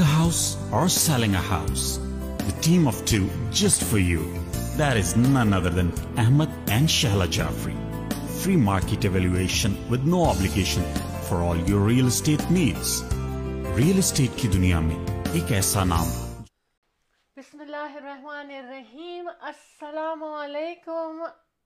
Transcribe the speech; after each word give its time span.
House 0.00 0.56
اور 0.70 0.88
دنیا 14.48 14.80
میں 14.80 15.06
ایک 15.32 15.52
ایسا 15.52 15.84
نام 15.84 16.08
بسم 17.36 17.60
اللہ 17.60 17.96
رحمان 17.96 18.50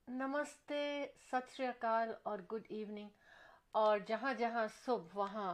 نمستے 0.07 1.05
سچری 1.31 1.65
کال 1.79 2.09
اور 2.23 2.39
گڈ 2.51 2.61
ایوننگ 2.69 3.09
اور 3.71 3.97
جہاں 4.07 4.33
جہاں 4.33 4.67
سب 4.85 5.17
وہاں. 5.17 5.53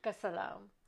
کا 0.00 0.10
سلام. 0.20 0.79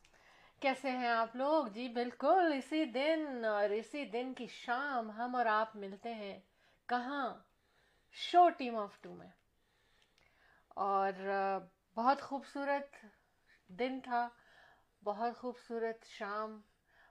کیسے 0.63 0.91
ہیں 0.91 1.09
آپ 1.09 1.37
لوگ؟ 1.37 1.67
جی 1.67 1.89
بالکل، 1.89 2.53
اسی 2.57 2.85
دن 2.85 3.45
اور 3.45 3.71
اسی 3.71 4.05
دن 4.05 4.35
کی 4.35 4.47
شام 4.47 5.11
ہم 5.11 5.35
اور 5.35 5.47
آپ 5.47 5.77
ملتے 5.77 6.15
ہیں 6.15 6.41
کہاں؟ 6.87 7.39
شو 8.13 8.49
ٹیم 8.49 8.77
آف 8.77 9.01
ٹو 9.01 9.15
میں۔ 9.15 9.31
اور 10.69 11.13
بہت 11.97 12.23
خوبصورت 12.23 13.07
دن 13.69 14.01
تھا، 14.01 14.29
بہت 15.05 15.37
خوبصورت 15.37 16.05
شام، 16.05 16.61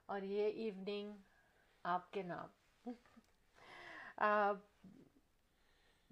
اور 0.05 0.21
یہ 0.21 0.45
ایوننگ 0.45 1.17
آپ 1.83 2.11
کے 2.11 2.23
نام۔ 2.23 2.47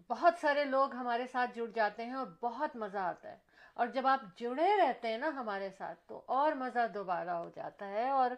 بہت 0.08 0.34
سارے 0.42 0.66
لوگ 0.66 0.94
ہمارے 0.96 1.28
ساتھ 1.28 1.52
جڑ 1.56 1.66
جاتے 1.76 2.06
ہیں 2.06 2.14
اور 2.14 2.28
بہت 2.42 2.76
مزہ 2.76 2.98
آتا 2.98 3.32
ہے۔ 3.32 3.49
اور 3.80 3.88
جب 3.88 4.08
آپ 4.08 4.22
جڑے 4.38 4.76
رہتے 4.78 5.08
ہیں 5.08 5.18
نا 5.18 5.28
ہمارے 5.28 5.70
ساتھ 5.78 6.00
تو 6.08 6.22
اور 6.28 6.52
مزہ 6.52 6.88
دوبارہ 6.94 7.30
ہو 7.30 7.50
جاتا 7.56 7.88
ہے 7.88 8.10
اور 8.10 8.32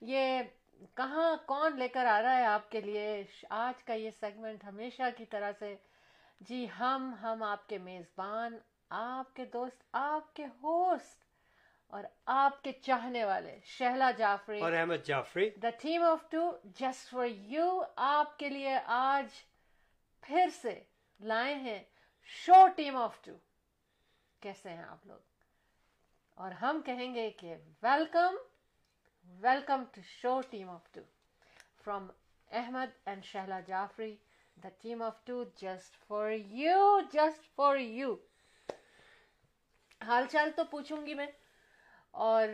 یہ 0.00 0.42
کہاں 0.94 1.36
کون 1.46 1.78
لے 1.78 1.88
کر 1.88 2.06
آ 2.06 2.20
رہا 2.22 2.36
ہے 2.38 2.44
آپ 2.44 2.70
کے 2.70 2.80
لیے؟ 2.80 3.22
آج 3.50 3.82
کا 3.84 3.94
یہ 3.94 4.10
سیگمنٹ 4.20 4.64
ہمیشہ 4.64 5.02
کی 5.16 5.24
طرح 5.24 5.52
سے 5.58 5.74
جی 6.40 6.66
ہم 6.80 7.14
ہم 7.22 7.42
آپ 7.42 7.68
کے 7.68 7.78
میزبان 7.78 8.58
آپ 8.90 9.34
کے 9.34 9.44
دوست 9.44 9.82
آپ 9.92 10.34
کے 10.34 10.46
ہوسٹ 10.62 11.24
اور 11.92 12.04
آپ 12.26 12.62
کے 12.62 12.72
چاہنے 12.72 13.24
والے 13.24 13.58
شہلا 13.64 14.10
جعفری۔ 14.10 14.60
اور 14.60 14.72
Ahmed 14.72 15.06
Jafri. 15.06 15.50
The 15.62 15.70
team 15.70 16.02
of 16.02 16.28
two 16.30 16.50
just 16.64 17.10
for 17.10 17.26
you 17.26 17.82
آپ 17.96 18.38
کے 18.38 18.48
لیے 18.48 18.78
آج 18.86 19.26
پھر 20.22 20.48
سے 20.62 20.80
لائے 21.20 21.54
ہیں 21.54 21.82
شو 22.28 22.66
ٹیم 22.76 22.96
آف 22.96 23.22
ٹو 23.24 23.32
کیسے 24.42 24.70
ہیں 24.70 24.84
آپ 24.84 25.06
لوگ؟ 25.06 25.18
اور 26.36 26.52
ہم 26.52 26.80
کہیں 26.86 27.14
گے 27.14 27.30
کہ 27.30 27.54
welcome 27.82 28.36
welcome 29.40 29.84
to 29.84 30.00
show 30.20 30.40
team 30.40 30.70
of 30.70 30.92
two 30.92 31.00
from 31.84 32.08
Ahmed 32.50 32.90
and 33.04 33.24
Shehla 33.24 33.60
Jafri 33.60 34.14
the 34.56 34.68
team 34.82 35.02
of 35.02 35.24
two 35.24 35.44
just 35.56 35.96
for 36.06 36.30
you 36.30 37.00
just 37.12 37.54
for 37.56 37.76
you 37.76 38.14
حال 40.00 40.26
چال 40.30 40.50
تو 40.56 40.64
پوچھوں 40.64 41.06
گی 41.06 41.14
میں 41.14 41.26
اور 42.10 42.48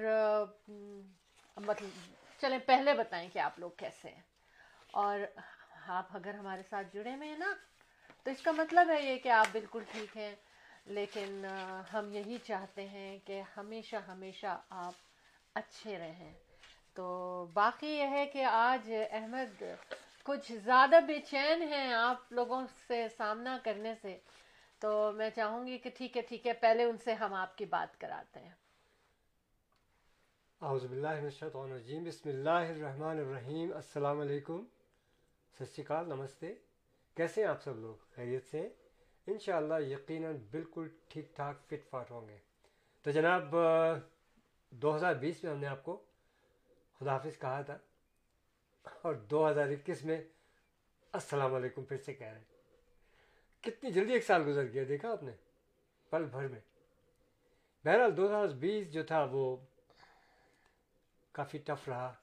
مطلب 1.57 1.89
چلیں 2.41 2.59
پہلے 2.59 2.95
بتائیں 2.95 3.29
کہ 3.33 3.39
آپ 3.39 3.59
لوگ 3.59 3.71
کیسے 3.79 4.09
ہیں 4.09 4.23
اور 4.93 5.19
آپ 5.87 6.17
اگر 6.17 6.35
ہمارے 6.35 6.63
ساتھ 6.63 6.87
جڑے 6.93 7.15
ہوئے 7.15 7.29
ہیں 7.29 7.39
نا 7.39 7.53
تو 8.23 8.31
اس 8.31 8.43
کا 8.43 8.53
مطلب 8.53 8.91
ہے 8.91 9.01
یہ 9.03 9.19
کہ 9.19 9.29
آپ 9.29 9.47
بالکل 9.53 9.83
ٹھیک 9.93 10.17
ہیں 10.17 10.35
لیکن 10.85 11.47
ہم 11.93 12.13
یہی 12.13 12.39
چاہتے 12.39 12.89
ہیں 12.89 13.19
کہ 13.25 13.43
ہمیشہ 13.57 13.97
ہمیشہ 13.97 14.61
آپ 14.71 14.93
اچھے 15.55 15.99
رہیں۔ 15.99 16.35
تو 16.95 17.47
باقی 17.53 17.87
یہ 17.87 18.07
ہے 18.11 18.27
کہ 18.27 18.45
آج 18.45 18.93
احمد، 19.11 19.63
کچھ 20.23 20.53
زیادہ 20.53 20.97
بے 21.07 21.21
چین 21.21 21.63
ہیں 21.63 21.93
آپ 21.93 22.33
لوگوں 22.33 22.67
سے 22.89 23.07
سامنا 23.17 23.59
کرنے 23.65 23.95
سے۔ 24.03 24.19
تو 24.79 25.13
میں 25.13 25.31
چاہوں 25.31 25.67
گی 25.67 25.79
کہ 25.79 25.91
ٹھیک 25.97 26.17
ہے 26.17 26.23
ٹھیک 26.23 26.47
ہے، 26.47 26.53
پہلے 26.53 26.85
ان 26.85 26.97
سے 26.99 27.15
ہم 27.15 27.35
آپ 27.35 27.59
کی 27.59 27.65
بات 27.65 28.01
کراتے 28.01 28.41
ہیں۔ 28.41 28.55
اعوذ 30.63 30.85
باللہ 30.85 31.09
من 31.09 31.25
الشیطان 31.25 31.73
الرجیم۔ 31.73 32.05
بسم 32.05 32.29
اللہ 32.29 32.51
الرحمن 32.51 33.19
الرحیم۔ 33.19 33.73
السلام 33.75 34.21
علیکم۔ 34.21 34.65
ست 35.59 35.81
کال، 35.87 36.07
نمستے۔ 36.07 36.55
کیسے 37.15 37.43
ہیں 37.43 37.49
آپ 37.49 37.63
سب 37.63 37.77
لوگ؟ 37.77 37.95
خیریت 38.15 38.45
سے 38.51 38.69
انشاءاللہ 39.27 39.81
یقیناً 39.81 40.37
بالکل 40.51 40.89
ٹھیک 41.09 41.37
ٹھاک 41.37 41.57
فٹ 41.67 41.91
فاٹ 41.91 42.11
ہوں 42.11 42.29
گے۔ 42.29 42.39
تو 43.03 43.11
جناب 43.11 43.55
دو 44.71 44.97
ہزار 44.97 45.15
بیس 45.15 45.45
میں 45.45 45.53
ہم 45.53 45.59
نے 45.59 45.67
آپ 45.67 45.85
کو 45.85 46.05
خدا 46.99 47.13
حافظ 47.13 47.39
کہا 47.39 47.63
تھا 47.63 47.79
اور 49.03 49.15
دو 49.15 49.51
ہزار 49.51 49.69
اکیس 49.69 50.05
میں 50.05 50.23
السلام 51.13 51.55
علیکم 51.55 51.85
پھر 51.85 51.97
سے 51.97 52.15
کہہ 52.15 52.27
رہے 52.27 52.39
ہیں۔ 52.39 52.45
کتنی 53.61 53.93
جلدی 53.93 54.13
ایک 54.13 54.25
سال 54.25 54.43
گزر 54.47 54.65
گیا، 54.73 54.85
دیکھا 54.89 55.13
آپ 55.13 55.23
نے؟ 55.23 55.33
پل 56.11 56.25
بھر 56.25 56.49
میں۔ 56.49 56.61
بہرحال 57.85 58.17
دو 58.17 58.27
ہزار 58.27 58.47
بیس 58.49 58.93
جو 58.93 59.03
تھا 59.03 59.27
وہ 59.31 59.57
کافی 61.33 61.59
ٹف 61.59 61.89
رہا 61.89 62.15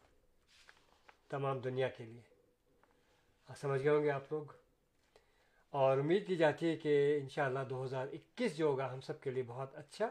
تمام 1.29 1.59
دنیا 1.59 1.87
کے 1.87 2.05
لیے۔ 2.05 2.21
سمجھ 3.57 3.83
گئے 3.83 3.91
ہوں 3.91 4.03
گے 4.03 4.11
آپ 4.11 4.31
لوگ؟ 4.31 4.60
اور 5.71 5.97
امید 5.97 6.27
کی 6.27 6.35
جاتی 6.35 6.67
ہے 6.67 6.75
کہ 6.75 7.19
انشاءاللہ 7.21 7.59
اللہ 7.59 7.69
دو 7.69 7.83
ہزار 7.83 8.07
اکیس 8.07 8.57
جو 8.57 8.65
ہوگا 8.65 8.93
ہم 8.93 9.01
سب 9.01 9.21
کے 9.21 9.31
لیے 9.31 9.43
بہت 9.43 9.75
اچھا 9.75 10.09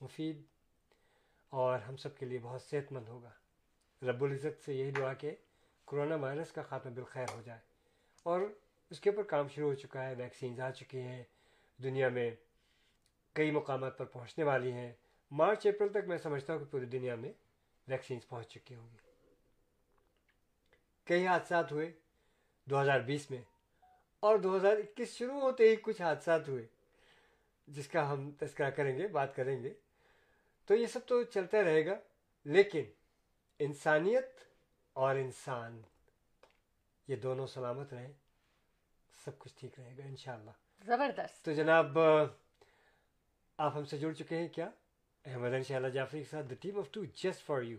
مفید 0.00 0.42
اور 1.48 1.78
ہم 1.78 1.96
سب 1.96 2.16
کے 2.16 2.26
لیے 2.26 2.38
بہت 2.42 2.62
صحت 2.62 2.92
مند 2.92 3.08
ہوگا۔ 3.08 3.30
رب 4.02 4.24
العزت 4.24 4.64
سے 4.64 4.74
یہی 4.74 4.90
دعا 4.90 5.12
کہ 5.12 5.34
کرونا 5.86 6.14
وائرس 6.14 6.52
کا 6.52 6.62
خاتمہ 6.62 6.90
بالخیر 6.90 7.26
ہو 7.34 7.42
جائے۔ 7.44 7.60
اور 8.22 8.40
اس 8.90 9.00
کے 9.00 9.10
اوپر 9.10 9.22
کام 9.22 9.48
شروع 9.48 9.68
ہو 9.68 9.74
چکا 9.74 10.08
ہے، 10.08 10.14
ویکسینز 10.14 10.60
آ 10.60 10.70
چکی 10.70 11.00
ہیں۔ 11.00 11.22
دنیا 11.82 12.08
میں 12.08 12.30
کئی 13.32 13.50
مقامات 13.50 13.98
پر 13.98 14.04
پہنچنے 14.04 14.44
والی 14.44 14.72
ہیں۔ 14.72 14.92
مارچ، 15.30 15.66
اپریل 15.66 15.88
تک 15.88 16.08
میں 16.08 16.18
سمجھتا 16.18 16.52
ہوں 16.52 16.60
کہ 16.60 16.72
پوری 16.72 16.86
دنیا 16.86 17.14
میں 17.14 17.32
ویکسینز 17.88 18.28
پہنچ 18.28 18.48
چکی 18.48 18.74
ہوں 18.74 18.88
گی۔ 18.92 18.96
کئی 21.04 21.26
حادثات 21.26 21.72
ہوئے۔ 21.72 21.92
دو 22.64 22.82
ہزار 22.82 23.00
بیس 23.00 23.30
میں 23.30 23.42
اور 24.24 24.38
دو 24.38 24.56
ہزار 24.56 24.76
اکیس 24.76 25.16
شروع 25.16 25.40
ہوتے 25.40 25.68
ہی 25.68 25.76
کچھ 25.76 26.02
حادثات 26.02 26.48
ہوئے 26.48 26.66
جس 27.66 27.88
کا 27.88 28.12
ہم 28.12 28.30
تذکرہ 28.30 28.70
کریں 28.70 28.98
گے 28.98 29.06
بات 29.06 29.36
کریں 29.36 29.62
گے۔ 29.62 29.72
تو 30.66 30.74
یہ 30.74 30.86
سب 30.86 31.00
تو 31.06 31.22
چلتا 31.22 31.62
رہے 31.62 31.86
گا 31.86 31.94
لیکن 32.44 32.84
انسانیت 33.58 34.30
اور 34.92 35.16
انسان 35.16 35.82
یہ 37.08 37.16
دونوں 37.16 37.46
سلامت 37.46 37.94
رہیں 37.94 38.12
سب 39.24 39.38
کچھ 39.38 39.52
ٹھیک 39.58 39.80
رہے 39.80 39.94
گا 39.98 40.04
انشاءاللہ۔ 40.04 40.50
زبردست۔ 40.84 41.44
تو 41.44 41.52
جناب 41.52 41.98
آپ 43.58 43.76
ہم 43.76 43.84
سے 43.84 43.98
جڑ 43.98 44.12
چکے 44.12 44.36
ہیں 44.36 44.48
کیا؟ 44.48 44.70
احمد 45.24 45.52
ان 45.52 45.62
شاء 45.62 45.76
اللہ 45.76 45.88
جعفری 45.88 46.22
کے 46.22 46.28
ساتھ 46.30 46.46
the 46.46 46.54
team 46.60 46.78
of 46.78 46.90
two 46.90 47.04
just 47.04 47.46
for 47.46 47.62
you 47.62 47.78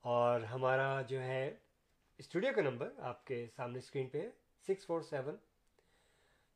اور 0.00 0.40
ہمارا 0.40 1.02
جو 1.02 1.22
ہے 1.22 1.54
اسٹوڈیو 2.18 2.52
کا 2.56 2.62
نمبر 2.62 2.92
آپ 2.98 3.26
کے 3.26 3.46
سامنے 3.56 3.78
اسکرین 3.78 4.08
پہ 4.08 4.20
ہے 4.20 4.30
six 4.66 4.86
four 4.86 5.00
seven 5.00 5.36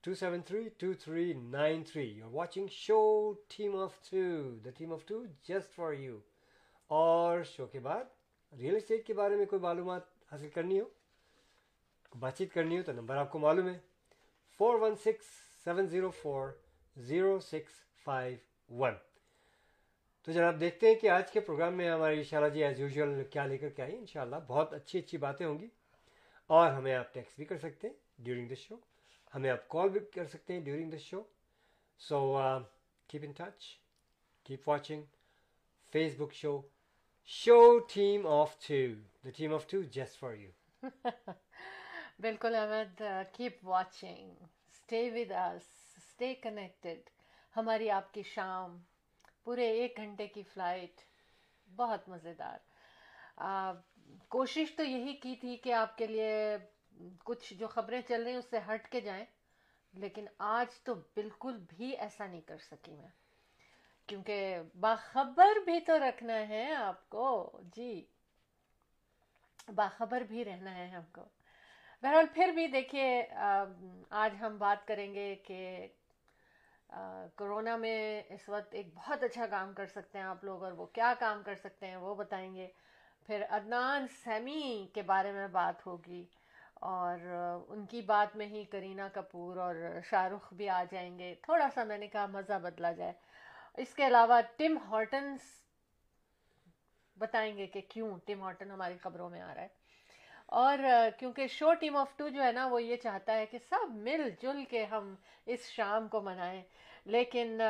273-2393. 0.07 2.17
You're 2.17 2.31
watching 2.31 2.69
Show 2.69 3.39
Team 3.49 3.75
of 3.75 3.99
Two. 4.01 4.61
The 4.63 4.71
Team 4.71 4.93
of 4.93 5.05
Two 5.05 5.27
just 5.45 5.73
for 5.73 5.93
you. 5.95 6.23
اور 6.91 7.43
شو 7.43 7.67
کے 7.67 7.81
بعد 7.81 8.05
ریئل 8.53 8.77
اسٹیٹ 8.77 9.07
کے 9.07 9.15
بارے 9.15 9.37
میں 9.37 9.47
کوئی 9.47 9.63
معلومات 9.63 10.03
حاصل 10.33 10.49
کرنی 10.49 10.81
ہو 10.81 10.85
بات 12.13 12.37
چیت 12.39 12.53
کرنی 12.55 12.79
ہو 12.79 12.83
تو 12.87 12.93
نمبر 12.93 13.17
آپ 13.17 13.31
کو 13.33 13.39
معلوم 13.39 13.69
ہے 13.69 13.79
four 14.61 14.79
one 14.81 14.95
six 15.05 15.27
seven 15.65 15.87
zero 15.89 16.11
four 16.23 16.49
zero 16.97 17.39
six 17.43 17.73
five 18.07 18.37
one 18.71 18.95
تو 20.25 20.33
جناب 20.33 20.61
دیکھتے 20.61 20.89
ہیں 20.89 20.95
کہ 21.01 21.11
آج 21.11 21.31
کے 21.33 21.41
پروگرام 21.41 21.75
میں 21.77 21.91
ہماری 21.91 22.19
انشاءاللہ 22.19 22.55
جی 22.55 22.65
ایز 22.65 22.81
یوزول 22.81 23.23
کیا 23.33 23.47
لے 23.47 23.59
کر 23.59 23.69
کے 23.69 23.83
آئی 23.83 23.97
ان 23.97 24.07
شاء 24.07 24.23
اللہ 24.23 24.37
بہت 24.49 24.75
اچھی 24.75 24.99
اچھی 24.99 25.19
باتیں 25.19 25.47
ہوں 25.47 25.59
گی 25.59 25.69
اور 26.51 26.71
ہمیں 26.71 26.95
آپ 26.95 27.13
ٹیکس 27.15 27.37
بھی 27.37 27.45
کر 27.45 27.59
سکتے 27.59 27.89
ہیں 27.89 28.25
ڈیورنگ 28.25 28.49
دا 28.49 28.55
شو 28.59 28.77
ہمیں 29.35 29.51
آپ 29.51 29.69
کال 29.69 29.89
بھی 29.89 30.01
کر 30.15 30.27
سکتے 30.27 30.53
ہیں 30.53 30.61
during 30.61 30.91
the 30.91 30.97
show 31.01 31.23
so 32.01 32.21
keep 33.09 33.25
in 33.25 33.33
touch 33.33 33.65
keep 34.47 34.69
watching 34.69 35.03
Facebook 36.19 36.33
show 36.33 36.61
show 37.31 37.79
team 37.95 38.27
of 38.27 38.57
two 38.69 38.85
the 39.25 39.31
team 39.37 39.55
of 39.55 39.67
two 39.71 39.83
just 39.93 40.19
for 40.21 40.35
you 40.35 40.51
بالکل 42.21 42.55
Ahmed 42.55 43.03
keep 43.33 43.65
watching 43.65 44.31
stay 44.43 45.09
with 45.11 45.33
us 45.33 45.63
stay 45.97 46.35
connected 46.35 47.09
ہماری 47.55 47.91
آپ 47.91 48.13
کی 48.15 48.23
شام 48.23 48.79
پورے 49.45 49.67
ایک 49.71 49.97
گھنٹے 49.97 50.27
کی 50.27 50.43
فلائٹ 50.43 51.01
بہت 51.69 52.09
مزیدار 52.09 52.59
کوشش 54.29 54.75
تو 54.77 54.83
یہی 54.83 55.13
کی 55.17 55.35
تھی 55.41 55.57
کہ 55.57 55.73
آپ 55.73 55.97
کے 55.99 56.07
لیے 56.07 56.57
کچھ 57.25 57.55
جو 57.55 57.69
خبریں 57.69 58.01
چل 58.09 58.23
رہی 58.23 58.31
ہیں، 58.31 58.39
اس 58.39 58.51
سے 58.51 58.59
ہٹ 58.69 58.89
کے 58.89 59.01
جائیں۔ 59.01 59.25
لیکن 59.95 60.27
آج 60.39 60.81
تو 60.83 60.95
بالکل 60.95 61.57
بھی 61.69 61.97
ایسا 61.97 62.27
نہیں 62.27 62.41
کر 62.41 62.59
سکی 62.59 62.95
میں۔ 62.95 63.09
کیونکہ 64.09 64.59
باخبر 64.81 65.59
بھی 65.65 65.81
تو 65.81 65.99
رکھنا 65.99 66.49
ہے 66.49 66.75
آپ 66.75 67.09
کو۔ 67.11 67.27
جی 67.77 68.05
باخبر 69.75 70.21
بھی 70.21 70.45
رہنا 70.45 70.75
ہے 70.75 70.87
ہم 70.89 71.03
کو۔ 71.13 71.25
بہرحال 72.03 72.27
پھر 72.35 72.49
بھی 72.49 72.67
دیکھیے 72.67 73.23
آج 74.11 74.35
ہم 74.41 74.59
بات 74.59 74.87
کریں 74.89 75.15
گے 75.15 75.35
کہ 75.45 75.87
کورونا 77.37 77.77
میں 77.77 78.23
اس 78.29 78.49
وقت 78.49 78.75
ایک 78.75 78.95
بہت 78.95 79.23
اچھا 79.23 79.47
کام 79.47 79.73
کر 79.75 79.87
سکتے 79.87 80.19
ہیں 80.19 80.25
آپ 80.25 80.45
لوگ 80.45 80.65
اور 80.65 80.73
وہ 80.73 80.87
کیا 80.87 81.13
کام 81.19 81.43
کر 81.43 81.55
سکتے 81.55 81.87
ہیں 81.87 81.97
وہ 81.97 82.15
بتائیں 82.15 82.55
گے۔ 82.55 82.69
پھر 83.27 83.43
عدنان 83.51 84.07
سیمی 84.25 84.87
کے 84.95 85.03
بارے 85.03 85.33
میں 85.33 85.49
بات 85.49 85.87
ہوگی۔ 85.87 86.25
اور 86.87 87.19
ان 87.69 87.87
کی 87.87 88.01
بات 88.03 88.37
میں 88.37 88.47
ہی 88.47 88.65
کرینہ 88.65 89.03
کپور 89.13 89.57
اور 89.57 89.75
شاہ 90.11 90.27
رخ 90.27 90.53
بھی 90.53 90.69
آ 90.69 90.85
جائیں 90.91 91.19
گے۔ 91.19 91.35
تھوڑا 91.43 91.69
سا 91.75 91.85
میں 91.85 91.99
نے 91.99 92.09
کہا 92.09 92.27
مزہ 92.27 92.59
بدلا 92.59 92.93
جائے۔ 92.93 93.13
اس 93.77 93.95
کے 93.95 94.07
علاوہ 94.07 94.41
ٹم 94.57 94.79
ہارٹنس 94.79 95.41
بتائیں 97.17 97.57
گے 97.57 97.67
کہ 97.67 97.81
کیوں 97.89 98.19
ٹم 98.27 98.43
ہارٹن 98.43 98.71
ہماری 98.71 98.99
خبروں 98.99 99.31
میں 99.31 99.41
آ 99.41 99.55
رہا 99.55 99.63
ہے۔ 99.63 99.69
اور 100.47 100.79
کیونکہ 101.19 101.47
شو 101.47 101.75
ٹیم 101.75 101.97
آف 101.97 102.17
ٹو 102.17 102.29
جو 102.29 102.43
ہے 102.43 102.53
نا 102.53 102.67
وہ 102.67 102.83
یہ 102.83 102.97
چاہتا 102.97 103.35
ہے 103.35 103.47
کہ 103.47 103.59
سب 103.71 103.91
مل 103.91 104.31
جل 104.41 104.65
کے 104.65 104.85
ہم 104.85 105.15
اس 105.47 105.67
شام 105.67 106.09
کو 106.09 106.21
منائیں۔ 106.21 106.63
لیکن 107.05 107.61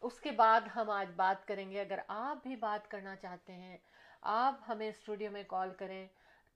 اس 0.00 0.20
کے 0.20 0.30
بعد 0.30 0.60
ہم 0.76 0.90
آج 0.90 1.10
بات 1.16 1.48
کریں 1.48 1.70
گے۔ 1.70 1.80
اگر 1.80 1.98
آپ 2.08 2.42
بھی 2.42 2.56
بات 2.56 2.90
کرنا 2.90 3.16
چاہتے 3.16 3.52
ہیں، 3.52 3.76
آپ 4.22 4.54
ہمیں 4.68 4.88
اسٹوڈیو 4.88 5.30
میں 5.30 5.42
کال 5.46 5.70
کریں۔ 5.74 6.06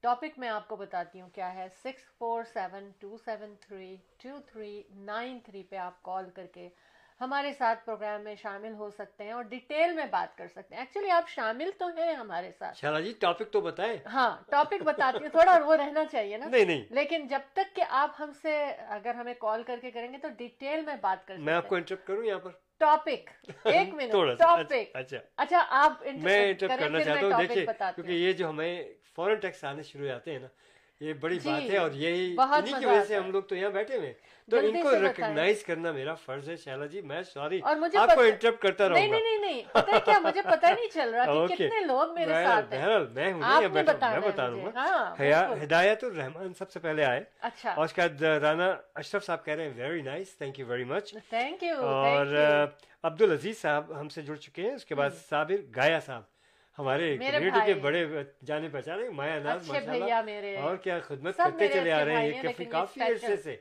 ٹاپک 0.03 0.39
میں 0.39 0.49
آپ 0.49 0.67
کو 0.67 0.75
بتاتی 0.75 1.21
ہوں 1.21 1.29
کیا 1.29 1.53
ہے 1.53 1.67
six 1.83 2.03
four 2.17 2.43
seven 2.43 2.91
two 2.99 3.17
seven 3.25 3.55
three 3.61 3.95
two 4.23 4.29
three 4.45 4.83
nine 4.89 5.39
three 5.45 5.63
پہ 5.63 5.75
آپ 5.75 6.03
کال 6.03 6.29
کر 6.29 6.45
کے 6.45 6.69
ہمارے 7.21 7.53
ساتھ 7.53 7.85
پروگرام 7.85 8.23
میں 8.23 8.35
شامل 8.35 8.73
ہو 8.73 8.89
سکتے 8.89 9.23
ہیں 9.23 9.31
اور 9.31 9.43
ڈیٹیل 9.43 9.93
میں 9.93 10.05
بات 10.11 10.37
کر 10.37 10.47
سکتے 10.47 10.75
ہیں۔ 10.75 10.81
ایکچولی 10.81 11.09
آپ 11.11 11.29
شامل 11.29 11.69
تو 11.77 11.87
ہیں 11.87 12.13
ہمارے 12.13 12.51
ساتھ۔ 12.59 12.77
شالا 12.77 12.99
جی 12.99 13.13
ٹاپک 13.19 13.51
تو 13.51 13.61
بتائیں۔ 13.61 13.97
ہاں 14.05 14.37
ٹاپک 14.51 14.83
بتاتی 14.83 15.23
ہوں 15.23 15.29
تھوڑا 15.29 15.57
وہ 15.65 15.75
رہنا 15.75 16.05
چاہیے 16.05 16.37
نا۔ 16.37 16.45
نہیں 16.45 16.65
نہیں۔ 16.65 16.83
لیکن 16.89 17.27
جب 17.27 17.39
تک 17.53 17.75
کہ 17.75 17.83
آپ 17.89 18.11
ہم 18.19 18.31
سے 18.41 18.65
اگر 18.87 19.15
ہمیں 19.15 19.33
کال 19.39 19.63
کر 19.63 19.79
کے 19.81 19.91
کریں 19.91 20.13
گے 20.13 20.17
تو 20.17 20.27
ڈیٹیل 20.37 20.81
میں 20.81 20.95
بات 21.01 21.27
کر 21.27 21.37
میں 21.37 21.53
آپ 21.53 21.67
کو 21.67 21.75
انٹرپٹ 21.75 22.07
کروں 22.07 22.23
یہاں 22.23 22.39
پر؟ 22.39 22.51
ٹاپک 22.77 23.29
ایک 23.65 23.93
منٹ 23.93 24.39
ٹاپک۔ 24.39 24.73
اچھا 24.73 24.97
اچھا۔, 24.99 25.17
اچھا، 25.37 25.65
آپ 25.69 26.03
میں 26.15 26.49
انٹرپٹ 26.49 26.79
کرنا 26.79 27.03
چاہتا 27.03 27.25
ہوں 27.27 27.47
دیکھیے 27.47 27.65
کیونکہ 27.65 28.11
یہ 28.11 28.31
جو 28.33 28.49
ہمیں 28.49 28.83
فورن 29.17 29.35
ٹیکس 29.35 29.63
آنے 29.63 29.83
شروع 29.83 30.03
ہو 30.03 30.09
جاتے 30.09 30.31
ہیں 30.31 30.39
نا۔ 30.39 30.47
یہ 31.01 31.13
بڑی 31.13 31.37
جی، 31.39 31.49
بات 31.49 31.61
ہے 31.63 31.77
اور 31.77 31.91
یہی 31.93 32.35
انہی 32.39 32.73
کی 32.79 32.85
وجہ 32.85 33.03
سے 33.03 33.15
ہم 33.15 33.29
لوگ 33.31 33.41
تو 33.41 33.55
یہاں 33.55 33.69
بیٹھے 33.69 33.97
ہوئے 33.97 34.13
تو 34.47 34.57
ان 34.57 34.81
کو 34.83 34.91
ریکگنائز 35.01 35.63
کرنا 35.63 35.91
میرا 35.91 36.13
فرض 36.15 36.49
ہے 36.49 36.55
شیلا 36.55 36.85
جی 36.85 37.01
میں 37.01 37.21
سوری 37.23 37.59
آپ 37.63 38.13
کو 38.15 38.21
انٹرپٹ 38.21 38.61
کرتا 38.61 38.87
رہوں 38.89 38.97
گا۔ 38.97 39.05
نہیں 39.09 39.37
نہیں 39.39 39.61
پتہ 39.73 39.97
کیا؟ 40.05 40.19
مجھے 40.19 40.41
پتہ 40.41 40.65
نہیں 40.65 40.87
چل 40.93 41.13
رہا 41.13 41.25
کہ 41.47 41.55
کتنے 41.69 41.85
لوگ 41.85 42.13
میرے 42.13 42.33
ساتھ 42.45 42.73
ہیں۔ 42.73 42.81
بہرحال 42.81 43.07
میں 43.07 43.31
ہوں 43.33 43.39
نہیں 43.39 43.67
میں 43.67 43.83
بتا 43.83 44.09
رہا 44.11 44.47
ہوں۔ 44.47 44.71
ہاں، 44.75 45.55
ہدایت 45.63 46.03
الرحمان 46.03 46.53
سب 46.53 46.71
سے 46.71 46.79
پہلے 46.79 47.05
آئے۔ 47.05 47.23
اچھا۔ 47.41 47.73
اور 47.73 47.85
اس 47.85 47.93
کے 47.93 48.01
بعد 48.01 48.21
رانا 48.41 48.69
اشرف 48.95 49.25
صاحب 49.25 49.45
کہہ 49.45 49.53
رہے 49.53 49.63
ہیں 49.63 49.73
very 49.75 50.01
nice 50.01 50.37
thank 50.37 50.59
you 50.59 50.65
very 50.65 50.83
much 50.83 51.13
thank 51.29 51.63
you 51.63 51.75
اور 51.85 52.35
عبد 53.03 53.21
العزیز 53.21 53.61
صاحب 53.61 53.99
ہم 53.99 54.09
سے 54.09 54.21
جڑ 54.21 54.35
چکے 54.35 54.61
ہیں۔ 54.61 54.73
اس 54.73 54.85
کے 54.85 54.95
بعد 54.95 55.09
صابر 55.29 55.61
گایا 55.75 55.99
صاحب۔ 55.99 56.36
ہمارے 56.79 57.17
کمیونٹی 57.17 57.59
کے 57.65 57.73
بڑے 57.81 58.05
جانے 58.45 58.69
پہچانے 58.69 59.09
مایا 59.09 59.39
ناز 59.39 59.67
ماشاءاللہ۔ 59.67 60.05
اور 60.61 60.75
کیا 60.77 60.99
خدمت 60.99 61.37
کرتے 61.37 61.67
چلے 61.73 61.91
آ 61.91 62.05
رہے 62.05 62.15
ہیں 62.15 62.41
کافی 62.71 63.01
عرصے 63.01 63.35
سے۔ 63.37 63.55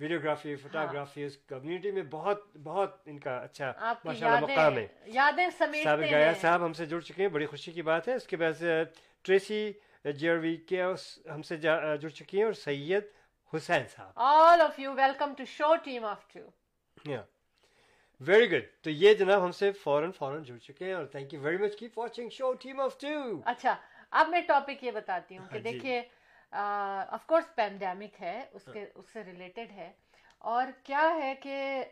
ویڈیوگرافی 0.00 0.54
فوٹوگرافی 0.56 1.24
اس 1.24 1.36
کمیونٹی 1.36 1.90
میں 1.90 2.02
بہت 2.10 2.56
بہت 2.62 3.00
ان 3.06 3.18
کا 3.18 3.36
اچھا 3.38 3.72
ماشاء 4.04 4.26
اللہ 4.26 4.40
مقام 4.40 4.78
ہے۔ 4.78 4.86
یادیں 5.06 6.10
گایا 6.12 6.32
صاحب 6.40 6.64
ہم 6.64 6.72
سے 6.72 6.86
جڑ 6.86 7.00
چکے 7.00 7.22
ہیں 7.22 7.28
بڑی 7.28 7.46
خوشی 7.46 7.72
کی 7.72 7.82
بات 7.82 8.08
ہے۔ 8.08 8.14
اس 8.14 8.26
کے 8.26 8.36
بعد 8.36 8.62
ٹریسی 9.22 9.72
جیروی 10.04 10.56
کے 10.56 10.82
ہم 11.34 11.42
سے 11.42 11.56
جڑ 11.56 12.08
چکی 12.08 12.36
ہیں 12.38 12.44
اور 12.44 12.52
سید 12.52 13.04
حسین 13.52 13.82
صاحب۔ 13.96 14.12
All 14.14 14.60
of 14.60 14.78
you 14.78 14.92
welcome 14.92 15.34
to 15.38 15.44
show 15.44 15.74
team 15.76 16.04
of 16.04 16.32
two 16.32 16.40
very 18.20 18.52
good 18.52 18.62
تو 18.82 18.90
یہ 18.90 19.14
جناب 19.14 19.44
ہم 19.44 19.52
سے 19.52 19.72
فوراً 19.72 20.10
فوراً 20.10 20.42
جڑ 20.42 20.56
چکے 20.58 20.84
ہیں 20.84 20.92
اور 20.92 21.04
thank 21.06 21.34
you 21.34 21.40
very 21.40 21.56
much 21.56 21.76
keep 21.78 21.98
watching 21.98 22.28
show 22.28 22.52
team 22.52 22.80
of 22.80 23.00
two 23.00 23.40
اچھا 23.44 23.76
اب 24.10 24.28
میں 24.28 24.40
ٹاپک 24.40 24.84
یہ 24.84 24.90
بتاتی 24.90 25.36
ہوں 25.36 25.44
ہاں 25.44 25.52
کہ 25.52 25.58
جی۔ 25.58 25.72
دیکھیے 25.72 26.02
آف 26.52 27.26
کورس 27.26 27.54
پینڈیمک 27.54 28.22
ہے 28.22 28.46
اس 28.52 28.68
کے 28.72 28.80
ہاں۔ 28.80 28.86
اس 28.94 29.08
سے 29.12 29.24
ریلیٹڈ 29.24 29.70
ہے۔ 29.70 29.92
اور 30.38 30.66
کیا 30.82 31.10
ہے 31.22 31.34
کہ 31.34 31.84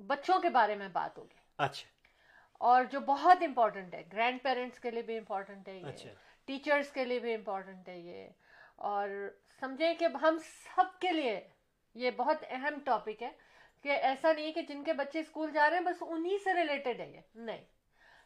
بچوں 0.00 0.40
کے 0.40 0.48
بارے 0.48 0.74
میں 0.74 0.88
بات 0.88 1.18
ہوگی۔ 1.18 1.36
اچھا۔ 1.58 1.88
اور 2.60 2.84
جو 2.84 3.00
بہت 3.00 3.42
امپورٹنٹ 3.42 3.94
ہے 3.94 4.02
گرینڈ 4.12 4.42
پیرنٹس 4.42 4.80
کے 4.80 4.90
لیے 4.90 5.02
بھی 5.02 5.18
امپورٹنٹ 5.18 5.68
ہے 5.68 5.78
یہ 5.78 5.86
اچھا۔ 5.86 6.10
ٹیچرس 6.44 6.90
کے 6.90 7.04
لیے 7.04 7.18
بھی 7.18 7.34
امپورٹنٹ 7.34 7.88
ہے 7.88 7.98
یہ۔ 7.98 8.28
اور 8.76 9.08
سمجھیں 9.60 9.94
کہ 9.94 10.06
ہم 10.22 10.38
سب 10.74 11.00
کے 11.00 11.12
لیے 11.12 11.40
یہ 11.94 12.10
بہت 12.10 12.44
اہم 12.48 12.78
ٹاپک 12.84 13.22
ہے۔ 13.22 13.47
کہ 13.82 13.88
ایسا 13.88 14.32
نہیں 14.32 14.52
کہ 14.52 14.62
جن 14.62 14.84
کے 14.84 14.92
بچے 14.92 15.20
اسکول 15.20 15.50
جا 15.52 15.70
رہے 15.70 15.76
ہیں 15.76 15.84
بس 15.84 15.96
انہی 16.00 16.38
سے 16.44 16.54
ریلیٹڈ 16.54 17.00
ہے 17.00 17.08
یہ۔ 17.10 17.20
نہیں۔ 17.34 17.64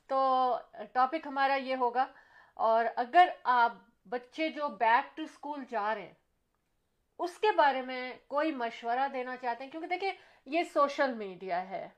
تو 0.06 0.56
ٹاپک 0.92 1.26
ہمارا 1.26 1.54
یہ 1.54 1.76
ہوگا 1.76 2.06
اور 2.54 2.84
اگر 2.96 3.28
آپ 3.44 3.72
بچے 4.08 4.48
جو 4.48 4.68
بیک 4.68 5.16
ٹو 5.16 5.22
اسکول 5.22 5.64
جا 5.70 5.94
رہے 5.94 6.02
ہیں 6.02 6.14
اس 7.18 7.38
کے 7.38 7.46
بارے 7.56 7.82
میں 7.82 8.12
کوئی 8.26 8.52
مشورہ 8.52 9.08
دینا 9.12 9.36
چاہتے 9.36 9.64
ہیں؟ 9.64 9.70
کیونکہ 9.70 9.88
دیکھیں 9.88 10.12
یہ 10.46 10.62
سوشل 10.74 11.14
میڈیا 11.14 11.70
ہے۔ 11.70 11.88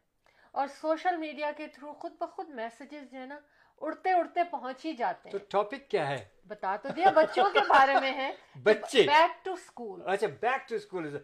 اور 0.53 0.67
سوشل 0.67 1.17
میڈیا 1.17 1.51
کے 1.57 1.67
تھرو 1.67 1.93
خود 1.93 2.13
بخود 2.21 2.49
میسیجز 2.49 3.13
جو 3.13 3.19
ہے 3.21 3.27
نا 3.27 3.39
اڑتے 3.81 4.13
اڑتے 4.13 4.45
پہنچ 4.45 4.87
ہی 4.87 4.93
جاتے 4.93 5.29
ہیں۔ 5.29 5.39
تو 5.39 5.45
ٹاپک 5.49 5.91
کیا 5.91 6.09
ہے؟ 6.09 6.29
بتا 6.47 6.77
تو 6.77 6.89
دیا 6.89 7.11
بچوں 7.11 7.45
کے 7.53 7.59
بارے 7.69 7.95
میں 8.01 8.13
ہے۔ 8.13 8.33
بچے۔ 8.63 9.03
بیک 9.03 9.45
ٹو 9.45 9.53
اسکول 9.53 10.09
اچھا 10.09 10.27
بیک 10.41 10.69
ٹو 10.69 10.75
اسکول 10.75 11.17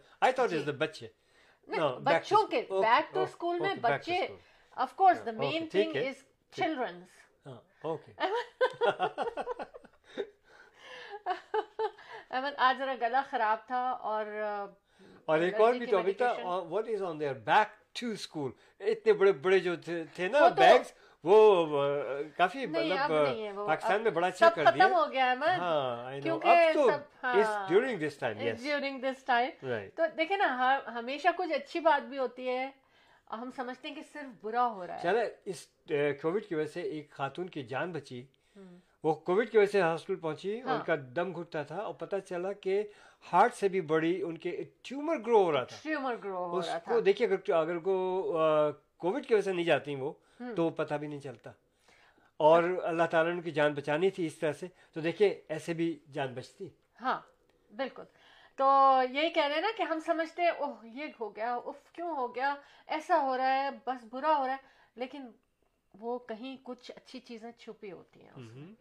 بچے۔ 0.72 1.08
بچوں 1.78 2.46
کے 2.46 2.62
بیک 2.70 3.14
ٹو 3.14 3.22
اسکول 3.22 3.58
میں 3.60 3.74
بچے 3.80 4.26
of 4.76 4.94
course 4.96 5.24
the 5.26 5.30
main 5.32 5.66
thing 5.68 5.96
is 5.96 6.22
children's 6.52 7.18
Aiman 12.30 12.52
آج 12.58 12.78
ذرا 12.78 12.94
گلا 13.00 13.22
خراب 13.30 13.66
تھا 13.66 13.88
اور 13.90 14.26
اور 15.28 15.38
ایک 15.38 15.60
اور 15.60 15.74
بھی 15.74 15.86
ٹاپک 15.86 16.18
تھا 16.18 16.32
what 16.44 16.88
is 16.88 17.02
on 17.02 17.20
their 17.20 17.34
back 17.46 17.78
to 18.00 18.10
school 18.12 18.50
اتنے 18.80 19.12
بڑے 19.12 19.32
بڑے 19.44 19.58
جو 19.58 19.74
تھے 20.14 20.28
نا 20.28 20.48
بیگس 20.48 20.92
وہ 21.24 21.38
کافی 22.36 22.66
مطلب 22.66 23.12
پاکستان 23.66 24.02
میں 24.02 24.10
بڑا 24.10 24.26
اچھا 24.26 24.48
کر 24.48 24.64
دیا۔ 24.74 24.86
ہو 24.86 25.04
گیا 25.12 25.30
احمد 25.30 25.58
ہاں، 25.58 26.20
کیونکہ 26.20 26.72
during 27.68 27.98
this 27.98 28.16
time 28.18 28.38
during 28.38 29.00
this 29.00 29.24
time 29.24 29.66
تو 29.94 30.02
دیکھیں 30.16 30.36
نا 30.36 30.78
ہمیشہ 30.94 31.28
کچھ 31.36 31.52
اچھی 31.52 31.80
بات 31.80 32.08
بھی 32.08 32.18
ہوتی 32.18 32.48
ہے۔ 32.48 32.68
ہم 33.30 33.50
سمجھتے 33.56 33.88
ہیں 33.88 33.94
کہ 33.94 34.02
صرف 34.12 34.44
برا 34.44 34.66
ہو 34.66 34.86
رہا 34.86 34.96
ہے۔ 34.96 35.02
چلے 35.02 35.28
اس 35.44 35.66
کووڈ 36.22 36.44
کی 36.44 36.54
وجہ 36.54 36.66
سے 36.66 36.80
ایک 36.90 37.10
خاتون 37.10 37.48
کی 37.48 37.62
جان 37.62 37.92
بچی۔ 37.92 38.22
وہ 39.04 39.14
کووڈ 39.26 39.48
کی 39.50 39.58
وجہ 39.58 39.70
سے 39.72 39.80
ہاسپٹل 39.80 40.16
پہنچی 40.16 40.60
ہاں۔ 40.60 40.74
ان 40.74 40.80
کا 40.86 40.94
دم 41.16 41.32
گھٹتا 41.36 41.62
تھا 41.62 41.76
اور 41.76 41.94
پتا 41.94 42.20
چلا 42.20 42.52
کہ 42.62 42.82
ہارٹ 43.32 43.54
سے 43.54 43.68
بھی 43.68 43.80
بڑی 43.92 44.20
ان 44.22 44.38
کے 44.38 44.56
ٹیومر 44.82 45.18
گرو 45.26 45.42
ہو 45.44 45.52
رہا 45.52 45.64
تھا۔ 45.64 45.76
ٹیومر 45.82 46.16
گرو 46.24 46.46
ہو 46.46 46.60
رہا 46.60 46.78
تھا۔ 46.78 46.98
دیکھیے 47.04 47.28
اگر 47.28 47.52
اگر 47.54 47.78
کو 47.78 47.94
کووڈ 48.96 49.26
کی 49.26 49.34
وجہ 49.34 49.42
سے 49.42 49.52
نہیں 49.52 49.64
جاتی 49.64 49.94
وہ 49.94 50.12
تو 50.56 50.70
پتہ 50.70 50.94
بھی 50.94 51.08
نہیں 51.08 51.20
چلتا۔ 51.20 51.50
اور 52.36 52.62
اللہ 52.82 53.02
تعالیٰ 53.10 53.30
نے 53.32 53.36
ان 53.36 53.42
کی 53.42 53.50
جان 53.50 53.74
بچانی 53.74 54.10
تھی 54.10 54.26
اس 54.26 54.34
طرح 54.38 54.52
سے۔ 54.52 54.66
تو 54.92 55.00
دیکھیں 55.00 55.30
ایسے 55.48 55.74
بھی 55.74 55.98
جان 56.12 56.34
بچتی۔ 56.34 56.68
ہاں 57.00 57.20
بالکل۔ 57.76 58.02
تو 58.56 58.98
یہی 59.10 59.28
کہہ 59.30 59.44
رہے 59.44 59.54
ہیں 59.54 59.62
نا 59.62 59.68
کہ 59.76 59.82
ہم 59.82 59.98
سمجھتے 60.06 60.42
ہیں 60.42 60.48
اوہ 60.48 60.86
یہ 60.86 61.06
ہو 61.20 61.36
گیا 61.36 61.54
اف 61.54 61.92
کیوں 61.92 62.16
ہو 62.16 62.34
گیا؟ 62.34 62.54
ایسا 62.86 63.20
ہو 63.20 63.36
رہا 63.36 63.62
ہے 63.62 63.70
بس 63.86 64.04
برا 64.10 64.36
ہو 64.36 64.46
رہا 64.46 64.52
ہے۔ 64.52 64.80
لیکن 64.96 65.26
وہ 65.98 66.18
کہیں 66.18 66.56
کچھ 66.62 66.90
اچھی 66.96 67.20
چیزیں 67.20 67.52
چھپی 67.52 67.92
ہوتی 67.92 68.20
ہیں 68.22 68.72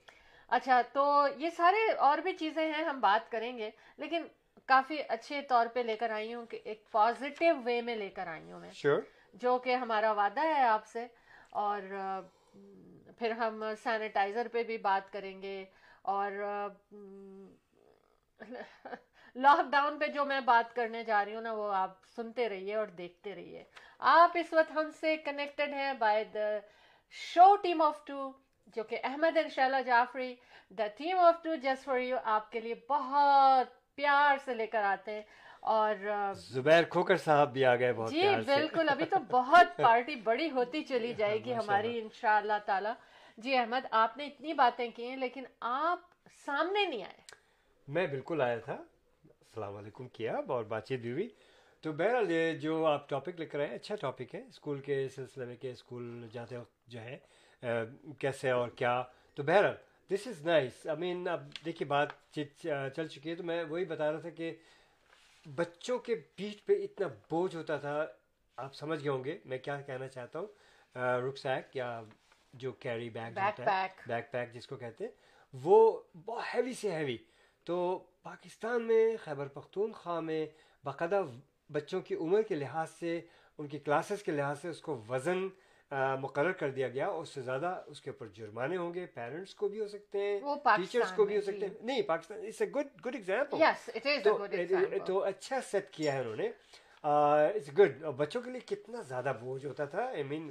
اچھا 0.47 0.81
تو 0.93 1.27
یہ 1.37 1.49
سارے 1.49 1.91
اور 1.91 2.17
بھی 2.17 2.33
چیزیں 2.33 2.73
ہیں 2.73 2.83
ہم 2.83 2.99
بات 2.99 3.31
کریں 3.31 3.57
گے۔ 3.57 3.69
لیکن 3.97 4.23
کافی 4.65 4.97
اچھے 5.07 5.41
طور 5.41 5.67
پہ 5.73 5.79
لے 5.79 5.97
کر 5.97 6.09
آئی 6.09 6.33
ہوں 6.33 6.45
کہ 6.45 6.59
ایک 6.63 6.91
پازیٹیو 6.91 7.55
وے 7.63 7.81
میں 7.81 7.95
لے 7.95 8.09
کر 8.09 8.27
آئی 8.27 8.51
ہوں 8.51 8.59
میں۔ 8.59 8.71
Sure. 8.87 9.01
جو 9.33 9.57
کہ 9.57 9.75
ہمارا 9.75 10.11
وعدہ 10.11 10.39
ہے 10.39 10.63
آپ 10.63 10.87
سے۔ 10.87 11.07
اور 11.50 11.82
پھر 13.18 13.32
ہم 13.32 13.63
سینیٹائزر 13.84 14.48
پہ 14.51 14.63
بھی 14.63 14.77
بات 14.77 15.12
کریں 15.13 15.41
گے 15.41 15.65
اور 16.01 16.32
لاک 19.36 19.72
ڈاؤن 19.72 19.98
پہ 20.00 20.08
جو 20.08 20.25
میں 20.25 20.39
بات 20.41 20.75
کرنے 20.75 21.03
جا 21.03 21.25
رہی 21.25 21.36
ہوں 21.36 21.41
نا 21.41 21.53
وہ 21.53 21.74
آپ 21.74 22.06
سنتے 22.15 22.50
رہیے 22.50 22.75
اور 22.75 22.88
دیکھتے 22.88 23.36
رہیے۔ 23.36 23.63
آپ 24.00 24.32
اس 24.36 24.53
وقت 24.53 24.72
ہم 24.72 24.89
سے 25.00 25.18
کنیکٹڈ 25.18 25.74
ہیں 25.74 25.94
by 25.94 26.24
the 26.24 26.58
show 27.12 27.56
team 27.56 27.82
of 27.82 28.06
two 28.06 28.32
جو 28.75 28.84
کہ 28.84 29.00
احمد 29.03 29.38
ان 29.38 29.50
شاء 29.50 29.63
اللہ 29.63 29.82
Jafri 29.86 30.36
the 30.70 30.88
team 30.98 31.20
of 31.20 31.44
two 31.44 31.56
just 31.56 31.86
for 31.86 32.00
you 32.00 32.18
آپ 32.24 32.51
کے 32.51 32.60
لیے 32.60 32.75
بہت 32.89 33.96
پیار 33.96 34.38
سے 34.46 34.53
لے 34.53 34.68
کر 34.68 34.84
آتے 34.84 35.12
ہیں۔ 35.12 35.22
اور 35.59 35.95
زبیر 36.33 36.83
کھوکر 36.83 37.17
صاحب 37.17 37.53
بھی 37.53 37.65
آ 37.65 37.75
گئے 37.75 37.93
بہت 37.93 38.11
جی 38.11 38.27
بالکل 38.45 38.89
ابھی 38.89 39.05
تو 39.05 39.17
بہت 39.31 39.77
پارٹی 39.77 40.15
بڑی 40.15 40.51
ہوتی 40.51 40.83
چلی 40.83 41.13
جائے 41.17 41.43
گی 41.45 41.55
ہماری 41.55 41.99
انشاء 41.99 42.35
اللہ 42.37 42.59
تعالی۔ 42.65 42.89
جی 43.37 43.55
احمد 43.57 43.85
آپ 43.91 44.17
نے 44.17 44.25
اتنی 44.25 44.53
باتیں 44.53 44.89
کی 44.95 45.03
ہیں 45.03 45.17
لیکن 45.17 45.43
آپ 45.59 45.99
سامنے 46.45 46.85
نہیں 46.85 47.03
آئے۔ 47.03 47.21
میں 47.87 48.07
بالکل 48.07 48.41
آیا 48.41 48.57
تھا۔ 48.57 48.73
السلام 48.73 49.75
علیکم 49.75 50.07
کیا 50.07 50.35
اور 50.47 50.63
بات 50.63 50.87
چیت 50.87 50.99
بھی 50.99 51.11
ہوئی۔ 51.11 51.29
تو 51.81 51.91
بہرحال 51.91 52.31
یہ 52.31 52.53
جو 52.53 52.85
آپ 52.85 53.09
ٹاپک 53.09 53.39
لکھ 53.39 53.55
رہے 53.55 53.67
ہیں 53.67 53.75
اچھا 53.75 53.95
ٹاپک 53.95 54.35
ہے۔ 54.35 54.41
اسکول 54.41 54.79
کے 54.79 55.07
سلسلے 55.09 55.45
میں 55.45 55.55
کہ 55.55 55.71
اسکول 55.71 56.27
جاتے 56.31 56.57
وقت 56.57 56.87
جو 56.87 57.01
ہے 57.01 57.17
کیسے 58.19 58.49
اور 58.49 58.69
کیا۔ 58.69 59.03
تو 59.35 59.43
بہرحال 59.43 59.75
دس 60.09 60.27
از 60.27 60.45
نائس 60.45 60.87
آئی 60.87 60.97
مین 60.97 61.27
اب 61.27 61.41
دیکھیے 61.65 61.87
بات 61.87 62.07
چیت 62.31 62.67
چل 62.95 63.07
چکی 63.07 63.29
ہے۔ 63.29 63.35
تو 63.35 63.43
میں 63.43 63.63
وہی 63.63 63.85
بتا 63.85 64.11
رہا 64.11 64.19
تھا 64.19 64.29
کہ 64.29 64.55
بچوں 65.46 65.98
کے 66.00 66.15
پیٹھ 66.36 66.65
پہ 66.65 66.74
اتنا 66.84 67.08
بوجھ 67.29 67.55
ہوتا 67.55 67.77
تھا 67.77 68.05
آپ 68.58 68.75
سمجھ 68.75 69.00
گئے 69.03 69.10
ہوں 69.10 69.24
گے 69.24 69.38
میں 69.46 69.58
کیا 69.58 69.79
کہنا 69.81 70.08
چاہتا 70.08 70.39
ہوں۔ 70.39 70.48
رک 71.22 71.38
سیک 71.38 71.75
یا 71.75 72.01
جو 72.53 72.72
کیری 72.74 73.10
بیگ 73.10 73.38
ہوتا 73.38 73.63
ہے 73.65 73.88
بیک 74.08 74.31
پیک 74.31 74.53
جس 74.53 74.67
کو 74.67 74.75
کہتے 74.75 75.03
ہیں 75.03 75.12
وہ 75.53 75.77
بہت 76.25 76.43
ہیوی 76.53 76.74
سے 76.74 76.91
ہیوی 76.91 77.17
تو 77.67 77.77
پاکستان 78.24 78.88
میں 78.88 79.17
خیبر 79.24 79.48
پختونخوا 79.48 80.19
میں 80.19 80.46
باقاعدہ 80.84 81.22
بچوں 81.69 82.01
کی 82.01 82.15
عمر 82.15 82.41
کے 82.41 82.55
لحاظ 82.55 82.89
سے 82.91 83.19
ان 83.60 83.67
کی 83.67 83.79
کلاسز 83.79 84.24
کے 84.24 84.31
لحاظ 84.31 84.62
سے 84.62 84.69
اس 84.69 84.81
کو 84.81 85.01
وزن 85.10 85.48
مقرر 85.91 86.51
کر 86.51 86.69
دیا 86.72 86.88
گیا 86.88 87.08
اس 87.08 87.29
سے 87.29 87.41
زیادہ 87.41 87.81
اس 87.88 88.01
کے 88.01 88.10
اوپر 88.10 88.27
جرمانے 88.27 88.77
ہوں 88.77 88.93
گے 88.93 89.05
پیرنٹس 89.05 89.55
کو 89.55 89.67
بھی 89.67 89.79
ہو 89.79 89.88
سکتے 89.88 90.19
ہیں 90.19 90.39
ٹیچرس 90.75 91.12
کو 91.15 91.25
بھی 91.25 91.36
ہو 91.36 91.41
سکتے 91.41 91.65
ہیں۔ 91.65 91.74
نہیں 91.81 92.01
Pakistan 92.08 92.46
it's 92.48 92.62
a 92.62 92.67
good 92.67 93.05
good 93.05 93.15
example 93.15 93.58
تو 95.05 95.24
اچھا 95.24 95.60
سیٹ 95.72 95.89
کیا 95.91 96.13
ہے 96.13 96.19
انہوں 96.19 96.36
نے۔ 96.36 96.50
اٹس 97.03 97.69
گڈ 97.77 98.03
بچوں 98.17 98.41
کے 98.41 98.51
لیے 98.51 98.62
کتنا 98.65 99.01
زیادہ 99.01 99.34
بوجھ 99.39 99.65
ہوتا 99.65 99.86
تھا۔ 99.86 100.05
I 100.05 100.24
mean 100.24 100.50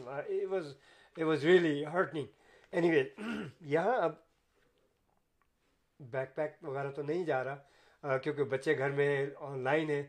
was 0.50 0.75
it 1.16 1.23
was 1.23 1.45
really 1.45 1.85
hurting 1.85 2.26
anyway 2.90 3.02
یہاں 3.61 3.97
اب 4.02 4.12
بیک 6.00 6.35
پیک 6.35 6.52
وغیرہ 6.62 6.90
تو 6.90 7.02
نہیں 7.02 7.25
جا 7.25 7.42
رہا 7.45 8.16
کیونکہ 8.23 8.45
بچے 8.45 8.78
گھر 8.78 8.90
میں 8.90 9.26
آن 9.37 9.62
لائن 9.64 9.90
ہیں۔ 9.90 10.02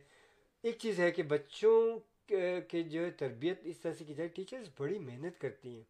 ایک 0.63 0.77
چیز 0.79 0.99
ہے 0.99 1.11
کہ 1.11 1.23
بچوں 1.23 1.99
کے 2.67 2.83
جو 2.83 3.01
تربیت 3.17 3.59
اس 3.63 3.79
طرح 3.79 3.93
سے 3.93 4.05
کی 4.05 4.13
جائے 4.13 4.29
ٹیچرز 4.29 4.69
بڑی 4.79 4.99
محنت 4.99 5.41
کرتی 5.41 5.75
ہیں۔ 5.75 5.83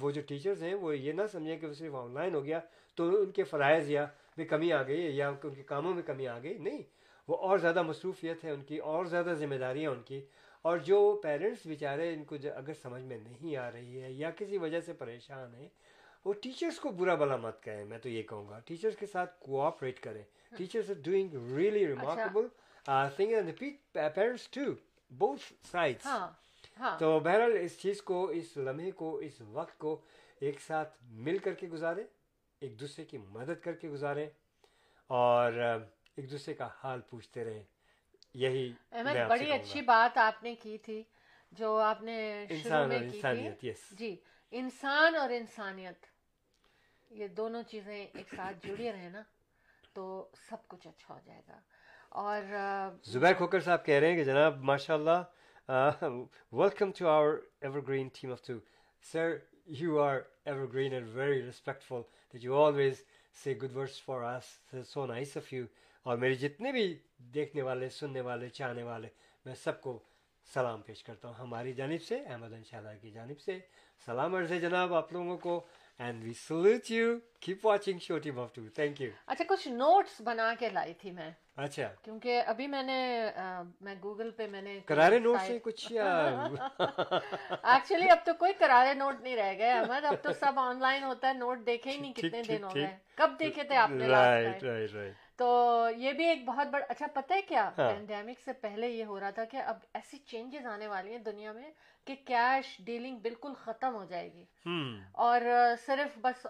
وہ 0.00 0.10
جو 0.10 0.20
ٹیچرز 0.20 0.62
ہیں 0.62 0.74
وہ 0.74 0.98
یہ 0.98 1.12
نہ 1.12 1.22
سمجھیں 1.32 1.58
کہ 1.58 1.66
وہ 1.66 1.72
صرف 1.72 1.94
آن 1.94 2.14
لائن 2.14 2.34
ہو 2.34 2.44
گیا 2.44 2.60
تو 2.94 3.08
ان 3.22 3.30
کے 3.30 3.42
فرائض 3.42 3.90
یا 3.90 4.06
میں 4.36 4.44
کمی 4.44 4.72
آ 4.72 4.82
گئی 4.82 5.16
یا 5.16 5.28
ان 5.28 5.54
کے 5.54 5.62
کاموں 5.62 5.94
میں 5.94 6.02
کمی 6.02 6.26
آ 6.28 6.38
گئی۔ 6.42 6.58
نہیں 6.58 6.82
وہ 7.28 7.36
اور 7.36 7.58
زیادہ 7.58 7.82
مصروفیت 7.82 8.44
ہے 8.44 8.50
ان 8.50 8.62
کی 8.62 8.78
اور 8.78 9.04
زیادہ 9.04 9.32
ذمہ 9.38 9.54
داریاں 9.54 9.90
ان 9.90 10.02
کی۔ 10.02 10.20
اور 10.62 10.78
جو 10.78 11.20
پیرنٹس 11.22 11.66
بیچارے 11.66 12.14
ان 12.14 12.24
کو 12.24 12.36
اگر 12.54 12.72
سمجھ 12.74 13.02
میں 13.02 13.18
نہیں 13.18 13.56
آ 13.56 13.70
رہی 13.72 14.02
ہے 14.02 14.12
یا 14.12 14.30
کسی 14.30 14.58
وجہ 14.58 14.80
سے 14.80 14.92
پریشان 14.92 15.54
ہیں 15.54 15.68
وہ 16.24 16.32
ٹیچرس 16.32 16.78
کو 16.78 16.88
برا 16.88 17.14
بلا 17.14 17.36
مت 17.36 17.62
کہیں 17.62 17.84
میں 17.84 17.98
تو 17.98 18.08
یہ 18.08 18.22
کہوں 18.22 18.48
گا۔ 18.48 18.58
ٹیچرس 18.58 18.96
کے 18.96 19.06
ساتھ 19.06 19.40
کوآپریٹ 19.40 20.00
کریں۔ 20.00 20.22
Teachers 20.56 20.90
are 20.90 21.00
doing 21.04 21.34
really 21.56 21.86
remarkable 21.86 22.46
thing 23.16 23.34
parents 23.92 24.48
to 24.48 24.60
both 25.10 25.52
sides 25.70 26.06
تو 26.98 27.18
بہرحال 27.20 27.56
اس 27.60 27.78
چیز 27.80 28.02
کو 28.02 28.26
اس 28.28 28.56
لمحے 28.56 28.90
کو 28.90 29.16
اس 29.16 29.40
وقت 29.40 29.78
کو 29.78 30.00
ایک 30.40 30.60
ساتھ 30.60 30.96
مل 31.02 31.38
کر 31.38 31.54
کے 31.54 31.66
گزارے 31.66 32.02
ایک 32.62 32.80
دوسرے 32.80 33.04
کی 33.04 33.18
مدد 33.18 33.60
کر 33.62 33.72
کے 33.72 33.88
گزارے 33.88 34.28
اور 35.10 35.52
ایک 36.16 36.30
دوسرے 36.30 36.54
کا 36.54 36.68
حال 36.84 37.00
پوچھتے 37.00 37.44
رہے 37.44 37.62
یہی 38.34 38.72
بڑی 39.28 39.52
اچھی 39.52 39.80
بات 39.82 40.18
آپ 40.18 40.42
نے 40.42 40.54
کی 40.54 40.78
تھی 40.78 41.02
جو 41.52 41.76
آپ 41.76 42.02
نے 42.02 42.46
انسان 42.50 42.92
اور 42.92 43.00
انسانیت 43.00 43.62
جی 43.90 44.16
انسان 44.52 45.16
اور 45.16 45.30
انسانیت 45.30 46.06
یہ 47.10 47.28
دونوں 47.28 47.62
چیزیں 47.62 48.06
ایک 48.06 48.28
ساتھ 48.36 48.66
جڑی 48.66 48.92
رہے 48.92 49.08
نا 49.08 49.22
تو 49.94 50.28
سب 50.48 50.68
کچھ 50.68 50.86
اچھا 50.86 51.14
ہو 51.14 51.20
جائے 51.24 51.42
گا۔ 51.48 51.60
اور 52.08 52.42
زبیر 53.04 53.32
کھوکر 53.32 53.60
صاحب 53.60 53.84
کہہ 53.86 53.94
رہے 53.94 54.08
ہیں 54.08 54.16
کہ 54.16 54.24
جناب 54.24 54.62
ماشاء 54.62 54.94
اللہ 54.94 55.22
welcome 56.52 56.90
to 56.92 57.08
our 57.08 57.32
evergreen 57.88 58.08
team 58.08 58.32
of 58.32 58.42
two 58.46 58.52
sir 59.12 59.36
you 59.66 60.00
are 60.00 60.20
evergreen 60.72 60.92
and 60.92 61.08
very 61.14 61.42
respectful 61.42 62.00
that 62.32 62.44
you 62.44 62.62
always 62.64 63.02
say 63.44 63.54
good 63.62 63.76
words 63.76 64.00
for 64.02 64.22
us 64.22 64.44
so 64.88 65.06
nice 65.06 65.36
of 65.36 65.52
you 65.52 65.64
اور 66.02 66.16
میرے 66.16 66.34
جتنے 66.34 66.72
بھی 66.72 66.98
دیکھنے 67.34 67.62
والے 67.62 67.88
سننے 67.90 68.20
والے 68.20 68.48
چاہنے 68.48 68.82
والے 68.82 69.08
میں 69.46 69.54
سب 69.54 69.80
کو 69.80 69.98
سلام 70.54 70.82
پیش 70.82 71.02
کرتا 71.04 71.28
ہوں۔ 71.28 71.34
ہماری 71.34 71.72
جانب 71.72 72.02
سے 72.02 72.18
احمد 72.26 72.52
ان 72.52 72.62
شاء 72.64 72.78
اللہ 72.78 73.00
کی 73.00 73.10
جانب 73.10 73.40
سے 73.40 73.58
سلام 74.06 74.34
عرض 74.34 74.52
جناب 74.60 74.94
آپ 74.94 75.12
لوگوں 75.12 75.36
کو۔ 75.38 75.60
And 75.98 76.24
we 76.24 76.32
salute 76.32 76.90
you 76.90 77.18
keep 77.40 77.66
watching 77.66 77.98
show 77.98 78.18
team 78.18 78.38
of 78.40 78.52
two 78.54 78.62
thank 78.74 79.00
you 79.00 79.10
اچھا 79.26 79.44
کچھ 79.48 79.68
نوٹس 79.68 80.20
بنا 80.20 80.54
کے 80.58 80.68
لائی 80.70 80.94
تھی 80.94 81.10
میں۔ 81.10 81.30
اچھا۔ 81.58 81.86
کیونکہ 82.02 82.42
ابھی 82.46 82.66
میں 82.66 82.82
نے 82.82 82.98
میں 83.80 83.94
گوگل 84.02 84.30
پہ 84.30 84.46
میں 84.46 84.62
نے 84.62 84.78
کرارے 84.86 85.18
نوٹ 85.18 85.38
سے 85.46 85.58
کچھ 85.58 85.92
ایکچولی 87.62 88.08
اب 88.10 88.18
تو 88.24 88.32
کوئی 88.34 88.52
کرارے 88.52 88.94
نوٹ 88.94 89.20
نہیں 89.20 89.36
رہ 89.36 89.52
گئے 89.58 89.72
احمد۔ 89.72 90.04
اب 90.04 90.14
تو 90.22 90.32
سب 90.32 90.58
آن 90.58 90.78
لائن 90.78 91.02
ہوتا 91.02 91.28
ہے 91.28 91.32
نوٹ 91.32 91.66
دیکھے 91.66 91.90
ہی 91.90 91.96
نہیں 91.96 92.12
کتنے 92.12 92.42
دن 92.42 92.64
ہو 92.64 92.74
گئے 92.74 92.96
کب 93.14 93.30
دیکھے 93.40 93.62
تھے 93.62 93.76
آپ 93.76 93.90
نے 93.90 94.06
تو 95.36 95.48
یہ 95.96 96.12
بھی 96.12 96.24
ایک 96.24 96.44
بہت 96.44 96.66
بڑا 96.66 96.86
اچھا 96.88 97.06
پتہ 97.14 97.32
ہے 97.32 97.42
کیا؟ 97.42 97.70
ہاں۔ 97.78 97.88
پینڈیمک 97.88 98.40
سے 98.44 98.52
پہلے 98.52 98.88
یہ 98.88 99.04
ہو 99.04 99.20
رہا 99.20 99.30
تھا 99.30 99.44
کہ 99.44 99.56
اب 99.56 99.76
ایسی 99.94 100.18
چینجز 100.18 100.66
آنے 100.66 100.86
والی 100.86 101.10
ہیں 101.10 101.18
دنیا 101.18 101.52
میں 101.52 101.70
کہ 102.06 102.14
کیش 102.24 102.76
ڈیلنگ 102.80 103.18
بالکل 103.18 103.54
ختم 103.54 103.94
ہو 103.94 104.04
جائے 104.04 104.32
گی۔ 104.32 104.44
اور 105.12 105.40
صرف 105.86 106.18
بس 106.18 106.46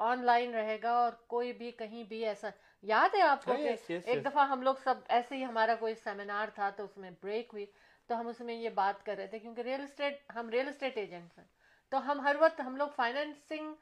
آن 0.00 0.24
لائن 0.24 0.54
رہے 0.54 0.76
گا 0.82 0.90
اور 0.92 1.12
کوئی 1.26 1.52
بھی 1.52 1.70
کہیں 1.70 2.04
بھی 2.04 2.24
ایسا 2.26 2.48
یاد 2.82 3.14
ہے 3.14 3.20
آپ 3.22 3.44
کو 3.44 3.52
ہاں، 3.52 3.58
ایک 3.88 4.24
دفعہ 4.24 4.48
ہم 4.48 4.62
لوگ 4.62 4.74
سب 4.84 4.94
ایسے 5.08 5.36
ہی 5.36 5.44
ہمارا 5.44 5.74
کوئی 5.74 5.94
سیمینار 5.94 6.48
تھا 6.54 6.70
تو 6.70 6.84
اس 6.84 6.96
میں 6.96 7.10
بریک 7.22 7.50
ہوئی 7.52 7.66
تو 8.10 8.20
ہم 8.20 8.28
اس 8.28 8.40
میں 8.40 8.54
یہ 8.54 8.70
بات 8.70 9.06
کر 9.06 9.16
رہے 9.16 9.26
تھے 9.26 9.38
کیونکہ 9.38 9.60
ریئل 9.60 9.82
اسٹیٹ 9.82 10.36
ہم 10.36 10.48
ریئل 10.48 10.68
اسٹیٹ 10.68 10.96
ایجنٹس 10.96 11.38
ہیں۔ 11.38 11.44
تو 11.92 12.10
ہم 12.10 12.20
ہر 12.20 12.36
وقت 12.40 12.60
ہم 12.60 12.76
لوگ 12.76 12.88
فائنینسنگ 12.96 13.74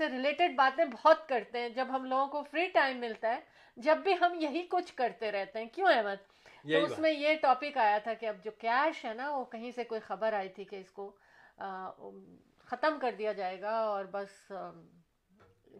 سے 0.00 0.08
ریلیٹڈ 0.08 0.54
باتیں 0.56 0.84
بہت 0.84 1.28
کرتے 1.28 1.60
ہیں۔ 1.60 1.68
جب 1.68 1.86
ہم 1.90 2.04
لوگوں 2.04 2.26
کو 2.26 2.42
فری 2.42 2.66
ٹائم 2.68 2.98
ملتا 2.98 3.28
ہے 3.28 3.40
جب 3.76 3.96
بھی 3.96 4.14
ہم 4.20 4.34
یہی 4.40 4.66
کچھ 4.70 4.94
کرتے 4.94 5.32
رہتے 5.32 5.58
ہیں۔ 5.58 5.66
کیوں 5.66 5.88
احمد؟ 5.88 6.28
تو 6.62 6.84
اس 6.84 6.98
میں 6.98 7.10
یہ 7.10 7.34
ٹاپک 7.42 7.76
آیا 7.76 7.98
تھا 7.98 8.14
کہ 8.14 8.26
اب 8.26 8.36
جو 8.44 8.50
کیش 8.58 9.04
ہے 9.04 9.14
نا 9.14 9.30
وہ 9.30 9.44
کہیں 9.44 9.70
سے 9.70 9.84
کوئی 9.84 10.00
خبر 10.00 10.32
آئی 10.32 10.48
تھی 10.48 10.64
کہ 10.64 10.76
اس 10.76 10.90
کو 10.90 11.10
ختم 12.64 12.98
کر 13.00 13.14
دیا 13.18 13.32
جائے 13.32 13.60
گا 13.60 13.78
اور 13.80 14.04
بس 14.04 14.52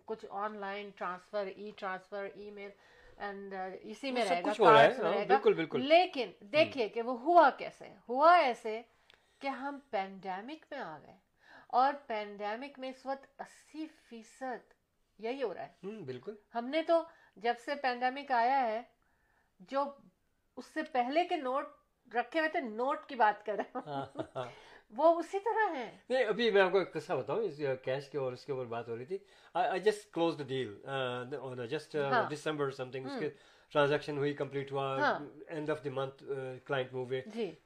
کچھ 0.04 0.26
online 0.56 0.90
transfer 0.96 1.46
e 1.56 1.70
transfer 1.76 2.28
email 2.50 2.70
and 3.16 3.54
uh, 3.54 3.70
اسی 3.82 4.10
میں 4.10 4.24
رہے 4.24 4.42
گا 4.46 4.52
بالکل 5.26 5.52
بالکل۔ 5.52 5.80
لیکن 5.80 6.30
دیکھیے 6.40 6.88
کہ 6.88 7.02
وہ 7.02 7.20
ہوا 7.20 7.50
کیسے 7.50 7.88
ہوا 8.08 8.36
ایسے 8.36 8.82
کہ 9.38 9.48
ہم 9.48 9.78
پینڈیمک 9.90 10.64
میں 10.70 10.78
آ 10.78 10.98
گئے 11.02 11.16
اور 11.66 11.92
پینڈیمک 12.06 12.78
میں 12.78 12.88
اس 12.88 13.06
وقت 13.06 13.40
اسی 13.40 13.86
فیصد 14.08 14.72
یہی 15.18 15.42
ہو 15.42 15.54
رہا 15.54 15.62
ہے۔ 15.62 16.02
بالکل۔ 16.04 16.34
ہم 16.54 16.66
نے 16.66 16.82
تو 16.82 17.02
جب 17.36 17.54
سے 17.64 17.74
پینڈیمک 17.74 18.30
آیا 18.30 18.62
ہے 18.62 18.82
جو 19.60 19.84
اس 20.56 20.66
سے 20.66 20.82
پہلے 20.82 21.24
کے 21.24 21.36
نوٹ 21.36 21.64
رکھے 22.14 22.38
ہوئے 22.38 22.48
تھے 22.48 22.60
نوٹ 22.60 23.06
کی 23.06 23.14
بات 23.14 23.46
کر 23.46 23.52
رہے 23.52 23.78
ہیں 23.78 24.46
وہ 24.90 25.18
اسی 25.18 25.38
طرح 25.38 25.74
ہیں۔ 25.74 25.90
نہیں 26.10 26.24
ابھی 26.24 26.50
میں 26.50 26.62
آپ 26.62 26.72
کو 26.72 26.78
ایک 26.78 26.92
قصہ 26.92 27.12
بتاؤں 27.12 27.42
کیش 27.84 28.08
کے 28.08 28.18
اور 28.18 28.32
اس 28.32 28.44
کے 28.44 28.52
اوپر 28.52 28.64
بات 28.64 28.88
ہو 28.88 28.96
رہی 28.96 29.04
تھی۔ 29.04 29.18
I 29.54 29.80
just 29.80 30.12
close 30.12 30.38
the 30.38 30.44
deal 30.44 30.74
just 31.66 31.96
December 32.30 32.70
something 32.90 33.04
اس 33.06 33.12
ہاں۔ 33.12 33.20
کے 33.20 33.28
ٹرانزیکشن 33.72 34.18
ہوئی 34.18 34.32
کمپلیٹ 34.34 34.72
ہوا 34.72 34.86
end 35.48 35.70
of 35.70 35.84
the 35.84 35.90
month 35.90 36.24
client 36.64 36.92
move 36.92 37.04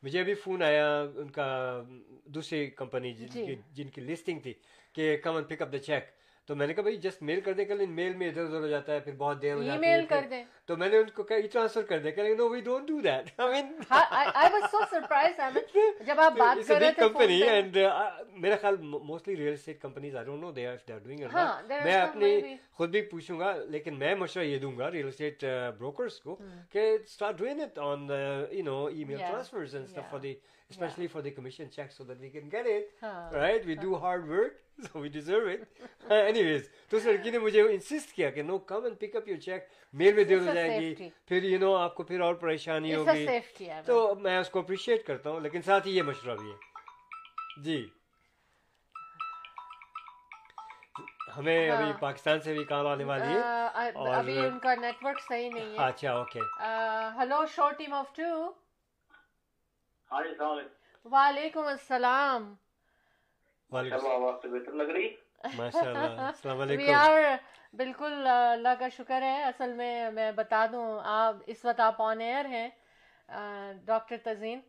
مجھے 0.03 0.21
ابھی 0.21 0.35
فون 0.35 0.63
آیا 0.63 0.89
ان 1.17 1.31
کا 1.31 1.47
دوسری 2.25 2.67
کمپنی 2.71 3.13
جی۔ 3.13 3.55
جن 3.73 3.89
کی 3.89 4.01
لسٹنگ 4.01 4.41
تھی 4.41 4.53
کہ 4.93 5.17
come 5.17 5.35
and 5.35 5.49
pick 5.49 5.63
up 5.63 5.73
the 5.73 5.79
check 5.79 6.05
تو 6.49 6.55
میں 6.55 6.67
نے 6.67 6.75
کہا 6.75 6.83
بھائی 6.83 6.97
جسٹ 6.97 7.23
میل 7.23 7.41
کر 7.41 7.53
دیں 7.53 7.65
کہ 7.65 7.75
میل 7.89 8.15
میں 8.15 8.29
ادھر 8.29 8.45
ادھر 8.45 8.61
ہو 8.61 8.67
جاتا 8.67 8.93
ہے 8.93 9.01
پھر 9.01 9.13
بہت 9.19 9.41
دیر 9.43 9.55
ہو 9.55 9.63
جاتی 9.63 9.75
ہے 9.75 9.79
میل 9.81 10.05
کر 10.07 10.25
دیں 10.31 10.43
تو 10.67 10.77
میں 10.77 10.89
نے 10.89 10.99
ان 10.99 11.11
کو 11.15 11.23
کہا 11.23 11.37
یہ 11.37 11.49
ٹرانسفر 11.53 11.83
کر 11.83 11.99
دیں 11.99 12.11
کہ 12.11 12.35
no 12.35 12.49
we 12.49 12.61
don't 12.61 12.89
do 12.89 13.01
that 13.01 13.41
I 13.41 13.53
mean 13.53 13.73
I 13.91 14.53
was 14.53 14.71
so 14.71 14.79
surprised 14.91 15.41
Ahmed 15.41 15.77
جب 16.07 16.21
آپ 16.21 16.37
بات 16.39 16.67
کر 16.69 16.81
رہے 16.81 16.93
تھے 16.93 17.03
کمپنی 17.03 17.41
uh, 17.41 17.49
اینڈ 17.49 17.79
میرا 18.35 18.57
خیال 18.61 18.77
mostly 18.81 19.37
real 19.37 19.53
estate 19.53 19.81
companies 19.83 20.17
I 20.17 20.27
don't 20.27 20.41
know 20.41 20.51
they 20.53 20.67
are 20.67 20.77
they 20.89 20.93
are 20.93 20.99
doing 21.01 21.25
it 21.25 21.71
میں 21.85 21.95
اپنی 21.95 22.57
خود 22.73 22.91
بھی 22.91 23.03
پوچھوں 23.05 23.39
گا 23.41 23.55
لیکن 23.69 23.99
میں 23.99 24.15
مشورہ 24.17 24.45
یہ 24.45 24.59
دوں 24.59 24.77
گا 24.79 24.91
ریل 24.91 25.09
اسٹیٹ 25.09 25.45
بروکرز 25.79 26.21
کو 26.21 26.37
کہ 26.71 26.97
start 27.09 27.39
doing 27.39 27.61
it 27.61 27.79
on 27.81 28.11
you 28.51 28.65
know 28.65 28.85
email 29.05 29.19
transfers 29.19 29.75
and 29.75 29.89
stuff 29.89 30.11
for 30.11 30.21
the 30.21 30.35
especially 30.75 31.09
yeah. 31.09 31.15
for 31.15 31.23
the 31.23 31.33
commission 31.39 31.73
check 31.79 31.97
so 31.97 32.07
that 32.11 32.21
we 32.27 32.31
can 32.37 32.53
get 32.55 32.71
it 32.75 32.93
huh. 33.01 33.41
right 33.41 33.73
we 33.73 33.81
do 33.87 33.97
hard 34.05 34.29
work 34.29 34.61
so 34.87 35.01
we 35.01 35.11
deserve 35.17 35.49
it 35.49 35.67
anyways 36.19 36.69
تو 36.91 37.01
sir 37.01 37.17
ki 37.25 37.35
ne 37.35 37.43
mujhe 37.47 37.67
insist 37.79 38.15
kiya 38.19 38.31
ki 38.37 38.47
no 38.53 38.61
come 38.73 38.89
and 38.91 39.01
pick 39.05 39.19
up 39.21 39.33
your 39.33 39.41
check 39.49 39.69
mail 40.03 40.15
میں 40.15 40.29
de 40.31 40.39
do 40.39 40.53
jayegi 40.53 41.11
گی 41.33 41.53
you 41.55 41.61
know 41.65 41.75
aapko 41.81 42.07
آپ 42.07 42.15
aur 42.29 42.39
pareshani 42.45 42.95
hogi 42.95 43.27
to 43.91 43.99
main 44.29 44.39
usko 44.39 44.39
appreciate 44.39 44.41
اس 44.41 44.51
کو 44.51 44.61
appreciate 44.61 45.07
کرتا 45.07 45.31
ہوں 45.31 45.41
لیکن 45.41 45.61
mashwara 45.61 45.85
bhi 45.85 45.97
یہ 45.97 46.03
مشورہ 46.03 46.37
بھی 46.41 46.53
جی 47.63 47.85
ہمیں 51.37 51.71
ابھی 51.71 51.93
پاکستان 52.01 52.41
سے 52.41 52.53
بھی 52.55 52.65
کال 52.65 52.87
آنے 52.87 53.05
والی 53.05 53.33
ہے 53.35 54.13
ابھی 54.15 54.39
ان 54.39 54.59
کا 54.59 54.75
نیٹ 54.75 55.05
ورک 55.05 55.21
صحیح 55.29 55.51
نہیں 55.51 55.73
ہے 55.73 55.87
اچھا 55.87 56.13
okay 56.13 56.41
hello 57.21 57.45
show 57.57 57.71
team 57.79 57.95
of 57.95 58.15
two 58.17 58.31
وعلیکم 61.05 61.67
السلام۔ 61.67 62.55
بالکل 67.77 68.27
اللہ 68.27 68.69
کا 68.79 68.89
شکر 68.89 69.23
ہے۔ 69.23 69.43
اصل 69.43 69.73
میں 69.73 70.11
میں 70.11 70.33
بتا 70.33 70.67
دوں 70.73 71.01
آپ 71.05 71.37
اس 71.47 71.65
وقت 71.65 71.81
آپ 71.81 72.03
آن 72.03 72.21
ایئر 72.21 72.45
ہیں 72.45 72.69
ڈاکٹر 73.85 74.17
تزین 74.25 74.61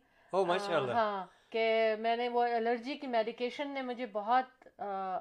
ہاں 0.94 1.26
کہ 1.50 1.94
میں 1.98 2.16
نے 2.16 2.28
وہ 2.28 2.44
الرجی 2.44 2.94
کی 2.94 3.06
میڈیکیشن 3.06 3.68
نے 3.68 3.82
مجھے 3.82 4.06
بہت 4.06 4.68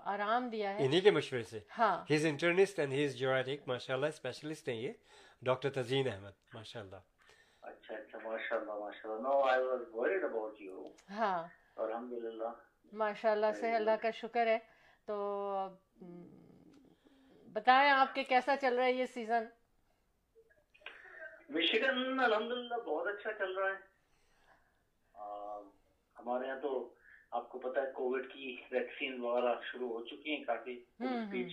آرام 0.04 0.50
دیا 0.50 0.70
ہے۔ 0.70 0.86
انہی 0.86 1.02
کے 1.02 1.12
مشورے 1.12 1.44
سے۔ 1.44 1.60
ہاں۔ 1.80 2.06
ہی 2.10 2.16
از 2.16 2.26
انٹرنسٹ 2.26 2.80
اینڈ 2.80 2.94
ہی 2.94 3.06
از 3.06 3.16
جورٹک 3.16 3.68
ماشاء 3.68 3.94
اللہ 3.94 4.06
اسپیشلسٹ 4.06 4.70
ہیں 4.70 4.76
یہ۔ 4.76 4.92
ڈاکٹر 5.42 5.70
تزین 5.70 6.14
احمد 6.14 6.32
ماشاء 6.54 6.80
اللہ 6.80 6.96
اچھا 7.86 7.96
اچھا 7.96 8.20
ماشاء 8.24 8.56
ہاں۔ 8.56 8.62
اللہ 8.62 8.74
ماشاء 8.80 9.10
اللہ 9.10 9.22
no 9.22 9.42
I 9.44 9.64
was 9.64 9.82
worried 9.94 10.24
about 10.24 10.62
you 10.62 10.88
ہاں۔ 11.10 11.48
الحمد 11.76 12.14
للہ 12.14 12.50
ماشاء 12.94 13.32
اللہ 13.32 13.52
سے 13.60 13.76
اللہ 13.76 13.96
کا 14.02 14.12
شکر 14.12 14.48
ہے۔ 14.48 14.58
تو 15.08 15.16
بتائیں 17.54 17.90
آپ 17.92 18.16
کے 18.16 18.24
کیسا 18.24 18.56
چل 18.62 18.76
رہا 18.76 18.86
ہے 18.86 18.92
یہ 18.92 19.06
سیزن 19.06 19.44
مشکن 21.50 22.20
الحمد 22.20 22.52
للہ 22.52 22.76
بہت 22.86 23.08
اچھا 23.08 23.32
چل 23.34 23.52
رہا 23.54 23.70
ہے۔ 23.70 23.84
ہمارے 26.16 26.48
یہاں 26.48 26.60
تو 26.62 26.72
آپ 27.32 27.50
کو 27.50 27.60
پتا 27.60 27.82
ہے 27.82 27.92
کووڈ 27.92 28.34
کی 28.34 28.56
ویکسین 28.72 29.20
وغیرہ 29.22 29.54
شروع 29.72 29.90
ہو 29.90 30.06
چکی 30.06 30.36
ہیں 30.36 30.44
کافی 30.44 30.76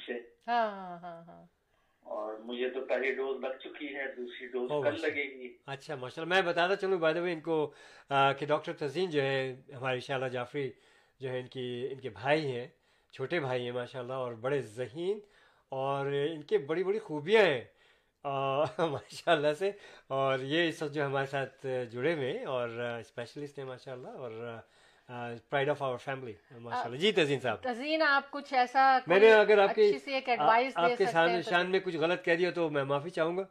سے۔ 0.07 0.19
ہاں 0.49 0.71
ہاں 0.71 0.99
ہاں۔, 0.99 1.23
ہاں۔ 1.25 1.45
اور 2.03 2.35
مجھے 2.39 2.69
تو 2.71 2.81
پہلی 2.85 3.13
ڈوز 3.13 3.45
لگ 3.45 3.59
چکی 3.61 3.95
ہے 3.95 4.07
دوسری 4.17 4.47
ڈوز 4.47 4.71
کل 4.71 5.01
لگے 5.01 5.25
گی۔ 5.25 5.57
اچھا 5.67 5.95
ماشاء 5.95 6.23
اللہ۔ 6.23 6.35
میں 6.35 6.43
بتاتا 6.43 6.77
چلوں 6.77 6.99
بائی 6.99 7.21
وے 7.21 7.33
ان 7.33 7.41
کو 7.41 7.73
کہ 8.39 8.47
ڈاکٹر 8.47 8.73
تزین 8.73 9.11
جو 9.11 9.23
ہے 9.23 9.57
ہمارے 9.77 10.01
شالا 10.01 10.29
جعفری 10.29 10.71
جو 11.21 11.29
ہے 11.29 11.41
ان 11.41 11.47
کی 11.47 11.89
ان 11.91 12.01
کے 12.01 12.11
بھائی 12.11 12.47
ہیں 12.47 12.67
چھوٹے 13.13 13.41
بھائی 13.41 13.65
ہیں 13.65 13.73
ماشاء 13.73 14.01
اللہ 14.01 14.13
اور 14.13 14.33
بڑے 14.33 14.61
ذہین 14.61 15.19
اور 15.69 16.07
ان 16.07 16.43
کے 16.43 16.59
بڑی 16.59 16.85
بڑی 16.85 16.99
خوبیاں 16.99 17.45
ہیں 17.45 17.65
ماشاء 18.79 19.33
اللہ 19.33 19.53
سے۔ 19.59 19.71
اور 20.09 20.39
یہ 20.39 20.69
اس 20.69 20.83
وقت 20.83 20.95
جو 20.95 21.07
ہمارے 21.07 21.27
ساتھ 21.27 21.67
جڑے 21.91 22.15
ہوئے 22.15 22.45
اور 22.45 22.69
اسپیشلسٹ 23.01 23.59
ہیں 23.59 23.67
ماشاء 23.67 23.93
اللہ 23.93 24.09
اور 24.09 24.59
پرائڈ 25.09 25.69
آف 25.69 25.83
آور 25.83 25.99
فیملی 25.99 26.33
ماشاء 26.53 26.83
اللہ 26.83 26.97
جی 26.97 27.11
تزین 27.13 27.41
صاحب 27.41 27.63
تزین 27.63 28.03
آپ 28.03 28.31
کچھ 28.31 28.53
ایسا 28.55 28.99
میں 29.07 29.19
نے 29.21 29.33
اگر 29.33 29.59
آپ 29.59 29.75
کی 29.75 29.91
آپ 30.77 30.97
کے 30.99 31.07
شان 31.13 31.43
شان 31.43 31.71
میں 31.71 31.81
کچھ 31.81 31.97
غلط 31.97 32.25
کہہ 32.25 32.35
دیا 32.35 32.51
تو 32.51 32.69
میں 32.71 32.85
معافی 32.85 33.11
چاہوں 33.11 33.37
گا۔ 33.37 33.43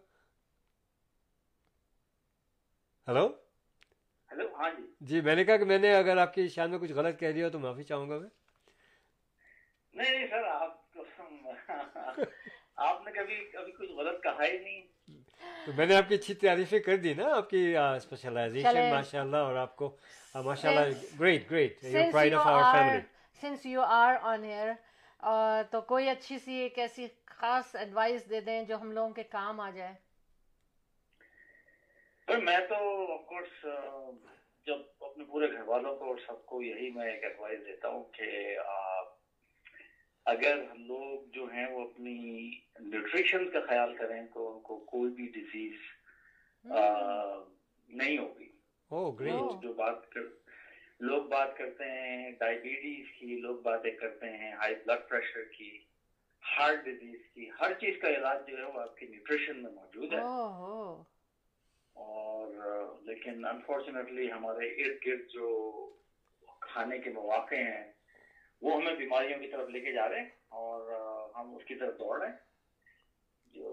ہلو 3.08 3.26
ہلو 4.30 4.48
ہاں 4.56 4.70
جی۔ 4.70 4.84
جی 5.02 5.22
میں 5.22 5.36
نے 5.36 5.44
کہا 5.44 5.58
کہ 5.58 5.66
میں 5.66 5.78
نے 5.80 5.94
اگر 5.96 6.18
آپ 6.18 6.34
کی 6.34 6.48
شان 6.48 6.70
میں 6.72 6.80
کچھ 6.80 6.92
غلط 6.92 7.20
کہہ 7.20 7.32
دیا 7.32 7.50
تو 7.50 7.60
معافی 7.60 7.84
چاہوں 7.84 8.10
گا 8.10 8.18
میں۔ 8.20 8.30
نہیں 9.94 10.28
سر 10.28 10.44
آپ 10.44 10.80
آپ 12.78 13.02
نے 13.06 13.12
کبھی 13.12 13.36
کبھی 13.54 13.72
کچھ 13.72 13.92
غلط 13.92 14.24
کہا 14.24 14.46
ہی 14.46 14.58
نہیں۔ 14.58 14.82
تو 15.66 15.72
میں 15.76 15.86
نے 15.86 15.96
آپ 15.96 16.08
کی 16.10 16.16
اچھی 16.16 16.34
تعریفیں 16.34 16.80
کر 16.80 16.96
دی 16.98 17.14
نا 17.14 17.36
آپ 17.36 17.50
کی 17.50 17.78
اسپیشلائزیشن 17.78 18.90
ماشاء 18.92 19.22
اللہ 19.22 19.38
اور 19.38 19.56
آپ 19.56 19.76
کو 19.76 19.96
ماشاء 20.36 20.70
اللہ 20.70 21.20
great 21.20 21.52
great 21.52 22.34
of 22.34 22.48
our 22.48 22.64
family 22.74 23.00
since 23.42 23.66
you 23.66 23.82
are 23.82 24.16
on 24.22 24.44
air 24.44 24.72
تو 25.72 25.82
کوئی 25.82 26.10
اچھی 26.10 26.38
سی 26.40 26.54
ایک 26.54 26.80
ایسی 26.80 27.08
خاص 27.26 27.76
ایڈوائس 27.76 28.30
دے 28.30 28.40
دیں 28.42 28.64
جو 28.64 28.76
ہم 28.82 28.92
لوگوں 28.92 29.14
کے 29.14 29.24
کام 29.32 29.60
آ 29.60 29.70
جائے؟ 29.70 29.94
میں 32.28 32.58
تو 32.70 32.76
آف 33.14 33.26
کورس 33.26 33.66
جب 34.68 34.80
اپنے 35.02 35.24
پورے 35.24 35.52
گھر 35.52 35.62
والوں 35.68 35.96
کو 35.96 36.06
اور 36.06 36.18
سب 36.28 36.46
کو 36.46 36.62
یہی 36.62 36.90
میں 36.90 37.12
ایک 37.12 37.24
ایڈوائز 37.24 37.60
دیتا 37.66 37.88
ہوں 37.88 38.04
کہ 38.14 38.58
آپ 38.68 39.14
اگر 40.32 40.64
ہم 40.72 40.84
لوگ 40.86 41.24
جو 41.32 41.46
ہیں 41.46 41.66
وہ 41.72 41.82
اپنی 41.82 42.16
نیوٹریشن 42.80 43.50
کا 43.50 43.60
خیال 43.60 43.96
کریں 43.98 44.22
تو 44.34 44.52
ان 44.52 44.60
کو 44.62 44.78
کوئی 44.86 45.12
بھی 45.12 45.28
ڈیزیز 45.28 45.74
نہیں 47.90 48.18
ہوگی۔ 48.18 48.50
oh, 48.92 49.62
جو 49.62 49.74
بات 49.74 50.10
کر 50.10 50.22
لوگ 51.00 51.22
بات 51.24 51.58
کرتے 51.58 51.86
ہیں 51.92 52.32
ڈائبٹیز 52.32 53.06
کی 53.20 53.40
لوگ 53.40 53.56
باتیں 53.60 53.92
کرتے 53.92 54.30
ہیں 54.38 54.52
ہائی 54.54 54.76
بلڈ 54.76 55.08
پریشر 55.10 55.44
کی 55.58 55.78
ہارٹ 56.44 56.84
ڈیزیز 56.84 57.20
کی 57.34 57.50
ہر 57.62 57.74
چیز 57.74 57.96
کا 58.02 58.10
علاج 58.10 58.48
جو 58.48 58.58
ہے 58.58 58.64
وہ 58.64 58.82
آپ 58.82 58.98
کی 58.98 59.08
نیوٹریشن 59.08 59.64
میں 59.64 59.72
موجود 59.72 60.14
ہے۔ 60.14 60.20
oh, 60.20 60.60
oh. 60.70 61.04
اور 61.96 62.54
لیکن 63.02 63.46
انفارچونیٹلی 63.46 64.32
ہمارے 64.32 64.68
ارد 64.68 65.06
گرد 65.06 65.28
جو 65.30 65.50
کھانے 66.60 66.98
کے 66.98 67.10
مواقع 67.10 67.56
ہیں 67.56 67.92
وہ 68.62 68.76
ہمیں 68.76 68.96
بیماریوں 68.96 69.40
کی 69.40 69.48
طرف 69.48 69.70
لے 69.70 69.80
کے 69.80 69.92
جا 69.92 70.08
رہے 70.10 70.20
ہیں 70.20 70.30
اور 70.60 70.92
ہم 71.36 71.56
اس 71.56 71.64
کی 71.66 71.76
طرف 71.76 71.98
دوڑ 72.00 72.20
رہے 72.20 72.28
ہیں۔ 72.28 72.38
جو 73.54 73.70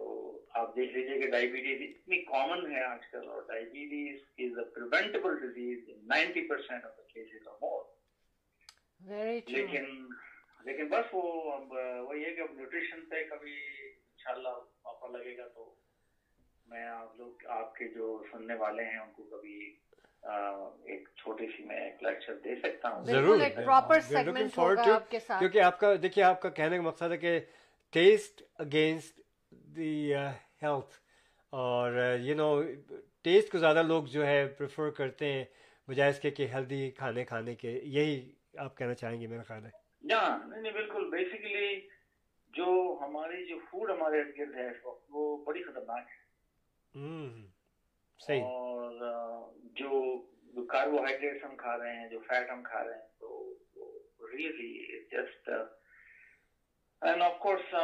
آپ 0.54 0.74
دیکھ 0.76 0.92
لیجیے 0.92 1.18
کہ 1.20 1.30
ڈائبٹیز 1.30 1.82
اتنی 1.82 2.22
کامن 2.24 2.72
ہے 2.72 2.82
آج 2.84 3.06
کل 3.10 3.28
اور 3.28 3.42
diabetes 3.48 3.92
is 4.38 4.58
a 4.58 4.64
preventable 4.74 5.38
disease 5.40 5.88
ninety 6.06 6.46
percent 6.48 6.84
of 6.84 6.96
the 6.96 7.02
cases 7.08 7.46
of 7.48 7.62
more 7.62 7.84
لیکن 9.48 9.84
لیکن 10.64 10.88
بس 10.88 11.12
وہ 11.12 11.22
اب 11.52 11.72
وہی 12.08 12.24
ہے 12.24 12.30
کہ 12.34 12.40
اب 12.40 12.52
نیوٹریشن 12.52 13.04
پہ 13.04 13.22
کبھی 13.30 13.54
انشاءاللہ 13.84 14.54
موقع 14.84 15.06
لگے 15.08 15.36
گا 15.36 15.46
تو 15.48 15.72
میں 16.66 16.84
آپ 16.86 17.16
لوگ 17.16 17.46
آپ 17.50 17.74
کے 17.74 17.88
جو 17.88 18.06
سننے 18.30 18.54
والے 18.54 18.84
ہیں 18.84 18.98
ان 18.98 19.10
کو 19.12 19.22
کبھی 19.26 19.58
ایک 20.22 21.08
چھوٹی 21.16 21.46
سی 21.46 21.64
میں 21.64 21.76
ایک 21.76 22.02
لیکچر 22.02 22.34
دے 22.34 22.56
سکتا 22.56 22.88
ہوں۔ 22.88 23.04
ضرور 23.04 23.38
آپ 25.60 25.80
کا 25.80 25.94
دیکھیے 26.02 26.24
آپ 26.24 26.42
کا 26.42 26.48
کہنے 26.48 26.76
کا 26.76 26.82
مقصد 26.82 27.12
ہے 27.12 27.16
کہ 27.16 27.40
ٹیسٹ 27.90 28.42
اگینسٹ 28.54 29.20
دی 29.50 30.14
ہیلتھ 30.62 30.94
اور 31.50 32.16
یو 32.20 32.36
نو 32.36 32.62
ٹیسٹ 33.22 33.52
کو 33.52 33.58
زیادہ 33.58 33.82
لوگ 33.82 34.04
جو 34.04 34.26
ہے 34.26 34.46
پریفر 34.46 34.90
کرتے 34.90 35.32
ہیں 35.32 35.44
بجائے 35.88 36.10
اس 36.10 36.20
کے 36.20 36.30
کہ 36.30 36.46
ہیلدی 36.46 36.90
کھانے 36.90 37.24
کھانے 37.24 37.54
کے۔ 37.54 37.80
یہی 37.82 38.32
آپ 38.56 38.76
کہنا 38.76 38.94
چاہیں 38.94 39.20
گے 39.20 39.26
میرا 39.26 39.42
خیال 39.42 39.64
ہے۔ 39.64 39.70
نہیں 40.46 40.72
بالکل۔ 40.72 41.10
بیسیکلی 41.10 41.88
جو 42.48 42.98
ہماری 43.00 43.46
جو 43.46 43.58
فوڈ 43.58 43.90
ہمارے 43.90 44.20
ارد 44.20 44.38
گرد 44.38 44.54
ہے 44.54 44.70
اس 44.70 44.86
وقت 44.86 45.06
وہ 45.10 45.44
بڑی 45.44 45.62
خطرناک 45.62 46.06
ہے۔ 46.08 46.28
اور 48.20 48.92
جو 49.62 50.18
کاربوہائیڈریٹس 50.64 51.44
ہم 51.44 51.56
کھا 51.56 51.78
رہے 51.78 51.96
ہیں 51.96 52.08
جو 52.08 52.18
فیٹ 52.18 52.50
ہم 52.50 52.62
کھا 52.62 52.84
رہے 52.84 52.92
ہیں 52.92 53.06
تو 53.20 53.54
really 54.32 55.02
just 55.04 55.48
and 57.02 57.22
of 57.22 57.38
course 57.38 57.74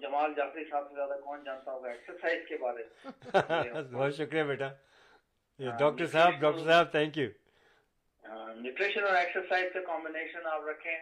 Jamal 0.00 0.34
Jafri 0.36 0.64
صاحب 0.64 0.88
سے 0.88 0.94
زیادہ 0.94 1.20
کون 1.24 1.44
جانتا 1.44 1.72
ہوگا 1.72 1.90
ایکسرسائز 1.90 2.48
کے 2.48 2.56
بارے 2.56 2.82
بہت 3.92 4.14
شکریہ 4.14 4.42
بیٹا۔ 4.42 4.68
ڈاکٹر 5.78 6.06
صاحب 6.06 6.40
ڈاکٹر 6.40 6.64
صاحب 6.64 6.90
تھینک 6.90 7.18
یو 7.18 7.28
نیوٹریشن 8.54 9.04
اور 9.04 9.14
ایکسرسائز 9.14 9.72
کا 9.72 9.80
کمبینیشن 9.80 10.46
آپ 10.46 10.64
رکھیں۔ 10.64 10.98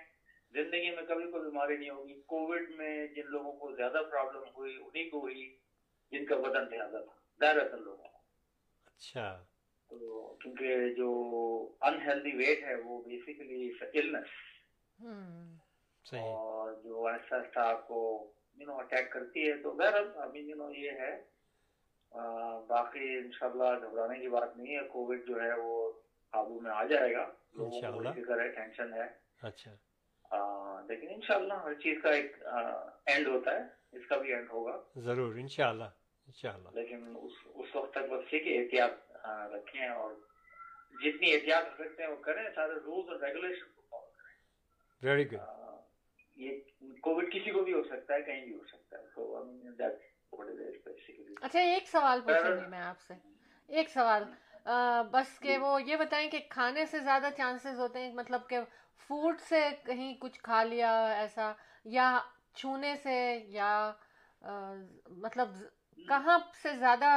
زندگی 0.52 0.90
میں 0.90 1.02
کبھی 1.02 1.30
کوئی 1.30 1.42
بیماری 1.42 1.76
نہیں 1.76 1.90
ہوگی۔ 1.90 2.20
کووڈ 2.20 2.70
میں 2.70 3.06
جن 3.06 3.22
لوگوں 3.26 3.52
کو 3.52 3.76
زیادہ 3.76 4.02
پرابلم 4.11 4.42
ہوئی 4.56 4.76
انہیں 4.76 5.11
کو 5.11 5.18
ہوئی 5.18 5.56
جن 6.12 6.24
کا 6.24 6.37
بدن 6.37 6.68
زیادہ 6.68 7.04
تھا 7.04 7.12
دائرت 7.40 7.74
لوگوں 7.74 8.09
کو۔ 8.09 8.19
اچھا۔ 9.00 9.44
تو 9.88 10.36
کیونکہ 10.42 10.94
جو 10.94 11.10
انہیلدی 11.80 12.36
ویٹ 12.36 12.64
ہے 12.64 12.74
وہ 12.74 13.02
بیسیکلی 13.02 13.72
النس 13.98 14.26
اور 16.18 16.72
جو 16.84 17.06
ایسا 17.06 17.36
ایسا 17.36 17.68
آپ 17.70 17.88
کو 17.88 18.30
یو 18.54 18.66
نو 18.66 18.76
اٹیک 18.76 19.12
کرتی 19.12 19.48
ہے 19.48 19.56
تو 19.62 19.70
بہرحال 19.70 20.10
ابھی 20.16 20.40
یو 20.40 20.56
نو 20.56 20.70
یہ 20.72 20.90
ہے۔ 20.90 21.22
باقی 22.68 23.16
انشاءاللہ 23.18 23.88
گھبرانے 23.88 24.18
کی 24.18 24.28
بات 24.28 24.56
نہیں 24.56 24.76
ہے۔ 24.76 24.88
کووڈ 24.88 25.28
جو 25.28 25.42
ہے 25.42 25.54
وہ 25.60 25.92
قابو 26.30 26.60
میں 26.60 26.70
آ 26.70 26.84
جائے 26.84 27.12
گا۔ 27.14 27.30
فکر 28.12 28.40
ہے 28.40 28.48
ٹینشن 28.48 28.94
ہے۔ 28.94 29.06
اچھا۔ 29.42 29.70
لیکن 30.88 31.06
انشاءاللہ 31.10 31.54
ہر 31.54 31.74
چیز 31.74 31.98
کا 32.02 32.10
ایک 32.10 32.36
اینڈ 33.06 33.26
ہوتا 33.26 33.50
ہے۔ 33.50 33.62
اس 33.92 34.06
کا 34.08 34.16
بھی 34.16 34.32
اینڈ 34.32 34.48
ہوگا۔ 34.52 34.80
ضرور 34.96 35.34
انشاءاللہ۔ 35.34 35.84
انشاءاللہ۔ 36.31 36.69
لیکن 36.73 37.14
اس, 37.23 37.33
اس 37.55 37.77
وقت 37.77 37.90
تک 37.90 38.11
بس 38.11 38.35
یہ 38.35 38.38
کہ 38.38 38.59
احتیاط 38.59 39.27
رکھیں 39.27 39.88
اور 39.88 40.14
جتنی 41.03 41.33
احتیاط 41.33 41.64
ہو 41.66 41.85
سکتے 41.85 42.03
ہیں 42.03 42.11
وہ 42.11 42.16
کریں 42.16 42.49
سارے 42.55 42.73
رولس 42.73 43.11
اور 43.11 43.29
ریگولیشن 43.29 43.66
کو 43.77 43.83
فالو 43.90 44.11
کریں۔ 44.11 44.37
ویری 45.03 45.33
گڈ 45.33 45.38
یہ 46.37 46.61
کووڈ 47.01 47.33
کسی 47.33 47.51
کو 47.51 47.62
بھی 47.62 47.73
ہو 47.73 47.83
سکتا 47.83 48.14
ہے 48.14 48.23
کہیں 48.23 48.45
بھی 48.45 48.55
ہو 48.55 48.64
سکتا 48.64 48.99
ہے۔ 48.99 49.07
تو 49.14 49.45
اچھا 51.43 51.61
ایک 51.61 51.88
سوال 51.88 52.21
پوچھوں 52.21 52.57
گی 52.57 52.66
میں 52.66 52.81
آپ 52.81 53.01
سے۔ 53.01 53.14
ایک 53.69 53.90
سوال۔ 53.90 54.25
بس 55.11 55.38
کہ 55.38 55.59
وہ 55.59 55.83
یہ 55.83 55.97
بتائیں 55.97 56.31
کہ 56.31 56.38
کھانے 56.51 56.87
سے 56.87 56.99
زیادہ 56.99 57.29
چانسز 57.37 57.79
ہوتے 57.79 57.99
ہیں 57.99 58.14
مطلب 58.14 58.49
کہ 58.49 58.59
فوڈ 58.97 59.40
سے 59.40 59.69
کہیں 59.87 60.14
کچھ 60.14 60.40
کھا 60.40 60.62
لیا 60.64 61.07
ایسا 61.07 61.53
یا 61.85 62.21
چھونے 62.55 62.97
سے 62.97 63.40
یا 63.45 63.93
مطلب 65.09 65.49
کہاں 66.08 66.38
سے 66.62 66.68
زیادہ 66.78 67.10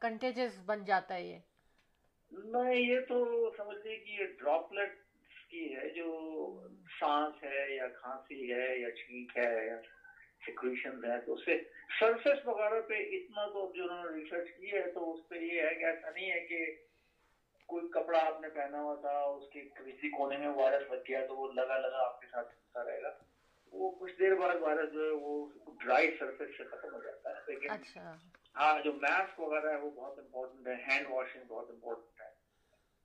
کنٹیجس 0.00 0.58
بن 0.66 0.84
جاتا 0.84 1.14
ہے 1.14 1.22
یہ؟ 1.22 1.38
نہیں، 2.32 2.74
یہ 2.74 3.00
تو 3.00 3.24
سمجھ 3.24 3.56
سمجھتے 3.56 3.96
کہ 3.96 4.10
یہ 4.10 4.26
ڈراپلٹ 4.38 4.96
کی 5.50 5.76
ہے، 5.76 5.88
جو 5.88 6.08
سانس 7.00 7.42
ہے 7.44 7.76
یا 7.76 7.88
کھانسی 7.88 8.52
ہے 8.52 8.78
یا 8.78 8.90
چھینک 8.90 9.36
ہے 9.36 9.66
یا 9.66 9.76
سیکریشن 10.46 11.04
ہے 11.04 11.20
تو 11.20 11.34
اس 11.34 11.44
سے 11.44 11.58
سرفیس 12.00 12.46
وغیرہ 12.46 12.80
پہ 12.80 12.94
اتنا 12.94 13.46
تو 13.46 13.72
جو 13.76 13.84
انہوں 13.84 14.04
نے 14.04 14.16
ریسرچ 14.16 14.48
کی 14.56 14.72
ہے، 14.72 14.90
تو 14.90 15.14
اس 15.14 15.28
پہ 15.28 15.34
یہ 15.34 15.62
ہے 15.62 15.74
کہ 15.74 15.84
ایسا 15.84 16.10
نہیں 16.10 16.30
ہے 16.30 16.40
کہ 16.40 16.66
کوئی 17.66 17.88
کپڑا 17.88 18.18
آپ 18.26 18.40
نے 18.40 18.48
پہنا 18.48 18.80
ہوا 18.80 18.94
تھا، 19.00 19.18
اس 19.20 19.50
کے 19.52 19.62
کسی 19.76 20.08
کونے 20.10 20.36
میں 20.36 20.48
وائرس 20.48 20.90
بچ 20.90 21.08
گیا 21.08 21.26
تو 21.26 21.36
وہ 21.36 21.52
لگا 21.52 21.78
لگا 21.78 22.04
آپ 22.04 22.20
کے 22.20 22.26
ساتھ 22.30 22.76
رہے 22.76 23.02
گا۔ 23.02 23.10
وہ 23.72 23.90
کچھ 23.98 24.12
دیر 24.18 24.34
بعد 24.34 24.56
وائرس 24.56 24.92
جو 24.92 25.04
ہے 25.04 25.10
وہ 25.10 25.46
ڈرائی 25.84 26.16
سرفیس 26.18 26.48
سے 26.58 26.64
ختم 26.64 26.94
ہو 26.94 27.00
جاتا 27.02 27.30
ہے۔ 27.30 27.34
لیکن 27.48 27.70
اچھا۔ 27.70 28.16
ہاں 28.56 28.80
جو 28.84 28.92
ماسک 28.92 29.40
وغیرہ 29.40 29.70
ہے 29.70 29.76
وہ 29.76 29.90
بہت 29.90 30.18
امپورٹنٹ 30.18 30.66
ہے۔ 30.66 30.74
ہینڈ 30.74 31.06
واشنگ 31.10 31.44
بہت 31.44 31.70
امپورٹنٹ 31.70 32.20
ہے۔ 32.20 32.26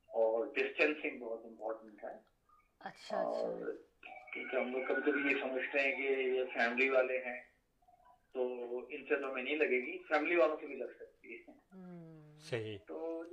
اور 0.06 0.46
ڈسٹینسنگ 0.56 1.20
بہت 1.20 1.46
امپورٹنٹ 1.46 2.04
ہے۔ 2.04 2.18
اچھا، 2.80 2.90
اچھا۔ 2.90 3.18
اور 3.18 3.72
کیونکہ 4.34 4.56
ہم 4.56 4.72
لوگ 4.72 4.82
کبھی 4.88 5.12
کبھی 5.12 5.22
یہ 5.22 5.42
سمجھتے 5.42 5.80
ہیں 5.80 5.96
کہ 5.96 6.02
یہ 6.02 6.44
فیملی 6.54 6.90
والے 6.90 7.18
ہیں۔ 7.18 7.42
تو 8.34 8.78
ان 8.78 9.06
سے 9.06 9.22
تو 9.22 9.34
میں 9.34 9.44
نہیں 9.44 9.56
لگے 9.56 9.86
گی۔ 9.86 9.98
فیملی 9.98 10.36
والوں 10.36 10.58
سے 10.62 10.66
بھی 10.66 10.76
لگ 10.76 10.92
سکتی 11.00 11.36
ہے۔ 11.36 11.52
صحیح۔ 12.40 12.78
تو 12.88 13.24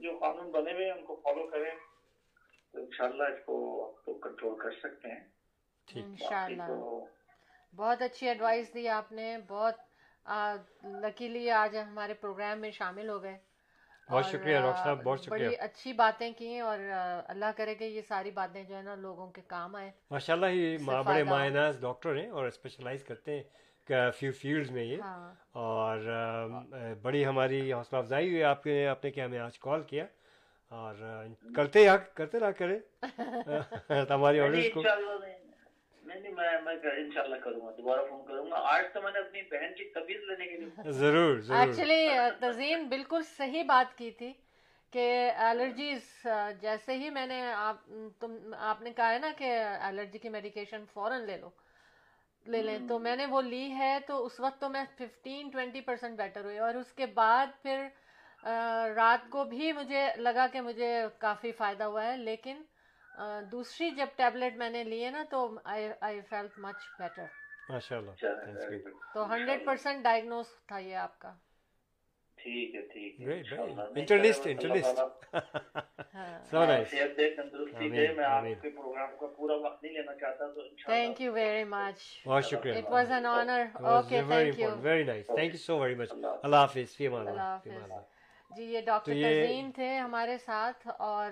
جو 0.00 0.18
قانون 0.18 0.50
بنے 0.50 0.72
ہوئے 0.72 0.84
ہیں 0.84 0.92
ان 0.92 1.04
کو 1.04 1.20
فالو 1.24 1.46
کریں۔ 1.46 1.70
تو 2.72 2.78
انشاءاللہ 2.78 3.22
اس 3.22 3.44
کو 3.46 3.86
آپ 3.88 4.04
تو 4.04 4.14
کنٹرول 4.14 4.58
کر 4.58 4.70
سکتے 4.70 5.08
ہیں۔ 5.08 5.41
انشاءاللہ۔ 5.94 6.62
بہت 7.76 8.02
اچھی 8.02 8.28
ایڈوائس 8.28 8.74
دی 8.74 8.88
آپ 8.88 9.12
نے۔ 9.12 9.38
بہت 9.48 9.74
لکیلی 10.84 11.50
آج 11.50 11.76
ہمارے 11.76 12.14
پروگرام 12.14 12.60
میں 12.60 12.70
شامل 12.70 13.08
ہو 13.08 13.22
گئے۔ 13.22 13.38
بہت 14.10 14.26
شکریہ 14.26 14.58
روک 14.58 14.76
صاحب 14.76 15.02
بہت 15.02 15.20
شکریہ۔ 15.20 15.46
بڑی 15.46 15.56
اچھی 15.56 15.92
باتیں 15.92 16.32
کی 16.38 16.58
اور 16.58 16.78
اللہ 17.26 17.44
کرے 17.56 17.74
کہ 17.74 17.84
یہ 17.84 18.02
ساری 18.08 18.30
باتیں 18.30 18.64
جو 18.64 18.76
ہے 18.76 18.82
نا 18.82 18.94
لوگوں 18.94 19.30
کے 19.30 19.40
کام 19.46 19.76
آئیں۔ 19.76 19.90
ماشاءاللہ 20.10 20.46
ہی 20.46 20.76
بڑے 21.06 21.24
ماہناز 21.24 21.80
ڈاکٹر 21.80 22.16
ہیں 22.16 22.30
اور 22.30 22.46
اسپیشلائز 22.46 23.04
کرتے 23.04 23.36
ہیں 23.36 23.42
فیو 24.10 24.32
فیلڈز 24.32 24.70
میں 24.70 24.84
یہ۔ 24.84 25.00
ہاں۔ 25.00 25.34
اور 25.52 25.98
بڑی 27.02 27.26
ہماری 27.26 27.72
حوصلہ 27.72 27.98
افزائی 27.98 28.28
ہوئی۔ 28.30 28.44
آپ 28.44 28.62
کے 28.62 28.86
آپ 28.86 29.04
نے 29.04 29.10
کہ 29.10 29.20
ہمیں 29.20 29.38
آج 29.38 29.58
کال 29.58 29.82
کیا؟ 29.82 30.04
اور 30.68 30.94
کرتے 31.56 31.80
یا 31.80 31.96
کرتے 31.96 32.38
نہ 32.38 32.46
کریں۔ 32.46 32.78
ہماری 34.10 34.40
آڈیس 34.40 34.74
کو۔ 34.74 34.82
نہیں 36.14 36.32
نہیں 36.32 36.60
میں 36.62 37.38
کروں 37.38 37.60
گا 37.60 37.70
دوبارہ 37.76 38.00
فون 38.08 38.24
کروں 38.26 38.50
گا۔ 38.50 38.56
آج 38.74 38.84
تو 38.92 39.02
میں 39.02 39.12
نے 39.12 39.18
اپنی 39.18 39.42
بہن 39.42 39.74
کی 39.74 39.84
لینے 40.08 40.46
کے 40.46 40.56
لیے 40.56 40.90
ضرور 40.92 41.36
ایکچولی 41.50 42.06
تزیم 42.40 42.88
بالکل 42.88 43.22
صحیح 43.36 43.62
بات 43.66 43.96
کی 43.98 44.10
تھی 44.10 44.32
کہ 44.92 45.06
الرجیز 45.36 46.26
جیسے 46.60 46.96
ہی 46.96 47.10
میں 47.10 47.26
نے 47.26 47.42
آپ 47.52 47.76
آپ 48.58 48.82
نے 48.82 48.92
کہا 48.92 49.12
ہے 49.12 49.18
نا 49.18 49.30
کہ 49.38 49.52
الرجی 49.80 50.18
کی 50.18 50.28
میڈیکیشن 50.28 50.84
فوراً 50.92 51.24
لے 51.26 51.36
لو 51.36 51.50
لے 52.46 52.62
لیں۔ 52.62 52.78
تو 52.88 52.98
میں 52.98 53.16
نے 53.16 53.26
وہ 53.26 53.42
لی 53.42 53.70
ہے 53.70 53.98
تو 54.06 54.24
اس 54.26 54.40
وقت 54.40 54.60
تو 54.60 54.68
میں 54.68 54.84
ففٹین 54.98 55.48
ٹوینٹی 55.48 55.80
پرسینٹ 55.80 56.16
بیٹر 56.16 56.44
ہوئی۔ 56.44 56.58
اور 56.58 56.74
اس 56.74 56.92
کے 56.92 57.06
بعد 57.06 57.46
پھر 57.62 57.86
رات 58.96 59.30
کو 59.30 59.44
بھی 59.44 59.72
مجھے 59.72 60.06
لگا 60.16 60.46
کہ 60.52 60.60
مجھے 60.60 60.90
کافی 61.18 61.52
فائدہ 61.52 61.84
ہوا 61.84 62.04
ہے 62.06 62.16
لیکن 62.16 62.62
دوسری 63.50 63.90
جب 63.90 64.06
ٹیبلٹ 64.16 64.56
میں 64.56 64.70
نے 64.70 64.84
لیے 64.84 65.10
نا 65.10 65.24
تو 65.30 65.58
آئی 65.64 66.20
فیلٹ 66.20 66.58
مچ 66.58 66.76
بیٹر۔ 66.98 67.24
ماشاء 67.70 67.96
اللہ 67.96 68.10
تو 69.14 69.32
ہنڈریڈ 69.32 69.64
پرسینٹ 69.66 70.02
ڈائگنوز 70.02 70.46
تھا 70.66 70.78
یہ 70.78 70.96
آپ 70.96 71.18
کا۔ 71.18 71.32
ہاں۔ 76.14 76.38
جی 88.50 88.64
یہ 88.64 88.80
ڈاکٹر 88.80 89.12
تھے 89.74 89.96
ہمارے 89.98 90.38
ساتھ 90.38 90.88
اور 90.98 91.30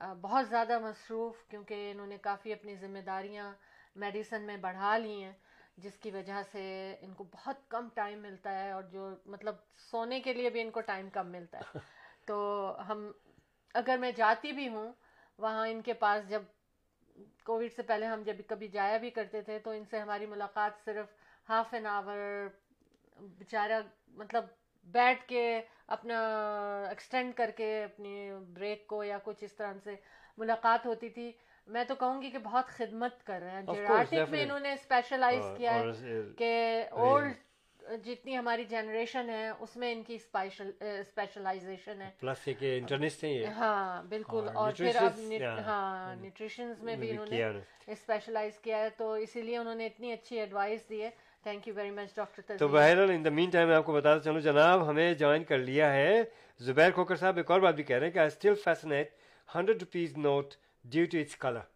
بہت 0.00 0.48
زیادہ 0.48 0.78
مصروف 0.78 1.34
کیونکہ 1.48 1.90
انہوں 1.90 2.06
نے 2.06 2.18
کافی 2.18 2.52
اپنی 2.52 2.76
ذمہ 2.76 2.98
داریاں 2.98 3.52
میڈیسن 3.96 4.42
میں 4.42 4.56
بڑھا 4.56 4.96
لی 4.98 5.24
ہیں 5.24 5.32
جس 5.76 5.98
کی 5.98 6.10
وجہ 6.10 6.42
سے 6.52 6.96
ان 7.00 7.14
کو 7.14 7.24
بہت 7.24 7.56
کم 7.68 7.88
ٹائم 7.94 8.18
ملتا 8.18 8.64
ہے 8.64 8.70
اور 8.70 8.82
جو 8.82 9.10
مطلب 9.26 9.54
سونے 9.90 10.20
کے 10.20 10.32
لیے 10.32 10.50
بھی 10.50 10.60
ان 10.60 10.70
کو 10.70 10.80
ٹائم 10.80 11.08
کم 11.10 11.26
ملتا 11.26 11.58
ہے۔ 11.58 11.62
تو 12.26 12.76
ہم 12.88 13.12
اگر 13.74 13.96
میں 13.98 14.12
جاتی 14.12 14.52
بھی 14.52 14.68
ہوں 14.68 14.92
وہاں 15.38 15.68
ان 15.68 15.82
کے 15.82 15.92
پاس 15.92 16.28
جب 16.28 16.42
کووڈ 17.44 17.72
سے 17.76 17.82
پہلے 17.82 18.06
ہم 18.06 18.22
جب 18.22 18.36
کبھی 18.46 18.68
جایا 18.68 18.96
بھی 18.96 19.10
کرتے 19.10 19.42
تھے 19.42 19.58
تو 19.58 19.70
ان 19.70 19.84
سے 19.90 19.98
ہماری 19.98 20.26
ملاقات 20.26 20.84
صرف 20.84 21.06
ہاف 21.48 21.74
این 21.74 21.86
آور 21.86 22.48
بیچارہ 23.20 23.80
مطلب 24.08 24.44
بیٹھ 24.84 25.28
کے 25.28 25.60
اپنا 25.86 26.18
ایکسٹینڈ 26.88 27.34
کر 27.34 27.50
کے 27.56 27.84
اپنی 27.84 28.30
بریک 28.54 28.86
کو 28.86 29.04
یا 29.04 29.18
کچھ 29.24 29.44
اس 29.44 29.52
طرح 29.52 29.72
سے 29.84 29.94
ملاقات 30.38 30.86
ہوتی 30.86 31.08
تھی۔ 31.08 31.32
میں 31.66 31.84
تو 31.84 31.94
کہوں 31.94 32.22
گی 32.22 32.30
کہ 32.30 32.38
بہت 32.38 32.66
خدمت 32.66 33.22
کر 33.24 33.40
رہے 33.40 33.50
ہیں۔ 33.50 33.62
جیراٹک 33.62 34.30
میں 34.30 34.42
انہوں 34.42 34.60
نے 34.60 34.72
اسپیشلائز 34.72 35.44
کیا 35.56 35.74
ہے 35.74 36.20
کہ 36.38 36.84
اولڈ 36.90 37.32
جتنی 38.04 38.38
ہماری 38.38 38.64
جنریشن 38.64 39.30
ہے 39.30 39.48
اس 39.48 39.76
میں 39.76 39.92
ان 39.92 40.02
کی 40.02 40.14
اسپیشلائزیشن 40.14 42.02
ہے۔ 42.02 42.10
پلس 42.20 42.48
یہ 42.48 42.54
کہ 42.58 42.78
انٹرنسٹ 42.78 43.24
ہیں 43.24 43.32
یہ۔ 43.32 43.46
ہاں 43.46 44.02
بالکل۔ 44.02 44.48
اور 44.54 44.72
پھر 44.72 44.96
اب 44.96 45.20
ہاں 45.66 46.16
نیوٹریشنز 46.16 46.82
میں 46.82 46.96
بھی 46.96 47.10
انہوں 47.10 47.26
نے 47.30 47.44
اسپیشلائز 47.86 48.58
کیا 48.58 48.78
ہے۔ 48.78 48.88
تو 48.90 49.12
اسی 49.12 49.42
لیے 49.42 49.56
انہوں 49.56 49.74
نے 49.74 49.86
اتنی 49.86 50.12
اچھی 50.12 50.40
ایڈوائس 50.40 50.88
دی 50.88 51.02
ہے۔ 51.02 51.10
Thank 51.42 51.68
you 51.68 51.74
very 51.74 51.90
much 51.90 52.14
doctor 52.16 52.56
تو 52.58 52.68
بہرحال 52.68 53.10
ان 53.10 53.24
دا 53.24 53.30
مین 53.30 53.50
ٹائم 53.50 53.68
میں 53.68 53.76
آپ 53.76 53.84
کو 53.84 53.92
بتاتا 53.92 54.22
چلوں 54.24 54.40
جناب 54.40 54.88
ہمیں 54.88 55.12
جوائن 55.18 55.44
کر 55.44 55.58
لیا 55.58 55.92
ہے 55.92 56.22
زبیر 56.60 56.90
کھوکر 56.94 57.16
صاحب 57.16 57.36
ایک 57.36 57.50
اور 57.50 57.60
بات 57.60 57.74
بھی 57.74 57.84
کہہ 57.84 57.96
رہے 57.96 58.06
ہیں 58.06 58.12
کہ 58.14 58.18
I 58.18 58.28
still 58.28 58.54
fascinate 58.64 59.10
hundred 59.48 59.82
rupees 59.82 60.16
note 60.16 60.54
due 60.84 61.04
to 61.12 61.18
its 61.18 61.36
colour 61.36 61.68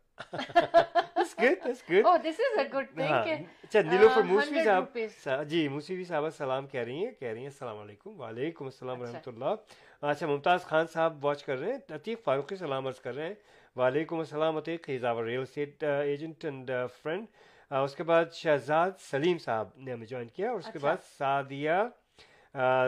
سلام 6.31 6.66
کہہ 6.66 6.81
رہی 6.81 7.05
ہیں 7.05 7.11
کہہ 7.18 7.29
رہی 7.29 7.38
ہیں 7.38 7.46
السلام 7.46 7.79
علیکم 7.79 8.20
وعلیکم 8.20 8.64
السلام 8.64 9.00
ورحمۃ 9.00 9.27
اللہ۔ 9.27 9.55
اچھا 10.03 10.27
ممتاز 10.27 10.64
خان 10.64 10.87
صاحب 10.92 11.24
واچ 11.24 11.42
کر 11.44 11.59
رہے 11.59 11.72
ہیں 11.72 11.94
عطیق 11.94 12.22
فاروقی 12.24 12.57
سلام 12.57 12.87
عرض 12.87 13.00
کر 13.00 13.14
رہے 13.14 13.27
ہیں۔ 13.27 13.35
وعلیکم 13.77 14.18
السلام 14.18 14.57
Atiq 14.57 14.88
real 14.88 15.42
estate 15.42 15.85
agent 15.85 16.44
and 16.44 16.70
friend 17.03 17.27
اس 17.70 17.94
کے 17.96 18.03
بعد 18.03 18.24
شہزاد 18.33 18.90
سلیم 19.00 19.38
صاحب 19.38 19.68
نے 19.77 19.92
ہمیں 19.92 20.07
جوائن 20.07 20.29
کیا 20.29 20.50
اور 20.50 20.59
اس 20.59 20.64
کے 20.64 20.79
اچھا۔ 20.79 20.88
بعد 20.88 20.96
سعدیہ 21.18 21.83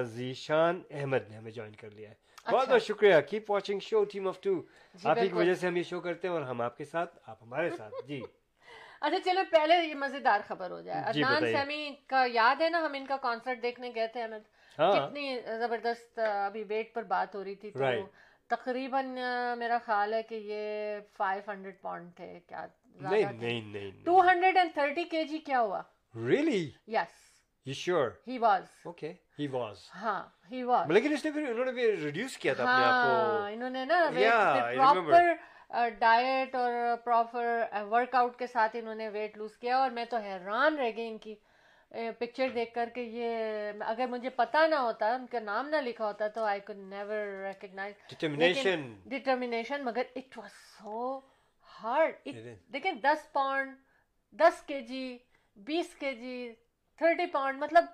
ذیشان 0.07 0.83
احمد 0.91 1.29
نے 1.29 1.37
ہمیں 1.37 1.51
جوائن 1.51 1.75
کر 1.75 1.91
لیا 1.91 2.09
ہے۔ 2.11 2.15
اچھا۔ 2.15 2.57
بہت 2.57 2.69
بہت 2.69 2.83
شکریہ۔ 2.83 3.21
Keep 3.21 3.51
watching 3.51 3.81
show 3.81 4.05
team 4.05 4.29
of 4.29 4.41
two 4.41 4.55
آپ 5.05 5.19
ہی 5.19 5.29
کی 5.29 5.35
وجہ 5.35 5.55
سے 5.55 5.67
ہم 5.67 5.77
یہ 5.77 5.83
شو 5.83 6.01
کرتے 6.01 6.29
ہیں 6.29 6.35
اور 6.35 6.43
ہم 6.43 6.61
آپ 6.61 6.77
کے 6.77 6.85
ساتھ 6.85 7.19
آپ 7.25 7.43
ہمارے 7.43 7.71
ساتھ۔ 7.71 7.95
جی۔ 8.07 8.21
اچھا 9.01 9.19
چلو 9.25 9.41
پہلے 9.51 9.75
یہ 9.85 9.95
مزیدار 9.95 10.41
خبر 10.47 10.71
ہو 10.71 10.81
جائے۔ 10.81 11.12
جی، 11.12 11.23
عدنان 11.23 11.53
سیمی 11.53 11.95
کا 12.07 12.25
یاد 12.29 12.61
ہے 12.61 12.69
نا 12.71 12.85
ہم 12.87 12.93
ان 12.95 13.07
کا 13.07 13.17
کانسرٹ 13.17 13.62
دیکھنے 13.62 13.91
گئے 13.95 14.07
تھے 14.07 14.23
احمد 14.23 14.47
ہاں۔ 14.79 14.93
کتنی 14.93 15.27
زبردست 15.59 16.19
ابھی 16.19 16.65
ویٹ 16.69 16.95
پر 16.95 17.03
بات 17.03 17.35
ہو 17.35 17.45
رہی 17.45 17.55
تھی 17.55 17.71
تو 17.71 17.85
تقریباً 18.51 19.07
میرا 19.59 19.79
خیال 19.85 20.15
ہے 20.15 20.23
کہ 20.23 20.35
یہ 20.35 20.99
فائیو 21.17 21.43
ہنڈریڈ 21.49 21.81
پاؤنڈ 21.81 22.15
تھے 22.17 22.39
کیا 22.47 22.67
نہیں 23.00 23.32
نہیں 23.32 23.61
نہیں 23.62 23.90
ٹو 24.04 24.20
ہنڈریڈ 24.20 24.56
اینڈ 24.56 24.72
تھرٹی 24.74 25.04
کے 25.04 25.24
جی 25.24 25.38
کیا 25.38 25.61
ہوا؟ 25.61 25.82
Yes 26.16 27.24
sure 27.66 28.11
he 28.28 28.38
was 28.38 28.64
okay 28.85 29.12
he 29.38 29.46
was 29.46 29.78
ہاں 29.94 30.22
ہی 30.50 30.62
واز 30.62 30.90
لیکن 30.90 31.12
اس 31.12 31.24
نے 31.24 31.30
پھر 31.30 31.48
انہوں 31.50 31.64
نے 31.64 31.72
بھی 31.72 31.90
ریڈیوس 31.96 32.37
کیا 32.38 32.54
تھا 32.54 32.64
اپنے 32.64 32.85
کو۔ 32.85 33.40
ہاں، 33.40 33.50
انہوں 33.50 33.70
نے 33.70 33.85
نا 33.85 34.09
پراپر 34.12 35.32
ڈائٹ 35.98 36.54
uh, 36.56 36.61
اور 36.62 36.96
پراپر 37.04 37.46
ورک 37.90 38.14
آؤٹ 38.14 38.38
کے 38.38 38.46
ساتھ 38.46 38.76
انہوں 38.76 38.94
نے 38.94 39.09
ویٹ 39.09 39.37
لوز 39.37 39.56
کیا 39.56 39.76
اور 39.76 39.90
میں 39.90 40.04
تو 40.04 40.16
حیران 40.16 40.78
رہ 40.78 40.90
گئی 40.96 41.09
ان 41.09 41.18
کی 41.18 41.35
پکچر 42.18 42.48
دیکھ 42.54 42.74
کر 42.74 42.88
کہ 42.94 43.00
یہ 43.00 43.82
اگر 43.87 44.06
مجھے 44.06 44.30
پتا 44.30 44.66
نہ 44.66 44.74
ہوتا 44.74 45.14
ان 45.14 45.26
کا 45.26 45.40
نام 45.40 45.68
نہ 45.68 45.76
لکھا 45.76 46.06
ہوتا 46.06 46.28
تو 46.28 46.44
I 46.44 46.61
could 46.64 46.78
never 46.78 47.26
recognise 47.44 47.94
determination 49.04 49.85
مگر 49.85 50.02
اٹ 50.16 50.38
واز 50.38 50.50
سو 50.50 51.20
ہارڈ 51.83 52.29
دیکھیں 52.73 52.93
دس 52.93 53.33
پاؤنڈ 53.33 53.77
دس 54.35 54.62
کے 54.62 54.81
جی 54.81 55.19
بیس 55.57 55.95
کے 55.95 56.12
جی 56.15 56.55
تھرٹی 57.01 57.27
پاؤنڈ 57.27 57.59
مطلب 57.59 57.85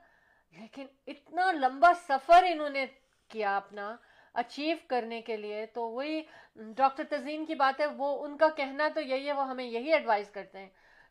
لیکن 0.54 0.86
اتنا 1.06 1.50
لمبا 1.52 1.92
سفر 2.08 2.44
انہوں 2.48 2.70
نے 2.70 2.84
کیا 3.30 3.56
اپنا 3.56 3.96
اچیو 4.34 4.76
کرنے 4.86 5.20
کے 5.22 5.36
لیے۔ 5.36 5.64
تو 5.66 5.88
وہی 5.90 6.20
ڈاکٹر 6.76 7.04
تزین 7.10 7.44
کی 7.44 7.54
بات 7.54 7.80
ہے 7.80 7.86
وہ 7.86 8.24
ان 8.24 8.36
کا 8.36 8.48
کہنا 8.56 8.88
تو 8.88 9.00
یہی 9.00 9.26
ہے 9.26 9.32
وہ 9.32 9.48
ہمیں 9.48 9.64
یہی 9.64 9.92
ایڈوائز 9.92 10.30
کرتے 10.30 10.58
ہیں 10.58 10.68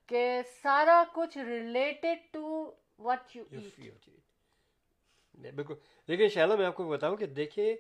کہ 0.10 0.42
سارا 0.62 1.04
کچھ 1.14 1.38
ریلیٹڈ 1.38 2.34
ٹو 2.34 2.72
وٹ 3.00 3.36
یو 3.36 3.44
بالکل۔ 5.36 5.74
لیکن 6.10 6.28
شہلا 6.28 6.56
میں 6.56 6.66
آپ 6.66 6.76
کو 6.76 6.84
بتاؤں 6.90 7.16
کہ 7.16 7.26
دیکھیں 7.26 7.76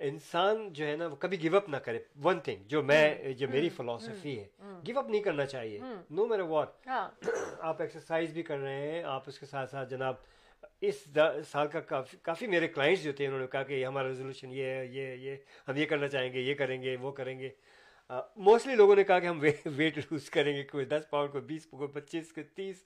انسان 0.00 0.72
جو 0.72 0.86
ہے 0.86 0.96
نا 0.96 1.06
وہ 1.06 1.16
کبھی 1.16 1.40
گیو 1.42 1.56
اپ 1.56 1.68
نہ 1.68 1.76
کرے. 1.84 1.98
ون 2.24 2.40
تھنگ 2.40 2.62
جو 2.68 2.82
میں 2.82 3.32
جو 3.38 3.48
میری 3.48 3.68
فلاسفی 3.76 4.38
ہے 4.38 4.46
گیو 4.86 4.98
اپ 4.98 5.08
نہیں 5.08 5.22
کرنا 5.22 5.46
چاہیے. 5.46 5.78
نو 6.10 6.26
میرا 6.26 6.44
واٹ 6.44 6.88
آپ 7.60 7.80
ایکسرسائز 7.82 8.32
بھی 8.32 8.42
کر 8.42 8.58
رہے 8.58 8.90
ہیں 8.90 9.02
آپ 9.04 9.24
اس 9.26 9.38
کے 9.38 9.46
ساتھ 9.46 9.70
ساتھ 9.70 9.90
جناب 9.90 10.14
اس 10.80 11.06
سال 11.50 11.68
کا 11.68 11.80
کافی 12.22 12.46
میرے 12.46 12.68
کلائنٹس 12.68 13.02
جو 13.02 13.12
تھے 13.12 13.26
انہوں 13.26 13.40
نے 13.40 13.46
کہا 13.52 13.62
کہ 13.62 13.84
ہمارا 13.84 14.08
ریزولوشن 14.08 14.52
یہ 14.52 14.64
ہے 14.64 14.86
یہ 14.86 15.14
یہ 15.16 15.36
ہم 15.68 15.76
یہ 15.76 15.86
کرنا 15.86 16.08
چاہیں 16.08 16.32
گے 16.32 16.40
یہ 16.40 16.54
کریں 16.54 16.80
گے 16.82 16.96
وہ 17.00 17.12
کریں 17.12 17.38
گے۔ 17.38 17.50
موسٹلی 18.36 18.74
لوگوں 18.74 18.96
نے 18.96 19.04
کہا 19.04 19.18
کہ 19.18 19.26
ہم 19.26 19.40
ویٹ 19.76 19.98
لوز 19.98 20.30
کریں 20.30 20.56
گے 20.56 20.62
کوئی 20.62 20.84
دس 20.84 21.10
پاؤنڈ 21.10 21.32
کوئی 21.32 21.44
بیس 21.44 21.66
کوئی 21.66 21.88
پچیس 21.94 22.32
کوئی 22.32 22.44
تیس۔ 22.54 22.84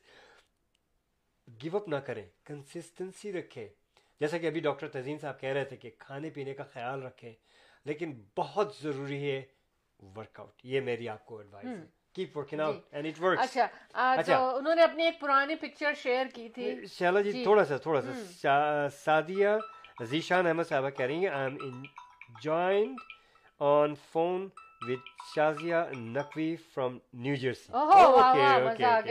گیو 1.62 1.76
اپ 1.76 1.88
نہ 1.88 1.96
کریں 2.06 2.26
کنسسٹنسی 2.44 3.32
رکھیں۔ 3.32 3.66
جیسا 4.22 4.38
کہ 4.38 4.46
ابھی 4.46 4.60
ڈاکٹر 4.60 4.88
تزین 4.88 5.18
صاحب 5.18 5.40
کہہ 5.40 5.52
رہے 5.52 5.64
تھے 5.64 5.76
کہ 5.76 5.90
کھانے 5.98 6.30
پینے 6.30 6.54
کا 6.54 6.64
خیال 6.72 7.02
رکھیں 7.02 7.32
لیکن 7.86 8.12
بہت 8.36 8.74
ضروری 8.82 9.18
ہے 9.22 9.42
ورک 10.16 10.40
آؤٹ 10.40 10.64
یہ 10.64 10.80
میری 10.80 11.08
آپ 11.08 11.24
کو 11.26 11.38
ایڈوائز 11.38 11.66
ہے. 11.66 11.84
Keep 12.14 12.36
working 12.36 12.60
out 12.60 12.94
and 12.94 13.06
it 13.06 13.20
works 13.22 13.56
اچھا 13.56 14.22
تو 14.26 14.56
انہوں 14.56 14.74
نے 14.74 14.82
اپنی 14.82 15.04
ایک 15.04 15.20
پرانی 15.20 15.54
پکچر 15.60 15.92
شیئر 16.02 16.26
کی 16.34 16.48
تھی. 16.48 16.74
شیلا 16.86 17.20
جی،, 17.20 17.32
جی 17.32 17.42
تھوڑا 17.44 17.64
سا 17.64 17.76
تھوڑا 17.76 18.00
سا. 18.02 18.88
سعدیہ 19.04 19.48
ذیشان 20.10 20.46
احمد 20.46 20.68
صاحبہ 20.68 20.90
کہہ 20.90 21.06
رہی 21.06 21.26
ہیں 21.26 21.28
I 21.28 21.44
am 21.44 21.56
enjoined 21.62 22.98
on 23.60 23.94
phone 24.12 24.48
with 24.88 25.10
Shazia 25.34 25.76
Naqvi 25.94 26.56
from 26.74 26.98
New 27.14 27.34
Jersey 27.34 27.72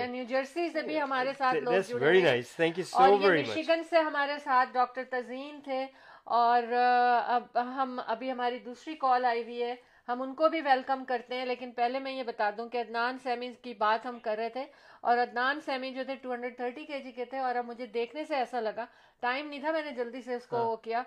New 0.07 0.23
Jersey 0.29 0.69
سے 0.69 0.81
بھی 0.81 1.01
ہمارے 1.01 1.33
ساتھ 1.37 1.57
مشیگن 1.65 3.83
سے 3.89 3.99
ہمارے 3.99 4.37
ساتھ 4.43 4.69
ڈاکٹر 4.73 5.03
تزئین 5.11 5.59
تھے 5.63 5.87
اور 6.23 6.63
اب 6.73 7.57
ہم 7.75 7.99
ابھی 8.05 8.31
ہماری 8.31 8.59
دوسری 8.59 8.95
کال 8.95 9.25
آئی 9.25 9.43
ہوئی 9.43 9.63
ہے 9.63 9.75
ہم 10.07 10.21
ان 10.21 10.35
کو 10.35 10.49
بھی 10.49 10.61
ویلکم 10.61 11.05
کرتے 11.05 11.35
ہیں 11.35 11.45
لیکن 11.45 11.71
پہلے 11.71 11.99
میں 11.99 12.11
یہ 12.11 12.23
بتا 12.23 12.49
دوں 12.57 12.69
کہ 12.69 12.81
عدنان 12.81 13.17
سیمی 13.23 13.53
کی 13.61 13.73
بات 13.73 14.05
ہم 14.05 14.19
کر 14.19 14.37
رہے 14.37 14.49
تھے 14.49 14.65
اور 15.01 15.17
عدنان 15.17 15.61
سیمی 15.61 15.93
جو 15.93 16.03
تھے 16.03 16.27
230 16.27 16.87
کے 16.87 16.99
جی 16.99 17.11
کے 17.11 17.25
تھے 17.25 17.37
اور 17.37 17.55
اب 17.55 17.65
مجھے 17.65 17.85
دیکھنے 17.85 18.25
سے 18.25 18.35
ایسا 18.35 18.59
لگا 18.59 18.85
ٹائم 19.19 19.47
نہیں 19.47 19.59
تھا 19.59 19.71
میں 19.71 19.81
نے 19.81 19.91
جلدی 19.91 20.21
سے 20.21 20.35
اس 20.35 20.47
کو 20.47 20.65
وہ 20.65 20.75
کیا 20.75 21.03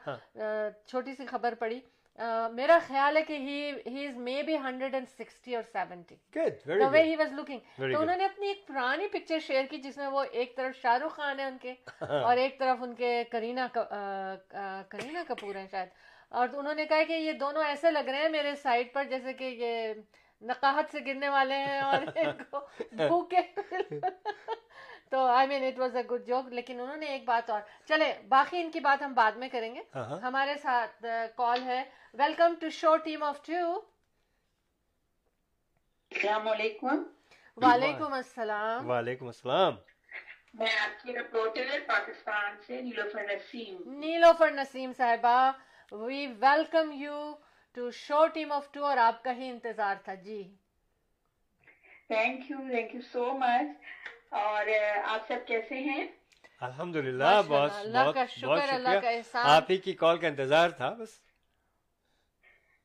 چھوٹی 0.87 1.15
سی 1.15 1.27
خبر 1.27 1.55
پڑی 1.55 1.81
میرا 2.53 2.79
خیال 2.87 3.17
ہے 3.17 3.23
کہ 3.23 3.33
he 3.33 4.07
is 4.07 4.17
maybe 4.43 4.57
hundred 4.57 4.95
and 4.95 5.09
sixty 5.09 5.55
اور 5.55 5.63
seventy 5.73 6.15
way 6.93 7.03
he 7.03 7.17
was 7.17 7.33
looking 7.33 7.59
تو 7.77 8.01
انہوں 8.01 8.17
نے 8.17 8.25
اپنی 8.25 8.49
ایک 8.49 8.67
پرانی 8.69 9.09
پکچر 9.09 9.39
شیئر 9.39 9.65
کی 9.71 9.77
جس 9.77 9.97
میں 9.97 10.07
وہ 10.07 10.25
ایک 10.33 10.57
طرف 10.57 10.77
شاہ 10.83 10.97
رخ 10.97 11.17
خان 11.17 11.41
ہیں 11.41 11.47
ان 11.47 11.57
کے 11.63 11.75
اور 12.01 12.37
ایک 12.37 12.59
طرف 12.59 12.83
ان 12.83 12.95
کے 12.95 13.23
کرینا 13.31 13.67
کرینا 14.89 15.23
کپور 15.29 15.55
ہیں 15.55 15.67
شاید. 15.71 15.89
اور 16.29 16.49
انہوں 16.53 16.75
نے 16.75 16.85
کہا 16.85 17.03
کہ 17.09 17.13
یہ 17.13 17.33
دونوں 17.33 17.65
ایسے 17.65 17.91
لگ 17.91 18.09
رہے 18.09 18.19
ہیں 18.19 18.29
میرے 18.29 18.55
سائڈ 18.55 18.93
پر 18.93 19.05
جیسے 19.05 19.33
کہ 19.33 19.45
یہ 19.45 19.93
نقاہت 20.43 20.85
سے 20.93 20.99
گرنے 21.07 21.29
والے 21.29 21.55
ہیں 21.55 21.81
اور 21.81 22.07
ان 22.17 22.43
کو 22.51 22.61
بھوکے 22.93 23.41
تو 25.11 25.25
I 25.27 25.49
mean 25.49 25.65
it 25.65 25.79
was 25.79 25.97
a 25.97 26.03
good 26.11 26.27
joke 26.27 26.53
لیکن 26.53 26.81
انہوں 26.81 26.97
نے 26.97 27.07
ایک 27.07 27.25
بات 27.25 27.51
اور 27.51 27.61
چلے 27.89 28.13
باقی 28.29 28.61
ان 28.61 28.71
کی 28.71 28.81
بات 28.81 29.03
ہم 29.03 29.13
بعد 29.15 29.33
میں 29.33 29.49
کریں 29.49 29.75
گے. 29.75 29.81
Uh-huh. 29.99 30.21
ہمارے 30.23 30.55
ساتھ 30.63 31.05
uh, 31.07 31.27
کال 31.37 31.63
ہے. 31.63 31.83
Welcome 32.15 32.55
to 32.61 32.71
show 32.71 32.97
team 32.97 33.23
of 33.23 33.43
two 33.47 33.81
السلام 36.13 36.49
علیکم. 36.49 37.03
وعلیکم 37.57 38.13
السلام. 38.13 38.91
وعلیکم 38.91 39.27
السلام. 39.27 39.75
میں 40.55 40.75
آپ 40.81 41.03
کی 41.03 41.13
رپورٹر 41.13 41.71
ہے 41.71 41.79
پاکستان 41.87 42.57
سے 42.67 42.81
نیلوفر 42.81 43.23
نسیم. 43.23 43.77
نیلوفر 44.01 44.51
نسیم 44.51 44.93
صاحبہ 44.97 45.53
we 45.93 46.27
welcome 46.41 46.93
you 46.93 47.35
to 47.77 47.91
show 47.91 48.27
team 48.27 48.53
of 48.53 48.71
two 48.73 48.85
اور 48.85 48.97
آپ 48.97 49.23
کا 49.25 49.37
ہی 49.37 49.49
انتظار 49.49 49.97
تھا. 50.05 50.15
جی. 50.15 50.43
Thank 52.09 52.51
you 52.51 52.59
thank 52.71 52.95
you 52.95 53.01
so 53.13 53.33
much 53.33 53.67
اور 54.35 54.67
آپ 55.05 55.29
سب 55.29 55.37
کیسے 55.47 55.75
ہیں؟ 55.75 56.07
الحمد 56.61 56.97
للہ 56.97 57.25
بہت 57.49 57.71
بہت 58.07 58.17
بہت 58.45 58.59
شکریہ۔ 58.69 59.21
آپ 59.35 59.65
ہی 59.71 59.77
کی 59.77 59.93
کال 59.93 60.19
کا 60.19 60.29
انتظار 60.29 60.71
تھا 60.71 60.91
بس۔ 60.91 61.09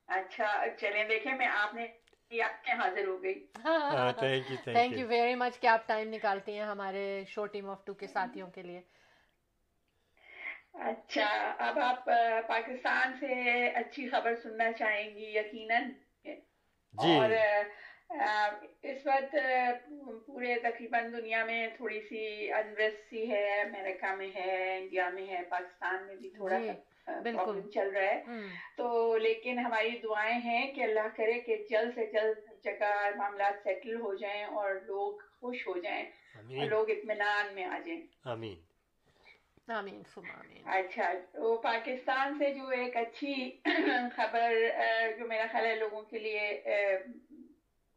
اچھا 0.08 0.64
چلیں 0.80 1.04
دیکھیں 1.04 1.34
میں 1.34 1.48
آپ 1.48 1.74
نے 1.74 1.88
حاضر 2.72 3.08
ہو 3.08 3.24
گئی۔ 3.24 3.48
تھینک 4.74 4.98
یو 4.98 5.08
ویری 5.08 5.36
مچ 5.36 5.60
کہ 5.60 5.68
آپ 5.68 5.88
ٹائم 5.88 6.10
نکالتی 6.14 6.54
ہیں 6.54 6.66
ہمارے 6.66 7.24
شو 7.28 7.46
ٹیم 7.46 7.70
آف 7.70 7.86
ٹو 7.86 7.94
کے 7.94 8.08
ساتھیوں 8.08 8.48
کے 8.48 8.64
لیے۔ 8.64 8.82
اچھا 10.74 11.56
اب 11.58 11.80
آپ 11.80 12.06
پاکستان 12.48 13.14
سے 13.20 13.68
اچھی 13.68 14.10
خبر 14.10 14.36
سننا 14.36 14.72
چاہیں 14.72 15.16
گی 15.16 15.38
یقیناً۔ 15.38 15.84
جی۔ 16.94 17.18
اور 17.18 17.30
اس 18.10 19.06
وقت 19.06 19.36
پورے 20.26 20.56
تقریباً 20.64 21.12
دنیا 21.12 21.46
میں 21.46 21.68
تھوڑی 21.78 22.02
سی 22.02 22.54
انویسٹ 22.54 23.10
سی 23.10 23.32
ہے 23.32 23.62
امریکہ 23.62 24.16
میں 24.16 24.30
ہے 24.36 24.78
انڈیا 24.78 25.10
میں 25.10 25.28
ہے 25.28 25.42
پاکستان 25.50 26.08
میں 26.08 26.16
بھی 26.16 26.30
تھوڑا 26.30 26.60
جی، 26.60 26.70
بالکل۔ 27.24 27.70
چل 27.70 27.90
رہا 27.90 28.02
ہے۔ 28.02 28.24
تو 28.78 29.18
لیکن 29.18 29.60
ہماری 29.60 29.90
دعائیں 30.04 30.40
ہیں 30.40 30.74
کہ 30.74 30.82
اللہ 30.82 31.08
کرے 31.18 31.40
کہ 31.40 31.66
جلد 31.70 31.96
سے 31.96 32.06
جلد 32.06 32.64
جگہ 32.64 33.10
معاملات 33.16 33.54
سیٹل 33.64 34.02
ہو 34.02 34.14
جائیں 34.14 34.44
اور 34.44 34.76
لوگ 34.86 35.20
خوش 35.40 35.68
ہو 35.68 35.78
جائیں۔ 35.78 36.06
اور 36.60 36.66
لوگ 36.66 36.90
اطمینان 36.90 37.56
میں 37.56 37.64
آ 37.64 37.80
جائیں۔ 37.86 38.02
آمین۔ 38.26 38.56
آمین 39.68 40.02
آمین۔ 40.18 40.62
اچھا 40.66 41.12
وہ 41.34 41.58
پاکستان 41.58 42.38
سے 42.38 42.54
جو 42.54 42.68
ایک 42.68 42.96
اچھی 42.96 43.62
خبر 44.16 44.54
جو 45.20 45.28
میرا 45.28 45.46
خیال 45.52 45.66
ہے 45.66 45.76
لوگوں 45.76 46.02
کے 46.02 46.20
لیے 46.20 46.62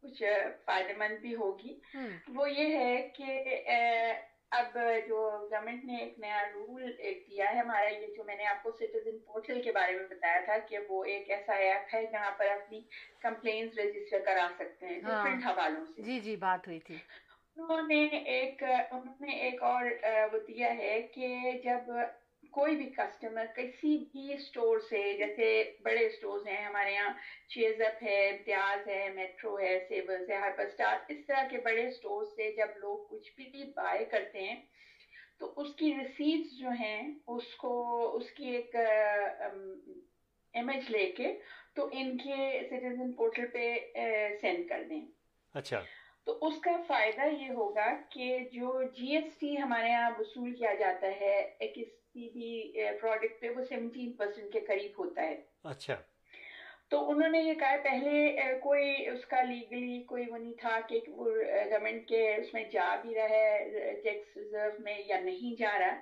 کچھ 0.02 0.22
فائدہ 0.64 0.96
مند 0.98 1.18
بھی 1.20 1.34
ہوگی۔ 1.34 1.78
ہاں۔ 1.94 2.08
وہ 2.28 2.50
یہ 2.50 2.76
ہے 2.78 3.08
کہ 3.08 3.28
اب 4.52 4.76
جو 5.08 5.18
گورنمنٹ 5.42 5.84
نے 5.84 5.96
ایک 5.96 6.18
نیا 6.18 6.40
رول 6.54 6.90
دیا 7.28 7.50
ہے 7.50 7.58
ہمارا 7.58 7.88
یہ 7.88 8.06
جو 8.16 8.24
میں 8.24 8.36
نے 8.36 8.46
آپ 8.46 8.62
کو 8.62 8.70
سٹیزن 8.70 9.18
پورٹل 9.18 9.62
کے 9.62 9.72
بارے 9.72 9.92
میں 9.92 10.06
بتایا 10.10 10.40
تھا 10.44 10.58
کہ 10.68 10.78
وہ 10.88 11.04
ایک 11.04 11.30
ایسا 11.30 11.54
ایپ 11.58 11.94
ہے 11.94 12.04
جہاں 12.06 12.30
پر 12.30 12.46
اپنی 12.46 12.80
کمپلینس 13.20 13.78
رجسٹر 13.78 14.18
کرا 14.24 14.48
سکتے 14.58 14.86
ہیں 14.86 15.00
ہاں۔ 15.02 15.10
ڈفرینٹ 15.10 15.46
حوالوں 15.46 15.84
سے۔ 15.86 16.02
جی 16.02 16.20
جی 16.20 16.36
بات 16.36 16.66
ہوئی 16.66 16.78
تھی۔ 16.80 16.96
انہوں 17.56 17.82
نے 17.82 18.04
ایک 18.06 18.62
انہوں 18.90 19.14
نے 19.20 19.32
ایک 19.40 19.62
اور 19.62 19.84
وہ 20.32 20.38
دیا 20.38 20.76
ہے 20.76 21.00
کہ 21.14 21.28
جب 21.64 21.90
کوئی 22.52 22.76
بھی 22.76 22.88
کسٹمر 22.96 23.46
کسی 23.56 23.96
بھی 24.12 24.32
اسٹور 24.34 24.78
سے 24.78 25.02
جیسے 25.18 25.48
بڑے 25.82 26.06
اسٹورز 26.06 26.46
ہیں 26.48 26.64
ہمارے 26.64 26.92
یہاں 26.92 27.12
چیز 27.48 27.80
اپ 27.80 28.02
ہے 28.02 28.18
امتیاز 28.28 28.88
ہے 28.88 29.08
میٹرو 29.14 29.58
ہے 29.58 29.78
سیبلز 29.88 30.30
ہے 30.30 30.36
ہائپر 30.36 30.66
اسٹار 30.66 30.98
اس 31.08 31.26
طرح 31.26 31.48
کے 31.50 31.58
بڑے 31.64 31.88
اسٹور 31.88 32.24
سے 32.36 32.50
جب 32.52 32.76
لوگ 32.76 32.98
کچھ 33.08 33.30
بھی 33.36 33.64
بائی 33.76 34.04
کرتے 34.04 34.42
ہیں 34.42 34.60
تو 35.38 35.52
اس 35.56 35.74
کی 35.74 35.92
رسیدس 35.94 36.58
جو 36.58 36.70
ہیں 36.80 37.02
اس 37.26 37.54
کو 37.54 37.72
اس 38.16 38.30
کی 38.30 38.50
ایک 38.50 38.76
امیج 40.54 40.90
لے 40.90 41.10
کے 41.12 41.32
تو 41.74 41.88
ان 41.92 42.16
کے 42.18 42.60
سٹیزن 42.70 43.12
پورٹل 43.12 43.46
پہ 43.46 43.74
سینڈ 44.40 44.68
کر 44.68 44.82
دیں۔ 44.88 45.00
اچھا۔ 45.54 45.82
تو 46.26 46.38
اس 46.46 46.60
کا 46.60 46.76
فائدہ 46.86 47.26
یہ 47.40 47.50
ہوگا 47.50 47.88
کہ 48.10 48.38
جو 48.52 48.82
جی 48.82 49.16
ایس 49.16 49.38
ٹی 49.38 49.56
ہمارے 49.58 49.88
یہاں 49.88 50.10
وصول 50.18 50.54
کیا 50.54 50.74
جاتا 50.74 51.06
ہے 51.20 51.34
ایک 51.58 51.72
اس 51.76 52.01
بھی 52.14 52.72
پروڈکٹ 53.00 53.40
پہ 53.40 53.48
وہ 53.48 53.64
سیونٹین 53.68 54.12
پرسینٹ 54.12 54.52
کے 54.52 54.60
قریب 54.60 54.92
ہوتا 54.98 55.22
ہے۔ 55.22 55.40
اچھا۔ 55.64 55.96
تو 56.90 57.10
انہوں 57.10 57.28
نے 57.28 57.40
یہ 57.40 57.54
کہا 57.54 57.76
پہلے 57.82 58.36
کوئی 58.62 59.08
اس 59.08 59.24
کا 59.26 59.42
لیگلی 59.42 60.02
کوئی 60.02 60.24
وہ 60.30 60.38
نہیں 60.38 60.54
تھا 60.60 60.80
کہ 60.88 61.00
وہ 61.08 61.24
گورنمنٹ 61.24 62.08
کے 62.08 62.34
اس 62.34 62.54
میں 62.54 62.64
جا 62.72 62.96
بھی 63.02 63.14
رہا 63.14 63.28
ہے 63.28 63.68
ٹیکس 64.04 64.36
ریزرو 64.36 64.70
میں 64.78 64.98
یا 65.06 65.20
نہیں 65.20 65.60
جا 65.60 65.78
رہا۔ 65.78 66.00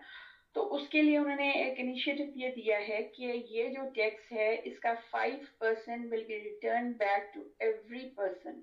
تو 0.52 0.74
اس 0.74 0.88
کے 0.88 1.02
لیے 1.02 1.18
انہوں 1.18 1.36
نے 1.36 1.50
ایک 1.50 1.74
انیشیٹو 1.78 2.24
یہ 2.34 2.48
دیا 2.50 2.88
ہے 2.88 3.02
کہ 3.02 3.42
یہ 3.50 3.68
جو 3.68 3.88
ٹیکس 3.94 4.32
ہے 4.32 4.60
اس 4.64 4.78
کا 4.78 4.94
five 5.10 5.36
percent 5.58 6.12
will 6.12 6.24
be 6.24 6.40
return 6.40 6.92
back 6.92 7.34
to 7.34 7.40
every 7.58 8.08
person 8.08 8.60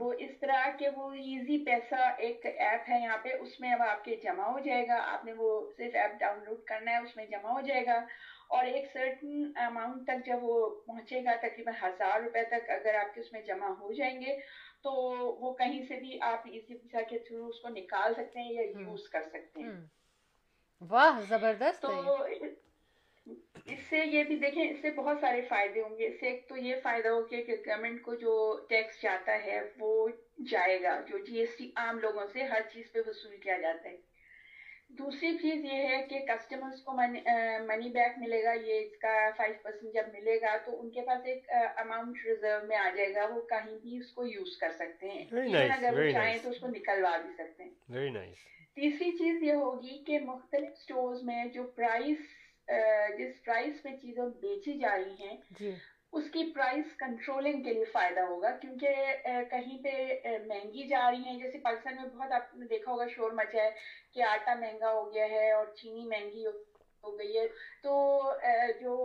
وہ 0.00 0.12
اس 0.18 0.30
طرح 0.40 0.70
کہ 0.78 0.88
وہ 0.96 1.12
ایزی 1.12 1.64
پیسہ 1.64 2.14
ایک 2.18 2.46
ایپ 2.46 2.80
ہے 2.88 3.02
یہاں 3.02 3.18
پہ 3.22 3.28
اس 3.40 3.60
میں 3.60 3.72
اب 3.72 3.82
آپ 3.82 4.04
کے 4.04 4.16
جمع 4.16 4.44
ہو 4.44 4.58
جائے 4.58 4.88
گا۔ 4.88 4.96
آپ 5.02 5.24
نے 5.24 5.32
وہ 5.32 5.70
صرف 5.76 5.94
ایپ 5.94 6.10
ڈاؤن 6.20 6.44
لوڈ 6.44 6.62
کرنا 6.64 6.90
ہے 6.90 6.96
اس 6.96 7.16
میں 7.16 7.26
جمع 7.26 7.50
ہو 7.50 7.60
جائے 7.60 7.86
گا۔ 7.86 8.04
اور 8.48 8.64
ایک 8.64 8.92
سرٹن 8.92 9.52
اماؤنٹ 9.56 10.06
تک 10.06 10.26
جب 10.26 10.38
وہ 10.42 10.80
پہنچے 10.86 11.24
گا 11.24 11.30
تقریباً 11.42 11.74
ہزار 11.82 12.20
روپے 12.20 12.44
تک 12.44 12.70
اگر 12.70 12.94
آپ 12.94 13.14
کے 13.14 13.20
اس 13.20 13.32
میں 13.32 13.42
جمع 13.42 13.68
ہو 13.68 13.92
جائیں 13.92 14.20
گے 14.20 14.38
تو 14.82 14.92
وہ 15.40 15.54
کہیں 15.54 15.82
سے 15.88 15.96
بھی 15.96 16.18
آپ 16.20 16.38
ایزی 16.44 16.74
پیسہ 16.74 17.04
کے 17.10 17.18
تھرو 17.18 17.46
اس 17.46 17.60
کو 17.60 17.68
نکال 17.68 18.14
سکتے 18.14 18.40
ہیں 18.40 18.52
یا 18.52 18.62
یوز 18.62 19.08
کر 19.08 19.22
سکتے 19.22 19.60
ہیں۔ 19.60 19.68
واہ 20.80 21.20
زبردست 21.28 21.82
تو 21.82 21.88
اس 23.66 23.78
سے 23.90 23.98
یہ 23.98 24.24
بھی 24.24 24.36
دیکھیں 24.36 24.70
اس 24.70 24.76
سے 24.82 24.90
بہت 24.90 25.18
سارے 25.20 25.40
فائدے 25.48 25.80
ہوں 25.80 25.98
گے۔ 25.98 26.06
اس 26.06 26.20
سے 26.20 26.26
ایک 26.26 26.48
تو 26.48 26.56
یہ 26.56 26.76
فائدہ 26.82 27.08
ہو 27.08 27.22
کہ 27.22 27.44
گورنمنٹ 27.48 28.02
کو 28.02 28.14
جو 28.14 28.58
ٹیکس 28.68 29.02
جاتا 29.02 29.44
ہے 29.44 29.60
وہ 29.78 30.08
جائے 30.50 30.82
گا 30.82 31.00
جو 31.06 31.18
جی 31.18 31.38
ایس 31.38 31.56
ٹی 31.58 31.70
عام 31.76 31.98
لوگوں 31.98 32.26
سے 32.32 32.42
ہر 32.42 32.60
چیز 32.72 32.92
پہ 32.92 32.98
وصول 33.06 33.36
کیا 33.36 33.56
جاتا 33.58 33.88
ہے۔ 33.88 33.96
دوسری 34.88 35.38
چیز 35.38 35.64
یہ 35.64 35.88
ہے 35.88 36.06
کہ 36.10 36.18
کسٹمرز 36.18 36.82
کو 36.82 36.92
منی 36.92 37.88
بیک 37.88 38.18
ملے 38.18 38.42
گا 38.44 38.52
یہ 38.52 38.80
اس 38.80 38.96
کا 38.98 39.30
فائیو 39.36 39.54
پرسینٹ 39.62 39.94
جب 39.94 40.02
ملے 40.12 40.40
گا 40.40 40.56
تو 40.64 40.80
ان 40.80 40.90
کے 40.90 41.00
پاس 41.00 41.26
ایک 41.26 41.50
اماؤنٹ 41.76 42.16
ریزرو 42.26 42.66
میں 42.66 42.76
آ 42.76 42.88
جائے 42.96 43.14
گا۔ 43.14 43.26
وہ 43.34 43.40
کہیں 43.40 43.78
بھی 43.78 43.96
اس 43.96 44.12
کو 44.12 44.26
یوز 44.26 44.56
کر 44.56 44.72
سکتے 44.72 45.08
ہیں۔ 45.08 45.24
اگر 45.70 45.98
وہ 45.98 46.10
چاہیں 46.12 46.38
تو 46.42 46.50
اس 46.50 46.60
کو 46.60 46.68
نکلوا 46.68 47.16
بھی 47.16 47.32
سکتے 47.32 47.64
ہیں۔ 47.64 47.70
تیسری 48.74 49.10
چیز 49.10 49.42
یہ 49.42 49.52
ہوگی 49.52 50.02
کہ 50.04 50.18
مختلف 50.18 50.78
سٹورز 50.78 51.22
میں 51.22 51.44
جو 51.44 51.62
پرائس 51.62 52.18
جس 53.18 53.44
پرائس 53.44 53.82
پہ 53.82 53.96
چیزیں 53.96 54.24
بیچی 54.40 54.78
جا 54.78 54.96
رہی 54.96 55.26
ہیں 55.26 55.36
جی۔ 55.58 55.74
اس 56.12 56.30
کی 56.32 56.44
پرائس 56.52 56.96
کنٹرولنگ 56.98 57.62
کے 57.62 57.72
لیے 57.74 57.84
فائدہ 57.84 58.20
ہوگا 58.20 58.50
کیونکہ 58.60 59.14
کہیں 59.50 59.76
پہ 59.84 60.36
مہنگی 60.46 60.86
جا 60.88 61.10
رہی 61.10 61.22
ہیں 61.22 61.38
جیسے 61.38 61.58
پاکستان 61.58 61.96
میں 61.96 62.08
بہت 62.08 62.32
آپ 62.32 62.54
نے 62.54 62.66
دیکھا 62.66 62.92
ہوگا 62.92 63.06
شور 63.06 63.30
مچا 63.32 63.62
ہے 63.64 63.70
کہ 64.14 64.22
آٹا 64.24 64.54
مہنگا 64.54 64.92
ہو 64.92 65.12
گیا 65.12 65.28
ہے 65.30 65.50
اور 65.52 65.66
چینی 65.76 66.06
مہنگی 66.06 66.46
ہو 66.46 67.18
گئی 67.18 67.38
ہے 67.38 67.46
تو 67.82 67.98
جو 68.80 68.96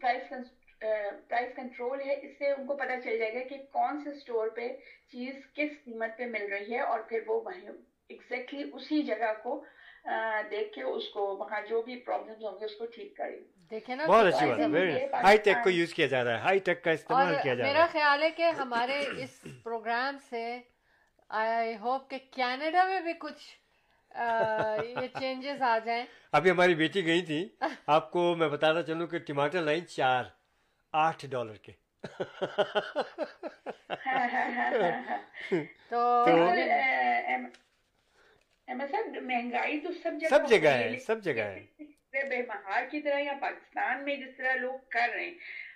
پرائس 0.00 0.32
پرائس 0.80 1.54
کنٹرول 1.56 2.00
ہے 2.00 2.14
اس 2.16 2.38
سے 2.38 2.50
ان 2.50 2.66
کو 2.66 2.76
پتہ 2.76 3.00
چل 3.04 3.18
جائے 3.18 3.34
گا 3.34 3.48
کہ 3.48 3.56
کون 3.72 4.02
سے 4.04 4.18
سٹور 4.20 4.48
پہ 4.48 4.68
چیز 5.08 5.34
کس 5.54 5.84
قیمت 5.84 6.16
پہ 6.18 6.26
مل 6.28 6.52
رہی 6.52 6.74
ہے 6.74 6.80
اور 6.82 7.00
پھر 7.08 7.22
وہ 7.26 7.40
وہیں 7.42 7.68
ایگزیکٹلی 7.68 8.70
اسی 8.72 9.02
جگہ 9.02 9.32
کو 9.42 9.62
دیکھ 10.50 10.74
کے 10.74 10.82
اس 10.82 11.08
کو 11.08 11.36
وہاں 11.36 11.60
جو 11.68 11.82
بھی 11.82 11.96
پرابلمز 11.96 12.44
ہوں 12.44 12.60
گے 12.60 12.64
اس 12.64 12.78
کو 12.78 12.86
ٹھیک 12.86 13.16
کریں۔ 13.16 13.36
بہت 14.06 14.26
اچھی 14.26 15.06
بات 15.06 15.24
ہائی 15.24 15.38
ٹیک 15.38 15.56
کو 15.64 15.70
یوز 15.70 15.94
کیا 15.94 16.06
جا 16.06 16.24
رہا 16.24 16.30
ہے 16.30 16.38
ہائی 16.38 16.58
ٹیک 16.58 16.84
کا 16.84 16.90
استعمال 16.90 17.34
کیا 17.42 17.54
جا 17.54 17.62
رہا 17.62 17.68
ہے۔ 17.68 17.72
میرا 17.72 17.86
خیال 17.86 18.22
ہے 18.22 18.30
کہ 18.30 18.50
ہمارے 18.50 19.22
اس 19.22 19.44
پروگرام 19.62 20.16
سے 20.30 20.60
آئی 21.28 21.76
ہوپ 21.76 22.10
کہ 22.10 22.18
کینیڈا 22.30 22.84
میں 22.84 23.00
بھی 23.00 23.12
کچھ 23.12 23.56
یہ 24.82 25.18
چینجز 25.18 25.62
آ 25.62 25.78
جائیں۔ 25.84 26.06
ابھی 26.32 26.50
ہماری 26.50 26.74
بیٹی 26.74 27.06
گئی 27.06 27.22
تھی۔ 27.22 27.48
آپ 27.86 28.10
کو 28.10 28.34
میں 28.34 28.48
بتاتا 28.48 28.82
چلوں 28.82 29.06
کہ 29.06 29.18
ٹماٹر 29.18 29.62
لائن 29.62 29.86
چار 29.86 30.24
آٹھ 30.92 31.26
ڈالر 31.26 31.56
کے۔ 31.56 31.72
تو 35.90 36.26
مہنگائی 38.74 39.80
تو 39.80 39.92
سب 39.92 40.10
جگہ 40.20 40.28
سب 40.28 40.48
جگہ 40.48 40.68
ہے 40.68 40.98
سب 40.98 41.22
جگہ 41.22 41.42
ہے۔ 41.42 41.66
بے 42.12 42.42
مہار 42.48 42.82
کی 42.90 43.00
طرح 43.00 43.18
یا 43.18 43.32
پاکستان 43.40 44.04
میں 44.04 44.16
جس 44.16 44.36
طرح 44.36 44.54
لوگ 44.54 44.78
کر 44.88 45.08
رہے 45.14 45.24
ہیں۔ 45.24 45.34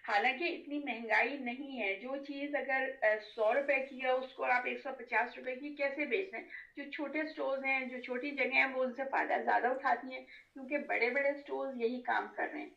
حالانکہ 0.08 0.44
اتنی 0.44 0.78
مہنگائی 0.78 1.38
نہیں 1.38 1.80
ہے۔ 1.80 1.94
جو 1.94 2.16
چیز 2.16 2.54
اگر 2.54 2.90
سو 3.34 3.54
روپے 3.54 3.86
کی 3.90 4.02
ہے 4.02 4.08
اس 4.08 4.32
کو 4.32 4.44
آپ 4.44 4.66
ایک 4.66 4.78
سو 4.82 4.88
پچاس 4.98 5.38
روپے 5.38 5.56
کی 5.56 5.74
کیسے 5.74 6.04
بیچ 6.04 6.28
رہے 6.32 6.40
ہیں؟ 6.40 6.46
جو 6.76 6.90
چھوٹے 6.90 7.18
سٹورز 7.32 7.64
ہیں 7.64 7.86
جو 7.86 8.00
چھوٹی 8.00 8.30
جگہ 8.30 8.54
ہیں 8.54 8.64
وہ 8.64 8.84
ان 8.84 8.92
سے 8.92 9.02
فائدہ 9.10 9.34
زیادہ 9.44 9.66
اٹھاتی 9.66 10.12
ہیں 10.12 10.20
کیونکہ 10.54 10.78
بڑے 10.78 11.10
بڑے 11.10 11.32
سٹورز 11.40 11.80
یہی 11.80 12.00
کام 12.02 12.26
کر 12.36 12.46
رہے 12.52 12.60
ہیں۔ 12.60 12.70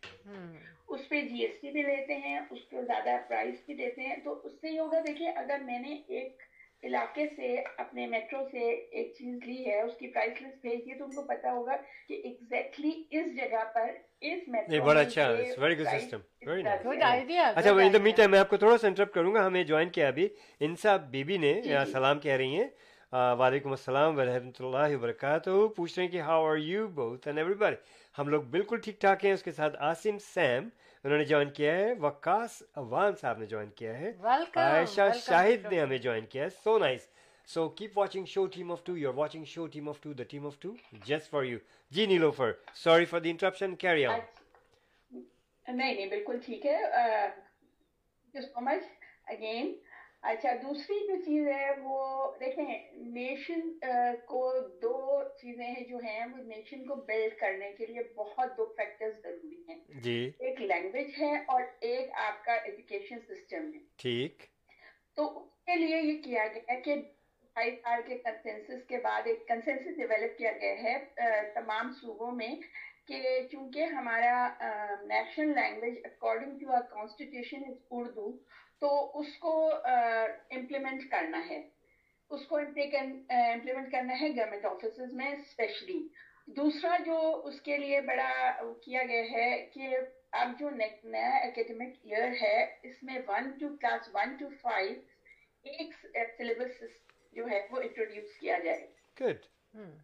اس 0.88 1.10
پہ 1.10 1.22
جی 1.22 1.42
ایس 1.46 1.62
ٹی 1.62 1.72
بھی 1.72 1.84
لیتے 1.84 2.16
ہیں 2.16 2.40
اس 2.50 2.70
پہ 2.70 2.82
زیادہ 2.82 3.18
پرائز 3.28 3.54
بھی 3.66 3.74
دیتے 3.74 4.02
ہیں۔ 4.02 4.16
تو 4.24 4.42
اس 4.44 4.54
سے 4.62 4.70
یہ 4.70 4.80
ہوگا 4.80 5.00
دیکھیں 5.08 5.32
اگر 5.32 5.58
میں 5.64 5.80
نے 5.80 6.02
ایک 6.08 6.42
علاقے 6.84 7.26
سے 7.28 7.56
اپنے 7.78 8.06
میٹرو 8.08 8.44
سے 8.52 8.70
ایک 8.70 9.14
چیز 9.18 9.46
لی 9.46 9.66
ہے 9.66 9.80
اس 9.82 9.98
کی 10.00 10.08
پرائس 10.08 10.42
لسٹ 10.42 10.62
بھیج 10.62 10.80
دی 10.80 10.98
تو 10.98 11.06
ان 11.06 11.12
کو 11.12 11.22
پتا 11.26 11.52
ہوگا 11.52 11.76
کہ 12.08 12.22
ایگزیکٹلی 12.24 12.92
اس 13.12 13.36
جگہ 13.38 13.64
پر 13.74 13.90
اس 14.22 14.48
میٹرو 14.48 14.84
بڑا 14.86 15.00
اچھا 15.00 15.30
ویری 15.58 15.80
گڈ 15.80 15.88
سسٹم 15.88 16.20
اچھا 17.56 17.72
ان 17.72 17.94
دا 17.94 18.00
میٹر 18.00 18.28
میں 18.28 18.40
آپ 18.40 18.50
کو 18.50 18.58
تھوڑا 18.58 18.78
سا 18.78 18.88
انٹرپٹ 18.88 19.14
کروں 19.14 19.34
گا 19.34 19.46
ہمیں 19.48 19.64
جوائن 19.64 19.90
کیا 19.90 20.08
ابھی 20.08 20.28
انسا 20.62 20.96
بی 21.10 21.24
بی 21.24 21.38
نے 21.38 21.54
جی، 21.56 21.70
جی۔ 21.70 21.92
سلام 21.92 22.20
کہہ 22.20 22.36
رہی 22.36 22.58
ہیں 22.58 22.68
وعلیکم 23.14 23.72
السلام 23.72 24.18
ورحمۃ 24.18 24.60
اللہ 24.60 24.96
وبرکاتہ 24.96 25.50
پوچھ 25.76 25.98
رہے 25.98 26.06
ہیں 26.06 26.12
کہ 26.12 26.22
ہاؤ 26.22 26.46
آر 26.46 26.58
یو 26.58 26.88
بہت 26.96 27.28
اینڈ 27.28 27.40
ایوری 27.40 27.54
بڑی 27.56 27.76
ہم 28.16 28.28
لوگ 28.28 28.42
بالکل 28.52 28.80
ٹھیک 28.80 29.00
ٹھاک 29.02 29.26
ہیں 29.26 29.32
اس 29.34 29.44
کے 29.44 29.52
ساتھ 29.52 29.76
آسم 29.82 30.18
سیم 30.24 30.70
انہوں 31.08 31.20
نے 31.20 31.26
جوائن 31.26 31.50
کیا 31.50 31.76
ہے 31.76 31.94
وکاس 31.94 32.62
اوان 32.74 33.16
صاحب 33.16 33.38
نے 33.40 33.46
جوائن 33.46 33.70
کیا 33.76 34.00
ہے۔ 34.00 34.12
عائشہ 34.56 35.02
شاہد 35.26 35.66
نے 35.72 35.80
ہمیں 35.82 35.98
جوائن 35.98 36.26
کیا 36.26 36.44
ہے۔ 36.44 36.50
So 36.64 36.78
nice 36.78 37.08
so 37.48 37.68
keep 37.70 37.98
watching 37.98 38.26
show 38.26 38.46
team 38.46 38.72
of 38.72 38.84
two 38.84 38.98
you 38.98 39.10
are 39.10 39.16
watching 39.18 39.46
show 39.46 39.68
team 39.68 39.90
of 39.90 40.02
two 40.02 40.14
the 40.14 40.24
team 40.24 40.46
of 40.46 40.58
two 40.60 40.74
just 41.06 41.30
for 41.30 41.44
you 41.44 41.58
G 41.92 42.06
Nilofar 42.06 42.52
sorry 42.74 43.06
for 43.06 43.20
the 43.20 43.30
interruption 43.30 43.76
carry 43.76 44.06
on 44.06 44.20
نہیں 45.68 45.94
نہیں 45.94 46.10
بالکل 46.10 46.40
ٹھیک 46.46 46.66
ہے۔ 46.66 46.80
سو 48.34 48.62
much 48.62 48.84
again 49.26 49.74
اچھا 50.28 50.54
دوسری 50.62 50.96
جو 51.08 51.16
چیز 51.16 51.48
ہے 51.48 51.70
وہ 51.82 52.00
دیکھیں 52.40 52.92
نیشن 52.94 53.70
کو 54.26 54.42
دو 54.82 55.24
چیزیں 55.42 55.66
ہیں 55.66 55.84
جو 55.90 55.98
ہیں 55.98 56.26
وہ 56.26 56.38
نیشن 56.38 56.86
کو 56.86 56.96
بلڈ 56.96 57.40
کرنے 57.40 57.72
کے 57.72 57.86
لیے 57.86 58.02
بہت 58.16 58.58
دو 58.58 58.66
فیکٹرز 58.78 59.14
ضروری 59.24 59.64
ہیں۔ 59.70 59.80
جی۔ 60.02 60.32
ایک 60.40 60.62
لینگویج 60.62 61.22
ہے 61.22 61.32
اور 61.48 61.62
ایک 61.80 62.12
آپ 62.14 62.44
کا 62.46 62.54
ایجوکیشن 62.54 63.20
سسٹم 63.20 63.72
ہے۔ 63.74 63.80
ٹھیک۔ 63.98 64.44
تو 65.16 65.28
اس 65.40 65.66
کے 65.66 65.76
لیے 65.76 66.02
یہ 66.02 66.22
کیا 66.24 66.48
گیا 66.48 66.80
کہ 66.80 66.96
فائیو 67.56 67.76
سال 67.84 68.02
کے 68.08 68.18
کنسنسس 68.18 68.86
کے 68.88 68.98
بعد 68.98 69.22
ایک 69.26 69.48
کنسنسس 69.48 69.98
ڈیولپ 69.98 70.38
کیا 70.38 70.52
گیا 70.62 70.76
ہے 70.84 70.98
تمام 71.54 71.92
صوبوں 72.02 72.32
میں 72.32 72.56
کہ 73.08 73.48
چونکہ 73.52 73.84
ہمارا 73.84 74.48
national 75.02 75.56
language 75.56 75.98
according 76.04 76.60
to 76.60 76.72
our 76.72 76.82
constitution 76.82 77.64
is 77.68 77.78
Urdu 77.92 78.32
تو 78.80 79.20
اس 79.20 79.38
کو 79.40 79.72
امپلیمنٹ 80.50 81.10
کرنا 81.12 81.42
ہے۔ 81.50 81.70
اس 82.30 82.46
کو 82.46 82.56
امپلیمنٹ 82.56 83.92
کرنا 83.92 84.20
ہے 84.22 84.30
گورنمنٹ 84.30 84.66
آفیسز 84.66 85.14
میں 85.14 85.32
اسپیشلی 85.32 86.08
دوسرا 86.46 86.98
جو 87.06 87.42
اس 87.46 87.62
کے 87.62 87.78
لیے 87.78 88.02
بڑا 88.02 88.52
کیا 88.84 89.04
گیا 89.04 89.24
ہے 89.32 89.66
کہ 89.74 89.98
اب 90.32 90.52
جو 90.60 90.70
نیا 91.04 91.38
اکیڈمک 91.38 91.96
ایئر 92.04 92.32
ہے 92.42 92.76
اس 92.84 93.04
میں 93.04 93.20
one 93.28 93.50
two 93.50 93.68
class 93.82 94.10
one 94.14 94.36
two 94.36 94.46
five 94.62 94.94
ایک 95.64 95.94
سلیبس 96.38 96.84
جو 97.32 97.46
ہے 97.52 97.68
وہ 97.72 97.78
انٹروڈیوس 97.82 98.40
کیا 98.40 98.60
جائے۔ 98.60 98.88
Good. 99.24 99.38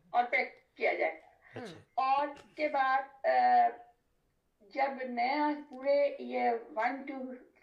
اور 0.10 0.24
پیک 0.24 0.78
کیا 0.78 0.94
جائے۔ 0.94 1.20
اچھا۔ 1.56 1.80
اور 1.94 2.28
اس 2.28 2.56
کے 2.56 2.68
بعد 2.68 3.26
جب 4.62 5.04
نیا 5.04 5.50
پورے 5.70 6.16
یہ 6.20 6.50
ون 6.76 7.02
ٹو 7.02 7.14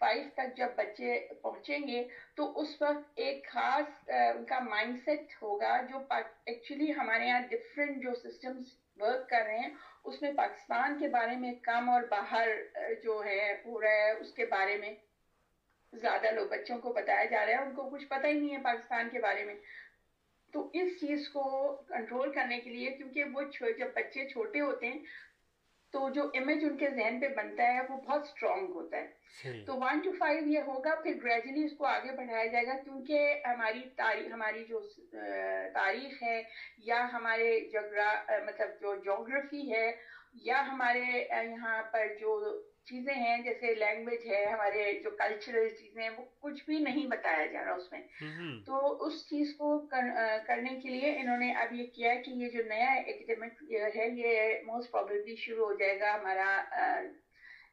فائیو 0.01 0.23
تک 0.33 0.55
جب 0.57 0.69
بچے 0.75 1.17
پہنچیں 1.41 1.87
گے، 1.87 2.03
تو 2.35 2.51
اس 2.61 2.69
وقت 2.81 3.19
ایک 3.23 3.47
خاص 3.47 4.09
ان 4.09 4.43
کا 4.45 4.59
مائنڈ 4.59 4.97
سیٹ 5.05 5.33
ہوگا 5.41 5.75
جو 5.89 5.99
ایکچولی 6.11 6.91
ہمارے 6.93 7.25
یہاں 7.25 7.41
ڈفرینٹ 7.49 8.01
جو 8.03 8.13
سسٹمز 8.15 8.73
ورک 9.01 9.29
کر 9.29 9.43
رہے 9.47 9.59
ہیں، 9.59 9.69
اس 10.03 10.21
میں 10.21 10.31
پاکستان 10.37 10.97
کے 10.99 11.07
بارے 11.07 11.35
میں 11.35 11.53
کم 11.61 11.89
اور 11.89 12.01
باہر 12.09 12.49
جو 13.03 13.21
ہے، 13.25 13.45
ہو 13.65 13.81
رہا 13.81 13.95
ہے، 13.95 14.11
اس 14.11 14.33
کے 14.33 14.45
بارے 14.45 14.77
میں 14.77 14.93
زیادہ 15.93 16.31
لوگ 16.31 16.47
بچوں 16.47 16.77
کو 16.79 16.93
بتایا 16.93 17.25
جا 17.25 17.45
رہا 17.45 17.53
ہے، 17.53 17.65
ان 17.65 17.73
کو 17.75 17.89
کچھ 17.89 18.07
پتہ 18.07 18.27
ہی 18.27 18.33
نہیں 18.33 18.55
ہے 18.55 18.61
پاکستان 18.63 19.09
کے 19.11 19.19
بارے 19.19 19.43
میں۔ 19.43 19.55
تو 20.53 20.69
اس 20.73 20.99
چیز 20.99 21.27
کو 21.29 21.43
کنٹرول 21.89 22.31
کرنے 22.31 22.59
کے 22.59 22.69
لیے، 22.69 22.89
کیونکہ 22.91 23.23
وہ 23.33 23.41
جب 23.77 23.87
بچے 23.95 24.27
چھوٹے 24.29 24.59
ہوتے 24.59 24.87
ہیں 24.87 24.99
تو 25.93 26.09
جو 26.09 26.23
امیج 26.33 26.63
ان 26.63 26.77
کے 26.77 26.89
ذہن 26.89 27.19
پہ 27.19 27.27
بنتا 27.27 27.63
ہے 27.63 27.79
وہ 27.89 27.97
بہت 27.97 28.21
اسٹرانگ 28.21 28.67
ہوتا 28.75 28.97
ہے۔ 28.97 29.63
تو 29.65 29.75
ون 29.75 29.99
ٹو 29.99 30.11
فائیو 30.19 30.43
یہ 30.45 30.59
ہوگا 30.67 30.95
پھر 30.95 31.13
گریجولی 31.23 31.63
اس 31.65 31.71
کو 31.77 31.85
آگے 31.85 32.11
بڑھایا 32.11 32.45
جائے 32.45 32.65
گا 32.65 32.73
کیونکہ 32.83 33.41
ہماری 33.45 33.81
تاریخ 33.97 34.33
ہماری 34.33 34.63
جو 34.65 34.79
تاریخ 35.73 36.23
ہے 36.23 36.41
یا 36.77 37.07
ہمارے 37.13 37.59
جغرا 37.73 38.11
مطلب 38.45 38.81
جو 38.81 38.95
جغرافی 38.95 39.71
ہے 39.71 39.91
یا 40.43 40.63
ہمارے 40.67 41.25
یہاں 41.51 41.81
پر 41.83 42.07
جو 42.19 42.39
چیزیں 42.85 43.13
ہیں 43.13 43.37
جیسے 43.43 43.75
لینگویج 43.75 44.27
ہے 44.27 44.45
ہمارے 44.45 44.99
جو 45.03 45.09
کلچرل 45.11 45.69
چیزیں 45.69 46.03
ہیں 46.03 46.09
وہ 46.09 46.25
کچھ 46.39 46.63
بھی 46.65 46.79
نہیں 46.79 47.07
بتایا 47.07 47.45
جا 47.45 47.65
رہا 47.65 47.71
اس 47.71 47.91
میں۔ 47.91 48.01
تو 48.65 49.05
اس 49.05 49.29
چیز 49.29 49.55
کو 49.57 49.79
کرنے 50.47 50.79
کے 50.79 50.89
لیے 50.89 51.17
انہوں 51.19 51.37
نے 51.37 51.53
اب 51.53 51.73
یہ 51.73 51.87
کیا 51.87 52.15
کہ 52.15 52.31
یہ 52.31 52.49
جو 52.49 52.63
نیا 52.63 52.91
ایکڈیمک 52.91 53.63
ایئر 53.69 53.89
ہے 53.95 54.07
یہ 54.09 54.59
موسٹ 54.65 54.91
پرابیبلی 54.91 55.35
شروع 55.35 55.65
ہو 55.65 55.73
جائے 55.73 55.99
گا 55.99 56.15
ہمارا 56.15 56.61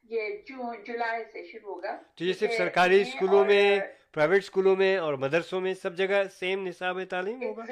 یہ 0.03 0.37
جون 0.47 0.83
جولائی 0.83 1.23
سے 1.33 1.45
شروع 1.45 1.75
ہوگا۔ 1.75 2.01
تو 2.15 2.23
یہ 2.23 2.33
صرف 2.33 2.51
سرکاری 2.51 3.01
اسکولوں 3.01 3.45
میں 3.45 3.79
پرائیویٹ 4.13 4.43
اسکولوں 4.43 4.75
میں 4.75 4.97
اور 4.97 5.13
مدرسوں 5.13 5.61
میں 5.61 5.73
سب 5.73 5.97
جگہ 5.97 6.23
سیم 6.31 6.67
نصاب 6.67 7.03
تعلیم 7.03 7.43
ہوگا؟ 7.43 7.63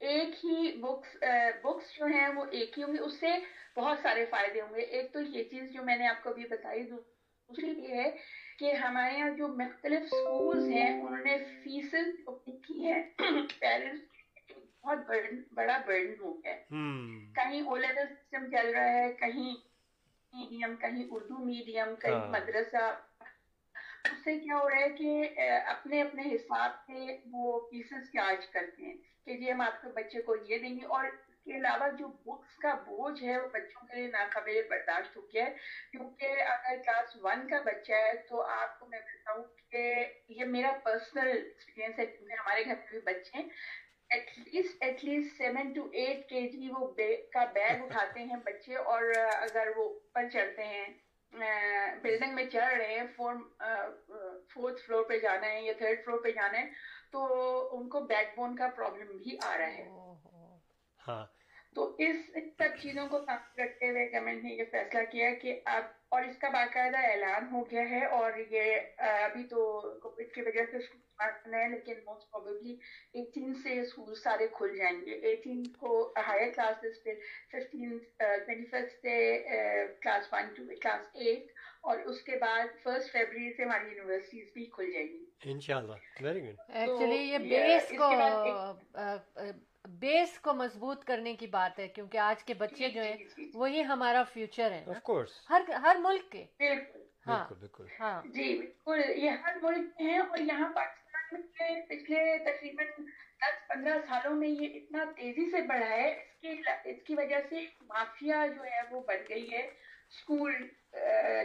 ایک 0.00 0.44
ہی 0.44 0.72
بکس 0.80 1.16
بکس 1.62 1.96
جو 1.96 2.06
ہیں 2.06 2.28
وہ 2.28 2.44
ایک 2.50 2.78
ہی 2.78 2.82
ہوں 2.82 2.92
گے 2.94 2.98
اس 2.98 3.20
سے 3.20 3.30
بہت 3.76 3.98
سارے 4.02 4.24
فائدے 4.30 4.60
ہوں 4.60 4.74
گے۔ 4.74 4.80
ایک 4.80 5.12
تو 5.12 5.20
یہ 5.20 5.44
چیز 5.44 5.72
جو 5.72 5.82
میں 5.82 5.96
نے 5.96 6.06
آپ 6.06 6.22
کو 6.22 6.30
ابھی 6.30 6.44
بتائی 6.50 6.82
دوسری 6.84 7.70
یہ 7.70 7.94
ہے 7.94 8.10
کہ 8.58 8.72
ہمارے 8.72 9.14
یہاں 9.14 9.30
جو 9.30 9.48
مختلف 9.48 10.02
اسکولز 10.02 10.68
ہیں 10.68 11.00
انہوں 11.00 11.24
نے 11.24 11.36
فیسز 11.64 12.08
کی 12.66 12.84
ہیں 12.84 13.02
پیرنٹس 13.60 14.08
بہت 14.84 14.98
برڈن 15.06 15.42
بڑا 15.54 15.78
برڈن 15.86 16.14
ہو 16.20 16.32
گیا 16.32 16.54
کہیں 17.34 17.60
او 17.60 17.76
لیول 17.76 18.06
سسٹم 18.06 18.50
چل 18.50 18.70
رہا 18.70 18.92
ہے 18.92 19.12
کہیں 19.12 19.54
میڈیم 20.32 20.76
کہیں 20.76 21.04
اردو 21.10 21.44
میڈیم 21.44 21.94
کہیں 21.96 22.14
ہاں۔ 22.14 22.28
مدرسہ۔ 22.28 22.84
اس 24.04 24.24
سے 24.24 24.38
کیا 24.38 24.58
ہو 24.58 24.68
رہا 24.70 24.76
ہے 24.76 24.88
کہ 24.88 25.40
اپنے 25.66 26.02
اپنے 26.02 26.22
حساب 26.34 26.70
سے 26.86 27.16
وہ 27.24 27.60
فیسز 27.70 28.10
چارج 28.12 28.46
کرتے 28.46 28.82
ہیں۔ 28.82 29.09
کہ 29.26 29.36
جی 29.36 29.50
ہم 29.52 29.60
آپ 29.60 29.80
کے 29.82 29.88
بچے 29.94 30.22
کو 30.22 30.36
یہ 30.36 30.58
دیں 30.58 30.74
گے 30.76 30.86
اور 30.86 31.04
اس 31.04 31.44
کے 31.44 31.56
علاوہ 31.56 31.88
جو 31.98 32.08
بکس 32.24 32.56
کا 32.58 32.74
بوجھ 32.86 33.22
ہے 33.24 33.38
وہ 33.40 33.48
بچوں 33.48 33.86
کے 33.86 33.96
لیے 33.96 34.06
ناقابل 34.06 34.60
برداشت 34.70 35.16
ہو 35.16 35.22
گیا 35.26 35.44
ہے۔ 35.44 35.54
کیونکہ 35.90 36.42
اگر 36.42 36.82
کلاس 36.86 37.16
ون 37.22 37.46
کا 37.48 37.60
بچہ 37.64 37.92
ہے 37.92 38.12
تو 38.28 38.42
آپ 38.42 38.78
کو 38.80 38.86
میں 38.86 39.00
بتاؤں 39.00 39.44
کہ 39.70 39.84
یہ 40.28 40.44
میرا 40.44 40.72
پرسنل 40.84 41.28
ایکسپیرینس 41.28 41.98
ہے۔ 41.98 42.06
کیونکہ 42.06 42.40
ہمارے 42.40 42.64
گھر 42.64 42.74
پہ 42.74 42.90
بھی 42.90 43.00
بچے 43.04 43.38
ہیں۔ 43.38 43.48
At 44.10 44.30
least 44.38 44.82
at 44.82 45.04
least 45.04 45.36
seven 45.36 45.72
to 45.72 45.86
eight 45.92 46.28
کے 46.28 46.40
جی 46.48 46.68
وہ 46.70 46.86
کا 47.32 47.44
بیگ 47.44 47.82
اٹھاتے 47.82 48.20
ہیں 48.20 48.36
بچے 48.44 48.76
اور 48.84 49.02
اگر 49.16 49.68
وہ 49.76 49.84
اوپر 49.84 50.28
چڑھتے 50.28 50.64
ہیں 50.64 50.86
بلڈنگ 52.02 52.34
میں 52.34 52.44
چڑھ 52.46 52.74
رہے 52.74 52.94
ہیں 52.94 53.06
فور 53.16 53.34
فورتھ 54.54 54.80
فلور 54.82 55.04
پہ 55.04 55.18
جانا 55.18 55.46
ہے 55.46 55.60
یا 55.62 55.72
تھرڈ 55.78 56.04
فلور 56.04 56.18
پہ 56.18 56.30
جانا 56.30 56.58
ہے 56.58 56.64
تو 57.12 57.26
ان 57.72 57.88
کو 57.88 58.00
بیک 58.00 58.28
بون 58.36 58.56
کا 58.56 58.68
پرابلم 58.68 59.16
بھی 59.16 59.36
آ 59.42 59.58
رہا 59.58 59.72
ہے۔ 59.72 59.88
ہاں۔ 61.08 61.26
تو 61.74 61.96
اس 61.98 62.16
سب 62.58 62.76
چیزوں 62.82 63.08
کو 63.08 63.18
سامنے 63.26 63.64
رکھتے 63.64 63.88
ہوئے 63.88 64.12
گورنمنٹ 64.12 64.44
نے 64.44 64.50
یہ 64.50 64.64
فیصلہ 64.70 65.00
کیا 65.10 65.30
کہ 65.42 65.60
اب 65.64 65.84
اور 66.08 66.22
اس 66.22 66.38
کا 66.38 66.48
باقاعدہ 66.48 66.98
اعلان 66.98 67.46
ہو 67.52 67.62
گیا 67.70 67.90
ہے 67.90 68.04
اور 68.06 68.32
یہ 68.50 68.76
ابھی 68.98 69.42
تو 69.44 69.80
کووڈ 70.02 70.32
کی 70.34 70.42
وجہ 70.42 70.64
سے 70.70 70.78
ہیں 71.54 71.68
لیکن 71.68 71.94
موسٹ 72.04 72.30
پروبیبلی 72.30 72.76
ایٹین 73.12 73.54
سے 73.54 73.80
اسکول 73.80 74.14
سارے 74.14 74.46
کھل 74.48 74.76
جائیں 74.76 75.00
گے۔ 75.06 75.10
ایٹین 75.10 75.62
کو 75.72 76.12
ہائر 76.26 76.50
کلاسز 76.50 77.02
پھر 77.04 77.14
ففٹین 77.52 77.98
ٹوینٹی 78.18 78.64
فسٹ 78.64 79.00
سے 79.02 79.16
class 80.02 80.32
one 80.32 80.54
to 80.54 80.62
class 80.82 81.06
eight 81.14 81.52
اور 81.84 81.98
اس 82.04 82.22
کے 82.22 82.36
بعد 82.36 82.82
فرسٹ 82.82 83.12
فیبری 83.12 83.52
سے 83.52 83.64
ہماری 83.64 83.96
یونیورسٹیز 83.96 84.48
بھی 84.54 84.64
کھل 84.66 84.90
جائیں 84.92 85.06
گی۔ 85.08 85.24
انشاءاللہ 85.44 85.94
ویری 86.20 86.42
گڈ 86.42 86.60
ایکچولی 86.68 87.16
یہ 87.16 87.38
بیس 87.38 87.88
کو 87.98 88.10
کے 88.44 89.52
بیس 90.00 90.38
کو 90.40 90.52
مضبوط 90.54 91.04
کرنے 91.04 91.34
کی 91.36 91.46
بات 91.46 91.78
ہے 91.78 91.88
کیونکہ 91.88 92.18
آج 92.18 92.44
کے 92.44 92.54
بچے 92.54 92.88
جو 92.88 93.02
ہیں 93.02 93.16
جی، 93.16 93.24
جی، 93.24 93.44
جی۔ 93.44 93.50
وہی 93.54 93.82
ہمارا 93.84 94.22
فیوچر 94.22 94.70
ہے۔ 94.70 94.84
نا 94.86 94.90
آف 94.90 95.02
کورس 95.02 95.30
ہر 95.50 95.62
ہر 95.82 95.96
ملک 96.00 96.30
کے۔ 96.32 96.44
بالکل۔ 96.58 97.00
ہاں۔ 97.26 97.44
بالکل 97.50 97.86
ہاں۔ 98.00 98.20
جی 98.24 98.58
بالکل۔ 98.58 99.00
یہ 99.16 99.30
ہر 99.44 99.56
ملک 99.62 100.00
میں 100.00 100.12
ہے 100.12 100.18
اور 100.18 100.38
یہاں 100.38 100.68
پاکستان 100.74 101.40
میں 101.58 101.80
پچھلے 101.88 102.22
تقریباً 102.44 102.86
دس 103.40 103.68
پندرہ 103.68 103.98
سالوں 104.08 104.34
میں 104.34 104.48
یہ 104.48 104.74
اتنا 104.74 105.04
تیزی 105.16 105.50
سے 105.50 105.60
بڑھا 105.62 105.88
ہے۔ 105.88 106.08
اس 106.10 106.40
کی 106.40 106.54
اس 106.84 107.02
کی 107.06 107.14
وجہ 107.14 107.36
سے 107.48 107.60
مافیا 107.88 108.46
جو 108.56 108.64
ہے 108.64 108.80
وہ 108.90 109.00
بڑھ 109.06 109.22
گئی 109.28 109.50
ہے۔ 109.52 109.62
اسکول 110.10 110.52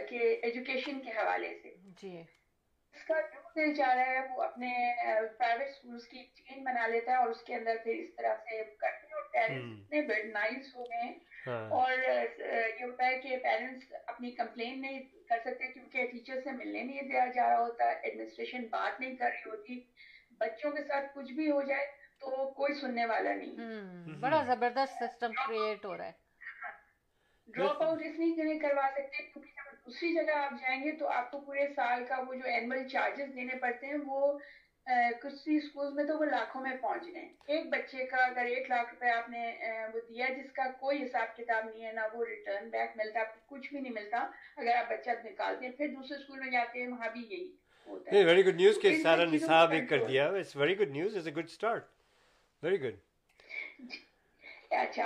کے 0.08 0.18
ایجوکیشن 0.42 1.00
کے 1.00 1.10
حوالے 1.10 1.58
سے۔ 1.62 1.74
جی۔ 2.02 2.22
اس 2.94 3.04
کا 3.04 3.20
جو 3.20 3.40
دل 3.56 3.74
چاہ 3.74 3.94
رہا 3.94 4.06
ہے 4.06 4.20
وہ 4.30 4.42
اپنے 4.42 4.94
پرائیویٹ 5.38 5.68
اسکولس 5.68 6.06
کی 6.08 6.22
چین 6.34 6.64
بنا 6.64 6.86
لیتا 6.86 7.12
ہے 7.12 7.16
اور 7.16 7.28
اس 7.28 7.42
کے 7.42 7.54
اندر 7.54 7.76
پھر 7.84 7.94
اس 7.94 8.14
طرح 8.16 8.34
سے 8.34 8.64
کرتے 8.64 9.06
ہیں 9.06 9.14
اور 9.14 9.22
پیرنٹس۔ 9.32 9.80
اتنے 9.80 10.00
برڈنائز 10.02 10.76
ہو 10.76 10.84
گئے 10.84 11.02
ہیں۔ 11.02 11.14
ہاں۔ 11.46 11.70
اور 11.70 11.92
یہ 11.92 12.84
ہوتا 12.84 13.06
ہے 13.06 13.18
کہ 13.18 13.36
پیرنٹس 13.36 13.92
اپنی 14.06 14.30
کمپلین 14.30 14.80
نہیں 14.80 15.02
کر 15.28 15.38
سکتے 15.44 15.66
کیونکہ 15.66 16.06
ٹیچر 16.06 16.40
سے 16.44 16.50
ملنے 16.50 16.82
نہیں 16.82 17.02
دیا 17.02 17.26
جا 17.34 17.48
رہا 17.48 17.58
ہوتا 17.58 17.84
ایڈمنسٹریشن 17.84 18.66
بات 18.66 19.00
نہیں 19.00 19.16
کر 19.16 19.30
رہی 19.30 19.50
ہوتی 19.50 19.80
بچوں 20.30 20.70
کے 20.70 20.82
ساتھ 20.82 21.06
کچھ 21.14 21.32
بھی 21.32 21.50
ہو 21.50 21.62
جائے 21.62 21.86
تو 22.20 22.50
کوئی 22.50 22.74
سننے 22.74 23.06
والا 23.06 23.34
نہیں۔ 23.34 23.56
بڑا 24.20 24.42
زبردست 24.46 25.02
سسٹم 25.04 25.32
کریٹ 25.32 25.84
ہو 25.84 25.96
رہا 25.96 26.06
ہے۔ 26.06 26.25
ڈراپ 27.48 27.82
آؤٹ 27.82 28.02
اس 28.04 28.18
لیے 28.18 28.42
نہیں 28.42 28.58
کروا 28.58 28.88
سکتے 28.92 29.22
کیونکہ 29.22 29.50
جب 29.56 29.86
دوسری 29.86 30.12
جگہ 30.14 30.36
آپ 30.36 30.52
جائیں 30.60 30.84
گے 30.84 30.92
تو 30.92 31.08
آپ 31.08 31.30
کو 31.30 31.40
پورے 31.40 31.66
سال 31.76 32.04
کا 32.08 32.20
وہ 32.26 32.34
جو 32.34 32.44
اینول 32.44 32.88
چارجز 32.88 33.34
دینے 33.36 33.58
پڑتے 33.60 33.86
ہیں 33.86 33.98
وہ 34.06 34.38
کچھ 35.22 35.34
سی 35.34 35.56
اسکول 35.56 35.92
میں 35.92 36.04
تو 36.04 36.18
وہ 36.18 36.24
لاکھوں 36.24 36.60
میں 36.62 36.76
پہنچ 36.80 37.06
گئے 37.14 37.28
ایک 37.46 37.66
بچے 37.70 38.04
کا 38.06 38.24
اگر 38.24 38.44
ایک 38.44 38.70
لاکھ 38.70 38.90
روپے 38.90 39.10
آپ 39.10 39.28
نے 39.28 39.50
وہ 39.94 40.00
دیا 40.08 40.26
جس 40.36 40.52
کا 40.52 40.62
کوئی 40.80 41.02
حساب 41.02 41.36
کتاب 41.36 41.64
نہیں 41.64 41.86
ہے 41.86 41.92
نہ 41.92 42.00
وہ 42.12 42.24
ریٹرن 42.24 42.68
بیک 42.68 42.96
ملتا 42.96 43.20
آپ 43.20 43.34
کو 43.34 43.56
کچھ 43.56 43.68
بھی 43.68 43.80
نہیں 43.80 43.92
ملتا 43.92 44.26
اگر 44.56 44.74
آپ 44.76 44.90
بچہ 44.90 45.10
نکالتے 45.24 45.66
ہیں 45.66 45.72
پھر 45.72 45.88
دوسرے 45.88 46.16
اسکول 46.16 46.38
میں 46.38 46.50
جاتے 46.50 46.80
ہیں 46.80 46.88
وہاں 46.88 47.08
بھی 47.12 47.20
یہی 47.20 47.50
ہوتا 47.88 48.10
ہے۔ 48.10 48.16
نہیں 48.16 48.24
ویری 48.26 48.46
گڈ 48.46 48.56
نیوز 48.56 48.78
ان 48.82 49.02
سارا 49.02 49.24
نصاب 49.24 49.72
ایک 49.72 49.88
کر 49.88 50.04
دیا۔ 50.04 50.30
Very 50.54 50.78
good 50.78 50.90
news 50.90 51.16
is 51.16 51.26
a 51.26 51.34
good 51.34 51.44
start 51.44 51.84
very 52.62 52.80
good 52.82 52.96
اچھا 54.70 55.04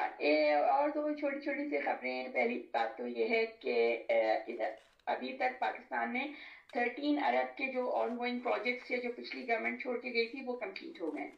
اور 0.68 0.88
دو 0.88 1.14
چھوٹی 1.14 1.40
چھوٹی 1.40 1.68
سی 1.70 1.78
خبریں 1.78 2.28
پہلی 2.32 2.58
بات 2.72 2.96
تو 2.96 3.06
یہ 3.08 3.28
ہے 3.28 3.44
کہ 3.60 3.74
ادھر 4.08 4.70
ابھی 5.06 5.32
تک 5.36 5.58
پاکستان 5.60 6.12
نے 6.12 6.26
تھرٹین 6.72 7.24
ارب 7.24 7.56
کے 7.56 7.72
جو 7.72 7.90
آن 7.94 8.16
گوئنگ 8.18 8.40
پروجیکٹس 8.40 8.90
یا 8.90 8.98
جو 9.02 9.10
پچھلی 9.16 9.48
گورنمنٹ 9.48 9.82
چھوڑ 9.82 9.96
کے 9.98 10.12
گئی 10.12 10.26
تھی 10.26 10.44
وہ 10.46 10.56
کمپلیٹ 10.56 11.00
ہو 11.00 11.14
گئے۔ 11.14 11.30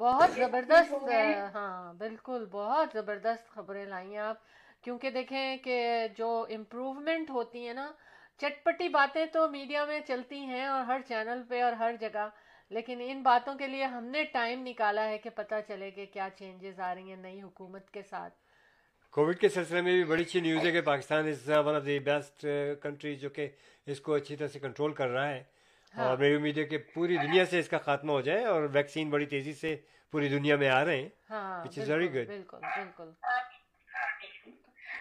بہت 0.00 0.30
زبردست۔ 0.32 0.92
ہاں 1.54 1.92
بالکل 1.94 2.44
بہت 2.50 2.88
زبردست 2.92 3.48
خبریں 3.48 3.84
لائی 3.84 4.10
ہیں 4.10 4.18
آپ۔ 4.20 4.38
کیونکہ 4.82 5.10
دیکھیں 5.10 5.56
کہ 5.56 5.78
جو 6.16 6.28
امپروومنٹ 6.50 7.30
ہوتی 7.30 7.66
ہیں 7.66 7.74
نا 7.74 7.90
چٹپٹی 8.40 8.88
باتیں 8.88 9.24
تو 9.26 9.48
میڈیا 9.48 9.84
میں 9.84 10.00
چلتی 10.00 10.38
ہیں 10.44 10.66
اور 10.66 10.84
ہر 10.84 11.00
چینل 11.08 11.42
پہ 11.48 11.62
اور 11.62 11.72
ہر 11.72 11.96
جگہ۔ 12.00 12.28
لیکن 12.70 13.00
ان 13.04 13.22
باتوں 13.22 13.54
کے 13.54 13.66
لیے 13.66 13.84
ہم 13.84 14.04
نے 14.04 14.24
ٹائم 14.24 14.66
نکالا 14.66 15.08
ہے 15.08 15.18
کہ 15.18 15.30
پتہ 15.30 15.54
چلے 15.68 15.90
کہ 15.90 16.06
کیا 16.06 16.28
چینجز 16.38 16.80
آ 16.80 16.94
رہی 16.94 17.08
ہیں 17.08 17.16
نئی 17.16 17.42
حکومت 17.42 17.90
کے 17.90 18.02
ساتھ۔ 18.02 18.34
کووڈ 19.10 19.38
کے 19.38 19.48
سلسلے 19.48 19.80
میں 19.80 19.92
بھی 19.92 20.04
بڑی 20.04 20.22
اچھی 20.22 20.40
نیوز 20.40 20.66
ہے 20.66 20.70
کہ 20.70 20.80
Pakistan 20.80 21.28
is 21.28 21.50
one 21.50 21.76
of 21.76 21.86
the 21.86 21.98
best 21.98 22.46
countries 22.82 23.20
جو 23.20 23.30
کہ 23.30 23.48
اس 23.86 24.00
کو 24.00 24.14
اچھی 24.14 24.36
طرح 24.36 24.46
سے 24.46 24.58
کنٹرول 24.58 24.92
کر 24.92 25.08
رہا 25.08 25.28
ہے۔ 25.28 25.44
اور 25.94 26.16
میری 26.16 26.34
امید 26.34 26.58
ہے 26.58 26.64
کہ 26.64 26.78
پوری 26.78 27.16
دنیا 27.16 27.44
سے 27.44 27.58
اس 27.58 27.68
کا 27.68 27.78
خاتمہ 27.78 28.12
ہو 28.12 28.20
جائے 28.20 28.44
اور 28.44 28.68
ویکسین 28.72 29.10
بڑی 29.10 29.26
تیزی 29.26 29.52
سے 29.52 29.76
پوری 30.12 30.28
دنیا 30.28 30.56
میں 30.56 30.68
آ 30.68 30.84
رہے 30.84 30.96
ہیں۔ 30.96 31.08
ہاں 31.30 31.64
بالکل. 32.26 32.58
بالکل۔ 32.58 33.10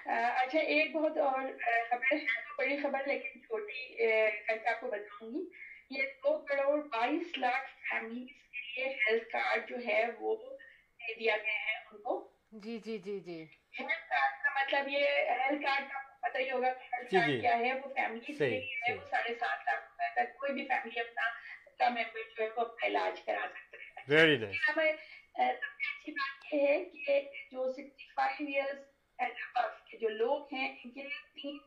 اچھا 0.06 0.60
ایک 0.60 0.96
بہت 0.96 1.18
اور 1.18 1.42
خبر 1.90 2.14
ہے 2.14 2.18
بڑی 2.58 2.78
خبر 2.78 3.00
لیکن 3.08 3.40
چھوٹی 3.40 4.08
کر 4.48 4.58
کے 4.58 4.70
آپ 4.70 4.82
کو 4.82 4.88
بتاؤں 4.88 5.32
گی۔ 5.32 5.65
یہ 5.92 6.04
دو 6.24 6.38
کروڑ 6.46 6.78
بائیس 6.88 7.38
لاکھ 7.38 7.70
فیملیز 7.82 8.30
کے 8.52 8.62
لیے 8.62 8.94
ہیلتھ 9.00 9.30
کارڈ 9.32 9.70
جو 9.70 9.76
ہے 9.86 10.02
وہ 10.20 10.36
دے 10.36 11.14
دیا 11.14 11.36
گیا 11.38 11.60
ہے 11.66 11.76
ان 11.82 12.02
کو 12.02 12.16
جی 12.64 12.78
جی 12.86 12.98
جی 13.00 13.20
جی 13.20 13.38
ہیلتھ 13.80 14.10
کارڈ 14.10 14.44
کا 14.44 14.54
مطلب 14.56 14.88
یہ 14.90 15.08
ہیلتھ 15.42 15.64
کارڈ 15.64 15.92
کا 15.92 16.00
پتہ 16.22 16.38
ہی 16.38 16.50
ہوگا 16.52 16.72
کہ 16.74 16.94
ہیلتھ 16.94 17.12
جی، 17.12 17.18
کارڈ 17.18 17.30
جی۔ 17.30 17.40
کیا 17.42 17.58
ہے 17.58 17.74
وہ 17.76 17.94
فیملیز 17.96 18.38
کے 18.38 18.50
لیے 18.50 18.60
ہے 18.84 18.94
وہ۔ 18.94 19.06
ساڑھے 19.10 19.36
سات 19.36 19.68
لاکھ 19.68 19.84
روپے 19.84 20.10
تک 20.16 20.38
کوئی 20.40 20.54
بھی 20.54 20.66
فیملی 20.68 21.00
اپنا 21.00 21.30
کا 21.78 21.90
ممبر 21.90 22.30
جو 22.30 22.44
ہے 22.44 22.50
وہ 22.50 22.62
اپنا 22.62 22.88
علاج 22.88 23.22
کرا 23.22 23.48
سکتے 23.50 23.78
ہیں 23.78 24.04
ویری 24.10 24.38
نائس 24.38 24.70
ہمیں 24.70 24.92
سب 24.92 25.72
سے 25.72 25.88
اچھی 25.88 26.12
بات 26.14 26.54
یہ 26.54 26.68
ہے 26.68 26.84
کہ 27.06 27.22
جو 27.52 27.72
سکسٹی 27.72 28.06
فائیو 28.16 28.48
ایئرس 28.50 29.82
کے 29.90 29.98
جو 29.98 30.10
لوگ 30.12 30.54
ہیں 30.54 30.68
ان 30.70 30.92
کے 30.92 31.04
لیے 31.04 31.20
تین 31.36 31.58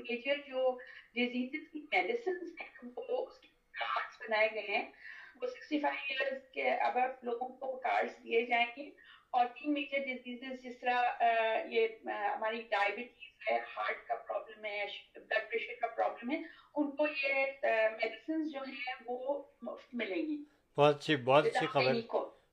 میجر 0.00 0.40
جو 0.48 0.78
ڈیزیز 1.14 1.68
کی 1.72 1.80
میڈیسنس 1.92 2.60
ہیں 2.60 2.90
وہ 2.98 3.26
اس 3.26 3.38
کے 3.38 3.48
کارڈس 3.82 4.20
بنائے 4.20 4.48
گئے 4.54 4.76
ہیں۔ 4.76 4.90
وہ 5.40 5.46
سکسٹی 5.46 5.80
فائیو 5.80 6.16
ایئرس 6.20 6.48
کے 6.48 6.70
ابو 6.70 7.00
لوگوں 7.22 7.48
کو 7.48 7.76
کارڈس 7.76 8.24
دیے 8.24 8.46
جائیں 8.46 8.66
گے۔ 8.76 8.90
اور 9.30 9.46
تین 9.46 9.72
میجر 9.72 9.98
ڈیزیزز 9.98 10.62
جس 10.64 10.80
طرح 10.80 11.22
یہ 11.68 11.88
ہماری 12.04 12.62
ڈائبٹیز 12.70 13.50
ہے 13.50 13.58
ہارٹ 13.76 14.06
کا 14.08 14.14
پرابلم 14.14 14.64
ہے 14.64 14.86
بلڈ 15.14 15.50
پریشر 15.50 15.80
کا 15.80 15.86
پرابلم 15.86 16.30
ہے 16.30 16.42
ان 16.74 16.90
کو 16.90 17.06
یہ 17.08 17.44
میڈیسنس 17.64 18.52
جو 18.52 18.60
ہیں 18.60 18.94
وہ 19.06 19.42
مفت 19.62 19.94
ملیں 19.94 20.22
گی۔ 20.22 20.44
بہت 20.76 20.96
اچھی 20.96 21.16
بہت 21.16 21.46
اچھی 21.46 21.66
خبر. 21.66 21.94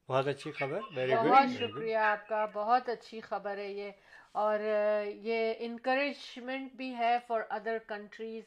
بہت 0.09 0.27
اچھی 0.27 0.51
خبر 0.51 0.79
ویری 0.95 1.15
بہت 1.15 1.27
گڈ 1.27 1.59
شکریہ 1.59 1.95
آپ 1.95 2.27
کا 2.27 2.45
بہت 2.53 2.89
اچھی 2.89 3.19
خبر 3.19 3.57
ہے 3.57 3.71
یہ۔ 3.71 3.91
اور 4.31 4.59
یہ 5.15 5.53
انکریجمنٹ 5.59 6.71
بھی 6.73 6.95
ہے 6.97 7.17
فار 7.27 7.41
ادر 7.49 7.77
کنٹریز 7.87 8.43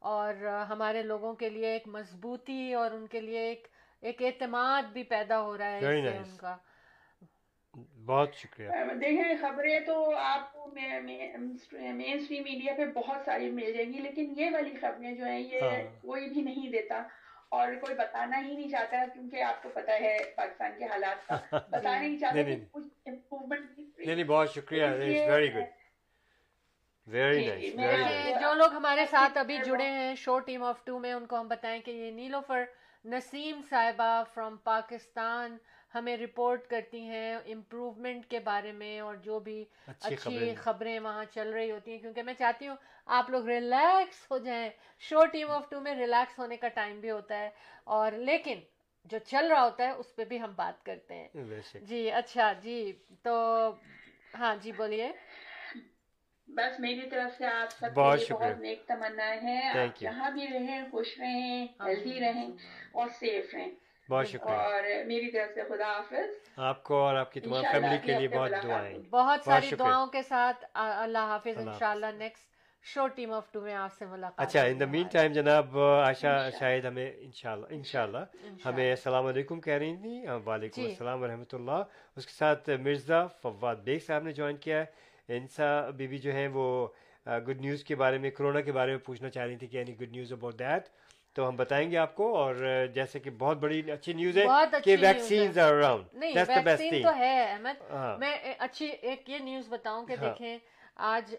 اور 0.00 0.34
ہمارے 0.70 1.02
لوگوں 1.02 1.34
کے 1.34 1.50
لیے 1.50 1.66
ایک 1.66 1.88
مضبوطی 1.88 2.74
اور 2.74 2.90
ان 2.90 3.06
کے 3.06 3.20
لیے 3.20 3.40
ایک 3.40 3.68
ایک 4.00 4.22
اعتماد 4.22 4.82
بھی 4.82 5.02
پیدا 5.02 5.40
ہو 5.40 5.58
رہا 5.58 5.70
ہے 5.70 5.80
nice. 5.80 6.16
ان 6.16 6.36
کا۔ 6.36 6.56
بہت 8.06 8.34
شکریہ۔ 8.34 8.68
دیکھیں 9.00 9.34
خبریں 9.40 9.80
تو 9.80 10.16
آپ 10.16 10.52
کو 10.52 10.70
مین 10.74 11.10
اسٹریم 12.14 12.42
میڈیا 12.42 12.74
پہ 12.76 12.84
بہت 12.86 13.16
ساری 13.24 13.50
مل 13.50 13.72
جائیں 13.72 13.92
گی 13.92 13.98
لیکن 13.98 14.32
یہ 14.36 14.50
والی 14.52 14.76
خبریں 14.80 15.12
جو 15.12 15.24
ہیں 15.24 15.40
یہ 15.40 15.60
ہاں۔ 15.60 16.00
کوئی 16.00 16.28
بھی 16.28 16.40
نہیں 16.40 16.70
دیتا 16.70 17.02
اور 17.48 17.72
کوئی 17.80 17.94
بتانا 17.94 18.40
ہی 18.40 18.56
نہیں 18.56 18.68
چاہتا 18.68 19.04
کیونکہ 19.12 19.42
آپ 19.42 19.62
کو 19.62 19.68
پتا 19.74 19.92
ہے 19.92 20.18
پاکستان 20.36 20.72
کے 20.78 20.84
حالات 20.84 21.26
کا۔ 21.26 21.36
بتانا 21.70 22.00
نہیں 22.00 22.18
چاہتا 22.18 22.42
نہیں 24.06 24.24
بہت 24.24 24.50
شکریہ 24.50 24.86
ویری 27.10 27.48
نائس 27.74 27.74
جو 28.40 28.52
لوگ 28.54 28.72
ہمارے 28.72 29.04
ساتھ 29.06 29.38
ابھی 29.38 29.58
جڑے 29.60 29.84
ہیں 29.86 30.14
شو 30.16 30.38
ٹیم 30.40 30.62
آف 30.64 30.82
ٹو 30.84 30.98
میں 30.98 31.12
ان 31.12 31.26
کو 31.26 31.40
ہم 31.40 31.48
بتائیں 31.48 31.80
کہ 31.80 31.90
یہ 31.90 32.10
نیلوفر 32.12 32.64
نسیم 33.04 33.60
صاحبہ 33.68 34.08
فرام 34.26 34.56
پاکستان 34.64 35.56
ہمیں 35.94 36.16
رپورٹ 36.16 36.66
کرتی 36.66 37.00
ہیں 37.02 37.34
امپروومنٹ 37.46 38.26
کے 38.26 38.38
بارے 38.42 38.72
میں 38.72 38.98
اور 39.00 39.14
جو 39.20 39.38
بھی 39.40 39.64
اچھی 39.88 40.14
اچھی 40.14 40.16
خبریں 40.16 40.54
خبریں 40.56 40.98
وہاں 41.00 41.24
چل 41.26 41.50
رہی 41.50 41.70
ہوتی 41.70 41.90
ہیں 41.90 41.98
کیونکہ 41.98 42.22
میں 42.22 42.34
چاہتی 42.34 42.68
ہوں 42.68 42.76
آپ 43.08 43.30
لوگ 43.30 43.46
ریلیکس 43.46 44.26
ہو 44.30 44.38
جائیں۔ 44.40 44.70
شو 45.02 45.24
ٹیم 45.28 45.50
آف 45.50 45.68
ٹو 45.68 45.80
میں 45.80 45.94
ریلیکس 45.94 46.38
ہونے 46.38 46.56
کا 46.56 46.68
ٹائم 46.74 47.00
بھی 47.00 47.10
ہوتا 47.10 47.38
ہے۔ 47.38 47.50
اور 47.86 48.12
لیکن 48.20 48.60
جو 49.10 49.18
چل 49.20 49.46
رہا 49.46 49.62
ہوتا 49.62 49.84
ہے 49.84 49.90
اس 49.92 50.14
پہ 50.16 50.24
بھی 50.24 50.40
ہم 50.40 50.52
بات 50.56 50.82
کرتے 50.82 51.14
ہیں۔ 51.14 51.28
جی 51.82 52.10
اچھا 52.12 52.52
جی 52.58 52.76
تو 53.22 53.34
ہاں 54.34 54.54
جی 54.56 54.72
بولیے۔ 54.72 55.10
بس 56.56 56.80
میری 56.80 57.08
طرف 57.10 57.36
سے 57.38 57.46
آپ 57.46 57.70
سب 57.70 57.86
کے 57.86 58.00
بہت 58.00 58.18
لیے 58.18 58.26
شکریہ۔ 58.26 58.38
بہت 58.38 58.60
نیک 58.60 58.84
تمنا 58.86 59.28
ہے 59.42 59.58
آپ. 59.80 60.00
جہاں 60.00 60.30
بھی 60.30 60.46
رہیں 60.52 60.82
خوش 60.90 61.18
رہیں 61.18 61.66
ہیلدی 61.80 62.20
رہیں 62.20 62.48
اور 62.92 63.08
سیف 63.08 63.54
رہیں 63.54 63.70
بہت 64.08 64.26
شکریہ 64.26 64.56
اور 64.56 64.82
میری 65.06 65.30
طرف 65.30 65.54
سے 65.54 65.62
خدا 65.68 65.90
حافظ 65.92 66.58
آپ 66.60 66.82
کو 66.84 66.94
اور 67.00 67.14
آپ 67.14 67.32
کی 67.32 67.40
تمام 67.40 67.64
فیملی 67.72 67.98
کے 67.98 68.18
لیے 68.18 68.28
بہت 68.28 68.50
دعائیں۔ 68.62 68.98
بہت 69.10 69.44
ساری 69.44 69.66
شکریہ۔ 69.66 69.78
دعاؤں 69.78 70.06
کے 70.06 70.22
ساتھ 70.22 70.64
اللہ 70.74 71.26
حافظ 71.28 71.58
اللہ 71.58 71.70
انشاءاللہ 71.70 72.06
next 72.14 72.48
show 72.84 73.06
team 73.08 73.32
of 73.32 73.50
two 73.52 73.60
میں 73.60 73.74
آپ 73.74 73.92
سے 73.92 74.06
ملاقات 74.06 74.46
اچھا 74.46 74.62
ان 74.62 74.80
دا 74.80 74.84
مین۔ 74.84 75.06
ٹائم 75.08 75.32
جناب 75.32 75.78
عائشہ 75.78 76.26
انشاءاللہ۔ 76.26 76.58
شاید 76.58 76.84
ہمیں 76.84 77.10
انشاءاللہ 77.18 77.66
انشاءاللہ۔ 77.70 78.18
ہمیں 78.64 78.90
السلام 78.90 79.26
علیکم 79.26 79.60
کہہ 79.60 79.74
رہی 79.74 79.96
تھیں 79.96 80.26
وعلیکم 80.46 80.82
جی۔ 80.82 80.88
السلام 80.88 81.22
ورحمۃ 81.22 81.52
اللہ 81.52 81.82
اس 82.16 82.26
کے 82.26 82.32
ساتھ 82.32 82.70
مرزا 82.80 83.26
فواد 83.42 83.76
بیگ 83.76 83.98
صاحب 83.98 84.22
نے 84.22 84.32
جوائن 84.32 84.56
کیا 84.56 84.78
ہے 84.80 84.84
انسا 85.30 85.66
بی 85.90 86.06
بی 86.06 86.18
جو 86.18 86.32
ہیں 86.32 86.48
وہ 86.48 86.66
گڈ 87.46 87.60
نیوز 87.60 87.84
کے 87.84 87.94
بارے 87.94 88.18
میں 88.18 88.30
کرونا 88.30 88.60
کے 88.60 88.72
بارے 88.72 88.90
میں 88.90 88.98
پوچھنا 88.98 89.30
چاہ 89.30 89.46
رہی 89.46 89.56
تھی 89.56 89.66
کہ 89.66 89.76
any 89.76 89.98
good 90.00 90.12
news 90.12 90.32
about 90.32 90.58
that 90.58 90.88
تو 91.36 91.48
ہم 91.48 91.56
بتائیں 91.56 91.90
گے 91.90 91.96
آپ 91.96 92.14
کو 92.14 92.34
اور 92.36 92.54
جیسے 92.94 93.18
کہ 93.18 93.30
بہت 93.38 93.56
بڑی 93.56 93.90
اچھی 93.92 94.12
نیوز 94.12 94.36
ہے 94.38 94.44
کہ 94.84 94.96
ویکسینز۔ 95.00 95.58
آر 95.58 95.72
اراؤنڈ 95.74 96.04
نہیں 96.14 96.32
that's 96.34 96.48
the 96.48 96.60
best 96.60 96.66
vaccine 96.66 96.90
thing 96.90 97.02
تو 97.02 97.16
ہے 97.16 97.42
احمد۔ 97.42 97.90
ہاں۔ 97.90 98.16
میں 98.18 98.36
اچھی 98.58 98.86
ایک 98.86 99.28
یہ 99.30 99.38
نیوز 99.38 99.68
بتاؤں 99.68 100.06
کہ 100.06 100.12
ہاں۔ 100.12 100.28
دیکھیں 100.28 100.58
آج 101.10 101.34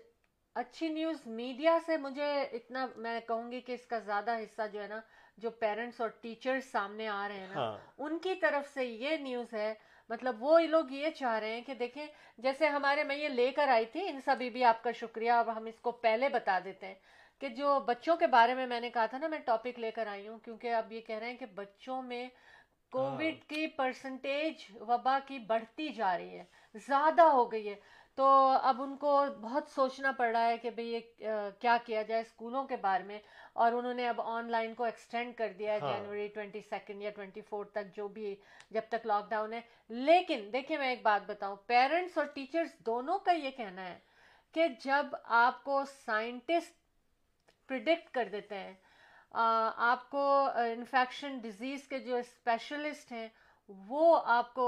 اچھی 0.56 0.88
نیوز 0.90 1.26
میڈیا 1.26 1.78
سے 1.86 1.98
مجھے 1.98 2.32
اتنا 2.52 2.88
میں 2.96 3.20
کہوں 3.28 3.52
گی 3.52 3.62
کہ 3.62 3.72
اس 3.72 3.86
کا 3.86 4.00
زیادہ 4.00 4.38
حصہ 4.38 4.62
جو 4.74 4.82
ہے 4.82 4.88
نا 4.88 5.00
جو 5.38 5.50
پیرنٹس 5.60 6.02
اور 6.02 6.10
ٹیچرز 6.22 6.72
سامنے 6.72 7.08
آ 7.08 7.28
رہے 7.28 7.40
ہیں 7.40 7.48
نا 7.48 7.56
ہاں۔ 7.56 7.78
ان 7.98 8.18
کی 8.20 8.36
طرف 8.36 8.74
سے 8.74 8.86
یہ 8.86 9.18
نیوز 9.18 9.54
ہے 9.54 9.74
مطلب 10.12 10.44
وہ 10.44 10.60
لوگ 10.60 10.92
یہ 10.92 11.10
چاہ 11.10 11.40
رہے 11.40 11.54
ہیں 11.54 11.62
کہ 11.62 11.74
دیکھیں 11.74 12.06
جیسے 12.38 12.68
ہمارے 12.68 13.04
میں 13.04 13.16
یہ 13.16 13.30
لے 13.30 13.52
کر 13.52 13.68
آئی 13.68 13.86
تھی 13.86 14.08
ان 14.10 14.20
سبھی 14.26 14.50
بھی 14.50 14.64
آپ 14.64 14.84
کا 14.84 14.92
شکریہ 14.92 15.32
اب 15.32 15.58
ہم 15.58 15.66
اس 15.66 15.80
کو 15.80 15.92
پہلے 16.02 16.30
بتا 16.30 16.60
دیتے 16.66 16.88
ہیں 16.88 16.96
کہ 17.42 17.50
جو 17.50 17.80
بچوں 17.80 18.16
کے 18.16 18.28
بارے 18.28 18.54
میں 18.54 18.68
میں 18.68 18.80
نے 18.80 18.90
کہا 18.90 19.06
تھا 19.06 19.18
نا 19.18 19.28
میں 19.28 19.40
ٹاپک 19.40 19.80
لے 19.80 19.92
کر 19.92 20.08
آئی 20.08 20.28
ہوں 20.28 20.40
کیونکہ 20.40 20.74
اب 20.74 20.92
یہ 20.92 21.02
کہہ 21.02 21.16
رہے 21.16 21.30
ہیں 21.30 21.38
کہ 21.38 21.46
بچوں 21.56 22.02
میں 22.02 22.28
کووڈ 22.94 23.44
کی 23.48 23.68
پرسنٹیج 23.68 24.66
وبا 24.80 25.18
کی 25.26 25.40
بڑھتی 25.40 25.88
جا 25.90 26.18
رہی 26.18 26.38
ہے 26.40 26.44
زیادہ 26.88 27.22
ہو 27.22 27.52
گئی 27.52 27.70
ہے۔ 27.70 27.76
تو 28.18 28.26
اب 28.64 28.82
ان 28.82 28.96
کو 28.98 29.26
بہت 29.42 29.70
سوچنا 29.70 30.12
پڑ 30.12 30.28
رہا 30.32 30.48
ہے 30.48 30.58
کہ 30.58 30.70
بھئی 30.70 30.88
یہ 30.88 31.28
کیا 31.60 31.78
کیا 31.86 32.02
جائے 32.02 32.22
اسکولوں 32.22 32.64
کے 32.64 32.76
بارے 32.76 33.04
میں۔ 33.04 33.20
اور 33.56 33.72
انہوں 33.72 33.94
نے 33.94 34.08
اب 34.10 34.22
آن 34.22 34.52
لائن 34.52 34.74
کو 34.74 34.84
ایکسٹینڈ 34.84 35.36
کر 35.38 35.52
دیا 35.60 35.74
ہے 35.74 35.80
ہاں۔ 35.80 35.94
جنوری 35.94 36.28
ٹوئنٹی 36.28 36.62
سیکنڈ 36.70 37.02
یا 37.02 37.10
ٹوئنٹی 37.16 37.42
فور 37.42 37.66
تک 37.66 37.96
جو 37.96 38.08
بھی 38.08 38.36
جب 38.72 38.82
تک 38.90 39.06
لاک 39.06 39.30
ڈاؤن 39.30 39.54
ہے۔ 39.54 39.62
لیکن 39.90 40.48
دیکھیں 40.54 40.78
میں 40.78 40.90
ایک 40.90 41.02
بات 41.04 41.28
بتاؤں 41.28 41.56
پیرنٹس 41.68 42.18
اور 42.18 42.26
ٹیچرز 42.26 42.78
دونوں 42.86 43.18
کا 43.20 43.32
یہ 43.32 43.52
کہنا 43.52 43.88
ہے 43.90 43.98
کہ 44.56 44.68
جب 44.84 45.16
آپ 45.24 45.64
کو 45.64 45.84
سائنٹسٹ 46.06 46.80
پرڈکٹ 47.70 48.10
کر 48.14 48.28
دیتے 48.32 48.56
ہیں 48.56 48.74
آپ 49.34 50.10
کو 50.10 50.24
انفیکشن 50.56 51.38
ڈیزیز 51.38 51.88
کے 51.88 52.00
جو 52.00 52.16
اسپیشلسٹ 52.16 53.12
ہیں 53.12 53.28
وہ 53.70 54.20
آپ 54.26 54.54
کو 54.54 54.68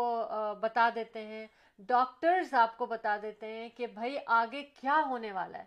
بتا 0.61 0.89
دیتے 0.95 1.25
ہیں۔ 1.25 1.45
ڈاکٹرز 1.79 2.53
آپ 2.53 2.77
کو 2.77 2.85
بتا 2.85 3.17
دیتے 3.21 3.47
ہیں 3.47 3.69
کہ 3.69 3.87
بھائی 3.87 4.17
آگے 4.27 4.63
کیا 4.81 5.01
ہونے 5.05 5.31
والا 5.31 5.57
ہے۔ 5.57 5.65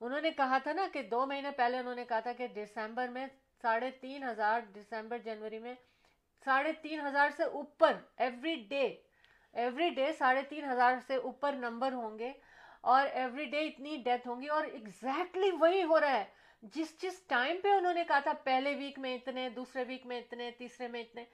انہوں 0.00 0.20
نے 0.20 0.30
کہا 0.30 0.58
تھا 0.58 0.72
نا 0.72 0.86
کہ 0.92 1.02
دو 1.02 1.26
مہینے 1.26 1.50
پہلے 1.50 1.78
انہوں 1.78 1.94
نے 1.94 2.04
کہا 2.04 2.20
تھا 2.20 2.32
کہ 2.32 2.46
دسمبر 2.46 3.08
میں 3.08 3.26
ساڑھے 3.62 3.90
تین 3.90 4.24
ہزار، 4.24 4.60
دسمبر، 4.74 5.18
جنوری 5.18 5.58
میں 5.58 5.74
ساڑھے 6.44 6.72
تین 6.72 7.00
ہزار 7.06 7.30
سے 7.36 7.42
اوپر 7.42 7.96
ایوری 8.16 8.54
ڈے 8.68 8.84
ایوری 9.52 9.88
ڈے 9.90 10.12
ساڑھے 10.18 10.42
تین 10.48 10.64
ہزار 10.64 10.94
سے 11.06 11.14
اوپر 11.14 11.52
نمبر 11.52 11.92
ہوں 11.92 12.18
گے 12.18 12.32
اور 12.80 13.06
ایوری 13.12 13.44
ڈے 13.44 13.60
اتنی 13.60 13.96
ڈیتھ 13.96 14.28
ہوں 14.28 14.40
گی 14.40 14.46
اور 14.46 14.64
ایگزیکٹلی 14.64 15.50
وہی 15.50 15.82
ہو 15.82 16.00
رہا 16.00 16.18
ہے۔ 16.18 16.24
جس 16.62 17.02
جس 17.02 17.20
ٹائم 17.26 17.56
پہ 17.62 17.68
انہوں 17.68 17.94
نے 17.94 18.04
کہا 18.08 18.18
تھا 18.18 18.32
پہلے 18.32 18.74
ویک 18.74 18.98
میں 18.98 19.14
اتنے، 19.14 19.48
دوسرے 19.48 19.84
ویک 19.88 20.06
میں 20.06 20.18
اتنے، 20.18 20.50
تیسرے 20.50 20.88
میں 20.88 21.00
اتنے 21.00 21.24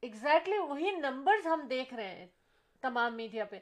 ایگزیکٹلی 0.00 0.58
وہی 0.58 0.90
نمبرز 0.90 1.46
ہم 1.46 1.66
دیکھ 1.70 1.94
رہے 1.94 2.08
ہیں 2.08 2.26
تمام 2.80 3.16
میڈیا 3.16 3.44
پہ۔ 3.44 3.58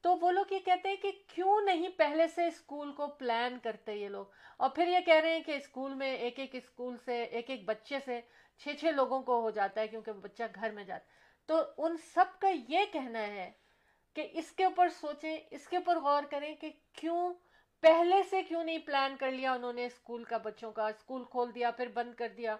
تو 0.00 0.16
وہ 0.16 0.30
لوگ 0.32 0.52
یہ 0.52 0.58
کہتے 0.58 0.88
ہیں 0.88 0.96
کہ 0.96 1.10
کیوں 1.26 1.60
نہیں 1.60 1.88
پہلے 1.96 2.26
سے 2.26 2.46
اسکول 2.46 2.92
کو 2.92 3.06
پلان 3.06 3.58
کرتے 3.58 3.94
یہ 3.94 4.08
لوگ؟ 4.08 4.26
اور 4.56 4.70
پھر 4.70 4.88
یہ 4.88 4.98
کہہ 5.06 5.20
رہے 5.20 5.32
ہیں 5.32 5.42
کہ 5.42 5.52
اسکول 5.52 5.94
میں 5.94 6.16
ایک 6.16 6.38
ایک 6.38 6.54
اسکول 6.54 6.96
سے 7.04 7.22
ایک 7.22 7.50
ایک 7.50 7.64
بچے 7.64 7.98
سے 8.04 8.20
چھ 8.58 8.68
چھ 8.80 8.84
لوگوں 8.84 9.22
کو 9.22 9.40
ہو 9.40 9.50
جاتا 9.50 9.80
ہے 9.80 9.88
کیونکہ 9.88 10.12
بچہ 10.12 10.42
گھر 10.54 10.70
میں 10.70 10.84
جاتا 10.84 11.04
تو 11.46 11.62
ان 11.78 11.96
سب 12.14 12.40
کا 12.40 12.48
یہ 12.68 12.84
کہنا 12.92 13.26
ہے 13.26 13.50
کہ 14.14 14.28
اس 14.32 14.52
کے 14.52 14.64
اوپر 14.64 14.88
سوچیں، 14.88 15.38
اس 15.50 15.68
کے 15.68 15.76
اوپر 15.76 15.98
غور 15.98 16.22
کریں 16.22 16.54
کہ 16.54 16.70
کیوں 16.92 17.34
پہلے 17.80 18.22
سے 18.30 18.42
کیوں 18.42 18.64
نہیں 18.64 18.78
پلان 18.78 19.16
کر 19.16 19.30
لیا 19.30 19.52
انہوں 19.52 19.72
نے 19.72 19.86
اسکول 19.86 20.24
کا 20.24 20.36
بچوں 20.36 20.72
کا؟ 20.72 20.88
اسکول 20.88 21.24
کھول 21.24 21.54
دیا، 21.54 21.70
پھر 21.70 21.88
بند 21.88 22.14
کر 22.14 22.28
دیا، 22.28 22.56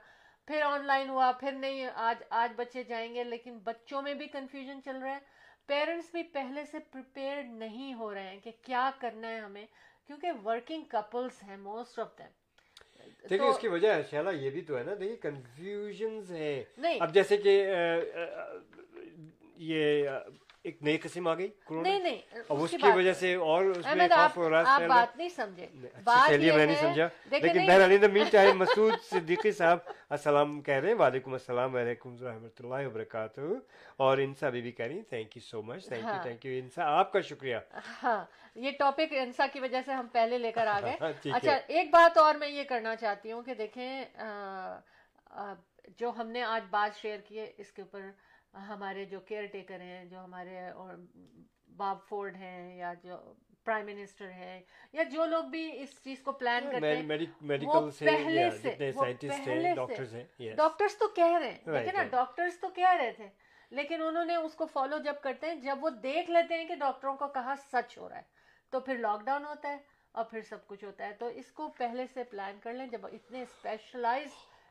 پھر 0.47 0.62
آن 0.62 0.86
لائن 0.86 1.09
ہوا، 1.09 1.32
پھر 1.32 1.53
نہیں، 1.53 1.89
آج 1.95 2.22
آج 2.30 2.53
بچے 2.57 2.82
جائیں 2.82 3.14
گے، 3.14 3.24
لیکن 3.24 3.59
بچوں 3.59 4.03
میں 4.03 4.14
بھی 4.14 4.26
کنفیوژن 4.26 4.82
چل 4.82 4.97
رہا 4.97 5.14
ہے۔ 5.14 5.38
پیرنٹس 5.69 6.11
بھی 6.12 6.23
پہلے 6.33 6.64
سے 6.64 6.79
پریپیئر 6.93 7.43
نہیں 7.43 7.95
ہو 7.95 8.12
رہے 8.14 8.29
ہیں 8.29 8.39
کہ 8.45 8.51
کیا 8.62 8.91
کرنا 9.01 9.29
ہے 9.29 9.39
ہمیں 9.39 9.64
کیونکہ 10.07 10.45
ورکنگ 10.45 10.85
کپلس 10.91 11.43
ہیں 11.43 11.57
موسٹ 11.57 11.99
آف 11.99 12.19
دیم 12.19 12.37
دیکھیں 13.25 13.47
اس 13.47 13.59
کی 13.59 13.69
وجہ 13.69 13.95
ہے 13.95 14.03
شیلا 14.11 14.31
یہ 14.31 14.51
بھی 14.51 14.62
تو 14.62 14.77
ہے 14.79 14.83
نا 14.85 14.95
دیکھیے 15.01 15.16
کنفیوژنز 15.23 16.33
ہے 16.33 16.64
اب 17.01 17.14
جیسے 17.14 17.37
کہ 17.37 17.55
یہ 19.57 20.09
ایک 20.64 20.82
نئی 20.82 20.96
قسم 20.98 21.26
آ 21.28 21.34
گئی 21.34 21.48
نہیں 21.70 21.98
نہیں 21.98 22.18
اب 22.48 22.62
اس 22.62 22.70
کی 22.72 22.90
وجہ۔ 22.90 23.12
سے 23.14 23.34
اور 23.36 23.64
اس 23.66 23.86
میں 23.88 24.06
خوف 24.09 24.38
آپ۔ 24.54 24.80
بات 24.82 25.16
نہیں 25.16 25.28
سمجھے 25.30 25.66
چلیے 25.66 26.46
یہ 26.46 26.52
میں 26.52 26.64
نہیں 26.66 26.76
سمجھا 26.76 27.06
لیکن 27.30 27.59
بہرحال 27.59 27.92
ان 27.92 28.11
مین 28.12 28.26
ٹائم 28.32 28.59
مسعود 28.59 28.92
صدیقی 29.02 29.52
صاحب 29.52 29.78
السلام 30.11 30.61
کہہ 30.62 30.74
رہے 30.74 30.88
ہیں 30.88 30.94
وعلیکم 30.96 31.32
السلام 31.32 31.74
وعلیکم 31.74 32.16
رحمۃ 32.22 32.61
اللہ 32.61 32.86
وبرکاتہ 32.86 33.40
اور 33.98 34.18
انسا 34.18 34.48
بی 34.48 34.61
بھی 34.62 34.72
کہہ 34.72 34.86
رہی 34.86 34.96
ہیں 34.96 35.02
thank 35.09 35.36
you 35.36 35.42
so 35.42 35.62
much 35.62 35.88
thank 35.88 36.02
you 36.02 36.09
ہاں۔ 36.09 36.22
تھینک 36.22 36.46
یو 36.46 36.59
انسا 36.59 36.90
آپ 36.98 37.12
کا 37.12 37.20
شکریہ 37.22 37.56
ہاں 38.02 38.22
یہ 38.56 38.70
ٹاپک 38.78 39.12
انسا 39.18 39.46
کی 39.46 39.61
وجہ 39.61 39.80
سے 39.86 39.92
ہم 39.92 40.06
پہلے 40.12 40.38
لے 40.38 40.52
کر 40.52 40.66
آ 40.66 40.72
ہاں، 40.72 40.80
گئے 40.82 41.12
ٹھیک 41.22 41.34
اچھا۔ 41.34 41.54
ایک 41.68 41.90
بات 41.90 42.18
اور 42.18 42.34
میں 42.34 42.48
یہ 42.50 42.64
کرنا 42.68 42.96
چاہتی 42.96 43.32
ہوں 43.32 43.42
کہ 43.42 43.54
دیکھیں 43.56 44.04
جو 45.98 46.11
ہم 46.16 46.28
نے 46.28 46.42
آج 46.44 46.62
بات 46.70 46.96
شیئر 46.96 47.18
کی 47.20 47.38
ہے 47.38 47.50
اس 47.56 47.72
کے 47.72 47.82
اوپر 47.82 48.00
ہمارے 48.55 49.05
جو 49.05 49.20
کیئر 49.20 49.46
ٹیکر 49.46 49.80
ہیں 49.80 50.05
جو 50.05 50.24
ہمارے 50.24 50.68
اور 50.68 50.94
باب 51.76 51.99
فورڈ 52.09 52.36
ہیں 52.36 52.76
یا 52.76 52.92
جو 53.03 53.16
پرائم 53.64 53.86
منسٹر 53.86 54.30
ہیں 54.30 54.61
یا 54.92 55.03
جو 55.03 55.24
لوگ 55.24 55.44
بھی 55.44 55.82
اس 55.82 56.03
چیز 56.05 56.22
کو 56.22 56.32
پلان 56.32 56.62
کرتے 56.64 56.94
ہیں 56.94 57.09
پہلے 58.07 58.24
سے- 58.53 58.70
وہ 58.96 59.03
پہلے 59.46 59.74
ڈاکٹرز 60.57 60.96
تو 60.99 61.09
کہہ 61.09 61.36
رہے 61.38 61.51
ہیں 61.51 61.59
نا 61.66 61.72
right. 61.92 62.11
ڈاکٹرز 62.11 62.61
تو 62.61 62.68
کہہ 62.68 62.96
رہے 62.99 63.12
تھے۔ 63.12 63.28
لیکن 63.72 64.03
انہوں 64.03 64.24
نے 64.24 64.34
اس 64.36 64.55
کو 64.55 64.66
فالو 64.66 64.99
جب 64.99 65.14
کرتے 65.22 65.46
ہیں 65.46 65.55
جب 65.55 65.78
وہ 65.80 65.90
دیکھ 66.03 66.30
لیتے 66.30 66.55
ہیں 66.55 66.68
کہ 66.68 66.74
ڈاکٹروں 66.74 67.16
کو 67.16 67.28
کہا 67.28 67.55
سچ 67.72 67.99
ہو 67.99 68.09
رہا 68.09 68.16
ہے 68.16 68.36
تو 68.72 68.80
پھر 68.80 68.99
لاک 68.99 69.24
ڈاؤن 69.24 69.44
ہوتا 69.44 69.68
ہے 69.68 69.76
اور 70.12 70.24
پھر 70.24 70.42
سب 70.42 70.66
کچھ 70.66 70.84
ہوتا 70.84 71.07
ہے۔ 71.07 71.12
تو 71.12 71.26
اس 71.26 71.53
کو 71.53 71.68
پہلے 71.68 72.07
سے 72.07 72.24
پلان 72.24 72.59
کر 72.62 72.72
لیں 72.72 72.86
جب 72.86 73.07
اتنے 73.07 73.42
اسپیشلائز 73.42 74.28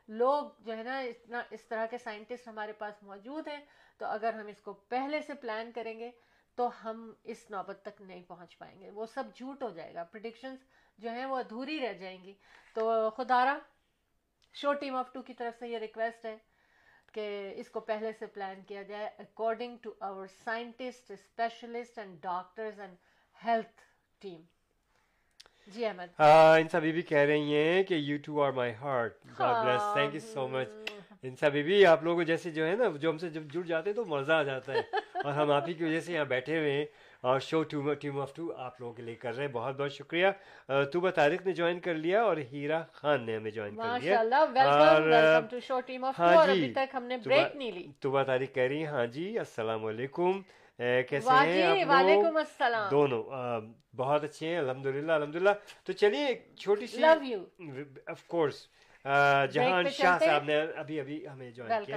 لوگ 0.08 0.44
جو 0.58 0.76
ہے 0.76 0.82
نا 0.82 0.98
اتنا 0.98 1.42
اس 1.50 1.64
طرح 1.64 1.86
کے 1.86 1.98
سائنٹسٹ 1.98 2.48
ہمارے 2.48 2.72
پاس 2.72 3.02
موجود 3.02 3.48
ہیں، 3.48 3.64
تو 3.98 4.06
اگر 4.06 4.32
ہم 4.32 4.46
اس 4.46 4.60
کو 4.60 4.72
پہلے 4.72 5.20
سے 5.22 5.34
پلان 5.34 5.72
کریں 5.72 5.98
گے، 5.98 6.10
تو 6.54 6.68
ہم 6.84 7.12
اس 7.24 7.50
نوبت 7.50 7.78
تک 7.82 8.02
نہیں 8.02 8.22
پہنچ 8.22 8.58
پائیں 8.58 8.80
گے۔ 8.80 8.90
وہ 8.90 9.06
سب 9.06 9.24
جھوٹ 9.34 9.62
ہو 9.62 9.70
جائے 9.70 9.94
گا۔ 9.94 10.04
پرڈکشنز 10.04 10.58
جو 10.98 11.10
ہیں، 11.10 11.24
وہ 11.24 11.36
ادھوری 11.36 11.80
رہ 11.80 11.92
جائیں 11.92 12.22
گی۔ 12.22 12.34
تو 12.74 13.10
خدارہ 13.10 13.58
شو 14.54 14.72
ٹیم 14.72 14.96
آف 14.96 15.12
ٹو 15.12 15.22
کی 15.22 15.34
طرف 15.34 15.58
سے 15.58 15.68
یہ 15.68 15.78
ریکویسٹ 15.78 16.24
ہے 16.24 16.38
کہ 17.12 17.54
اس 17.56 17.70
کو 17.70 17.80
پہلے 17.80 18.12
سے 18.12 18.26
پلان 18.26 18.62
کیا 18.62 18.82
جائے۔ 18.82 19.06
According 19.18 19.76
to 19.82 19.94
our 20.00 20.26
scientist 20.44 21.10
specialist 21.10 21.98
and 21.98 22.22
doctors 22.22 22.80
and 22.80 22.96
health 23.44 23.82
team 24.18 24.40
G 25.68 25.84
Ahmed. 25.84 26.20
Insa 26.58 26.78
be 26.78 26.92
be 26.92 27.02
کہہ 27.02 27.18
رہی 27.18 27.54
ہیں 27.54 27.82
کہ 27.82 27.94
you 27.94 28.16
two 28.24 28.42
are 28.42 28.50
my 28.50 28.72
heart 28.80 29.12
bless 29.38 29.82
thank 29.94 30.14
you 30.14 30.20
so 30.24 30.48
much 30.48 30.68
Insa 31.22 31.48
Bibi 31.62 31.86
آپ 31.86 32.02
لوگوں 32.04 32.24
جیسے 32.24 32.50
جو 32.50 32.66
ہے 32.66 32.76
نا 32.76 32.84
جو 32.96 33.10
ہم 33.10 33.18
سے 33.18 33.28
جب 33.28 33.42
جڑ 33.52 33.62
جاتے 33.62 33.90
ہیں 33.90 33.96
تو 33.96 34.04
مزہ 34.04 34.32
آ 34.32 34.42
جاتا 34.42 34.72
ہے۔ 34.72 34.80
اور 35.24 35.32
ہم 35.32 35.50
آپ 35.50 35.68
ہی 35.68 35.74
کی 35.74 35.84
وجہ 35.84 36.00
سے 36.00 36.12
یہاں 36.12 36.24
بیٹھے 36.24 36.58
ہوئے 36.58 36.72
ہیں۔ 36.72 36.84
اور 37.20 37.40
show 37.40 37.62
to 37.62 37.94
team 37.94 38.20
of 38.20 38.34
two 38.34 38.52
آپ 38.56 38.80
لوگوں 38.80 38.92
کے 38.94 39.02
لیے 39.02 39.14
کر 39.14 39.36
رہے 39.36 39.44
ہیں۔ 39.44 39.52
بہت 39.52 39.78
بہت 39.78 39.92
شکریہ۔ 39.92 40.26
طوبہ 40.92 41.10
طارق 41.10 41.46
نے 41.46 41.52
جوائن 41.52 41.80
کر 41.80 41.94
لیا 41.94 42.22
اور 42.22 42.36
ہیرا 42.52 42.82
خان 42.92 43.26
نے 43.26 43.36
ہمیں 43.36 43.50
جوائن 43.50 43.76
کر 43.76 43.98
لیا۔ 43.98 44.16
ہاں 46.18 46.36
جی۔ 46.54 46.72
طوبہ 48.00 48.22
طارق 48.22 48.54
کہہ 48.54 48.62
رہی 48.62 48.78
ہیں۔ 48.78 48.86
ہاں 48.86 49.06
جی 49.06 49.38
السلام 49.38 49.84
علیکم۔ 49.84 50.40
وعلیکم 50.78 52.36
السلام۔ 52.36 52.88
دونوں 52.90 53.22
بہت 53.96 54.24
اچھے 54.24 54.46
ہیں 54.48 54.58
الحمد 54.58 54.86
للہ 54.86 55.12
الحمد 55.12 55.36
للہ 55.36 55.50
تو 55.84 55.92
چلیے 55.92 56.26
ایک 56.26 56.46
چھوٹی 56.56 56.86
سی 56.86 57.00
love 57.00 57.24
you 57.24 57.40
of 58.06 58.26
course 58.26 58.66
Jahan 59.54 59.88
Shah 59.96 60.18
صاحب 60.18 60.44
نے 60.44 60.60
ابھی 60.60 61.00
ابھی 61.00 61.26
ہمیں 61.28 61.50
جوائن 61.50 61.84
کیا 61.84 61.96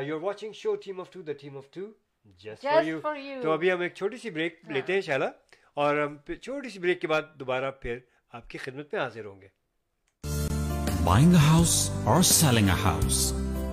you 0.00 0.16
are 0.16 0.22
watching 0.22 0.52
show 0.52 0.74
team 0.84 1.00
of 1.00 1.10
two 1.12 1.22
the 1.22 1.32
team 1.40 1.56
of 1.56 1.70
two 1.74 1.86
just 2.38 2.66
for 2.66 2.84
you 2.84 3.40
تو 3.42 3.52
ابھی 3.52 3.72
ہم 3.72 3.80
ایک 3.80 3.94
چھوٹی 3.94 4.16
سی 4.22 4.30
بریک 4.30 4.58
لیتے 4.68 4.92
ہیں 4.92 5.00
شالا 5.00 5.28
اور 5.74 5.96
ہم 5.96 6.16
چھوٹی 6.32 6.68
سی 6.70 6.78
بریک 6.78 7.00
کے 7.00 7.08
بعد 7.08 7.22
دوبارہ 7.40 7.70
پھر 7.80 7.98
آپ 8.32 8.48
کی 8.50 8.58
خدمت 8.58 8.94
میں 8.94 9.02
حاضر 9.02 9.24
ہوں 9.24 9.40
گے۔ 9.40 9.48
Buying 11.04 11.30
a 11.34 11.42
house 11.42 11.76
or 12.06 12.22
selling 12.22 12.68
a 12.68 12.74
house, 12.80 13.20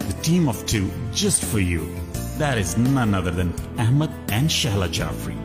the 0.04 0.14
team 0.28 0.48
of 0.48 0.62
two 0.74 0.86
just 1.24 1.44
for 1.50 1.64
you. 1.72 1.90
That 2.38 2.60
is 2.60 2.78
none 2.78 3.16
other 3.16 3.32
than 3.32 3.52
Ahmed 3.80 4.12
and 4.30 4.48
Shahla 4.48 4.88
Jafri. 4.90 5.36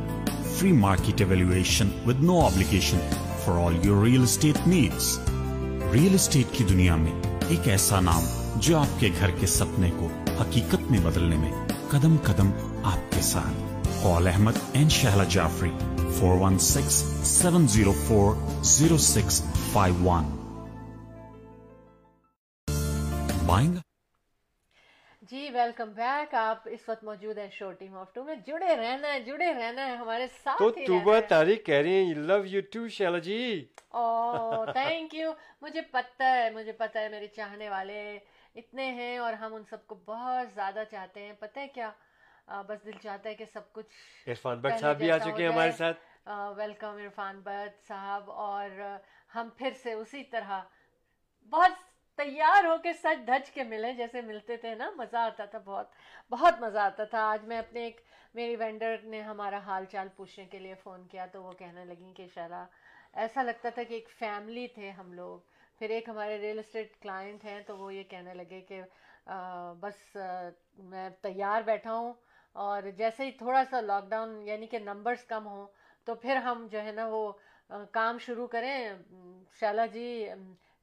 Free 0.57 0.73
market 0.73 1.23
evaluation 1.23 1.91
with 2.05 2.19
no 2.21 2.41
obligation 2.43 3.01
for 3.45 3.53
all 3.59 3.73
your 3.85 3.97
real 3.97 4.25
estate 4.25 4.61
needs. 4.67 5.07
Real 5.93 6.15
estate 6.15 6.53
کی 6.57 6.65
دنیا 6.65 6.97
میں 6.97 7.13
ایک 7.49 7.69
ایسا 7.69 8.01
نام 8.01 8.25
جو 8.67 8.77
آپ 8.79 9.01
کے 9.01 9.09
گھر 9.21 9.31
کے 9.41 9.47
سپنے 9.55 9.91
کو 9.99 10.09
حقیقت 10.41 10.91
میں 10.91 11.01
بدلنے 11.05 11.37
میں 11.37 11.51
قدم 11.91 12.17
قدم 12.25 12.51
آپ 12.93 13.13
کے 13.15 13.23
ساتھ 13.23 13.89
call 14.03 14.27
Ahmed 14.29 14.59
and 14.73 14.93
Shehla 14.93 15.25
Jafri 15.35 15.71
four 16.19 16.39
one 16.41 16.59
six 16.69 17.03
seven 17.31 17.67
zero 17.75 17.93
four 18.07 18.35
zero 18.73 18.99
six 19.07 19.43
five 19.73 20.09
one 20.09 20.31
buying 23.47 23.77
G 25.33 25.49
welcome 25.53 25.93
back 25.93 26.35
آپ 26.35 26.67
اس 26.67 26.89
وقت 26.89 27.05
موجود 27.05 27.39
ہیں 27.39 27.49
شو 27.51 27.71
ٹیم 27.73 27.95
آف 27.97 28.13
ٹو 28.15 28.25
میں۔ 28.25 28.35
جڑے 28.47 28.75
رہنا 28.77 29.13
ہے 29.13 29.21
جڑے 29.21 29.53
رہنا 29.53 29.87
ہے 29.87 29.95
ہمارے 29.97 30.27
ساتھ 30.35 30.59
تو 30.59 30.69
توبہ 30.87 31.19
تاریخ 31.29 31.65
کہہ 31.67 31.75
رہی 31.77 31.95
ہیں 31.97 32.15
love 32.17 32.45
you 32.45 32.61
too 32.73 32.87
Sheila 32.89 33.19
ji 33.19 33.39
oh 33.91 34.05
thank 34.73 35.15
you 35.15 35.33
مجھے 35.63 35.81
پتہ 35.91 36.23
ہے 36.35 36.51
مجھے 36.51 36.73
پتہ 36.73 36.99
ہے 36.99 37.09
میرے 37.09 37.27
چاہنے 37.27 37.69
والے 37.69 38.01
اتنے 38.55 38.91
ہیں 38.93 39.17
اور 39.19 39.33
ہم 39.33 39.55
ان 39.55 39.63
سب 39.71 39.87
کو 39.87 39.95
بہت 40.07 40.55
زیادہ 40.55 40.83
چاہتے 40.91 41.21
ہیں۔ 41.21 41.33
پتہ 41.41 41.59
ہے 41.59 41.69
کیا؟ 41.69 41.91
بس 42.69 42.85
دل 42.87 42.99
چاہتا 43.03 43.29
ہے 43.29 43.35
کہ 43.35 43.45
سب 43.53 43.73
کچھ 43.73 44.29
عرفان 44.29 44.61
بٹ 44.61 44.81
صاحب 44.81 44.99
بھی 44.99 45.11
آ 45.11 45.19
چکے 45.19 45.43
ہیں 45.43 45.53
ہمارے 45.53 45.73
ساتھ۔ 45.73 46.29
ویلکم 46.57 46.97
عرفان 46.97 47.41
بٹ 47.41 47.81
صاحب 47.89 48.31
اور 48.31 48.81
ہم 49.35 49.49
پھر 49.57 49.71
سے 49.83 49.93
اسی 49.93 50.23
طرح 50.25 50.61
بہت 51.53 51.81
تیار 52.19 52.65
ہو 52.65 52.77
کے 52.83 52.93
سچ 52.93 53.27
دھج 53.27 53.51
کے 53.51 53.63
ملے، 53.65 53.93
جیسے 53.93 54.21
ملتے 54.23 54.57
تھے 54.57 54.75
نا، 54.75 54.91
مزہ 54.97 55.17
آتا 55.17 55.45
تھا 55.45 55.59
بہت 55.65 55.91
بہت 56.31 56.61
مزہ 56.61 56.79
آتا 56.79 57.05
تھا۔ 57.05 57.21
آج 57.31 57.45
میں 57.45 57.59
اپنے 57.59 57.85
ایک، 57.85 58.01
میری 58.35 58.57
وینڈر 58.57 58.97
نے 59.05 59.21
ہمارا 59.23 59.59
حال 59.67 59.85
چال 59.91 60.09
پوچھنے 60.17 60.45
کے 60.47 60.59
لیے 60.59 60.75
فون 60.83 61.07
کیا 61.09 61.27
تو 61.33 61.43
وہ 61.43 61.53
کہنے 61.59 61.85
لگیں 61.85 62.13
کہ 62.15 62.27
شرح 62.35 62.65
ایسا 63.23 63.43
لگتا 63.43 63.71
تھا 63.71 63.83
کہ 63.83 63.95
ایک 63.95 64.09
فیملی 64.19 64.67
تھے 64.75 64.91
ہم 64.91 65.13
لوگ۔ 65.13 65.39
پھر 65.79 65.91
ایک 65.91 66.09
ہمارے 66.09 66.39
ریئل 66.41 66.59
اسٹیٹ 66.59 66.97
کلائنٹ 67.03 67.45
ہیں 67.45 67.61
تو 67.67 67.77
وہ 67.79 67.93
یہ 67.95 68.03
کہنے 68.11 68.35
لگے 68.35 68.61
کہ 68.61 68.81
بس 69.81 70.17
میں 70.91 71.09
تیار 71.23 71.63
بیٹھا 71.63 71.95
ہوں۔ 71.95 72.13
اور 72.57 72.83
جیسے 72.97 73.25
ہی 73.25 73.31
تھوڑا 73.33 73.63
سا 73.71 73.81
لاک 73.81 74.09
ڈاؤن 74.09 74.41
یعنی 74.47 74.67
کہ 74.67 74.79
نمبرز 74.79 75.25
کم 75.25 75.47
ہوں 75.47 75.67
تو 76.07 76.15
پھر 76.15 76.37
ہم 76.37 76.67
جو 76.71 76.83
ہے 76.83 76.93
نا 76.93 77.07
وہ 77.11 77.33
کام 77.93 78.19
شروع 78.19 78.47
کریں۔ 78.47 78.79
شالا 79.61 79.87
جی 79.87 80.07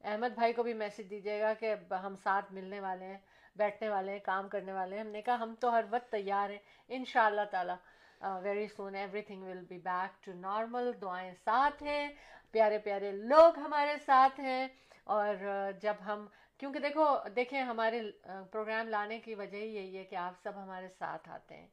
احمد 0.03 0.35
بھائی 0.35 0.53
کو 0.53 0.63
بھی 0.63 0.73
میسج 0.73 1.09
دیجیے 1.09 1.41
گا 1.41 1.53
کہ 1.53 1.75
ہم 1.93 2.15
ساتھ 2.15 2.53
ملنے 2.53 2.79
والے 2.79 3.05
ہیں، 3.05 3.17
بیٹھنے 3.55 3.89
والے 3.89 4.11
ہیں، 4.11 4.19
کام 4.19 4.49
کرنے 4.49 4.73
والے 4.73 4.95
ہیں۔ 4.95 5.03
ہم 5.03 5.09
نے 5.09 5.21
کہا، 5.21 5.35
ہم 5.35 5.55
تو 5.59 5.71
ہر 5.71 5.85
وقت 5.89 6.11
تیار 6.11 6.49
ہیں۔ 6.49 6.57
ان 6.87 7.05
شاء 7.05 7.25
اللہ 7.25 7.41
تعالیٰ 7.51 7.75
very 8.41 8.67
soon 8.67 8.95
everything 9.21 9.43
will 9.43 9.61
be 9.69 9.77
back 9.77 10.25
to 10.25 10.33
normal 10.33 10.91
دعائیں 11.01 11.33
ساتھ 11.43 11.83
ہیں۔ 11.83 12.09
پیارے 12.51 12.77
پیارے 12.77 13.11
لوگ 13.11 13.59
ہمارے 13.59 13.95
ساتھ 14.05 14.39
ہیں۔ 14.39 14.67
اور 15.03 15.35
uh, 15.45 15.79
جب 15.79 15.93
ہم، 16.05 16.27
کیونکہ 16.57 16.79
دیکھو، 16.79 17.17
دیکھیں 17.35 17.61
ہمارے 17.61 18.01
uh, 18.31 18.49
پروگرام 18.51 18.87
لانے 18.87 19.19
کی 19.19 19.35
وجہ 19.35 19.57
ہی 19.57 19.75
یہی 19.75 19.97
ہے 19.97 20.03
کہ 20.03 20.15
آپ 20.15 20.33
سب 20.43 20.51
ہمارے 20.55 20.87
ساتھ 20.99 21.29
آتے 21.29 21.57
ہیں۔ 21.57 21.67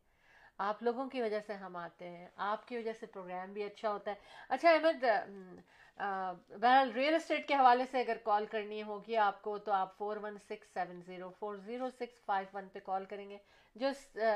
آپ 0.59 0.83
لوگوں 0.83 1.09
کی 1.09 1.23
وجہ 1.23 1.41
سے 1.47 1.55
ہم 1.55 1.77
آتے 1.77 2.09
ہیں۔ 2.09 2.29
آپ 2.37 2.69
کی 2.69 2.77
وجہ 2.77 2.93
سے 2.93 3.07
پروگرام 3.07 3.53
بھی 3.53 3.65
اچھا 3.65 3.91
ہوتا 3.91 4.11
ہے۔ 4.11 4.17
اچھا 4.49 4.71
احمد 4.71 5.05
um, 5.05 5.57
بہرحال 5.99 6.91
ریئل 6.93 7.15
اسٹیٹ 7.15 7.47
کے 7.47 7.55
حوالے 7.55 7.85
سے 7.87 8.01
اگر 8.01 8.17
کال 8.23 8.47
کرنی 8.47 8.83
ہوگی 8.83 9.17
آپ 9.19 9.41
کو 9.43 9.57
تو 9.59 9.73
آپ 9.73 9.97
four 9.99 10.17
one 10.23 10.37
six 10.41 10.73
seven 10.75 11.01
zero 11.03 11.31
four 11.39 11.57
zero 11.59 11.89
six 11.91 12.25
five 12.27 12.47
one 12.53 12.69
پہ 12.69 12.79
کال 12.85 13.05
کریں 13.05 13.29
گے 13.31 13.39
جو 13.77 13.89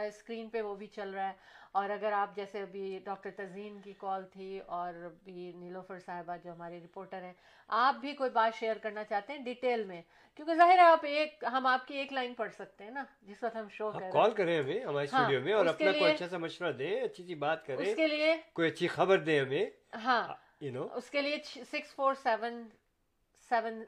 اسکرین 0.06 0.48
پہ 0.48 0.60
وہ 0.62 0.74
بھی 0.74 0.86
چل 0.88 1.10
رہا 1.10 1.26
ہے۔ 1.26 1.32
اور 1.72 1.90
اگر 1.90 2.12
آپ 2.12 2.34
جیسے 2.36 2.62
ابھی 2.62 2.98
ڈاکٹر 3.04 3.30
تزین 3.36 3.80
کی 3.80 3.92
کال 3.98 4.24
تھی 4.26 4.48
اور 4.68 4.94
بھی 5.24 5.52
نیلوفر 5.54 5.98
صاحبہ 5.98 6.36
جو 6.36 6.52
ہمارے 6.52 6.80
رپورٹر 6.80 7.22
ہیں 7.22 7.32
آپ 7.68 7.94
بھی 7.96 8.12
کوئی 8.14 8.30
بات 8.30 8.54
شیئر 8.54 8.78
کرنا 8.78 9.04
چاہتے 9.04 9.32
ہیں 9.32 9.40
ڈیٹیل 9.40 9.84
میں 9.84 10.00
کیونکہ 10.38 10.54
ظاہر 10.54 10.78
ہے 10.78 10.84
آپ 10.84 11.04
ایک 11.04 11.44
ہم 11.52 11.66
آپ 11.66 11.86
کی 11.86 11.94
ایک 11.94 12.12
لائن 12.12 12.34
پڑھ 12.34 12.52
سکتے 12.52 12.84
ہیں 12.84 12.90
نا 12.90 13.04
جس 13.22 13.42
وقت 13.42 13.56
ہم 13.56 13.68
شو 13.70 13.90
کریں 13.92 14.10
کال 14.12 14.32
کریں 14.32 14.58
ہمیں 14.58 14.80
ہمارے 14.80 15.04
اسٹوڈیو 15.04 15.40
میں 15.40 15.52
اور 15.54 15.66
اپنا 15.66 15.92
کوئی 15.92 16.12
اچھا 16.12 16.28
سا 16.28 16.38
مشورہ 16.38 16.72
دیں 16.72 17.00
اچھی 17.00 17.24
سی 17.24 17.34
بات 17.36 17.64
کریں 17.64 17.82
اس 17.82 17.94
کے 17.94 18.06
لیے 18.06 18.34
کوئی 18.54 18.68
اچھی 18.68 18.86
خبر 18.88 19.18
دیں 19.20 19.40
ہمیں۔ 19.40 19.64
ہاں 19.96 20.22
یو 20.60 20.72
نو 20.72 20.86
اس 20.94 21.10
کے 21.10 21.22
لیے 21.22 21.36
six 21.70 21.94
four 21.94 22.14
seven 22.14 22.62
seven 23.48 23.82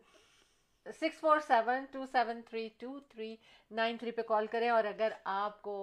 six 0.87 1.20
four 1.20 1.39
seven 1.39 1.85
two 1.91 2.05
seven 2.12 2.41
three 2.43 2.68
two 2.79 2.99
three 3.01 3.37
nine 3.70 3.97
three 3.97 4.11
پہ 4.11 4.23
کال 4.23 4.47
کریں 4.47 4.68
اور 4.68 4.85
اگر 4.85 5.12
آپ 5.25 5.61
کو 5.62 5.75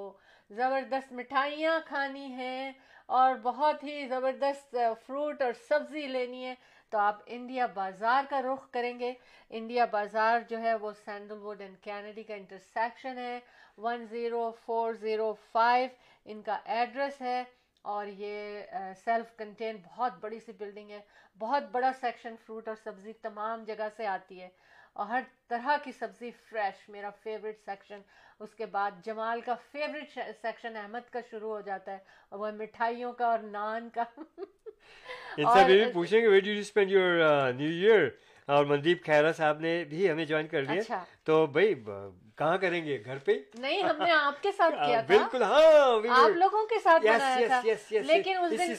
زبردست 0.50 1.12
مٹھائیاں 1.14 1.80
کھانی 1.86 2.26
ہیں 2.26 2.72
اور 3.06 3.36
بہت 3.44 3.84
ہی 3.84 4.08
زبردست 4.08 4.76
فروٹ 5.06 5.42
اور 5.42 5.54
سبزی 5.68 6.08
لینی 6.08 6.46
ہے، 6.46 6.56
تو 6.90 6.98
آپ 6.98 7.22
انڈیا 7.26 7.66
بازار 7.66 8.24
کا 8.30 8.42
رخ 8.42 8.70
کریں 8.72 9.00
گے۔ 9.00 9.14
انڈیا 9.50 9.86
بازار 9.86 10.40
جو 10.50 10.60
ہے 10.60 10.74
وہ 10.76 10.92
سینڈل 11.06 11.38
ووڈ 11.38 11.62
اینڈ 11.62 11.78
کینیڈی 11.82 12.24
کا 12.24 12.34
انٹرسیکشن 12.34 13.18
ہے۔ 13.18 13.40
One 13.78 14.06
zero 14.10 14.52
four 14.66 14.94
zero 14.94 15.34
five 15.52 15.88
ان 16.26 16.42
کا 16.42 16.60
ایڈریس 16.66 17.22
ہے۔ 17.22 17.44
اور 17.82 18.08
یہ 18.08 18.62
سیلف 19.06 19.36
کنٹین 19.38 19.78
بہت 19.86 20.14
بڑی 20.20 20.40
سی 20.40 20.52
بلڈنگ 20.52 20.90
ہے 20.90 21.00
بہت 21.40 21.64
بڑا 21.72 21.92
سیکشن 22.02 22.36
فروٹ 22.46 22.68
اور 22.68 22.76
سبزی 22.84 23.14
تمام 23.14 23.64
جگہ 23.64 23.88
سے 23.98 24.08
آتی 24.08 24.42
ہے 24.42 24.50
اور 24.94 25.08
ہر 25.08 25.22
طرح 25.48 25.78
کی 25.84 25.92
سبزی 25.92 26.32
فریش 26.50 26.90
میرا 26.90 27.10
فیوریٹ 27.24 27.60
سیکشن 27.66 28.00
اس 28.40 28.56
کے 28.56 28.66
بعد 28.66 28.92
جمال 29.06 29.42
کا 29.42 29.56
فیوریٹ 29.72 30.20
سیکشن 30.42 30.76
احمد 30.76 31.10
کا 31.12 31.20
شروع 31.32 31.50
ہو 31.50 31.62
جاتا 31.62 31.92
ہے 31.92 31.98
اور 32.30 32.40
وہ 32.40 32.52
مٹھائیوں 32.52 33.14
کا 33.14 33.26
اور 33.26 33.40
نان 33.40 33.90
کا. 33.90 34.04
پوچھیں 35.94 36.22
گے 36.22 37.98
اور 38.48 38.66
مندیپ 38.66 39.06
خیرا 39.06 39.32
صاحب 39.32 39.60
نے 39.60 39.84
بھی 39.90 40.12
ہمیں 40.12 40.26
جوائن 40.26 40.48
کر 40.48 40.62
لیا 40.62 40.82
اچھا۔ 40.82 41.04
تو 41.24 41.46
بھائی 41.46 41.76
کہاں 42.40 42.58
کریں 42.58 42.86
گے؟ 42.86 43.02
گھر 43.06 43.18
پہ 43.18 43.38
نہیں 43.54 43.84
ہم 43.84 44.02
نے 44.04 44.12
آپ 44.12 44.44
کے 44.44 44.52
ساتھ 44.52 44.76
کیا 44.86 45.02
تھا۔ 45.02 45.18
بالکل 45.18 45.44
ہاں 45.44 45.62
آپ 46.16 46.30
لوگوں 46.36 46.66
کے 46.66 46.80
ساتھ 46.84 47.04
بنایا 47.04 47.48
تھا۔ 47.48 47.62
لیکن 48.02 48.38
اس 48.38 48.52
دن 48.52 48.74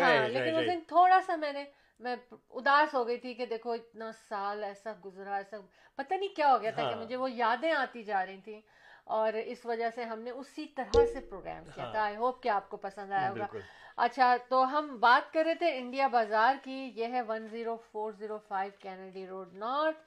ہاں، 0.00 0.28
لیکن 0.28 0.56
اس 0.56 0.66
دن 0.66 0.80
تھوڑا 0.88 1.20
سا 1.26 1.36
میں 1.36 1.52
نے 1.52 1.64
میں 2.00 2.16
اداس 2.50 2.94
ہو 2.94 3.06
گئی 3.06 3.18
تھی 3.18 3.34
کہ 3.34 3.46
دیکھو 3.46 3.72
اتنا 3.72 4.10
سال 4.28 4.64
ایسا 4.64 4.92
گزرا 5.04 5.36
ایسا 5.36 5.56
پتہ 5.94 6.14
نہیں 6.14 6.36
کیا 6.36 6.52
ہو 6.52 6.62
گیا 6.62 6.70
تھا 6.70 6.82
کہ 6.82 6.94
ہاں۔ 6.94 7.00
مجھے 7.00 7.16
وہ 7.16 7.30
یادیں 7.30 7.72
آتی 7.72 8.02
جا 8.02 8.26
رہی 8.26 8.40
تھیں۔ 8.44 8.60
اور 9.04 9.32
اس 9.32 9.66
وجہ 9.66 9.90
سے 9.94 10.04
ہم 10.04 10.18
نے 10.18 10.30
اسی 10.30 10.66
طرح 10.66 11.06
سے 11.06 11.20
پروگرام 11.20 11.64
کیا 11.74 11.90
تھا۔ 11.92 12.02
آئی 12.02 12.16
ہوپ 12.16 12.42
کہ 12.42 12.48
آپ 12.48 12.68
کو 12.68 12.76
پسند 12.76 13.12
آیا 13.12 13.30
ہوگا۔ 13.30 13.46
اچھا 13.96 14.36
تو 14.48 14.78
ہم 14.78 14.96
بات 15.00 15.32
کر 15.32 15.44
رہے 15.44 15.54
تھے 15.54 15.78
انڈیا 15.78 16.06
بازار 16.06 16.54
کی۔ 16.62 16.92
یہ 16.94 17.06
ہے 17.06 17.22
one 17.22 17.46
zero 17.48 17.76
four 17.92 18.12
zero 18.12 18.38
five 18.48 18.72
Kennedy 18.78 19.26
road 19.26 19.54
north 19.54 19.98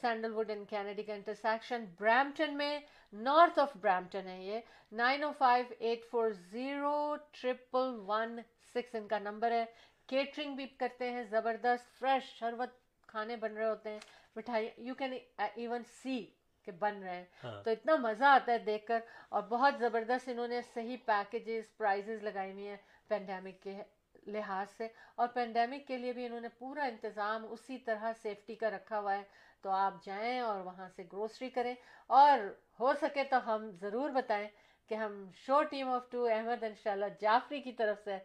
Sandalwood 0.32 0.50
and 0.50 0.68
Kennedy 0.68 1.02
کا 1.02 1.14
انٹرسیکشن 1.14 1.84
برامپٹن 2.00 2.56
میں 2.56 2.80
نارتھ 3.12 3.58
آف 3.58 3.76
برامپٹن 3.80 4.26
ہے 4.26 4.42
یہ۔ 4.42 4.60
Nine 4.92 5.24
O 5.24 5.32
five 5.38 5.66
eight 5.78 6.04
four 6.10 6.30
zero 6.30 7.16
triple 7.30 7.94
one 8.06 8.38
six 8.74 8.94
ان 8.94 9.08
کا 9.08 9.18
نمبر 9.18 9.52
ہے۔ 9.52 9.64
کیٹرنگ 10.06 10.54
بھی 10.56 10.66
کرتے 10.66 11.10
ہیں 11.10 11.22
زبردست 11.22 11.98
فریش 11.98 12.42
ہر 12.42 12.54
وقت 12.58 13.06
کھانے 13.06 13.36
بن 13.36 13.56
رہے 13.56 13.68
ہوتے 13.68 13.90
ہیں۔ 13.90 13.98
مٹھائی 14.36 14.70
یو 14.76 14.94
کین 14.94 15.14
ایون 15.38 15.82
سی 15.84 16.26
کہ 16.62 16.72
بن 16.72 17.02
رہے 17.02 17.16
ہیں۔ 17.16 17.24
ہاں۔ 17.44 17.62
تو 17.62 17.70
اتنا 17.70 17.96
مزہ 17.96 18.24
آتا 18.24 18.52
ہے 18.52 18.58
دیکھ 18.58 18.86
کر 18.86 19.00
اور 19.28 19.42
بہت 19.42 19.74
زبردست 19.78 20.28
انہوں 20.28 20.48
نے 20.48 20.60
صحیح 20.74 20.96
پیکیجز 21.04 21.76
پرائزز 21.76 22.22
لگائی 22.22 22.52
ہوئی 22.52 22.68
ہیں۔ 22.68 22.76
پینڈیمک 23.08 23.62
کے 23.62 23.82
لحاظ 24.26 24.76
سے 24.76 24.88
اور 25.14 25.28
پینڈیمک 25.28 25.86
کے 25.86 25.98
لیے 25.98 26.12
بھی 26.12 26.26
انہوں 26.26 26.40
نے 26.40 26.48
پورا 26.48 26.84
انتظام 26.84 27.46
اسی 27.50 27.78
طرح 27.78 28.12
سیفٹی 28.22 28.54
کا 28.54 28.70
رکھا 28.70 28.98
ہوا 28.98 29.16
ہے۔ 29.16 29.22
تو 29.62 29.70
آپ 29.70 30.04
جائیں 30.04 30.40
اور 30.40 30.60
وہاں 30.60 30.88
سے 30.96 31.02
گروسری 31.12 31.50
کریں 31.50 31.74
اور 32.06 32.38
ہو 32.80 32.92
سکے 33.00 33.24
تو 33.24 33.54
ہم 33.54 33.70
ضرور 33.70 34.10
بتائیں 34.10 34.48
کہ 34.88 34.94
ہم 34.94 35.30
show 35.34 35.62
team 35.62 35.88
of 35.88 36.10
two 36.10 36.24
Ahmed 36.24 36.62
انشاءاللہ 36.62 37.06
جعفری 37.20 37.60
کی 37.60 37.72
طرف 37.72 37.98
سے 38.04 38.18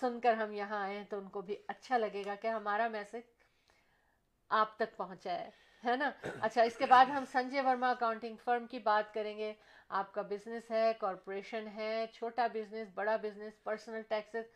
سن 0.00 0.20
کر 0.20 0.32
ہم 0.32 0.52
یہاں 0.52 0.82
آئے 0.84 0.96
ہیں 0.96 1.04
تو 1.04 1.18
ان 1.18 1.28
کو 1.28 1.40
بھی 1.40 1.56
اچھا 1.68 1.98
لگے 1.98 2.22
گا 2.26 2.34
کہ 2.34 2.46
ہمارا 2.46 2.88
میسج 2.88 3.30
آپ 4.50 4.76
تک 4.76 4.96
پہنچا 4.96 5.32
ہے 5.32 5.50
ہے 5.84 5.96
نا؟ 5.96 6.10
اچھا 6.40 6.62
اس 6.62 6.76
کے 6.76 6.86
بعد 6.86 7.06
ہم 7.06 7.24
سنجے 7.32 7.60
ورما 7.60 7.90
اکاؤنٹنگ 7.90 8.36
فرم 8.44 8.66
کی 8.66 8.78
بات 8.78 9.14
کریں 9.14 9.38
گے۔ 9.38 9.52
آپ 9.88 10.12
کا 10.14 10.22
بزنس 10.22 10.70
ہے 10.70 10.92
کارپوریشن 11.00 11.68
ہے، 11.74 12.06
چھوٹا 12.12 12.46
بزنس 12.46 12.88
بڑا 12.94 13.16
بزنس 13.16 13.62
پرسنل 13.62 14.02
ٹیکسز 14.02 14.50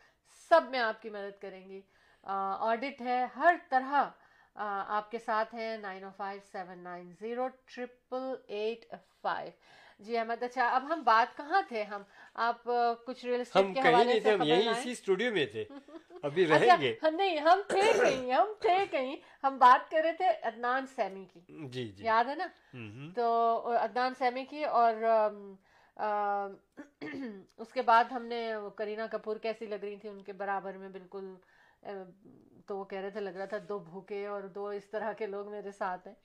سب 0.49 0.61
میں 0.69 0.79
آپ 0.79 1.01
کی 1.01 1.09
مدد 1.09 1.41
کریں 1.41 1.69
گی۔ 1.69 1.81
آڈٹ 2.23 3.01
ہے 3.01 3.25
ہر 3.35 3.55
طرح 3.69 4.09
آپ 4.55 5.11
کے 5.11 5.19
ساتھ 5.19 5.55
ہیں۔ 5.55 5.77
Nine 5.77 6.03
O 6.03 6.09
five 6.17 6.41
seven 6.51 6.79
nine 6.79 7.11
zero 7.19 7.47
triple 7.65 8.33
eight 8.47 8.85
five. 9.21 9.51
جی 9.99 10.17
احمد 10.17 10.43
اچھا 10.43 10.67
اب 10.69 10.93
ہم 10.93 11.01
بات 11.03 11.37
کہاں 11.37 11.61
تھے؟ 11.67 11.83
ہم 11.83 12.01
آپ 12.33 12.63
کچھ 13.05 13.25
ریل 13.25 13.33
ہم 13.35 13.41
اسٹیٹ 13.41 13.73
کے 13.73 13.79
حوالے 13.79 14.03
نہیں 14.03 14.15
سے 14.15 14.19
تھے 14.19 14.33
ہم 14.33 14.41
یہی 14.41 14.69
اسی 14.69 14.91
اسٹوڈیو 14.91 15.31
میں 15.31 15.45
تھے۔ 15.45 15.65
ابھی 16.23 16.43
اچھا 16.43 16.59
رہیں 16.59 16.81
گے۔ 16.81 16.93
نہیں 17.11 17.37
ہم 17.37 17.61
تھے 17.67 17.81
کہیں 17.99 18.31
ہم 18.33 18.53
تھے 18.61 18.85
کہیں۔ 18.91 19.15
ہم 19.43 19.57
بات 19.57 19.91
کر 19.91 20.01
رہے 20.03 20.13
تھے 20.13 20.27
عدنان 20.43 20.87
سیمی 20.87 21.25
کی۔ 21.25 21.39
جی 21.67 21.87
جی۔ 21.87 22.03
یاد 22.03 22.25
ہے 22.25 22.35
نا؟ 22.35 22.47
تو 23.15 23.25
عدنان 23.77 24.13
سیمی 24.13 24.45
کی 24.45 24.63
اور 24.63 24.93
اس 27.57 27.73
کے 27.73 27.81
بعد 27.81 28.03
ہم 28.11 28.25
نے 28.25 28.53
کرینہ 28.75 29.01
کپور 29.11 29.37
کیسی 29.37 29.65
لگ 29.65 29.83
رہی 29.83 29.97
تھی 29.97 30.09
ان 30.09 30.21
کے 30.23 30.33
برابر 30.33 30.77
میں 30.77 30.89
بالکل 30.89 31.33
تو 32.65 32.77
وہ 32.77 32.83
کہہ 32.83 32.99
رہے 32.99 33.09
تھے 33.09 33.19
لگ 33.19 33.29
رہا 33.29 33.45
تھا 33.45 33.57
دو 33.69 33.79
بھوکے 33.79 34.25
اور 34.25 34.43
دو 34.55 34.67
اس 34.67 34.85
طرح 34.85 35.13
کے 35.13 35.25
لوگ 35.25 35.49
میرے 35.51 35.71
ساتھ 35.71 36.07
ہیں۔ 36.07 36.15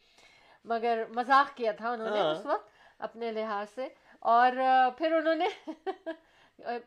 مگر 0.65 1.03
مذاق 1.15 1.57
کیا 1.57 1.73
تھا 1.73 1.91
انہوں 1.91 2.11
نے 2.11 2.21
ہاں۔ 2.21 2.31
اس 2.33 2.47
وقت 2.47 2.69
اپنے 2.99 3.33
لحاظ 3.33 3.67
سے۔ 3.75 3.89
اور 4.23 4.53
پھر 4.99 5.13
انہوں 5.13 5.35
نے 5.35 5.47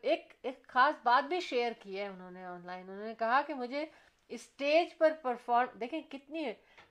ایک 0.01 0.33
ایک 0.41 0.67
خاص 0.67 0.95
بات 1.03 1.27
بھی 1.29 1.39
شیئر 1.39 1.71
کی 1.79 1.99
ہے 1.99 2.07
انہوں 2.07 2.31
نے 2.31 2.43
آن 2.45 2.65
لائن۔ 2.65 2.89
انہوں 2.89 3.05
نے 3.05 3.13
کہا 3.19 3.41
کہ 3.47 3.53
مجھے 3.53 3.85
اسٹیج 4.31 4.97
پر 4.97 5.13
پرفارم 5.21 5.77
دیکھیں 5.79 6.01
کتنی 6.09 6.45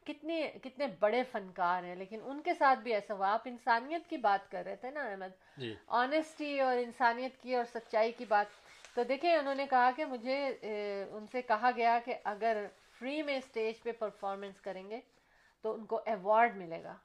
کتنی 0.04 0.42
کتنے 0.62 0.86
بڑے 1.00 1.22
فنکار 1.32 1.82
ہیں 1.82 1.94
لیکن 1.94 2.20
ان 2.24 2.40
کے 2.42 2.54
ساتھ 2.54 2.78
بھی 2.78 2.94
ایسا 2.94 3.14
ہوا۔ 3.14 3.32
آپ 3.32 3.42
انسانیت 3.44 4.08
کی 4.10 4.16
بات 4.16 4.50
کر 4.50 4.62
رہے 4.64 4.76
تھے 4.76 4.90
نا 4.90 5.00
احمد؟ 5.02 5.34
جی۔ 5.56 5.74
آنےسٹی 5.86 6.60
اور 6.60 6.76
انسانیت 6.76 7.42
کی 7.42 7.54
اور 7.54 7.64
سچائی 7.64 8.12
کی 8.12 8.24
بات۔ 8.24 8.46
تو 8.94 9.02
دیکھیں 9.04 9.34
انہوں 9.36 9.54
نے 9.54 9.66
کہا 9.70 9.90
کہ 9.96 10.04
مجھے 10.04 10.36
ان 11.10 11.26
سے 11.32 11.42
کہا 11.42 11.70
گیا 11.76 11.98
کہ 12.04 12.14
اگر 12.24 12.66
فری 12.98 13.22
میں 13.22 13.36
اسٹیج 13.36 13.82
پہ 13.82 13.92
پرفارمنس 13.92 14.60
کریں 14.60 14.90
گے 14.90 15.00
تو 15.64 15.74
ان 15.74 15.84
کو 15.86 16.00
ایوارڈ 16.06 16.56
ملے 16.56 16.82
گا۔ 16.82 16.96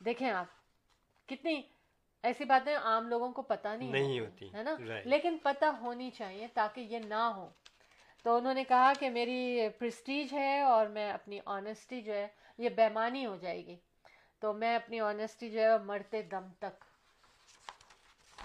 دیکھیں 0.00 0.30
آپ 0.30 0.46
کتنی 1.28 1.60
ایسی 2.24 2.44
باتیں 2.44 2.76
عام 2.76 3.08
لوگوں 3.08 3.32
کو 3.32 3.42
پتہ 3.42 3.68
نہیں 3.68 4.20
ہوتی 4.20 4.52
ہے 4.54 4.62
نا. 4.62 4.74
لیکن 5.04 5.36
پتہ 5.42 5.64
ہونی 5.80 6.10
چاہیے 6.10 6.46
تاکہ 6.54 6.80
یہ 6.80 6.98
نہ 6.98 7.22
ہو۔ 7.36 7.48
تو 8.24 8.36
انہوں 8.36 8.54
نے 8.54 8.64
کہا 8.64 8.92
کہ 8.98 9.10
میری 9.10 9.38
پرسٹیج 9.78 10.32
ہے 10.34 10.60
اور 10.62 10.86
میں 10.86 11.10
اپنی 11.12 11.38
آنےسٹی 11.46 12.00
جو 12.02 12.14
ہے 12.14 12.26
یہ 12.58 12.68
بیمانی 12.76 13.26
ہو 13.26 13.36
جائے 13.36 13.64
گی۔ 13.66 13.76
تو 14.42 14.52
میں 14.52 14.74
اپنی 14.76 15.00
آنےسٹی 15.00 15.50
جو 15.50 15.60
ہے 15.60 15.76
مرتے 15.84 16.22
دم 16.30 16.46
تک 16.58 16.84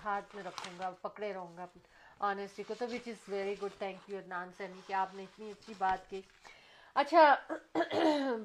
ہاتھ 0.03 0.35
میں 0.35 0.43
رکھوں 0.43 0.73
گا 0.79 0.89
پکڑے 1.01 1.33
رہوں 1.33 1.55
گا 1.57 1.65
آنےسٹی 2.21 2.63
کو۔ 2.63 2.73
تو 2.79 2.85
which 2.91 3.07
is 3.07 3.29
very 3.29 3.55
good 3.61 3.77
thank 3.77 4.09
you 4.09 4.17
Adnan 4.17 4.51
Sami 4.57 4.81
کہ 4.87 4.93
آپ 4.93 5.13
نے 5.15 5.23
اتنی 5.23 5.49
اچھی 5.51 5.73
بات 5.77 6.09
کی۔ 6.09 6.21
اچھا 6.95 7.23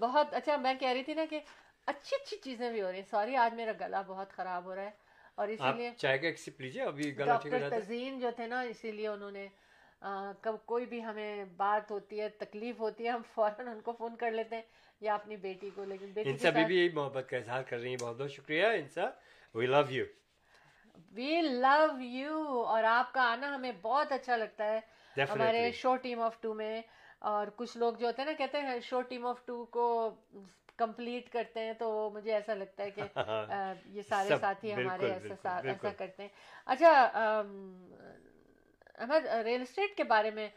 بہت 0.01 0.35
اچھا 0.35 0.57
میں 0.57 0.75
کہہ 0.75 0.89
رہی 0.89 1.03
تھی 1.03 1.15
نا 1.15 1.25
کہ 1.31 1.41
اچھی 1.89 2.17
اچھی 2.17 2.37
چیزیں 2.37 2.71
بھی 2.71 2.83
ہو 2.83 2.91
رہی 2.91 2.99
ہیں۔ 2.99 3.05
سوری 3.11 3.37
آج 3.37 3.55
میرا 3.55 3.73
گلا 3.81 4.03
بہت 4.07 4.33
خراب 4.33 4.65
ہو 4.65 4.75
رہا 4.75 4.83
ہے 4.83 4.91
اور 5.35 5.49
اسی 5.49 5.73
لیے 5.73 5.91
چائے 5.97 6.19
کا 6.19 6.27
ایک 6.27 6.39
سپ 6.39 6.61
لیجیے 6.61 6.83
ابھی 6.83 7.17
گلا 7.19 7.37
ٹھیک 7.37 7.53
ہو 7.53 7.59
ڈاکٹر 7.59 7.59
جاتا 7.61 7.77
ہے۔ 7.77 7.81
تزین 7.83 8.19
جو 8.21 8.31
تھے 8.37 8.47
نا 8.47 8.61
اسی 8.63 8.93
لیے 8.93 9.09
انہوں 9.09 9.31
نے 9.31 9.47
کب 10.43 10.55
کوئی 10.67 10.87
بھی 10.87 11.03
ہمیں 11.05 11.45
بات 11.57 11.91
ہوتی 11.91 12.21
ہے 12.21 12.29
تکلیف 12.39 12.81
ہوتی 12.81 13.05
ہے 13.05 13.11
ہم 13.11 13.23
فوراً 13.35 13.69
ان 13.69 13.81
کو 13.81 13.93
فون 13.93 14.17
کر 14.17 14.31
لیتے 14.31 14.57
ہیں 14.57 14.63
یا 15.03 15.15
اپنی 15.15 15.37
بیٹی 15.39 15.71
کو 15.75 15.85
لیکن 15.85 16.11
بیٹی 16.15 16.31
انسا 16.31 16.51
بھی 16.51 16.77
یہی 16.77 16.89
محبت 16.95 17.29
کا 17.29 17.37
اظہار 17.37 17.63
کر 17.63 17.79
رہی 17.79 17.91
ہیں 17.91 17.97
بہت 18.01 18.17
بہت 18.17 18.31
شکریہ 18.31 18.67
انسا 18.77 19.09
وی 19.55 19.67
love 19.67 19.83
you 19.91 20.05
we 21.13 21.41
love 21.43 22.01
you 22.01 22.63
اور 22.67 22.85
آپ 22.87 23.13
کا 23.13 23.23
آنا 23.23 23.55
ہمیں 23.55 23.73
بہت 23.83 24.13
اچھا 24.13 24.37
لگتا 24.37 24.65
ہے 24.65 24.79
ہمارے 25.17 25.17
definitely 25.17 25.73
show 25.73 25.95
team 25.97 26.21
of 26.23 26.41
two 26.41 26.55
میں 26.55 26.81
اور 27.31 27.47
کچھ 27.57 27.77
لوگ 27.79 27.95
جو 27.95 28.07
ہوتے 28.07 28.23
ہیں 28.23 28.27
نا 28.27 28.37
کہتے 28.39 28.61
ہیں 28.61 28.79
شو 28.81 29.01
ٹیم 29.03 29.27
آف 29.27 29.45
ٹو 29.45 29.65
کو 29.71 29.87
کمپلیٹ 30.77 31.33
کرتے 31.33 31.61
ہیں 31.61 31.73
تو 31.73 31.89
مجھے 32.15 32.33
ایسا 32.35 32.55
لگتا 32.55 32.83
ہے 32.83 32.91
کہ 32.91 33.03
یہ 33.87 34.03
سارے 34.03 34.37
ساتھی 34.41 34.75
ہمارے 34.75 35.13
ایسا۔ 35.13 35.91
کرتے 35.91 36.23
ہیں۔ 36.23 36.29
اچھا 36.67 37.43
احمد 39.01 39.27
ریل 39.45 39.63
اسٹیٹ 39.63 39.97
کے 39.97 40.05
بارے 40.05 40.31
میں 40.31 40.49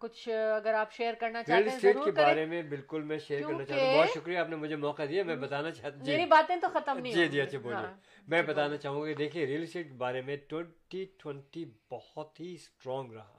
کچھ 0.00 0.28
اگر 0.56 0.74
آپ 0.74 0.92
شیئر 0.92 1.14
کرنا 1.14 1.38
ریل 1.38 1.46
چاہتے 1.46 1.68
ہیں 1.68 1.76
اسٹیٹ 1.76 1.96
کے 2.04 2.10
بارے 2.12 2.44
میں 2.46 2.62
بالکل 2.62 3.02
میں 3.02 3.18
شیئر 3.18 3.40
کرنا 3.42 3.64
چاہتا 3.64 3.82
ہوں۔ 3.82 3.98
بہت 3.98 4.08
شکریہ 4.14 4.38
آپ 4.38 4.48
نے 4.48 4.56
مجھے 4.56 4.76
موقع 4.76 5.02
دیا 5.08 5.24
میں 5.24 5.36
بتانا 5.36 5.70
چاہتا 5.70 6.04
میری 6.06 6.24
باتیں 6.26 6.56
تو 6.56 6.68
ختم 6.72 6.98
نہیں 6.98 7.12
جی 7.12 7.22
ہوں 7.22 7.28
جی۔ 7.28 7.40
اچھا 7.40 7.58
بولیے۔ 7.58 7.76
ہاں، 7.76 7.92
میں 8.28 8.42
جی، 8.42 8.46
بتانا۔ 8.46 8.76
چاہوں 8.76 9.02
گا 9.02 9.12
دیکھیے 9.18 9.46
ریل 9.46 9.62
اسٹیٹ 9.62 9.88
کے 9.88 9.94
بارے 9.94 10.20
میں 10.22 10.36
ٹوینٹی 10.48 11.04
ٹوینٹی 11.18 11.64
بہت 11.90 12.40
ہی 12.40 12.52
اسٹرانگ 12.54 13.12
رہا۔ 13.12 13.34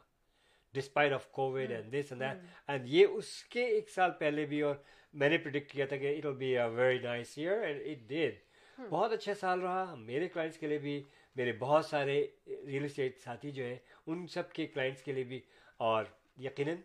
Despite 0.74 1.13
of 1.13 1.28
covid 1.32 1.72
and 1.72 1.91
this 1.93 2.11
and 2.11 2.22
that 2.22 2.38
and 2.68 2.88
یہ 2.88 3.05
اس 3.09 3.43
کے 3.43 3.65
ایک 3.65 3.89
سال 3.89 4.11
پہلے 4.20 4.45
بھی 4.45 4.61
اور 4.61 4.76
میں 5.13 5.30
نے 5.30 5.38
پرڈکٹ 5.38 5.72
کیا 5.72 5.86
تھا 5.86 5.97
کہ 5.97 6.18
it 6.18 6.26
will 6.26 6.36
be 6.36 6.57
a 6.57 6.68
very 6.70 6.99
nice 6.99 7.38
year 7.38 7.61
and 7.61 7.82
it 7.86 8.07
did 8.09 8.36
بہت 8.78 9.11
اچھا 9.11 9.34
سال 9.34 9.59
رہا۔ 9.59 9.93
میرے 9.97 10.28
کلائنٹس 10.28 10.57
کے 10.57 10.68
لیے 10.68 10.78
بھی 10.78 11.01
میرے 11.38 11.52
بہت 11.60 11.86
سارے 11.86 12.22
ریئل 12.48 12.86
اسٹیٹ 12.86 13.20
ساتھی 13.24 13.52
جو 13.52 13.64
ہیں، 13.64 13.78
ان 14.08 14.26
سب 14.34 14.52
کے 14.54 14.66
کلائنٹس 14.68 15.02
کے 15.04 15.14
لیے 15.14 15.24
بھی، 15.24 15.40
اور 15.80 16.06
یقیناً 16.46 16.76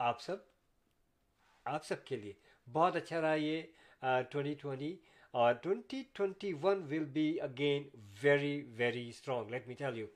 آپ 0.00 0.20
سب 0.22 0.36
آپ 1.66 1.84
سب 1.86 2.04
کے 2.04 2.16
لیے 2.16 2.32
بہت 2.66 2.96
اچھا 2.96 3.20
رہا 3.20 3.34
یہ 3.34 3.62
ٹوینٹی 4.30 4.54
ٹوینٹی 4.60 4.94
اور 5.34 5.54
twenty 5.62 6.02
twenty 6.12 6.52
one 6.62 6.82
will 6.90 7.04
be 7.14 7.26
again 7.40 7.88
very 8.22 8.60
very 8.76 9.08
strong 9.08 9.50
let 9.50 9.66
me 9.68 9.74
tell 9.74 9.98
you 9.98 10.06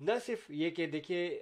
نہ 0.00 0.12
صرف 0.26 0.50
یہ 0.50 0.70
کہ 0.70 0.86
دیکھیے 0.86 1.40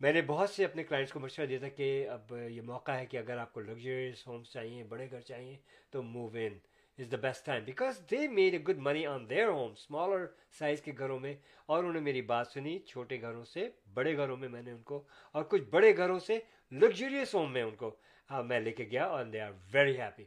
میں 0.00 0.12
نے 0.12 0.22
بہت 0.26 0.50
سے 0.50 0.64
اپنے 0.64 0.84
کلائنٹس 0.84 1.12
کو 1.12 1.20
مشورہ 1.20 1.46
دیا 1.46 1.58
تھا 1.58 1.68
کہ 1.76 1.88
اب 2.10 2.34
یہ 2.50 2.60
موقع 2.62 2.92
ہے 2.92 3.06
کہ 3.06 3.16
اگر 3.16 3.38
آپ 3.38 3.52
کو 3.52 3.60
لگژریس 3.60 4.26
ہومس 4.26 4.52
چاہیے، 4.52 4.82
بڑے 4.88 5.10
گھر 5.10 5.20
چاہیے، 5.20 5.56
تو 5.90 6.02
move 6.02 6.28
in 6.36 6.58
is 6.98 7.10
the 7.12 7.16
best 7.22 7.44
time 7.46 7.64
because 7.64 8.00
they 8.10 8.26
made 8.28 8.54
a 8.54 8.58
good 8.68 8.78
money 8.86 9.04
on 9.06 9.28
their 9.30 9.48
home 9.48 9.70
smaller 9.72 10.26
size 10.58 10.82
کے 10.82 10.92
گھروں 10.98 11.18
میں. 11.20 11.34
اور 11.66 11.78
انہوں 11.78 11.92
نے 11.92 12.00
میری 12.00 12.22
بات 12.22 12.46
سنی 12.48 12.78
چھوٹے 12.86 13.20
گھروں 13.20 13.44
سے، 13.44 13.68
بڑے 13.94 14.16
گھروں 14.16 14.36
میں 14.36 14.48
میں 14.48 14.62
نے 14.62 14.72
ان 14.72 14.82
کو، 14.82 15.02
اور 15.34 15.44
کچھ 15.50 15.62
بڑے 15.70 15.96
گھروں 15.96 16.18
سے 16.26 16.38
لگژریس 16.72 17.34
ہوم 17.34 17.52
میں 17.52 17.62
ان 17.62 17.74
کو 17.76 17.94
میں 18.30 18.60
لے 18.60 18.72
کے 18.72 18.84
گیا 18.90 19.04
اور 19.06 19.24
دے 19.32 19.40
آر 19.40 19.50
ویری 19.72 20.00
ہیپی 20.00 20.24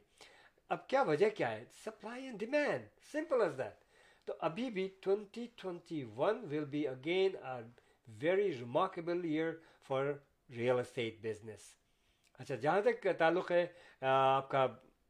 اب 0.70 0.88
کیا 0.88 1.02
وجہ 1.08 1.30
کیا 1.36 1.50
ہے؟ 1.52 1.64
Supply 1.86 2.24
and 2.26 2.40
demand 2.40 2.86
simple 3.12 3.42
as 3.42 3.58
that 3.58 3.84
تو 4.28 4.34
ابھی 4.48 4.70
بھی 4.70 4.88
twenty 5.02 5.46
twenty 5.56 6.04
one 6.16 6.44
will 6.52 6.66
be 6.72 6.88
again 6.88 7.36
very 8.08 8.52
remarkable 8.60 9.24
year 9.26 9.52
for 9.88 10.06
real 10.58 10.80
estate 10.80 11.22
business 11.24 11.74
اچھا 12.40 12.56
جہاں 12.56 12.82
تک 12.82 13.08
تعلق 13.18 13.52
ہے 13.52 13.66
آپ 14.02 14.50
کا 14.50 14.66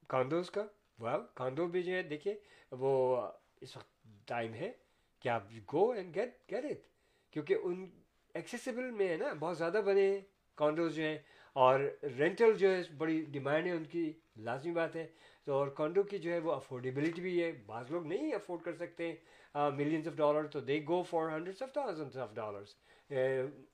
کانڈوز 0.09 0.49
کا؟ 0.51 0.63
ویل 0.99 1.21
کانڈو 1.33 1.67
بھی 1.67 1.83
جو 1.83 1.93
ہے، 1.93 2.03
دیکھیے، 2.03 2.35
وہ 2.71 3.21
اس 3.61 3.77
وقت 3.77 4.27
ٹائم 4.27 4.53
ہے 4.53 4.71
کہ 5.19 5.29
آپ 5.29 5.43
go 5.73 5.91
and 5.91 6.15
get 6.15 6.37
get 6.51 6.65
it 6.65 6.85
کیونکہ 7.33 7.55
ان 7.63 7.89
ایکسیسیبل 8.33 8.91
میں 8.91 9.07
ہے 9.07 9.17
نا، 9.17 9.33
بہت 9.39 9.57
زیادہ 9.57 9.81
بنے 9.85 10.09
ہیں 10.09 10.19
کانڈوز 10.55 10.95
جو 10.95 11.03
ہیں۔ 11.03 11.17
اور 11.53 11.79
رینٹل 12.17 12.53
جو 12.57 12.75
ہے، 12.75 12.81
بڑی 12.97 13.25
ڈیمانڈ 13.31 13.67
ہے، 13.67 13.71
ان 13.71 13.83
کی 13.83 14.11
لازمی 14.37 14.73
بات 14.73 14.95
ہے۔ 14.95 15.07
تو 15.45 15.53
اور 15.53 15.67
کانڈو 15.67 16.03
کی 16.03 16.17
جو 16.17 16.31
ہے، 16.33 16.39
وہ 16.39 16.51
افورڈیبلٹی 16.51 17.21
بھی 17.21 17.43
ہے۔ 17.43 17.51
بعض 17.65 17.91
لوگ 17.91 18.05
نہیں 18.05 18.33
افورڈ 18.33 18.61
کر 18.63 18.75
سکتے 18.75 19.13
ملینس 19.55 20.07
آف 20.07 20.13
ڈالر 20.13 20.47
تو 20.47 20.59
they 20.59 20.79
go 20.87 21.03
for 21.03 21.29
hundred 21.29 21.63
of 21.63 21.73
thousand 21.73 22.17
of 22.17 22.33
dollars 22.33 22.75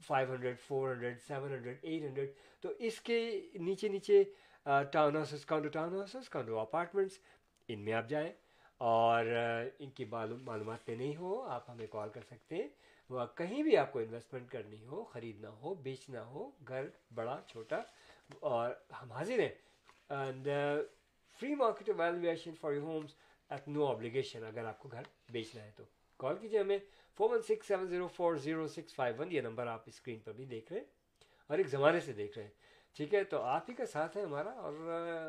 five 0.08 0.32
hundred 0.32 0.60
four 0.60 0.92
hundred 0.92 1.22
seven 1.28 1.54
hundred 1.54 1.78
eight 1.82 2.04
hundred 2.04 2.32
تو 2.60 2.70
اس 2.80 3.02
کے 3.02 3.20
نیچے 3.54 3.88
نیچے 3.88 4.24
townhouses 5.16 5.46
condo 5.46 5.70
townhouses 5.96 6.30
condo 6.30 6.60
apartments 6.60 7.20
ان 7.68 7.80
میں 7.80 7.94
آپ 7.94 8.10
جائیں 8.10 8.32
اور 8.78 9.26
ان 9.80 9.90
کی 9.90 10.06
معلومات 10.06 10.88
میں 10.88 10.96
نہیں 10.96 11.16
ہو، 11.16 11.42
آپ 11.42 11.70
ہمیں 11.70 11.88
کال 11.88 12.10
کر 12.10 12.22
سکتے 12.22 12.56
ہیں۔ 12.56 12.68
وہ 13.10 13.26
کہیں 13.36 13.64
بھی 13.64 13.78
آپ 13.78 13.92
کو 13.92 14.00
انویسٹمنٹ 14.00 14.52
کرنی 14.52 14.86
ہو، 14.86 15.04
خریدنا 15.04 15.50
ہو، 15.50 15.74
بیچنا 15.74 16.26
ہو، 16.26 16.52
گھر 16.68 16.86
بڑا، 17.16 17.40
چھوٹا، 17.48 17.82
اور 18.40 18.72
ہم 19.02 19.12
حاضر 19.12 19.40
ہیں۔ 19.40 19.54
And 20.10 20.48
free 21.40 21.56
market 21.56 21.90
valuation 21.98 22.52
for 22.62 22.72
your 22.72 22.82
homes 22.82 23.16
at 23.50 23.68
no 23.68 23.86
obligation 23.86 24.44
اگر 24.44 24.66
آپ 24.66 24.80
کو 24.80 24.90
گھر 24.92 25.02
بیچنا 25.30 25.64
ہے 25.64 25.72
تو۔ 25.76 25.84
کال 26.18 26.38
کیجیے 26.38 26.60
ہمیں۔ 26.60 26.78
Four 27.18 27.30
one 27.30 27.42
six 27.42 27.68
seven 27.68 27.88
zero 27.88 28.08
four 28.08 28.36
zero 28.36 28.68
six 28.68 28.96
five 28.96 29.16
one 29.20 29.32
یہ 29.32 29.42
نمبر 29.42 29.68
آپ 29.68 29.84
اسکرین 29.86 30.20
پر 30.20 30.32
بھی 30.32 30.46
دیکھ 30.46 30.72
رہے 30.74 30.80
ہیں 30.82 30.88
اور 31.48 31.58
ایک 31.58 31.68
زمانے 31.68 32.00
سے 32.00 32.14
دیکھ 32.14 32.38
رہے 32.38 32.46
ہیں۔ 32.46 32.54
ٹھیک 32.98 33.14
ہے، 33.14 33.24
تو 33.24 33.42
آپ 33.42 33.70
ہی 33.70 33.74
کا 33.76 33.86
ساتھ 33.86 34.18
ہے 34.18 34.22
ہمارا 34.22 34.50
اور 34.64 34.74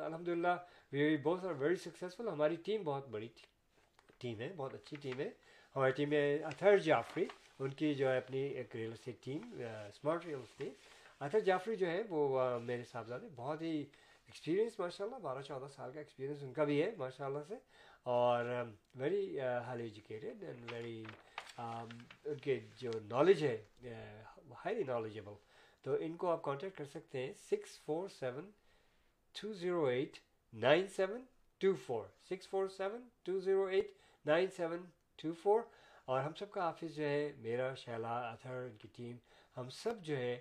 الحمد 0.07 0.29
للہ 0.29 0.55
we 0.93 1.03
we 1.03 1.17
both 1.23 1.45
are 1.47 1.53
very 1.59 1.77
successful 1.85 2.29
ہماری 2.29 2.57
ٹیم 2.65 2.83
بہت 2.85 3.09
بڑی 3.09 3.29
ٹیم 4.21 4.41
ہے، 4.41 4.53
بہت 4.57 4.75
اچھی 4.75 4.97
ٹیم 5.03 5.21
ہے۔ 5.21 5.29
ہماری 5.77 5.93
ٹیم 5.93 6.12
ہے 6.12 6.25
اطہر 6.51 6.77
جعفری، 6.79 7.25
ان 7.59 7.71
کی 7.79 7.95
جو 7.95 8.09
ہے 8.11 8.17
اپنی 8.19 8.39
ایک 8.59 8.77
real 8.77 8.93
estate 8.93 9.25
team 9.25 9.41
smart 9.89 10.27
real 10.27 10.41
estate 10.43 10.75
Athar 11.21 11.41
Jafri 11.41 11.77
جو 11.77 11.87
ہے 11.87 12.03
وہ 12.09 12.59
میرے 12.62 12.85
صاحبزادے، 12.93 13.29
بہت 13.37 13.62
ہی 13.62 13.77
ایکسپیرینس 14.29 14.79
ماشاء 14.81 15.05
اللہ 15.05 15.19
بارہ 15.23 15.43
چودہ 15.49 15.69
سال 15.77 15.93
کا 15.93 15.99
ایکسپیرینس 16.01 16.43
ان 16.43 16.53
کا 16.53 16.65
بھی 16.65 16.83
ہے 16.83 16.91
ماشاء 16.99 17.25
اللہ 17.27 17.45
سے۔ 17.49 17.55
اور 18.12 18.45
very 19.01 19.41
high 19.41 19.83
educated 19.83 20.43
and 20.45 20.73
very 20.73 21.03
ان 21.59 22.39
کے 22.43 22.59
جو 22.79 22.91
نالج 23.11 23.45
ہے 23.45 23.57
ہائیلی 24.65 24.83
نالجبل 24.87 25.33
تو 25.85 25.97
ان 26.01 26.16
کو 26.16 26.30
آپ 26.30 26.43
کانٹیکٹ 26.43 26.76
کر 26.78 26.85
سکتے 26.85 27.26
ہیں 27.26 27.32
six 27.51 27.78
four 27.85 28.09
seven 28.09 28.51
two 29.35 29.53
zero 29.53 29.85
eight 29.85 30.18
nine 30.53 30.87
seven 30.89 31.24
two 31.61 31.72
four 31.87 32.05
six 32.28 32.49
four 32.49 32.68
seven 32.68 33.09
two 33.24 33.39
zero 33.41 33.64
eight 33.66 33.93
nine 34.24 34.47
seven 34.57 34.85
two 35.22 35.32
four 35.43 35.61
اور 36.05 36.20
ہم 36.20 36.32
سب 36.39 36.51
کا 36.51 36.62
آفس 36.68 36.95
جو 36.97 37.05
ہے، 37.05 37.32
میرا، 37.39 37.74
شیلا، 37.74 38.18
اتھر، 38.30 38.62
ان 38.62 38.76
کی 38.76 38.89
ٹیم، 38.97 39.16
ہم 39.57 39.68
سب 39.70 40.03
جو 40.05 40.16
ہے 40.16 40.39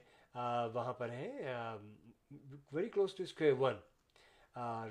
وہاں 0.73 0.93
پر 0.93 1.09
ہیں 1.09 1.31
very 2.71 2.89
close 2.89 3.15
to 3.15 3.23
Square 3.23 3.53
One 3.59 3.75
اور 4.55 4.89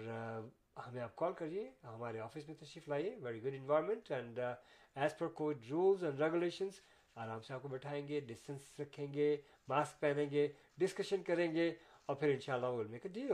ہمیں 0.86 1.02
آپ 1.02 1.16
کال 1.16 1.32
کریے، 1.38 1.68
ہمارے 1.84 2.20
آفس 2.20 2.48
میں 2.48 2.56
تشریف 2.60 2.88
لائیے 2.88 3.16
very 3.22 3.42
good 3.44 3.54
environment 3.54 4.10
and 4.12 4.38
as 4.38 5.18
per 5.18 5.28
covid 5.40 5.64
rules 5.70 6.04
and 6.04 6.20
regulations 6.20 6.80
آرام 7.16 7.40
سے 7.42 7.54
آپ 7.54 7.62
کو 7.62 7.68
بٹھائیں 7.68 8.06
گے 8.08 8.20
ڈسٹینس 8.26 8.80
رکھیں 8.80 9.12
گے 9.14 9.36
ماسک 9.68 10.00
پہنیں 10.00 10.30
گے 10.30 10.46
ڈسکشن 10.78 11.22
کریں 11.22 11.54
گے 11.54 11.68
اور 12.06 12.16
پھر 12.16 12.28
ان 12.28 12.40
شاء 12.40 12.54
Allah 12.54 12.66
will 12.76 12.86
make 12.90 13.06
a 13.06 13.12
deal 13.12 13.30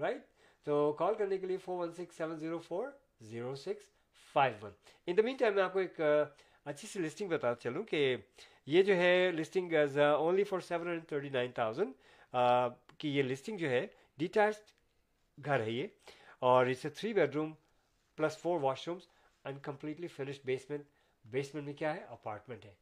right 0.00 0.22
تو 0.66 0.92
کال 0.98 1.14
کرنے 1.14 1.38
کے 1.38 1.46
لیے 1.46 1.56
four 1.64 1.78
one 1.78 1.92
six 1.92 2.16
seven 2.16 2.38
zero 2.38 2.58
four 2.68 2.88
zero 3.30 3.54
six 3.56 3.90
five 4.34 4.54
one 4.62 4.72
in 5.06 5.16
the 5.16 5.22
meantime 5.36 5.54
میں 5.54 5.62
آپ 5.62 5.72
کو 5.72 5.78
ایک 5.78 6.00
اچھی 6.66 6.88
سی 6.88 7.00
لسٹنگ 7.00 7.28
بتا 7.28 7.54
چلوں 7.60 7.82
کہ 7.84 8.16
یہ 8.66 8.82
جو 8.82 8.96
ہے 8.96 9.30
listing 9.32 9.72
only 9.96 10.44
for 10.44 10.60
seven 10.60 10.86
hundred 10.86 11.08
thirty 11.08 11.28
nine 11.28 11.52
thousand 11.52 11.92
کی 12.98 13.16
یہ 13.16 13.22
لسٹنگ 13.22 13.58
جو 13.58 13.70
ہے 13.70 13.86
ڈیٹیچڈ 14.18 14.70
گھر 15.38 15.60
ہے 15.60 15.70
یہ، 15.70 15.86
اور 16.38 16.66
اس 16.66 16.78
سے 16.78 16.88
three 16.88 17.12
bedroom 17.34 17.52
plus 18.18 18.36
four 18.38 18.60
washrooms 18.88 19.08
and 19.44 19.62
completely 19.62 20.08
finished 20.08 20.44
basement 20.46 20.84
basement 21.24 21.64
میں 21.64 21.74
کیا 21.74 21.94
ہے؟ 21.94 22.04
اپارٹمنٹ 22.08 22.64
ہے 22.64 22.72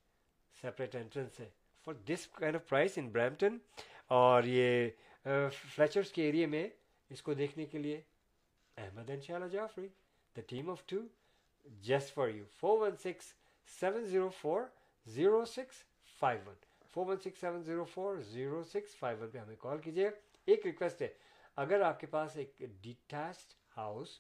سپریٹ 0.63 0.97
انٹرنس 0.97 1.41
ہے۔ 1.41 1.49
For 1.85 1.95
this 2.09 2.27
kind 2.35 2.57
of 2.57 2.69
price 2.69 2.99
in 2.99 3.09
Brampton 3.11 3.57
اور 4.17 4.45
یہ 4.45 4.89
فلیچرس 5.25 6.11
کے 6.13 6.23
ایریے 6.23 6.47
میں 6.47 6.69
اس 7.11 7.23
کو 7.23 7.35
دیکھنے 7.35 7.67
کے 7.67 7.79
لیے 7.79 8.01
احمد 8.77 9.11
ان 9.11 9.21
شاء 9.21 9.35
Allah 9.35 9.49
Jafri 9.53 9.89
the 10.37 10.41
team 10.49 10.71
of 10.71 10.85
two 10.87 10.99
just 11.83 12.15
for 12.15 12.29
you 12.29 12.45
four 12.59 12.79
one 12.79 12.97
six 12.97 13.33
seven 13.71 14.05
zero 14.05 14.29
four 14.41 14.63
zero 15.07 15.45
six 15.45 15.83
five 16.21 16.41
one 16.47 16.55
four 16.95 17.07
one 17.07 17.17
six 17.25 17.41
seven 17.41 17.63
zero 17.65 17.85
four 17.95 18.17
zero 18.31 18.63
six 18.73 18.97
five 18.99 19.19
one 19.21 19.31
پہ 19.31 19.39
ہمیں 19.39 19.57
کال 19.61 19.79
کیجیے۔ 19.83 20.09
ایک 20.49 20.67
ریکویسٹ 20.67 21.03
ہے، 21.03 21.09
اگر 21.57 21.81
آپ 21.81 22.01
کے 22.01 22.07
پاس 22.07 22.37
ایک 22.37 22.59
ڈیٹیچڈ 22.59 23.53
ہاؤس 23.77 24.19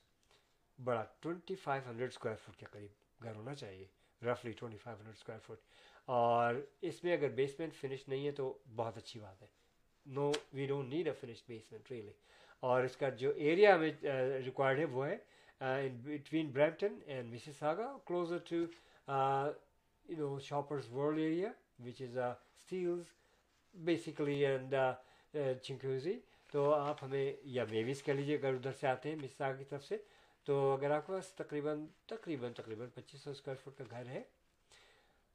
بڑا 0.78 1.04
twenty 1.20 1.54
five 1.62 1.82
hundred 1.86 2.10
square 2.12 2.36
foot 2.44 2.56
کے 2.58 2.66
قریب 2.70 3.24
گھر 3.24 3.34
ہونا 3.36 3.54
چاہیے 3.54 3.86
رفلی 4.22 4.52
twenty 4.52 4.78
five 4.78 4.98
hundred 4.98 5.16
square 5.16 5.40
foot 5.46 5.99
اور 6.14 6.54
اس 6.82 7.02
میں 7.04 7.12
اگر 7.12 7.28
بیسمنٹ 7.34 7.74
فنش 7.80 8.06
نہیں 8.08 8.26
ہے 8.26 8.30
تو 8.32 8.52
بہت 8.76 8.96
اچھی 8.96 9.20
بات 9.20 9.42
ہے۔ 9.42 9.46
No 10.06 10.30
we 10.52 10.66
don't 10.66 10.88
need 10.88 11.08
a 11.08 11.12
finish 11.20 11.42
basement 11.46 11.90
really 11.90 12.12
اور 12.62 12.84
اس 12.84 12.96
کا 12.96 13.08
جو 13.18 13.30
ایریا 13.36 13.74
ہمیں 13.74 14.40
ریکوائرڈ 14.44 14.78
ہے 14.78 14.84
وہ 14.84 15.06
ہے 15.06 15.16
between 16.04 16.50
Brampton 16.52 16.98
and 17.06 17.32
Mississauga 17.58 17.86
closer 18.06 18.38
to 18.48 18.56
you 18.56 20.28
know 20.28 20.38
Shoppers 20.48 20.92
World 20.92 21.18
area 21.18 21.50
which 21.86 22.02
is 22.02 22.16
a 22.18 22.30
Steeles 22.30 23.12
basically 23.74 24.44
and 24.46 24.74
Chinguacousy 25.62 26.18
تو 26.52 26.72
آپ 26.74 27.02
ہمیں، 27.04 27.32
یا 27.54 27.64
میویز 27.70 28.02
کہہ 28.02 28.12
لیجیے، 28.12 28.36
اگر 28.36 28.54
ادھر 28.54 28.72
سے 28.80 28.86
آتے 28.86 29.08
ہیں 29.08 29.16
مسز 29.16 29.36
ساگا 29.36 29.56
کی 29.56 29.64
طرف 29.68 29.84
سے، 29.84 29.96
تو 30.46 30.58
اگر 30.72 30.90
آپ 30.90 31.06
کے 31.06 31.12
پاس 31.12 31.32
تقریباً 31.34 31.84
تقریباً 32.06 32.52
تقریباً 32.52 32.88
پچیس 32.94 33.20
سو 33.22 33.30
اسکوائر 33.30 33.58
فٹ 33.64 33.78
کا 33.78 33.84
گھر 33.90 34.06
ہے 34.08 34.22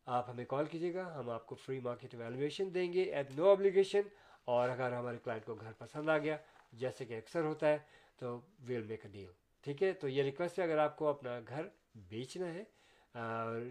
آپ 0.07 0.29
ہمیں 0.29 0.45
کال 0.45 0.65
کیجیے 0.71 0.93
گا، 0.93 1.03
ہم 1.19 1.29
آپ 1.29 1.45
کو 1.47 1.55
فری 1.55 1.79
مارکیٹ 1.83 2.13
ویلویشن 2.15 2.73
دیں 2.73 2.91
گے 2.93 3.03
ایٹ 3.03 3.31
نو 3.37 3.49
ابلیگیشن 3.49 4.01
اور 4.45 4.69
اگر 4.69 4.93
ہمارے 4.93 5.17
کلائنٹ 5.23 5.45
کو 5.45 5.55
گھر 5.55 5.71
پسند 5.77 6.09
آ 6.09 6.17
گیا، 6.17 6.37
جیسے 6.81 7.05
کہ 7.05 7.17
اکثر 7.17 7.43
ہوتا 7.43 7.69
ہے، 7.69 7.77
تو 8.19 8.39
ویل 8.67 8.83
میک 8.87 9.05
اے 9.05 9.11
ڈیل 9.11 9.31
ٹھیک 9.63 9.83
ہے؟ 9.83 9.91
تو 9.93 10.07
یہ 10.07 10.23
ریکویسٹ 10.23 10.59
ہے، 10.59 10.63
اگر 10.63 10.77
آپ 10.77 10.97
کو 10.97 11.07
اپنا 11.07 11.39
گھر 11.47 11.67
بیچنا 12.09 12.53
ہے 12.53 12.63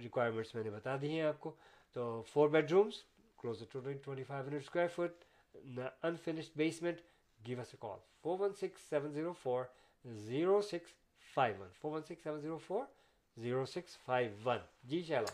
ریکوائرمنٹس 0.03 0.55
میں 0.55 0.65
نے 0.65 0.71
بتا 0.71 0.97
دی 1.03 1.11
ہیں 1.11 1.23
آپ 1.23 1.41
کو، 1.41 1.55
تو 1.97 2.23
four 2.33 2.49
bedrooms 2.73 3.03
close 3.39 3.63
to 3.73 3.81
twenty 3.81 4.23
five 4.25 4.43
hundred 4.43 4.63
square 4.63 4.89
foot 4.95 5.25
unfinished 6.03 6.57
basement 6.57 7.01
give 7.41 7.61
us 7.61 7.69
a 7.73 7.79
call 7.81 7.99
four 8.23 8.39
one 8.41 8.53
six 8.61 8.89
seven 8.91 9.13
zero 9.13 9.33
four 9.43 9.65
zero 10.27 10.61
six 10.63 10.93
five 11.35 11.61
one 11.61 11.69
four 11.81 11.93
one 11.93 12.03
six 12.03 12.23
seven 12.23 12.41
zero 12.41 12.59
four 12.67 12.85
zero 13.37 13.65
six 13.67 13.97
five 14.05 14.31
one 14.45 14.59
G 14.89 15.03
Shehla 15.03 15.33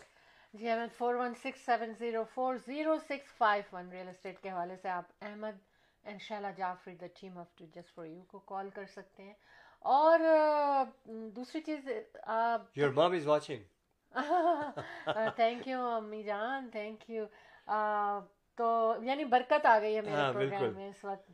ji 0.53 0.69
Ahmed 0.69 0.91
four 0.97 1.15
one 1.15 1.33
six 1.33 1.65
seven 1.65 1.93
zero 1.93 2.23
four 2.33 2.55
zero 2.55 2.97
six 2.99 3.37
five 3.37 3.75
one 3.75 3.89
real 3.91 4.07
estate 4.07 4.39
کے 4.39 4.49
حوالے 4.49 4.75
سے 4.81 4.89
آپ 4.89 5.11
احمد 5.21 5.59
ان 6.03 6.17
شاء 6.19 6.35
Allah 6.35 6.47
Jafri 6.57 6.95
the 6.95 7.05
team 7.19 7.37
of 7.37 7.55
two 7.55 7.65
just 7.75 7.93
for 7.95 8.05
you 8.05 8.21
کو 8.27 8.39
call 8.39 8.69
کر 8.69 8.85
سکتے 8.85 9.23
ہیں۔ 9.23 9.33
اور 9.79 10.19
دوسری 11.35 11.61
چیز 11.61 11.87
آپ 12.23 12.77
یور 12.77 12.89
مام 12.89 13.11
از 13.11 13.27
واچنگ 13.27 13.63
تھینک 15.35 15.67
یو 15.67 15.85
امی 15.85 16.23
جان 16.23 16.69
تھینک 16.69 17.09
یو 17.09 17.25
تو 18.57 18.93
یعنی 19.01 19.25
برکت 19.25 19.65
آ 19.65 19.79
گئی 19.79 19.95
ہے 19.95 20.01
میرے 20.01 20.31
پروگرام 20.33 20.73
میں 20.75 20.89
اس 20.89 21.05
وقت۔ 21.05 21.31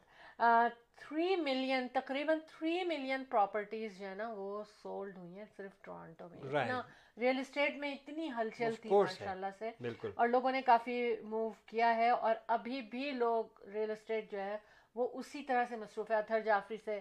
تھری 0.97 1.35
ملین 1.35 1.87
تقریباً 1.93 2.39
تھری 2.47 2.83
ملین 2.83 3.23
پراپرٹیز 3.25 3.99
جو 3.99 4.07
ہے 4.07 4.15
نا 4.15 4.33
وہ 4.33 4.63
سولڈ 4.83 5.17
ہوئی 5.17 5.37
ہیں 5.37 5.45
صرف 5.57 5.71
ٹورانٹو 5.81 6.27
میں۔ 6.29 6.39
ریئل 7.17 7.39
اسٹیٹ 7.39 7.75
میں 7.75 7.91
اتنی 7.93 8.29
ہلچل 8.37 8.75
تھی 8.81 8.89
ماشاء 9.03 9.31
اللہ 9.31 9.45
سے۔ 9.59 9.71
اور 10.15 10.27
لوگوں 10.27 10.51
نے 10.51 10.61
کافی 10.61 11.15
موو 11.21 11.49
کیا 11.65 11.95
ہے 11.95 12.09
اور 12.09 12.35
ابھی 12.47 12.81
بھی 12.81 13.11
لوگ 13.11 13.45
ریئل 13.73 13.91
اسٹیٹ 13.91 14.31
جو 14.31 14.39
ہے 14.39 14.57
وہ 14.95 15.07
اسی 15.13 15.43
طرح 15.43 15.65
سے 15.69 15.75
مصروف 15.75 16.11
ہے 16.11 16.15
اتھر 16.15 16.39
جعفری 16.39 16.77
سے 16.85 16.99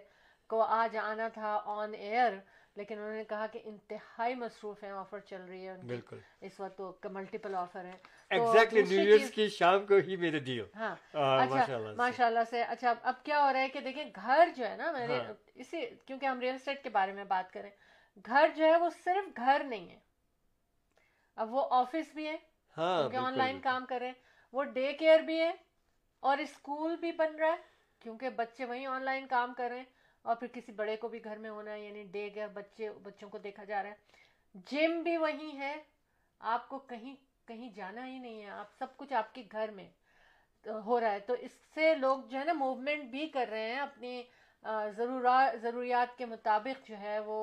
کو 0.48 0.62
آج 0.62 0.96
آنا 0.96 1.28
تھا 1.28 1.62
آن 1.64 1.94
ایئر 1.94 2.32
لیکن 2.76 2.98
انہوں 2.98 3.14
نے 3.14 3.24
کہا 3.24 3.46
کہ 3.46 3.60
انتہائی 3.64 4.34
مصروف 4.34 4.84
ہیں 4.84 4.90
آفر 4.90 5.18
چل 5.18 5.42
رہی 5.48 5.68
ہے 5.68 5.74
بالکل۔ 5.74 6.18
اس 6.40 6.60
وقت 6.60 6.78
تو 6.78 6.96
ملٹیپل 7.04 7.54
آفر 7.54 7.84
ہیں۔ 7.84 7.96
ایگزیکٹلی 8.30 8.82
نیو 8.82 9.00
ایئرس 9.00 9.30
کی 9.30 9.48
شام 9.48 9.86
کو 9.86 9.96
ہی 10.06 10.16
میرے 10.16 10.38
دیو 10.40 10.64
ماشاء 11.96 12.26
اللہ 12.26 12.44
سے۔ 12.50 12.62
اچھا 12.62 12.94
اب 13.02 13.22
کیا 13.24 13.42
ہو 13.44 13.52
رہا 13.52 13.60
ہے 13.60 13.68
کہ 13.68 13.80
دیکھیں 13.80 14.04
گھر 14.16 14.48
جو 14.56 14.66
ہے 14.68 14.76
نا 14.76 14.90
میرے 14.92 15.18
ہاں۔ 15.18 15.32
اسی 15.54 15.80
کیونکہ 16.06 16.26
ہم 16.26 16.40
ریئل 16.40 16.54
اسٹیٹ 16.54 16.82
کے 16.82 16.90
بارے 16.90 17.12
میں 17.12 17.24
بات 17.24 17.52
کریں 17.52 17.70
گھر 18.26 18.48
جو 18.56 18.64
ہے 18.64 18.76
وہ 18.76 18.88
صرف 19.04 19.36
گھر 19.36 19.62
نہیں 19.64 19.88
ہے۔ 19.88 19.98
اب 21.36 21.54
وہ 21.54 21.66
آفس 21.70 22.14
بھی 22.14 22.26
ہے 22.26 22.36
ہاں، 22.76 22.98
کیونکہ 23.00 23.16
آن 23.16 23.36
لائن 23.38 23.60
کام 23.60 23.86
کر 23.86 23.98
رہے 23.98 24.06
ہیں۔ 24.06 24.14
وہ 24.54 24.62
ڈے 24.64 24.92
کیئر 24.92 25.20
بھی 25.20 25.40
ہے 25.40 25.52
اور 26.22 26.38
اسکول 26.38 26.96
بھی 26.96 27.12
بن 27.12 27.34
رہا 27.34 27.48
ہے 27.48 27.74
کیونکہ 28.00 28.30
بچے 28.30 28.64
وہیں 28.64 28.86
آن 28.86 29.02
لائن 29.02 29.26
کام 29.26 29.52
کر 29.56 29.68
رہے 29.68 29.78
ہیں 29.78 29.94
اور 30.24 30.36
پھر 30.36 30.46
کسی 30.52 30.72
بڑے 30.72 30.96
کو 30.96 31.08
بھی 31.08 31.24
گھر 31.24 31.36
میں 31.36 31.50
ہونا 31.50 31.72
ہے 31.72 31.80
یعنی 31.80 32.02
ڈے 32.02 32.28
کیئر 32.30 32.48
بچے 32.48 32.90
بچوں 33.02 33.28
کو 33.28 33.38
دیکھا 33.38 33.64
جا 33.64 33.82
رہا 33.82 33.90
ہے۔ 33.90 33.94
جم 34.70 35.02
بھی 35.02 35.16
وہیں 35.16 35.58
ہے 35.58 35.74
آپ 36.40 36.68
کو 36.68 36.78
کہیں 36.78 37.14
کہیں 37.46 37.68
جانا 37.74 38.06
ہی 38.08 38.18
نہیں 38.18 38.42
ہے 38.42 38.50
آپ 38.50 38.72
سب 38.78 38.96
کچھ 38.96 39.12
آپ 39.12 39.34
کے 39.34 39.42
گھر 39.52 39.70
میں 39.70 39.88
ہو 40.86 41.00
رہا 41.00 41.12
ہے۔ 41.12 41.18
تو 41.20 41.34
اس 41.40 41.52
سے 41.74 41.94
لوگ 41.94 42.18
جو 42.28 42.38
ہے 42.38 42.44
نا 42.44 42.52
موومنٹ 42.52 43.10
بھی 43.10 43.26
کر 43.26 43.48
رہے 43.50 43.72
ہیں 43.72 43.80
اپنی 43.80 44.22
ضروریات 45.62 46.16
کے 46.18 46.26
مطابق 46.26 46.88
جو 46.88 46.98
ہے 46.98 47.18
وہ 47.18 47.38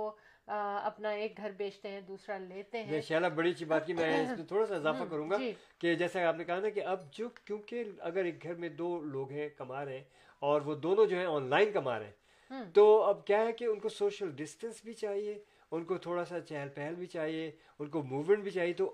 اپنا 0.48 1.10
ایک 1.10 1.38
گھر 1.38 1.52
بیچتے 1.52 1.90
ہیں 1.90 2.02
دوسرا 2.02 2.38
لیتے 2.38 2.84
ہیں۔ 2.84 3.02
شاء 3.02 3.16
اللہ 3.16 3.28
بڑی 3.28 3.52
اچھی 3.52 3.66
بات 3.66 3.86
کی 3.86 3.94
میں 3.94 4.10
اس 4.22 4.38
میں 4.38 4.46
تھوڑا 4.46 4.66
سا 4.66 4.76
اضافہ 4.76 5.04
کروں 5.10 5.30
گا 5.30 5.38
جی۔ 5.38 5.52
کہ 5.80 5.94
جیسے 5.96 6.24
آپ 6.24 6.36
نے 6.36 6.44
کہا 6.44 6.60
نا 6.60 6.70
کہ 6.70 6.84
اب 6.86 7.12
جو 7.12 7.30
کیونکہ 7.46 7.84
اگر 8.00 8.24
ایک 8.24 8.44
گھر 8.44 8.56
میں 8.56 8.70
دو 8.70 9.00
لوگ 9.06 9.32
ہیں 9.32 9.50
کما 9.58 9.86
رہے 9.86 9.98
ہیں 9.98 10.04
اور 10.42 10.62
وہ 10.62 10.76
دونوں 10.76 11.06
جو 11.06 11.18
ہیں 11.18 11.26
آن 11.26 11.50
لائن 11.50 11.72
کما 11.72 12.00
رہے 12.00 12.12
ہیں 12.52 12.64
تو 12.74 13.04
اب 13.04 13.26
کیا 13.26 13.42
ہے 13.42 13.52
کہ 13.52 13.66
ان 13.66 13.80
کو 13.80 13.90
سوشل 13.90 14.32
ڈسٹینس 14.36 14.84
بھی 14.84 14.94
چاہیے 14.94 15.34
ان 15.72 15.84
کو 15.84 15.98
تھوڑا 15.98 16.26
سا 16.26 16.40
چہل 16.40 16.70
پہل 16.70 16.96
بھی 16.96 17.06
چاہیے 17.06 17.52
ان 17.80 17.90
کو 17.90 18.02
موومنٹ 18.04 18.40
بھی 18.40 18.52
چاہیے۔ 18.52 18.74
تو 18.74 18.94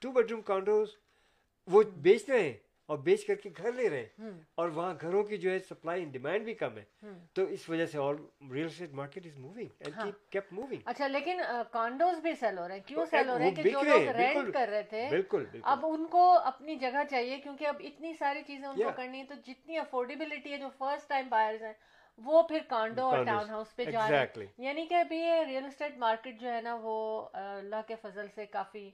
ٹو 0.00 0.12
بیڈ 0.12 0.30
روم 0.30 0.42
کانڈوز 0.42 0.88
وہ 1.66 1.82
بیچ 1.96 2.28
رہے 2.28 2.42
ہیں 2.42 2.52
اور 2.86 2.98
بیچ 2.98 3.26
کر 3.26 3.34
کے 3.34 3.50
گھر 3.56 3.72
لے 3.72 3.90
رہے 3.90 4.06
ہیں۔ 4.18 4.30
اور 4.54 4.68
وہاں 4.68 4.94
گھروں 5.00 5.22
کی 5.22 5.36
جو 5.36 5.50
ہے 5.50 5.58
سپلائی 5.58 6.00
اینڈ 6.00 6.12
ڈیمانڈ 6.12 6.44
بھی 6.44 6.54
کم 6.54 6.78
ہے۔ 6.78 6.84
تو 7.32 7.42
اس 7.44 7.68
وجہ 7.70 7.86
سے 7.86 7.98
اور 7.98 8.14
real 8.52 8.66
estate 8.66 8.92
market 8.92 9.26
is 9.26 9.36
moving 9.38 9.68
and 9.80 9.94
keep 10.30 10.52
moving 10.52 10.76
اچھا 10.84 11.06
لیکن 11.06 11.40
کانڈوز 11.72 12.18
بھی 12.18 12.34
سیل 12.34 12.58
ہو 12.58 12.68
رہے 12.68 12.74
ہیں۔ 12.74 12.82
کیوں 12.86 13.04
سیل 13.06 13.28
ہو 13.28 13.38
رہے 13.38 13.44
ہیں؟ 13.44 13.54
کہ 13.54 13.62
جو 13.62 13.82
لوگ 13.82 14.08
رینٹ 14.08 14.52
کر 14.54 14.68
رہے 14.68 14.82
تھے۔ 14.82 15.06
بالکل 15.10 15.44
اب 15.62 15.86
ان 15.88 16.06
کو 16.06 16.38
اپنی 16.38 16.76
جگہ 16.76 17.02
چاہیے 17.10 17.36
کیونکہ 17.36 17.66
اب 17.66 17.76
اتنی 17.80 18.14
ساری 18.14 18.42
چیزیں 18.46 18.68
ان 18.68 18.76
کو 18.76 18.90
کرنی 18.96 19.18
ہے 19.18 19.24
تو 19.24 19.34
جتنی 19.46 19.78
افورڈیبلٹی 19.78 20.52
ہے 20.52 20.56
جو 20.56 20.68
فرسٹ 20.78 21.08
ٹائم 21.08 21.28
بائرز 21.28 21.62
ہیں 21.62 21.72
وہ 22.18 22.42
پھر 22.42 22.58
کانڈو 22.68 23.02
اور 23.02 23.24
ٹاؤن 23.24 23.50
ہاؤس 23.50 23.76
پہ 23.76 23.84
جا 23.84 24.08
رہے 24.10 24.18
ہیں۔ 24.18 24.46
یعنی 24.58 24.86
کہ 24.86 24.94
ابھی 24.94 25.16
یہ 25.16 25.42
ریل 25.48 25.64
اسٹیٹ 25.64 25.96
مارکیٹ 25.98 26.40
جو 26.40 26.52
ہے 26.52 26.60
نا 26.60 26.78
وہ 26.82 27.28
اللہ 27.32 27.80
کے 27.86 27.94
فضل 28.02 28.26
سے 28.34 28.46
کافی 28.46 28.90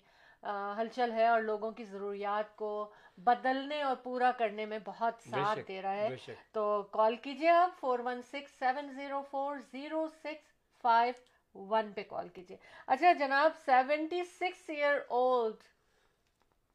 ہلچل 0.78 1.12
ہے 1.12 1.26
اور 1.26 1.42
لوگوں 1.42 1.70
کی 1.72 1.84
ضروریات 1.84 2.56
کو 2.56 2.70
بدلنے 3.18 3.82
اور 3.82 3.96
پورا 3.96 4.30
کرنے 4.38 4.66
میں 4.66 4.78
بہت 4.84 5.22
ساتھ 5.22 5.58
دے 5.68 5.80
رہا 5.82 5.94
ہے۔ 5.94 6.08
تو 6.52 6.64
کال 6.92 7.16
کیجیے 7.16 7.48
آپ 7.50 7.78
four 7.80 7.98
one 7.98 8.22
six 8.22 8.58
seven 8.58 8.92
zero 8.94 9.22
four 9.30 9.56
zero 9.72 10.06
six 10.14 10.52
five 10.84 11.14
one 11.54 11.92
پہ 11.92 12.02
کال 12.08 12.28
کیجیے۔ 12.28 12.56
اچھا 12.86 13.12
جناب 13.12 13.56
سیونٹی 13.64 14.24
سکس 14.24 14.68
ایئر 14.70 14.98
اولڈ 15.08 15.62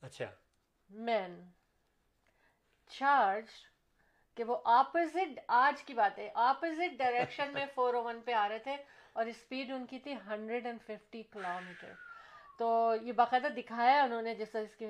اچھا۔ 0.02 0.26
مین 0.90 1.32
چارج 2.90 3.50
کہ 4.38 4.44
وہ 4.44 4.56
اپوزٹ 4.72 5.40
آج 5.56 5.84
کی 5.84 5.94
بات 5.94 6.18
ہے 6.20 6.30
اپوزٹ 6.48 6.98
ڈائریکشن 6.98 7.54
میں 7.54 7.66
فور 7.76 7.94
او 7.94 8.04
ون 8.04 8.22
پہ 8.26 8.34
آ 8.34 8.48
رہے 8.50 8.60
تھے 8.60 8.76
اور 9.14 9.26
اسپیڈ 9.26 9.72
ان 9.72 9.86
کی 9.86 10.00
تھی 10.00 10.16
hundred 10.28 10.66
and 10.66 10.82
fifty 10.82 11.24
kilo 11.24 11.60
metre 11.66 11.94
تو 12.60 12.68
یہ 13.02 13.12
باقاعدہ 13.12 13.48
دکھایا 13.48 13.92
ہے 13.92 14.00
انہوں 14.00 14.22
نے 14.22 14.34
جس 14.36 14.50
طرح 14.52 14.62
اس 14.62 14.76
کی 14.76 14.86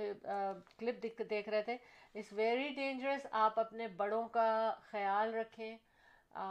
کلپ 0.79 1.03
دیکھ 1.29 1.49
رہے 1.49 1.61
تھے۔ 1.61 1.77
اٹس 2.15 2.33
ویری 2.33 2.67
ڈینجرس 2.69 3.25
آپ 3.31 3.59
اپنے 3.59 3.87
بڑوں 3.97 4.27
کا 4.27 4.47
خیال 4.83 5.33
رکھیں 5.33 5.77
آ، 6.35 6.45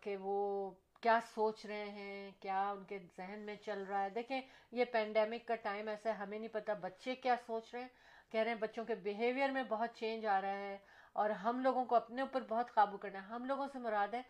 کہ 0.00 0.16
وہ 0.20 0.70
کیا 1.02 1.18
سوچ 1.34 1.64
رہے 1.66 1.84
ہیں 1.90 2.30
کیا 2.40 2.68
ان 2.70 2.84
کے 2.84 2.98
ذہن 3.16 3.40
میں 3.46 3.54
چل 3.56 3.84
رہا 3.88 4.02
ہے۔ 4.04 4.10
دیکھیں 4.10 4.40
یہ 4.72 4.84
پینڈیمک 4.92 5.46
کا 5.46 5.54
ٹائم 5.62 5.88
ایسا 5.88 6.10
ہے 6.10 6.14
ہمیں 6.14 6.38
نہیں 6.38 6.52
پتہ 6.52 6.72
بچے 6.80 7.14
کیا 7.14 7.34
سوچ 7.46 7.72
رہے 7.72 7.80
ہیں۔ 7.80 7.88
کہہ 8.32 8.40
رہے 8.40 8.50
ہیں 8.50 8.58
بچوں 8.58 8.84
کے 8.84 8.94
بیہیویئر 8.94 9.50
میں 9.50 9.62
بہت 9.68 9.94
چینج 9.94 10.26
آ 10.26 10.40
رہا 10.40 10.58
ہے 10.58 10.76
اور 11.12 11.30
ہم 11.42 11.60
لوگوں 11.60 11.84
کو 11.84 11.94
اپنے 11.96 12.22
اوپر 12.22 12.42
بہت 12.48 12.74
قابو 12.74 12.96
کرنا 12.96 13.22
ہے۔ 13.22 13.26
ہم 13.26 13.44
لوگوں 13.44 13.66
سے 13.72 13.78
مراد 13.78 14.14
ہے 14.14 14.22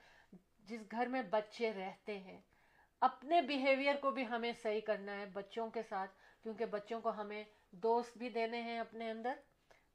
جس 0.68 0.81
گھر 0.91 1.07
میں 1.07 1.22
بچے 1.31 1.72
رہتے 1.72 2.18
ہیں 2.18 2.41
اپنے 3.01 3.42
بیہیویئر 3.42 3.94
کو 4.01 4.11
بھی 4.11 4.28
ہمیں 4.28 4.53
صحیح 4.62 4.80
کرنا 4.80 5.20
ہے 5.20 5.26
بچوں 5.26 5.70
کے 5.70 5.82
ساتھ، 5.82 6.11
کیونکہ 6.42 6.64
بچوں 6.64 7.01
کو 7.01 7.11
ہمیں 7.11 7.44
دوست 7.70 8.18
بھی 8.18 8.28
دینے 8.28 8.62
ہیں 8.62 8.78
اپنے 8.78 9.11
اندر، 9.11 9.32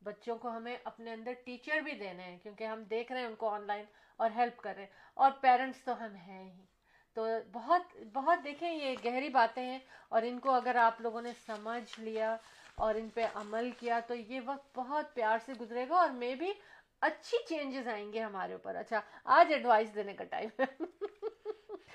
بچوں 0.02 0.38
کو 0.38 0.50
ہمیں 0.50 0.78
اپنے 0.84 1.14
اندر 1.14 1.34
ٹیچر 1.46 1.80
بھی 1.80 1.92
دینے 1.92 2.24
ہیں، 2.24 2.38
کیونکہ 2.38 2.64
ہم 2.64 2.84
دیکھ 2.84 3.12
رہے 3.12 3.20
ہیں 3.20 3.28
ان 3.28 3.36
کو 3.36 3.50
آن 3.50 3.68
لائن 3.68 3.86
اور 4.18 4.30
ہیلپ 4.36 4.58
کر 4.58 4.74
رہے 4.76 4.84
ہیں۔ 4.84 4.90
اور 5.14 5.32
پیرنٹس 5.42 5.84
تو 5.84 6.06
ہم 6.06 6.16
ہیں 6.16 6.52
ہی۔ 6.52 6.66
تو 7.14 7.28
بہت 7.52 7.98
بہت 8.14 8.40
دیکھیں، 8.44 8.74
یہ 8.74 8.96
گہری 9.06 9.30
باتیں 9.30 9.64
ہیں۔ 9.64 9.80
اور 10.10 10.22
ان 10.22 10.40
کو 10.40 10.52
اگر 10.52 10.76
آپ 10.76 11.02
لوگوں 11.02 11.22
نے 11.22 11.32
سمجھ 11.46 12.00
لیا 12.00 12.38
اور 12.76 12.96
ان 12.96 13.10
پہ 13.10 13.28
عمل 13.34 13.72
کیا 13.72 14.00
تو 14.00 14.16
یہ 14.16 14.40
وقت 14.46 14.78
بہت 14.78 15.14
پیار 15.14 15.38
سے 15.46 15.54
گزرے 15.54 15.90
گا 15.90 15.96
اور 15.96 16.10
مے 16.10 16.36
بھی 16.36 16.54
اچھی 17.02 17.38
چینجز 17.50 17.88
آئیں 17.88 18.14
گے 18.14 18.20
ہمارے 18.20 18.54
اوپر۔ 18.54 18.76
اچھا 18.76 19.02
آج 19.24 19.54
ایڈوائس 19.54 19.96
دینے 19.96 20.14
کا 20.14 20.24
ٹائم 20.24 20.50
ہے۔ 20.60 20.66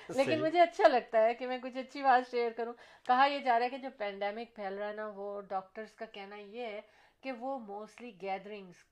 لیکن۔ 0.09 0.41
مجھے 0.41 0.61
اچھا 0.61 0.87
لگتا 0.87 1.23
ہے 1.23 1.33
کہ 1.33 1.47
میں 1.47 1.57
کچھ 1.63 1.77
اچھی 1.77 2.03
بات 2.03 2.31
شیئر 2.31 2.51
کروں۔ 2.55 2.73
کہا 3.05 3.25
یہ 3.25 3.39
جا 3.39 3.57
رہا 3.59 3.65
ہے 3.65 3.69
کہ 3.69 3.77
جو 3.77 3.89
پینڈیمک 3.97 4.55
پھیل 4.55 4.73
رہا 4.73 4.87
ہے 4.87 4.93
نا 4.93 5.07
وہ 5.15 5.41
ڈاکٹرز 5.41 5.93
کا 5.93 6.05
کہنا 6.05 6.35
یہ 6.35 6.65
ہے 6.65 6.81
کہ 7.23 7.31
وہ 7.31 7.57
موسٹلی 7.59 8.11
گیدرنگس 8.21 8.83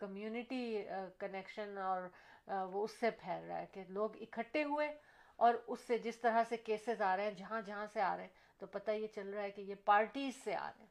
کمیونٹی 0.00 0.84
کنیکشن 1.18 1.78
اور 1.78 2.02
وہ 2.72 2.84
اس 2.84 2.90
سے 3.00 3.10
پھیل 3.10 3.44
رہا 3.44 3.58
ہے 3.58 3.66
کہ 3.72 3.84
لوگ 3.88 4.16
اکٹھے 4.20 4.64
ہوئے 4.64 4.88
اور 5.38 5.54
اس 5.66 5.80
سے 5.80 5.98
جس 5.98 6.20
طرح 6.20 6.42
سے 6.48 6.56
کیسز 6.56 7.02
آ 7.02 7.16
رہے 7.16 7.24
ہیں 7.24 7.30
جہاں 7.30 7.60
جہاں 7.60 7.86
سے 7.92 8.00
آ 8.00 8.16
رہے 8.16 8.22
ہیں۔ 8.22 8.42
تو 8.58 8.66
پتہ 8.66 8.90
یہ 8.90 9.06
چل 9.14 9.28
رہا 9.28 9.42
ہے 9.42 9.50
کہ 9.50 9.60
یہ 9.60 9.74
پارٹیز 9.84 10.44
سے 10.44 10.54
آ 10.54 10.68
رہے 10.68 10.80
ہیں۔ 10.80 10.83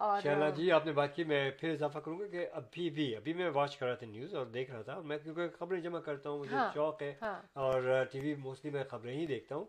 اور 0.00 0.20
شہلا 0.20 0.48
جی 0.50 0.70
آپ 0.72 0.86
نے 0.86 0.92
بات 0.92 1.14
کی 1.16 1.24
میں 1.24 1.50
پھر 1.50 1.70
اضافہ 1.70 1.98
کروں 1.98 2.18
گا 2.18 2.26
کہ 2.26 2.46
ابھی 2.52 2.90
بھی 2.90 3.16
ابھی 3.16 3.32
میں 3.32 3.50
واچ 3.50 3.76
کر 3.76 3.86
رہا 3.86 3.94
تھا 3.94 4.06
نیوز 4.06 4.34
اور 4.34 4.46
دیکھ 4.46 4.70
رہا 4.70 4.82
تھا 4.82 5.00
میں 5.00 5.18
کیونکہ 5.18 5.48
خبریں 5.58 5.80
جمع 5.80 6.00
کرتا 6.00 6.30
ہوں 6.30 6.38
مجھے 6.38 6.56
ہاں، 6.56 6.70
شوق 6.74 7.02
ہے 7.02 7.14
ہاں۔ 7.22 7.42
اور 7.52 8.04
ٹی 8.12 8.20
وی 8.20 8.34
موسٹلی 8.34 8.70
میں 8.70 8.84
خبریں 8.84 9.14
ہی 9.14 9.26
دیکھتا 9.26 9.56
ہوں۔ 9.56 9.64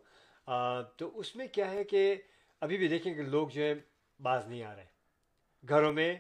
تو 0.98 1.12
اس 1.20 1.36
میں 1.36 1.48
کیا 1.48 1.72
ہے 1.72 1.84
کہ 1.84 2.16
ابھی 2.62 2.78
بھی 2.78 2.88
دیکھیں 2.88 3.14
کہ 3.14 3.22
لوگ 3.22 3.48
جو 3.48 3.62
ہے 3.64 3.74
باز 4.20 4.48
نہیں 4.48 4.64
آ 4.64 4.76
رہے 4.76 4.86
گھروں 5.64 5.94
میں 5.94 6.14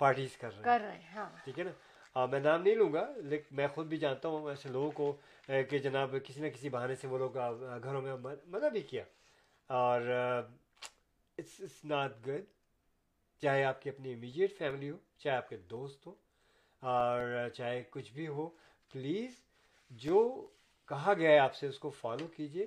پارٹیز 0.00 0.36
کر 0.36 0.48
رہے 0.48 0.56
ہیں۔ 0.56 0.64
کر 0.64 0.80
رہے 0.80 0.98
ہیں 0.98 1.14
ہاں۔ 1.14 1.28
ٹھیک 1.44 1.58
ہے 1.58 1.64
نا؟ 1.64 2.26
میں 2.26 2.40
نام 2.40 2.62
نہیں 2.62 2.74
لوں 2.74 2.92
گا 2.92 3.04
لیکن 3.16 3.56
میں 3.56 3.66
خود 3.68 3.86
بھی 3.86 3.96
جانتا 3.96 4.28
ہوں 4.28 4.48
ایسے 4.48 4.68
لوگوں 4.68 4.90
کو 4.90 5.16
کہ 5.70 5.78
جناب 5.78 6.14
کسی 6.24 6.40
نہ 6.40 6.48
کسی 6.48 6.68
بہانے 6.68 6.94
سے 6.94 7.08
وہ 7.08 7.18
لوگ 7.18 7.36
گھروں 7.82 8.02
میں 8.02 8.14
مزہ 8.46 8.66
بھی 8.66 8.80
کیا۔ 8.80 9.04
اور 9.70 10.00
اٹس 11.38 11.60
اٹس 11.60 11.84
ناٹ 11.84 12.26
گڈ 12.26 12.44
چاہے 13.42 13.64
آپ 13.64 13.82
کی 13.82 13.90
اپنی 13.90 14.12
امیجیٹ 14.12 14.56
فیملی 14.58 14.90
ہو 14.90 14.96
چاہے 15.18 15.36
آپ 15.36 15.48
کے 15.48 15.56
دوست 15.70 16.06
ہو 16.06 16.14
اور 16.82 17.48
چاہے 17.54 17.82
کچھ 17.90 18.12
بھی 18.12 18.26
ہو 18.28 18.48
پلیز 18.92 19.40
جو 19.90 20.20
کہا 20.88 21.14
گیا 21.14 21.30
ہے 21.30 21.38
آپ 21.38 21.54
سے 21.54 21.66
اس 21.66 21.78
کو 21.78 21.90
فالو 21.90 22.26
کیجیے 22.36 22.66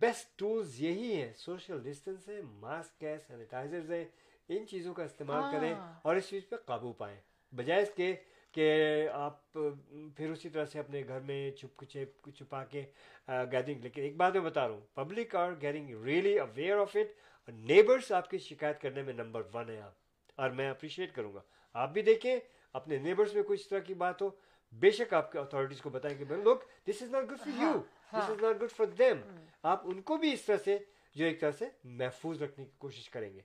بیسٹ 0.00 0.38
ٹولز 0.38 0.80
یہی 0.80 1.14
ہیں 1.14 1.32
سوشل 1.36 1.82
ڈسٹینس 1.82 2.28
ہے 2.28 2.40
ماسک 2.60 3.02
ہے 3.04 3.16
سینیٹائزرز 3.26 3.90
ہے 3.90 4.04
ان 4.48 4.66
چیزوں 4.66 4.94
کا 4.94 5.04
استعمال 5.04 5.50
کریں 5.52 5.72
ہاں۔ 5.72 5.92
اور 6.02 6.16
اس 6.16 6.28
چیز 6.30 6.48
پہ 6.48 6.56
قابو 6.66 6.92
پائیں 6.92 7.16
بجائے 7.52 7.82
اس 7.82 7.90
کے 7.96 8.14
کہ 8.54 9.08
آپ 9.10 9.52
پھر 9.52 10.30
اسی 10.30 10.48
طرح 10.48 10.64
سے 10.64 10.78
اپنے 10.78 11.02
گھر 11.08 11.20
میں 11.20 11.50
چھپ 11.50 11.84
چھپ 11.84 12.28
چھپا 12.30 12.62
کے 12.64 12.84
گیدرنگ 13.28 13.80
لیکن 13.80 14.02
ایک 14.02 14.16
بات 14.16 14.32
میں 14.32 14.42
بتا 14.42 14.66
رہا 14.66 14.74
ہوں 14.74 14.80
public 14.94 15.34
are 15.36 15.52
getting 15.62 16.04
really 16.04 16.38
aware 16.38 16.78
of 16.78 16.96
it 16.96 17.16
neighbours 17.48 18.12
آپ 18.12 18.30
کی 18.30 18.38
شکایت 18.38 18.80
کرنے 18.80 19.02
میں 19.02 19.12
نمبر 19.12 19.42
ون 19.54 19.70
ہے 19.70 19.80
آپ۔ 19.80 19.92
اور 20.34 20.50
میں 20.50 20.70
اپریشیٹ 20.70 21.14
کروں 21.14 21.34
گا۔ 21.34 21.40
آپ 21.72 21.90
بھی 21.90 22.02
دیکھیں 22.02 22.36
اپنے 22.72 22.96
نیبرس 22.96 23.34
میں 23.34 23.42
کچھ 23.42 23.60
اس 23.60 23.68
طرح 23.68 23.78
کی 23.78 23.94
بات 23.94 24.22
ہو 24.22 24.30
بے 24.72 24.90
شک 24.90 25.14
آپ 25.14 25.32
کے 25.32 25.38
اتھارٹیز 25.38 25.80
کو 25.80 25.90
بتائیں 25.90 26.18
کہ 26.18 26.24
لوگ 26.24 26.56
this 26.88 27.02
is 27.02 27.10
not 27.10 27.24
good 27.30 27.38
for 27.38 27.62
you 27.62 27.82
this 28.10 28.30
is 28.30 28.42
not 28.42 28.62
good 28.62 28.70
for 28.70 28.86
them 28.86 29.16
آپ 29.62 29.80
ان 29.84 30.02
کو 30.02 30.16
بھی 30.16 30.32
اس 30.32 30.42
طرح 30.42 30.56
سے 30.64 30.78
جو 31.14 31.24
ایک 31.24 31.40
طرح 31.40 31.50
سے 31.50 31.64
محفوظ 31.84 32.42
رکھنے 32.42 32.64
کی 32.64 32.70
کوشش 32.78 33.10
کریں 33.10 33.34
گے۔ 33.34 33.40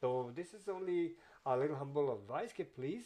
تو 0.00 0.30
this 0.30 0.54
is 0.54 0.68
only 0.68 1.14
humble 1.80 2.08
advice 2.08 2.54
کہ 2.54 2.64
پلیز 2.74 3.02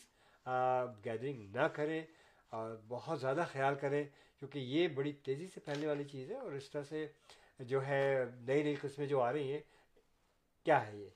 گیدرنگ 1.05 1.57
نہ 1.57 1.67
کریں 1.67 2.03
اور 2.49 2.77
بہت 2.89 3.21
زیادہ 3.21 3.45
خیال 3.53 3.75
کریں 3.75 4.05
کیونکہ 4.39 4.59
یہ 4.59 4.89
بڑی 4.89 5.13
تیزی 5.13 5.47
سے 5.47 5.61
پھیلنے 5.61 5.87
والی 5.87 6.05
چیز 6.05 6.31
ہے 6.31 6.37
اور 6.37 6.53
اس 6.53 6.71
طرح 6.71 6.83
سے 6.83 7.07
جو 7.59 7.87
ہے 7.87 8.25
نئی 8.41 8.63
نئی 8.63 8.75
قسمیں 8.75 9.07
جو 9.07 9.21
آ 9.21 9.33
رہی 9.33 9.53
ہیں 9.53 9.61
کیا 10.67 10.87
ہے 10.87 10.97
یہ؟ 10.97 11.09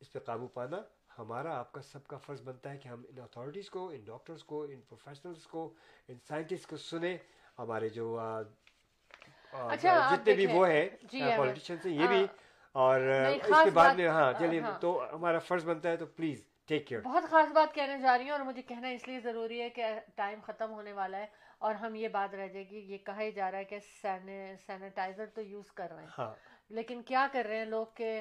اس 0.00 0.12
پہ 0.12 0.18
قابو 0.18 0.46
پانا 0.46 0.80
ہمارا 1.18 1.58
آپ 1.58 1.72
کا 1.72 1.82
سب 1.82 2.06
کا 2.06 2.16
فرض 2.16 2.42
بنتا 2.42 2.70
ہے 2.72 2.78
کہ 2.78 2.88
ہم 2.88 3.02
ان 3.08 3.18
اتھارٹیز 3.20 3.70
کو 3.70 3.88
ان 3.88 4.04
ڈاکٹرز 4.04 4.44
کو 4.44 4.62
ان 4.62 4.80
پروفیشنلز 4.80 5.46
کو 5.46 5.74
ان 6.08 6.18
سائنٹسٹ 6.28 6.66
کو 6.66 6.76
سنیں۔ 6.76 7.16
ہمارے 7.58 7.88
جو 7.88 8.18
اچھا، 9.52 10.14
جتنے 10.14 10.34
بھی 10.34 10.46
وہ 10.46 10.68
ہیں 10.68 10.88
جی 11.02 11.22
احمد، 11.22 11.36
پولیٹیشینس 11.36 11.86
ہیں 11.86 11.92
یہ 11.92 12.06
بھی۔ 12.06 12.26
اور 12.74 13.00
نہیں، 13.00 13.38
اس 13.44 13.64
کے 13.64 13.70
بعد 13.70 13.94
میں 13.94 14.08
ہاں 14.08 14.32
چلیے 14.38 14.60
ہاں۔ 14.60 14.78
تو 14.80 15.02
ہمارا 15.14 15.38
فرض 15.38 15.64
بنتا 15.64 15.88
ہے 15.88 15.96
تو 15.96 16.06
پلیز 16.06 16.44
ٹیک 16.66 16.86
کیئر 16.86 17.00
بہت 17.00 17.24
خاص 17.30 17.52
بات 17.52 17.74
کہنے 17.74 17.98
جا 17.98 18.18
رہی 18.18 18.24
ہوں 18.24 18.30
اور 18.30 18.40
مجھے 18.40 18.62
کہنا 18.62 18.88
اس 18.88 19.08
لیے 19.08 19.20
ضروری 19.20 19.60
ہے 19.60 19.70
کہ 19.70 19.84
ٹائم 20.14 20.40
ختم 20.46 20.70
ہونے 20.70 20.92
والا 20.92 21.18
ہے 21.18 21.26
اور 21.58 21.74
ہم 21.74 21.94
یہ 21.94 22.08
بات 22.08 22.34
رہ 22.34 22.48
جائے 22.48 22.70
گی 22.70 22.76
یہ 22.76 22.98
کہا 22.98 23.20
ہی 23.20 23.32
جا 23.32 23.50
رہا 23.50 23.58
ہے 23.58 23.64
کہ 23.64 23.78
سینیٹائزر 24.66 25.26
تو 25.26 25.42
یوز 25.42 25.72
کر 25.72 25.90
رہے 25.90 26.02
ہیں۔ 26.02 26.08
ہاں۔ 26.18 26.34
لیکن 26.70 27.02
کیا 27.02 27.26
کر 27.32 27.46
رہے 27.48 27.56
ہیں 27.56 27.64
لوگ 27.64 27.86
کہ 27.94 28.20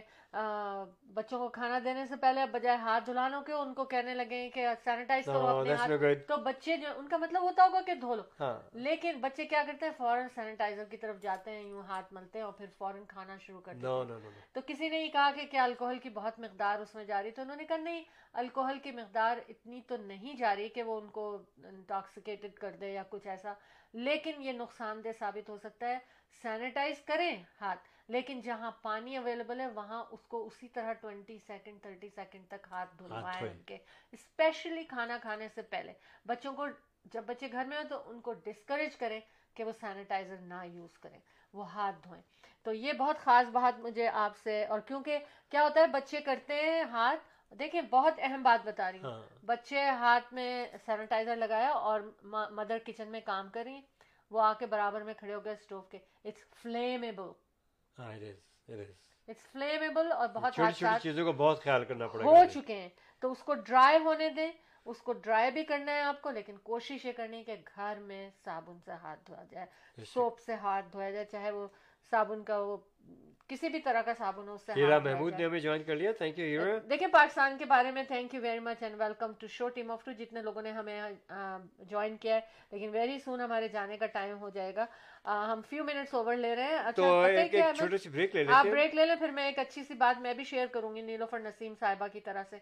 بچوں 1.14 1.40
کو 1.40 1.48
کھانا 1.50 1.80
دینے 1.84 2.06
سے 2.06 2.16
پہلے 2.16 2.46
بجائے 2.46 2.78
ہاتھ 2.78 3.06
دھلانوں 3.06 3.42
کے 3.42 3.54
ان 3.54 3.74
کو 3.74 3.86
کہنے 3.86 4.14
لگے 4.14 4.50
کہ 4.50 4.68
سینیٹائز 4.84 5.26
کرو 5.26 5.40
No, 5.40 5.60
اپنے 5.60 5.74
ہاتھ. 5.74 6.28
تو 6.28 6.38
بچے 6.38 6.78
جو 6.78 6.88
ان 6.96 7.08
کا 7.08 7.18
مطلب 7.18 7.42
ہوتا 7.42 7.64
ہوگا 7.64 7.82
کہ 7.82 7.94
دھو 7.94 8.16
لو۔ 8.16 8.22
ہاں۔ 8.40 8.60
لیکن 8.74 9.20
بچے 9.22 9.46
کیا 9.46 9.64
کرتے 9.68 9.86
ہیں؟ 9.86 9.94
فوراً 9.98 10.28
سینیٹائزر 10.36 10.84
کی 10.86 10.98
طرف 10.98 11.22
جاتے 11.22 11.52
ہیں 11.52 11.64
یوں 11.64 11.84
ہاتھ 11.84 12.14
ملتے 12.14 12.40
ہیں 12.40 12.46
اور 12.46 12.54
پھر 12.54 12.66
فوراً 12.78 13.06
کھانا 13.08 13.38
شروع 13.38 13.62
کر 13.62 13.74
دیتے 13.74 13.88
نو 13.88 14.02
ہیں۔ 14.02 14.30
تو 14.52 14.62
کسی 14.68 14.90
نے 14.90 14.98
یہ 14.98 15.10
کہا 15.10 15.32
کہ 15.36 15.46
کیا 15.52 15.64
الکوہل 15.64 16.00
کی 16.00 16.10
بہت 16.10 16.40
مقدار 16.40 16.80
اس 16.80 16.96
میں 16.96 17.04
جاری؟ 17.04 17.32
تو 17.32 17.42
انہوں 17.42 17.58
نے 17.58 17.66
کہا 17.66 17.78
نہیں 17.78 18.04
الکوہل 18.34 18.80
کی 18.80 18.92
مقدار 18.92 19.38
اتنی 19.50 19.82
تو 19.88 19.98
نہیں 19.98 20.34
جاری 20.38 20.70
کہ 20.70 20.84
وہ 20.84 21.02
ان 21.02 21.08
کو 21.08 21.42
انٹاکسیکیٹڈ 21.64 22.54
کر 22.54 22.72
دے 22.72 22.94
یا 22.94 23.04
کچھ 23.10 23.28
ایسا۔ 23.28 23.54
لیکن 23.94 24.32
یہ 24.38 24.52
نقصان 24.52 25.04
دہ 25.04 25.10
ثابت 25.20 25.50
ہو 25.50 25.58
سکتا 25.58 25.88
ہے۔ 25.88 25.98
سینیٹائز 26.42 27.02
کریں 27.02 27.44
ہاتھ۔ 27.62 27.99
لیکن 28.10 28.42
جہاں 28.42 28.72
پانی 28.82 29.18
اویلیبل 29.18 29.60
ہے 29.60 29.68
وہاں 29.68 30.04
اس 30.12 30.26
کو 30.28 30.46
اسی 30.46 30.68
طرح 30.68 30.94
ٹوینٹی 30.94 31.38
سیکنڈ 31.48 31.82
تھرٹی 31.82 32.10
سیکنڈ 32.10 32.48
تک 32.48 32.68
ہاتھ 32.72 32.96
دھلوائیں 33.00 33.40
دھوئیں۔ 33.40 33.54
ان 33.54 33.62
کے 33.66 33.78
اسپیشلی 34.12 34.84
کھانا 34.84 35.18
کھانے 35.22 35.48
سے 35.56 35.62
پہلے۔ 35.62 35.94
بچوں 36.26 36.54
کو 36.54 36.66
جب 37.06 37.24
بچے 37.26 37.52
گھر 37.52 37.66
میں 37.66 37.78
ہوں 37.78 37.90
تو 37.90 38.10
ان 38.10 38.22
کو 38.22 38.34
ڈسکریج 38.34 38.96
کریں 38.96 39.20
کہ 39.56 39.64
وہ 39.64 39.72
سینیٹائزر 39.72 40.38
نہ 40.38 40.64
یوز 40.66 40.98
کریں 40.98 41.20
وہ 41.54 41.72
ہاتھ 41.72 41.96
دھوئیں۔ 42.04 42.22
تو 42.64 42.74
یہ 42.74 42.94
بہت 42.94 43.18
خاص 43.20 43.48
بات 43.48 43.80
مجھے 43.80 44.08
آپ 44.08 44.38
سے 44.38 44.66
اور 44.66 44.80
کیونکہ 44.80 45.18
کیا 45.50 45.64
ہوتا 45.64 45.82
ہے 45.82 45.88
بچے 45.88 46.22
کرتے 46.22 46.54
ہیں 46.54 46.84
ہاتھ۔ 46.84 47.24
دیکھیں 47.60 47.82
بہت 47.82 48.14
اہم 48.18 48.44
بات 48.44 48.66
بتا 48.66 48.92
رہی 48.92 49.00
ہوں۔ 49.00 49.12
ہاں۔ 49.12 49.46
بچے 49.46 49.86
ہاتھ 49.90 50.34
میں 50.34 50.66
سینیٹائزر 50.86 51.36
لگایا 51.36 51.70
اور 51.70 52.02
مدر 52.52 52.78
کچن 52.86 53.08
میں 53.08 53.22
کام 53.26 53.50
کر 53.50 53.64
رہی 53.64 53.74
ہیں۔ 53.74 53.82
وہ 54.32 54.42
آ 54.42 54.54
کے 54.54 54.66
برابر 54.66 55.02
میں 55.02 55.14
کھڑے 55.14 55.34
ہو 55.34 55.46
گئے 55.46 55.54
اسٹوو 55.54 55.82
کے۔ 55.82 55.98
اٹس 56.26 56.46
فلیمیبل 56.62 57.32
ہاں 58.00 58.14
it 58.14 58.24
is, 58.24 58.40
it 58.68 58.80
is. 58.80 58.96
It's 59.28 59.52
flammable 59.52 60.12
اور 60.12 60.28
بہت 60.28 60.54
چھوٹی 60.56 60.72
چھوٹی 60.72 60.86
حادثات 60.86 61.04
چیزوں 61.04 61.26
کا 61.26 61.32
بہت 61.38 61.62
خیال 61.64 61.84
کرنا 61.86 62.08
پڑے 62.08 62.24
ہو 62.24 62.36
چکے 62.54 62.76
ہیں 62.76 62.90
تو 63.22 63.32
اس 63.32 63.44
کو 63.44 63.54
ڈرائی 63.56 63.98
ہونے 64.04 64.30
دیں 64.30 64.52
اس 64.86 65.02
کو 65.02 65.14
ڈرائی 65.16 65.52
بھی 65.52 65.64
کرنا 65.64 65.92
ہے 65.92 66.02
آپ 66.02 66.22
کو 66.22 66.32
لیکن 66.32 66.58
کوشش 66.64 67.06
یہ 67.06 67.12
کرنی 67.12 67.44
کہ 67.44 67.56
گھر 67.76 68.00
میں 68.00 68.30
صابن 68.46 68.80
سے 68.86 68.92
ہاتھ 69.04 69.20
دھویا 69.28 69.44
جائے 69.52 70.06
سوپ 70.06 70.40
سے 70.40 70.56
ہاتھ 70.56 70.92
دھویا 70.94 71.10
جائے 71.12 71.26
چاہے 71.26 71.52
وہ 71.52 71.68
صابن 72.12 72.44
کا 72.44 72.58
وہ 72.60 72.78
کسی 73.50 73.70
بھی 73.70 73.80
طرح 73.80 74.02
کا 74.02 74.14
صابن 74.18 74.48
ہو 74.48 74.54
اس 74.54 74.66
سے 74.66 74.74
ہیرا 74.76 74.98
محمود۔ 75.00 75.34
نے 75.34 75.46
ہمیں 75.46 75.60
جوائن 75.60 75.84
کر 75.84 75.96
لیا 75.96 76.12
تھینک 76.18 76.40
یو 76.40 76.46
ہیرا 76.46 76.78
دیکھیں 76.90 77.08
پاکستان 77.12 77.58
کے 77.58 77.66
بارے 77.66 77.92
میں 77.92 78.04
thank 78.08 78.34
you 78.36 78.42
very 78.42 78.60
much 78.60 78.84
and 78.84 78.96
welcome 79.00 79.32
to 79.40 79.48
show 79.50 79.70
team 79.70 79.92
of 79.92 80.04
two 80.06 80.12
جتنے 80.20 80.42
لوگوں 80.42 80.62
نے 80.62 80.72
ہمیں 80.72 81.00
جوائن 81.90 82.18
کیا 82.18 82.36
ہے 82.36 82.40
لیکن 82.72 82.90
ویری 82.94 83.18
سون 83.20 83.42
ہمارے 83.42 83.68
جانے 83.68 83.98
کا 83.98 84.06
ٹائم 84.14 84.38
ہو 84.42 84.50
جائے 84.50 84.76
گا 84.76 84.86
ہم 85.52 85.62
فیو 85.70 85.84
منٹس 85.84 86.14
اوور 86.14 86.36
لے 86.36 86.56
رہے 86.56 86.76
ہیں 86.76 86.92
تو 86.96 87.14
اچھا 87.22 87.72
چھوٹی 87.78 87.98
سی 87.98 88.10
بریک 88.10 88.36
لے 88.36 88.42
آپ 88.42 88.66
لیتے 88.66 88.68
ہیں 88.68 88.76
بریک 88.76 88.96
لے 88.96 89.06
لیں 89.06 89.16
پھر 89.16 89.32
میں 89.32 89.46
ایک 89.46 89.60
اچھی 89.60 89.84
سی 89.84 89.94
بات 90.04 90.22
میں 90.22 90.34
بھی 90.34 90.44
شیئر 90.44 90.68
کروں 90.74 90.96
گی 90.96 91.02
نیلوفر 91.04 91.40
نسیم 91.40 91.74
صاحبہ 91.80 92.08
کی 92.08 92.20
طرح 92.22 92.44
سے 92.50 92.58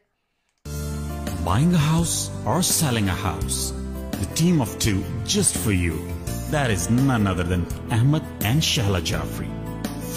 Buying 1.45 1.73
a 1.73 1.81
house 1.81 2.15
or 2.45 2.55
selling 2.61 3.05
a 3.07 3.13
house. 3.17 3.59
The 4.13 4.27
team 4.35 4.59
of 4.59 4.73
two 4.79 4.97
just 5.25 5.55
for 5.57 5.71
you. 5.73 6.01
That 6.51 6.69
is 6.69 6.89
none 6.91 7.25
other 7.25 7.45
than 7.45 7.65
Ahmed 7.91 8.23
and 8.43 8.61
Shahla 8.61 9.01
Jafri. 9.03 9.56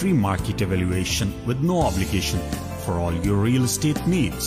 free 0.01 0.12
market 0.14 0.62
evaluation 0.62 1.30
with 1.46 1.61
no 1.61 1.82
obligation 1.82 2.38
for 2.84 2.92
all 2.94 3.16
your 3.22 3.36
real 3.36 3.64
estate 3.64 4.01
needs. 4.07 4.46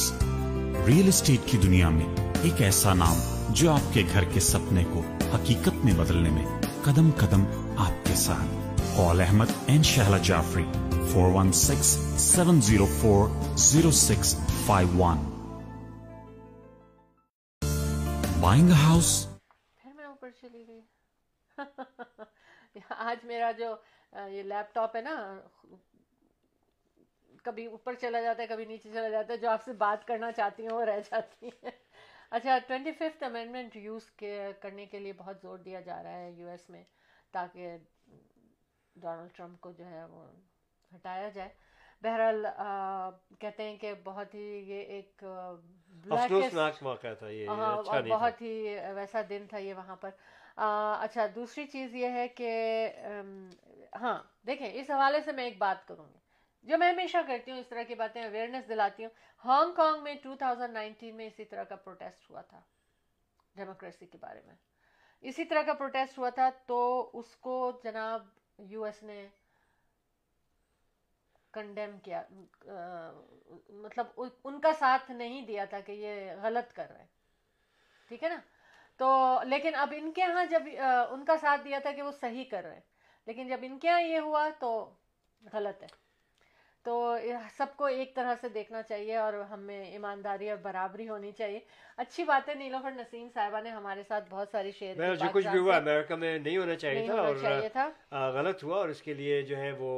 Real 0.87 1.09
estate 1.09 1.45
کی 1.47 1.57
دنیا 1.63 1.89
میں 1.89 2.05
ایک 2.43 2.61
ایسا 2.61 2.93
نام 2.93 3.19
جو 3.49 3.71
آپ 3.71 3.93
کے 3.93 4.03
گھر 4.13 4.23
کے 4.33 4.39
سپنے 4.39 4.83
کو 4.93 5.01
حقیقت 5.33 5.85
میں 5.85 5.93
بدلنے 5.97 6.29
میں 6.29 6.45
قدم 6.85 7.11
قدم 7.17 7.43
آپ 7.85 8.05
کے 8.07 8.15
ساتھ 8.15 8.95
call 8.95 9.21
Ahmed 9.21 9.53
and 9.65 9.83
Shehla 9.91 10.17
Jafri 10.23 10.65
four 11.13 11.31
one 11.35 11.51
six 11.61 11.95
seven 12.25 12.61
zero 12.69 12.87
four 12.99 13.29
zero 13.67 13.91
six 14.01 14.35
five 14.65 15.01
one 15.01 15.23
buying 18.41 18.71
house 18.83 19.15
پھر 19.83 19.93
میں 19.95 20.05
اوپر 20.05 20.29
چلی 20.41 20.67
گئی 20.67 20.81
آج 22.99 23.25
میرا 23.25 23.51
جو 23.57 23.75
یہ 24.13 24.43
لیپ 24.43 24.73
ٹاپ 24.73 24.95
ہے 24.95 25.01
نا 25.01 25.15
کبھی 27.45 27.65
اوپر 27.65 27.93
چلا 27.93 28.21
جاتا 28.21 28.41
ہے 28.41 28.47
کبھی 28.47 28.65
نیچے 28.65 28.89
چلا 28.93 29.09
جاتا 29.09 29.33
ہے 29.33 29.37
جو 29.37 29.49
آپ 29.49 29.63
سے 29.63 29.73
بات 29.73 30.07
کرنا 30.07 30.31
چاہتی 30.31 30.63
ہیں 30.63 30.73
وہ 30.73 30.83
رہ 30.85 30.99
جاتی 31.11 31.47
ہیں۔ 31.47 31.71
اچھا 32.31 32.57
ٹوینٹی 32.67 32.91
ففتھ 32.91 33.23
امینڈمنٹ 33.23 33.75
یوز 33.75 34.09
کرنے 34.61 34.85
کے 34.85 34.99
لیے 34.99 35.13
بہت 35.17 35.41
زور 35.41 35.57
دیا 35.57 35.79
جا 35.79 36.01
رہا 36.03 36.19
ہے 36.19 36.31
یو 36.31 36.47
ایس 36.47 36.69
میں 36.69 36.83
تاکہ 37.31 37.77
ڈونلڈ 38.95 39.35
ٹرمپ 39.37 39.59
کو 39.61 39.71
جو 39.71 39.85
ہے 39.85 40.03
وہ 40.05 40.25
ہٹایا 40.91 41.29
جائے۔ 41.29 41.49
بہرحال 42.01 42.45
کہتے 43.39 43.63
ہیں 43.63 43.77
کہ 43.77 43.93
بہت 44.03 44.33
ہی 44.35 44.47
یہ 44.67 44.81
ایک 44.95 45.23
موقع 46.81 47.13
تھا 47.19 47.27
یہ 47.27 47.47
ہاں 47.47 47.77
اچھا 47.77 47.91
اور 47.91 48.01
بہت 48.09 48.41
ہی 48.41 48.53
ویسا 48.95 49.21
دن 49.29 49.45
تھا 49.49 49.57
یہ 49.57 49.73
وہاں 49.73 49.95
پر۔ 49.95 50.09
اچھا 50.57 51.25
دوسری 51.35 51.65
چیز 51.67 51.95
یہ 51.95 52.09
ہے 52.09 52.27
کہ 52.27 52.51
ہاں 53.95 54.23
دیکھیں، 54.47 54.69
اس 54.73 54.91
حوالے 54.91 55.21
سے 55.21 55.31
میں 55.31 55.43
ایک 55.43 55.57
بات 55.57 55.87
کروں 55.87 56.05
گی۔ 56.13 56.19
جو 56.63 56.77
میں 56.77 56.91
ہمیشہ 56.91 57.17
کرتی 57.27 57.51
ہوں، 57.51 57.59
اس 57.59 57.67
طرح 57.67 57.83
کی 57.83 57.95
باتیں 57.95 58.25
اویئرنیس 58.25 58.69
دلاتی 58.69 59.05
ہوں۔ 59.05 59.11
ہانگ 59.45 59.73
کانگ 59.73 60.03
میں 60.03 60.15
2019 60.15 61.11
میں 61.11 61.27
اسی 61.27 61.45
طرح 61.45 61.63
کا 61.63 61.75
پروٹیسٹ 61.75 62.29
ہوا 62.29 62.41
تھا 62.41 62.61
ڈیموکریسی 63.55 64.05
کے 64.05 64.17
بارے 64.17 64.41
میں۔ 64.45 64.55
اسی 65.21 65.45
طرح 65.45 65.61
کا 65.61 65.73
پروٹیسٹ 65.73 66.17
ہوا 66.17 66.29
تھا، 66.29 66.49
تو 66.65 67.09
اس 67.13 67.35
کو 67.35 67.81
جناب 67.83 68.27
یو 68.57 68.83
ایس 68.83 69.03
نے 69.03 69.27
کنڈیم 71.51 71.99
کیا۔ 71.99 72.23
مطلب 73.69 74.07
ان- 74.17 74.61
کا 74.61 74.73
ساتھ 74.73 75.11
نہیں 75.11 75.41
دیا 75.41 75.65
تھا 75.65 75.79
کہ 75.79 75.91
یہ 75.91 76.31
غلط 76.41 76.73
کر 76.73 76.89
رہے۔ 76.89 76.99
ہیں 76.99 77.07
ٹھیک 78.07 78.23
ہے 78.23 78.29
نا؟ 78.29 78.39
تو 78.97 79.39
لیکن 79.43 79.75
اب 79.75 79.93
ان 79.97 80.11
کے 80.11 80.23
ہاں 80.23 80.45
جب 80.45 80.63
ان 81.09 81.25
کا 81.25 81.37
ساتھ 81.37 81.61
دیا 81.65 81.79
تھا 81.79 81.91
کہ 81.91 82.01
وہ 82.01 82.11
صحیح 82.11 82.43
کر 82.51 82.63
رہے۔ 82.63 82.73
ہیں 82.73 82.92
لیکن 83.27 83.47
جب 83.47 83.59
ان 83.61 83.79
کے 83.79 83.89
ہاں 83.89 84.01
یہ 84.01 84.19
ہوا 84.19 84.49
تو 84.59 84.71
غلط 85.53 85.83
ہے۔ 85.83 85.87
تو 86.85 87.15
سب 87.57 87.65
کو 87.75 87.85
ایک 87.85 88.15
طرح 88.15 88.35
سے 88.41 88.49
دیکھنا 88.49 88.81
چاہیے 88.81 89.15
اور 89.15 89.33
ہمیں 89.49 89.85
ایمانداری 89.85 90.49
اور 90.49 90.57
برابری 90.57 91.09
ہونی 91.09 91.31
چاہیے۔ 91.31 91.59
اچھی 91.97 92.23
بات 92.23 92.49
ہے 92.49 92.53
نیلوفر 92.53 92.91
نسیم 92.91 93.27
صاحبہ 93.33 93.61
نے 93.61 93.69
ہمارے 93.69 94.03
ساتھ 94.07 94.23
بہت 94.29 94.49
ساری 94.51 94.71
شیئر 94.71 95.15
جو 95.15 95.25
کچھ 95.33 95.47
بھی 95.47 95.59
ہوا 95.59 95.75
امریکہ 95.75 96.15
میں 96.15 96.37
نہیں 96.39 96.57
ہونا 96.57 96.75
چاہیے 96.75 97.69
تھا 97.69 97.89
اور 98.11 98.31
غلط 98.33 98.63
ہوا 98.63 98.77
اور 98.77 98.89
اس 98.89 99.01
کے 99.01 99.13
لیے 99.13 99.41
جو 99.41 99.57
ہے 99.57 99.71
وہ 99.71 99.91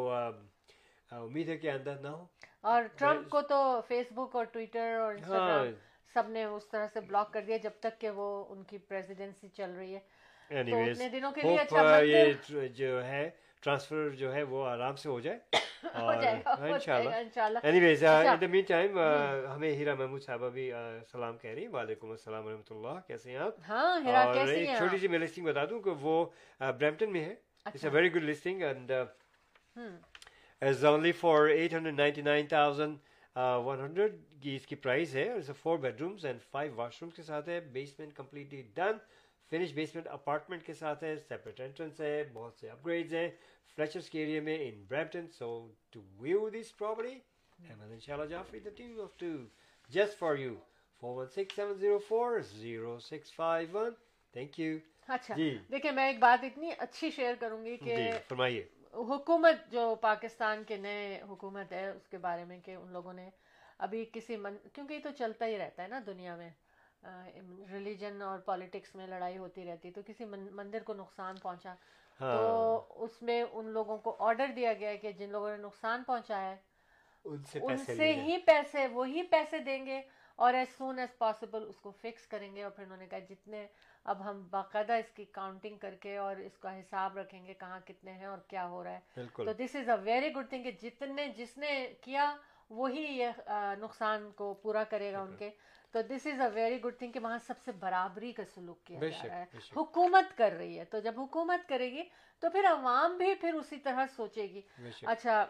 امید 1.12 1.50
ہے 1.50 1.58
کہ 1.58 1.72
اندر 1.72 1.96
نہ 1.96 2.08
ہو۔ 2.08 2.26
اور 2.62 2.84
ٹرمپ 2.96 3.30
کو 3.30 3.42
تو 3.42 3.58
فیس 3.88 4.12
بک 4.12 4.36
اور 4.36 4.46
ٹویٹر 4.46 4.96
اور 5.00 5.14
ہاں۔ 5.14 5.14
انسٹاگرام 5.14 5.74
سب 6.16 6.30
نے 6.30 6.44
اس 6.44 6.68
طرح 6.68 6.88
سے 6.94 7.02
بلاک 7.02 7.34
کر 7.34 7.42
دیا 7.42 7.58
جب 7.58 7.72
تک 7.80 8.00
کہ 8.02 8.10
وہ 8.10 8.28
ان 8.50 8.64
کی 8.64 8.78
پریزیڈنسی 8.78 9.48
چل 9.48 9.72
رہی 9.72 9.96
ہے۔ 9.96 10.00
اتنے 10.50 11.10
دنوں 11.10 11.32
کے 11.32 11.42
لیے 11.42 11.58
اچھا 11.60 11.98
یہ 12.00 12.68
جو 12.76 13.06
ہے 13.06 13.30
ٹرانسفر 13.64 14.10
جو 14.18 14.34
ہے 14.34 14.44
وہ 14.44 14.66
آرام 14.68 14.96
سے 14.96 15.10
ہو 15.10 15.20
جائے 15.20 15.64
اچھا۔ 15.96 16.98
ان 17.64 18.42
دا 18.42 18.48
مین 18.48 18.64
ٹائم 18.68 18.98
ہمیں 19.54 19.72
ہیرا 19.72 19.94
محمود 19.96 20.22
صاحبہ 20.24 20.50
بھی 20.50 20.72
سلام 21.12 21.38
کہہ 21.38 21.50
رہی 21.50 21.62
ہیں. 21.62 21.72
وعلیکم 21.72 22.12
السلام 22.12 22.46
ورحمۃ 22.46 22.72
اللہ. 22.72 23.00
کیسے 23.08 23.30
ہیں 23.30 23.38
آپ؟ 23.38 23.60
ہاں 23.68 24.14
اور 24.16 24.48
ایک 24.48 24.70
چھوٹی؟ 24.78 24.98
سی 24.98 25.08
میں 25.08 25.20
لسٹنگ 25.20 25.46
بتا 25.46 25.66
دوں 25.70 25.80
کہ 25.82 25.92
وہ 26.02 26.26
برمپٹن 26.60 27.12
میں 27.12 27.24
ہے. 27.26 27.34
It's 27.66 27.86
a 27.86 27.90
very 27.94 28.14
good 28.16 28.24
listing 28.24 28.62
and 28.62 28.92
is 30.62 30.86
only 30.86 31.12
for 31.12 31.48
eight 31.48 31.74
hundred 31.74 31.98
ninety 31.98 32.22
nine 32.22 32.48
thousand 32.48 32.98
one 33.66 33.80
hundred 33.80 34.16
کی 34.42 34.56
اس 34.56 34.66
کی 34.68 34.76
پرائز 34.76 35.16
ہے 35.16 35.28
four 35.62 35.78
bedrooms 36.02 36.26
and 36.26 36.42
five 36.52 36.74
washrooms 37.02 37.16
کے 37.16 37.24
ساتھ 37.24 37.50
ہے. 37.50 37.60
Basement 37.74 38.14
completely 38.16 38.62
done 38.76 38.98
finish 39.52 39.74
basement 39.74 40.08
apartment 40.08 40.66
کے 40.66 40.74
ساتھ 40.74 41.04
ہے 41.04 41.16
سیپریٹ 41.28 41.60
انٹرنس 41.62 42.00
ہے 42.02 42.24
بہت 42.34 42.60
سے 42.60 42.70
اپ 42.70 42.86
گریڈز 42.86 43.14
ہیں. 43.14 43.30
فلیچرس 43.78 44.10
کے 44.10 44.20
ایریا 44.20 44.42
میں 44.42 44.58
in 44.62 44.84
Brampton 44.88 45.28
so 45.38 45.50
to 45.92 46.02
view 46.20 46.50
this 46.50 46.76
property 46.78 47.18
Ahmad 47.60 47.92
ان 47.92 48.00
شاء 48.00 48.14
اللہ 48.14 48.26
Jafri 48.30 48.60
the 48.60 48.70
team 48.78 49.00
of 49.02 49.18
two 49.20 49.32
just 49.90 50.18
for 50.20 50.36
you 50.38 50.56
four 51.02 51.16
one 51.18 51.28
six 51.36 51.56
seven 51.56 51.78
zero 51.80 51.98
four 52.08 52.40
zero 52.52 52.98
six 53.10 53.34
five 53.36 53.78
one 53.78 53.92
thank 54.34 54.60
you 54.60 54.78
اچھا 55.08 55.36
دیکھیں 55.72 55.92
میں 55.92 56.08
ایک 56.08 56.20
بات 56.20 56.44
اتنی 56.44 56.72
اچھی 56.78 57.10
شیئر 57.16 57.34
کروں 57.40 57.64
گی 57.66 57.76
کہ 57.78 58.12
فرمائیے. 58.28 58.64
حکومت 58.94 59.72
جو 59.72 59.94
پاکستان 60.02 60.64
کے 60.68 60.78
نئے 60.78 61.22
حکومت 61.30 61.72
ہے 61.72 61.90
اس 61.90 62.08
کے 62.10 62.18
بارے 62.18 62.46
میں 62.46 62.60
کہ 62.66 62.76
ان 62.76 62.92
لوگوں 62.94 63.14
نے 63.14 63.30
ابھی 63.86 64.04
کسی 64.12 64.36
من 64.38 64.56
کیونکہ 64.74 64.94
یہ 64.94 65.00
تو 65.04 65.10
چلتا 65.18 65.48
ہی 65.48 65.58
رہتا 65.58 65.84
ہے 65.84 65.88
نا 65.88 66.00
دنیا 66.08 66.36
میں. 66.36 66.50
ریلیجن 67.72 68.22
اور 68.22 68.40
پالیٹکس 68.40 68.96
میں 68.96 69.08
لڑائی 69.08 69.38
ہوتی 69.38 69.66
رہتی 69.66 69.92
تو 69.92 70.02
کسی 70.06 70.26
من- 70.26 70.52
مندر 70.52 70.84
کو 70.84 70.94
نقصان 70.94 71.36
پہنچا۔ 71.44 71.74
ہاں۔ 72.22 72.38
تو 72.38 72.86
اس 72.90 73.22
میں 73.22 73.44
ان 73.52 73.66
لوگوں 73.66 73.98
کو 73.98 74.16
آرڈر 74.20 74.48
دیا 74.56 74.74
گیا 74.74 74.96
کہ 74.96 75.12
جن 75.12 75.30
لوگوں 75.30 75.50
نے 75.50 75.58
نقصان 75.58 76.04
پہنچایا 76.04 76.50
ہے 76.52 76.56
ان 77.62 77.78
سے 77.98 78.14
ہی 78.22 78.38
پیسے 78.38 78.88
وہی 78.88 79.24
پیسے 79.24 79.60
دیں 79.60 79.86
گے 79.86 80.02
اور 80.36 80.54
ایز 80.54 80.78
سون 80.78 81.00
ایز 81.00 81.18
پاسبل 81.18 81.66
اس 81.70 81.80
کو 81.80 81.92
فکس 81.92 82.28
کریں 82.28 82.56
گے۔ 82.56 82.64
اور 82.64 82.72
پھر 82.72 82.84
انہوں 82.84 82.98
نے 82.98 83.08
کہا 83.08 83.20
جتنے 83.20 83.68
اب 84.04 84.30
ہم 84.30 84.48
باقاعدہ 84.50 84.94
اس 84.94 85.12
کی 85.12 85.26
کاؤنٹنگ 85.26 85.78
کر 85.78 85.96
کے 85.96 86.18
اور 86.18 86.36
اس 86.36 86.58
کا 86.58 86.80
حساب 86.80 87.18
رکھیں 87.18 87.46
گے 87.46 87.54
کہاں 87.54 87.80
کتنے 87.86 88.12
ہیں 88.12 88.26
اور 88.26 88.38
کیا 88.38 88.68
ہو 88.68 88.84
رہا 88.84 88.92
ہے۔ 88.92 89.00
تو 89.46 89.54
this 89.54 89.76
is 89.76 89.90
a 89.90 89.96
very 90.04 90.32
good 90.34 90.50
thing 90.50 90.64
کہ 90.64 90.72
جتنے 90.72 91.28
جس 91.28 91.58
نے 91.58 91.94
کیا 92.02 92.36
وہی 92.70 93.02
یہ 93.02 93.28
نقصان 93.80 94.32
کو 94.32 94.54
پورا 94.54 94.84
کرے 94.84 95.14
گا 95.14 95.22
ان 95.22 95.36
کے۔ 95.38 95.50
تو 95.96 96.02
this 96.02 96.28
is 96.28 96.42
a 96.42 96.48
very 96.54 96.82
good 96.82 96.98
thing 96.98 97.12
کہ 97.12 97.20
وہاں 97.20 97.38
سب 97.48 97.54
سے 97.66 97.72
برابری 97.72 98.32
کا 98.32 98.44
سلوک 98.54 98.84
کیا 98.84 99.00
جا 99.00 99.28
رہا 99.28 99.40
ہے۔ 99.40 99.46
حکومت 99.76 100.38
کر 100.38 100.52
رہی 100.52 100.80
ہے۔ 100.80 100.86
تو 100.86 101.00
جب 101.00 101.20
حکومت 101.20 101.70
کرے 101.70 101.92
گی 101.92 102.04
تو 102.40 102.50
پھر 102.50 102.66
عوام 102.66 103.18
بھی 103.18 103.36
پھر 103.36 103.54
اسی 103.54 103.78
طرح 103.78 104.06
سوچے 104.16 104.44
گی۔ 104.44 104.62
اچھا 105.06 105.46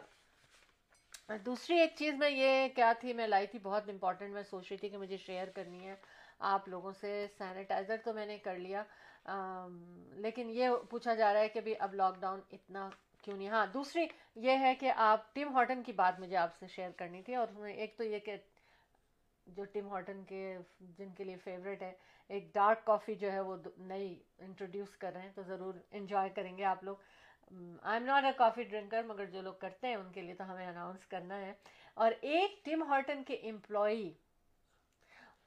دوسری 1.45 1.79
ایک 1.79 1.93
چیز 1.95 2.13
میں 2.13 2.29
یہ 2.29 2.67
کیا 2.75 2.93
تھی 2.99 3.13
میں 3.13 3.27
لائی 3.27 3.47
تھی 3.47 3.59
بہت 3.59 3.89
امپورٹنٹ 3.89 4.33
میں 4.33 4.43
سوچ 4.43 4.67
رہی 4.69 4.77
تھی 4.77 4.89
کہ 4.89 4.97
مجھے 4.97 5.17
شیئر 5.17 5.47
کرنی 5.47 5.87
ہے 5.87 5.95
آپ 6.39 6.67
لوگوں 6.67 6.91
سے۔ 6.91 7.27
سینیٹائزر 7.37 7.95
تو 8.03 8.13
میں 8.13 8.25
نے 8.25 8.37
کر 8.37 8.55
لیا۔ 8.55 8.83
لیکن 10.15 10.49
یہ 10.49 10.69
پوچھا 10.89 11.15
جا 11.15 11.33
رہا 11.33 11.39
ہے 11.39 11.49
کہ 11.49 11.61
بھی 11.61 11.73
اب 11.79 11.93
لاک 11.93 12.19
ڈاؤن 12.19 12.39
اتنا 12.51 12.89
کیوں 13.21 13.37
نہیں؟ 13.37 13.49
ہاں 13.49 13.67
دوسری 13.67 14.05
یہ 14.35 14.57
ہے 14.57 14.75
کہ 14.75 14.91
آپ 14.95 15.35
ٹیم 15.35 15.53
ہارٹن 15.53 15.83
کی 15.83 15.91
بات 15.91 16.19
مجھے 16.19 16.37
آپ 16.37 16.55
سے 16.55 16.67
شیئر 16.67 16.89
کرنی 16.89 17.21
تھی 17.21 17.35
اور 17.35 17.65
ایک 17.65 17.97
تو 17.97 18.03
یہ 18.03 18.19
کہ 18.19 18.37
جو 19.47 19.63
ٹیم 19.65 19.87
ہارٹن 19.87 20.23
کے 20.23 20.57
جن 20.97 21.13
کے 21.17 21.23
لیے 21.23 21.35
فیوریٹ 21.43 21.81
ہے، 21.81 21.93
ایک 22.27 22.53
ڈارک 22.53 22.85
کافی 22.85 23.15
جو 23.15 23.31
ہے 23.31 23.39
وہ 23.39 23.57
نئی 23.77 24.19
انٹروڈیوس 24.37 24.97
کر 24.97 25.13
رہے 25.13 25.21
ہیں، 25.21 25.31
تو 25.35 25.41
ضرور 25.41 25.73
انجوائے 25.91 26.29
کریں 26.29 26.57
گے 26.57 26.63
آپ 26.63 26.83
لوگ۔ 26.83 26.95
I 27.81 27.97
am 27.97 28.05
not 28.05 28.23
a 28.23 28.31
coffee 28.37 28.63
drinker 28.63 29.03
مگر 29.03 29.25
جو 29.25 29.41
لوگ 29.41 29.53
کرتے 29.53 29.87
ہیں 29.87 29.95
ان 29.95 30.11
کے 30.11 30.21
لیے 30.21 30.33
تو 30.33 30.51
ہمیں 30.51 30.67
اناؤنس 30.67 31.05
کرنا 31.07 31.39
ہے۔ 31.41 31.53
اور 31.93 32.11
ایک 32.21 32.65
ٹیم 32.65 32.83
ہارٹن 32.83 33.23
کے 33.23 33.33
امپلائی 33.33 34.13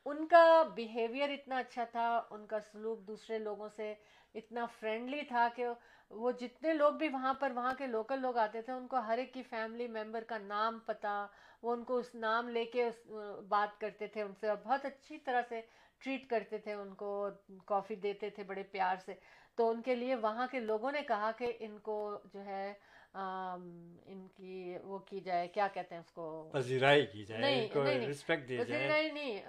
ان 0.07 0.27
کا 0.27 0.62
بیہیویئر 0.75 1.31
اتنا 1.31 1.57
اچھا 1.59 1.85
تھا، 1.85 2.23
ان 2.31 2.47
کا 2.47 2.61
سلوک 2.61 3.07
دوسرے 3.09 3.39
لوگوں 3.39 3.69
سے 3.77 3.95
اتنا 4.35 4.66
فرینڈلی 4.81 5.23
تھا 5.23 5.49
کہ 5.57 5.66
وہ 6.11 6.31
جتنے 6.33 6.73
لوگ 6.75 6.93
بھی 6.93 7.09
وہاں 7.09 7.35
پر، 7.35 7.51
وہاں 7.51 7.73
کے 7.79 7.87
لوکل 7.87 8.20
لوگ 8.20 8.37
آتے 8.37 8.62
تھے، 8.62 8.73
ان 8.73 8.87
کو 8.87 8.97
ہر 8.97 9.19
ایک 9.19 9.33
کی 9.35 9.43
فیملی 9.43 9.89
ممبر 9.89 10.25
کا 10.25 10.39
نام 10.39 10.79
پتہ 10.87 11.27
وہ 11.62 11.73
ان 11.73 11.85
کو 11.85 11.97
اس 11.97 12.15
نام 12.15 12.49
لے 12.49 12.65
کے 12.65 12.87
اس، 12.87 13.07
بات 13.49 13.81
کرتے 13.81 14.07
تھے 14.07 14.23
ان 14.23 14.35
سے 14.41 14.49
اور 14.49 14.57
بہت 14.65 14.85
اچھی 14.85 15.19
طرح 15.19 15.43
سے 15.49 15.61
ٹریٹ 16.03 16.29
کرتے 16.29 16.59
تھے 16.59 16.73
ان 16.73 16.95
کو 16.95 17.29
کافی 17.66 17.95
دیتے 17.95 18.31
تھے 18.31 18.43
بڑے 18.45 18.62
پیار 18.62 18.97
سے۔ 19.05 19.15
تو 19.59 19.69
ان 19.70 19.83
کے 19.83 19.95
لیے 19.95 20.15
وہاں 20.15 20.47
کے 20.51 20.61
لوگوں 20.61 20.93
نے 20.93 21.03
کہا 21.03 21.31
کہ 21.39 21.53
ان 21.61 21.79
کو 21.79 21.97
جو 22.33 22.45
ہے 22.45 22.73
ان 23.14 24.26
کی 24.35 24.78
وہ 24.85 24.98
کی 24.98 25.20
جائے 25.20 25.48
کیا 25.48 25.68
کہتے 25.68 25.94
ہیں 25.94 26.02
اس 26.02 26.10
کو؟ 26.10 26.48
پذیرائی 26.52 27.06
کی 27.06 27.24
جائے 27.24 27.40
نہیں 27.40 27.68
نہیں 27.74 28.09
رسپیکٹ 28.09 28.48
دی 28.48 28.59
جائے۔ 28.68 29.10
نہیں 29.12 29.43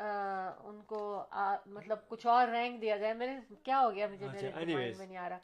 ان 0.59 0.81
کو 0.81 1.23
مطلب 1.65 2.07
کچھ 2.07 2.27
اور 2.27 2.47
رینک 2.47 2.81
دیا 2.81 2.97
جائے۔ 2.97 3.13
میرے 3.13 3.55
کیا 3.63 3.79
ہو 3.79 3.91
گیا 3.91 4.07
مجھے 4.07 4.25
اچھا، 4.25 4.59
میرے 4.59 4.93
میں 4.97 5.07
نہیں 5.07 5.17
آ 5.17 5.29
رہا۔ 5.29 5.37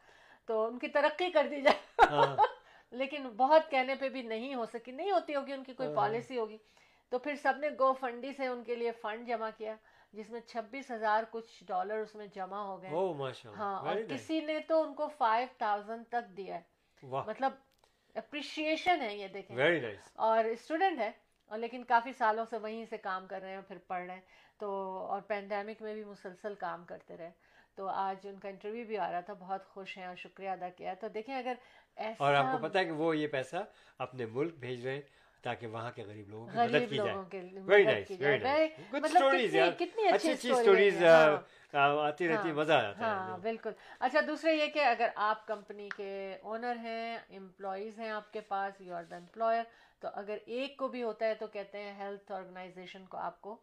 تو 0.45 0.65
ان 0.65 0.79
کی 0.79 0.87
ترقی 0.87 1.31
کر 1.31 1.47
دی 1.51 1.61
جائے۔ 1.61 2.01
ہاں۔ 2.09 2.35
لیکن 2.91 3.29
بہت 3.29 3.71
کہنے 3.71 3.95
پہ 3.95 4.09
بھی 4.09 4.21
نہیں 4.21 4.55
ہو 4.55 4.65
سکی 4.65 4.91
نہیں 4.91 5.11
ہوتی 5.11 5.35
ہوگی 5.35 5.53
ان 5.53 5.63
کی 5.63 5.73
کوئی 5.73 5.89
ہاں۔ 5.89 5.95
پالیسی 5.95 6.37
ہوگی۔ 6.37 6.57
تو 7.09 7.19
پھر 7.19 7.35
سب 7.35 7.53
نے 7.57 7.69
گو 7.79 7.93
فنڈی 7.93 8.33
سے 8.33 8.47
ان 8.47 8.63
کے 8.63 8.75
لیے 8.75 8.91
فنڈ 8.91 9.27
جمع 9.27 9.49
کیا 9.57 9.75
جس 10.13 10.29
میں 10.29 10.39
چھبیس 10.39 10.91
ہزار 10.91 11.23
کچھ 11.29 11.63
ڈالر 11.63 11.97
اس 11.97 12.15
میں 12.15 12.27
جمع 12.27 12.57
ہو 12.57 12.81
گئے۔ 12.81 12.89
ہاں 13.57 13.79
اور 13.79 13.95
کسی 14.09 14.39
نے 14.39 14.59
تو 14.59 14.81
ان 14.81 14.93
کو 14.93 15.07
فائیو 15.07 15.47
تھاؤزینڈ 15.57 16.05
تک 16.09 16.37
دیا 16.37 16.55
ہے۔ 16.55 16.75
مطلب 17.03 17.51
اپریشیشن 18.15 19.01
ہے 19.01 19.15
یہ 19.17 19.27
دیکھیں۔ 19.27 19.57
ویری 19.57 19.79
نائس 19.79 20.11
اور 20.13 20.43
اسٹوڈنٹ 20.43 20.99
ہے 20.99 21.11
اور 21.45 21.59
لیکن 21.59 21.83
کافی 21.83 22.13
سالوں 22.13 22.45
سے 22.49 22.57
وہیں 22.57 22.85
سے 22.89 22.97
کام 22.97 23.27
کر 23.27 23.41
رہے 23.41 23.53
ہیں 23.53 23.61
پھر 23.61 23.77
پڑھ 23.87 24.05
رہے 24.05 24.13
ہیں۔ 24.13 24.21
تو 24.59 24.69
اور 25.09 25.21
پینڈیمک 25.21 25.81
میں 25.81 25.93
بھی 25.93 26.03
مسلسل 26.03 26.55
کام 26.55 26.85
کرتے 26.85 27.17
رہے۔ 27.17 27.31
تو 27.75 27.87
آج 27.87 28.27
ان 28.27 28.39
کا 28.39 28.49
انٹرویو 28.49 28.85
بھی 28.85 28.97
آ 28.97 29.11
رہا 29.11 29.19
تھا 29.19 29.33
بہت 29.33 29.65
خوش 29.65 29.97
ہیں 29.97 30.05
اور 30.05 30.15
شکریہ 30.15 30.49
ادا 30.49 30.69
کیا۔ 30.69 30.93
تو 30.93 31.07
دیکھیں 31.07 31.35
اگر 31.35 31.53
ایسا 31.95 32.23
اور 32.23 32.33
آپ 32.33 32.45
کو 32.51 32.67
پتا 32.67 32.79
ہے 32.79 32.85
کہ 32.85 32.91
وہ 32.91 33.17
یہ 33.17 33.27
پیسہ 33.27 33.55
اپنے 33.97 34.25
ملک 34.25 34.55
بھیج 34.55 34.85
رہے 34.87 34.95
ہیں۔ 34.95 35.01
تاکہ 35.45 35.67
وہاں 35.67 35.91
کے 35.95 36.03
غریب 36.03 36.29
لوگوں 36.29 36.47
کی 36.47 36.57
مدد 36.57 36.89
کی 36.89 36.95
جائے۔ 36.97 37.15
Very 37.65 37.83
nice 37.83 38.11
very 38.11 38.37
nice 38.43 38.93
good 38.93 39.05
stories 39.05 39.55
یار۔ 39.55 39.67
اچھی 40.13 40.31
اچھی 40.31 40.51
اسٹوریز 40.51 41.01
ہے، 41.03 41.07
ہاں۔ 41.07 41.97
آتی 41.99 42.27
رہتی 42.27 42.47
ہے 42.47 42.53
ہاں، 42.53 42.59
مزہ 42.59 42.73
آتا 42.73 42.99
ہاں 42.99 43.33
ہے 43.33 43.41
بالکل۔ 43.41 43.71
اچھا 43.99 44.19
دوسرا 44.27 44.51
یہ 44.51 44.67
کہ 44.67 44.83
اگر 44.85 45.09
آپ 45.29 45.45
کمپنی 45.47 45.87
کے 45.97 46.11
اونر 46.41 46.75
ہیں 46.83 47.17
امپلائیز 47.37 47.99
ہیں 47.99 48.09
آپ 48.09 48.31
کے 48.33 48.41
پاس 48.47 48.81
یو 48.81 48.95
آر 48.95 49.03
دا 49.03 49.15
امپلائر 49.15 49.63
تو 49.99 50.07
اگر 50.13 50.37
ایک 50.45 50.77
کو 50.77 50.87
بھی 50.87 51.03
ہوتا 51.03 51.25
ہے 51.25 51.33
تو 51.33 51.47
کہتے 51.47 51.81
ہیں 51.81 51.93
ہیلتھ 51.99 52.31
آرگنائزیشن 52.31 53.05
کو 53.05 53.17
آپ 53.17 53.41
کو 53.41 53.55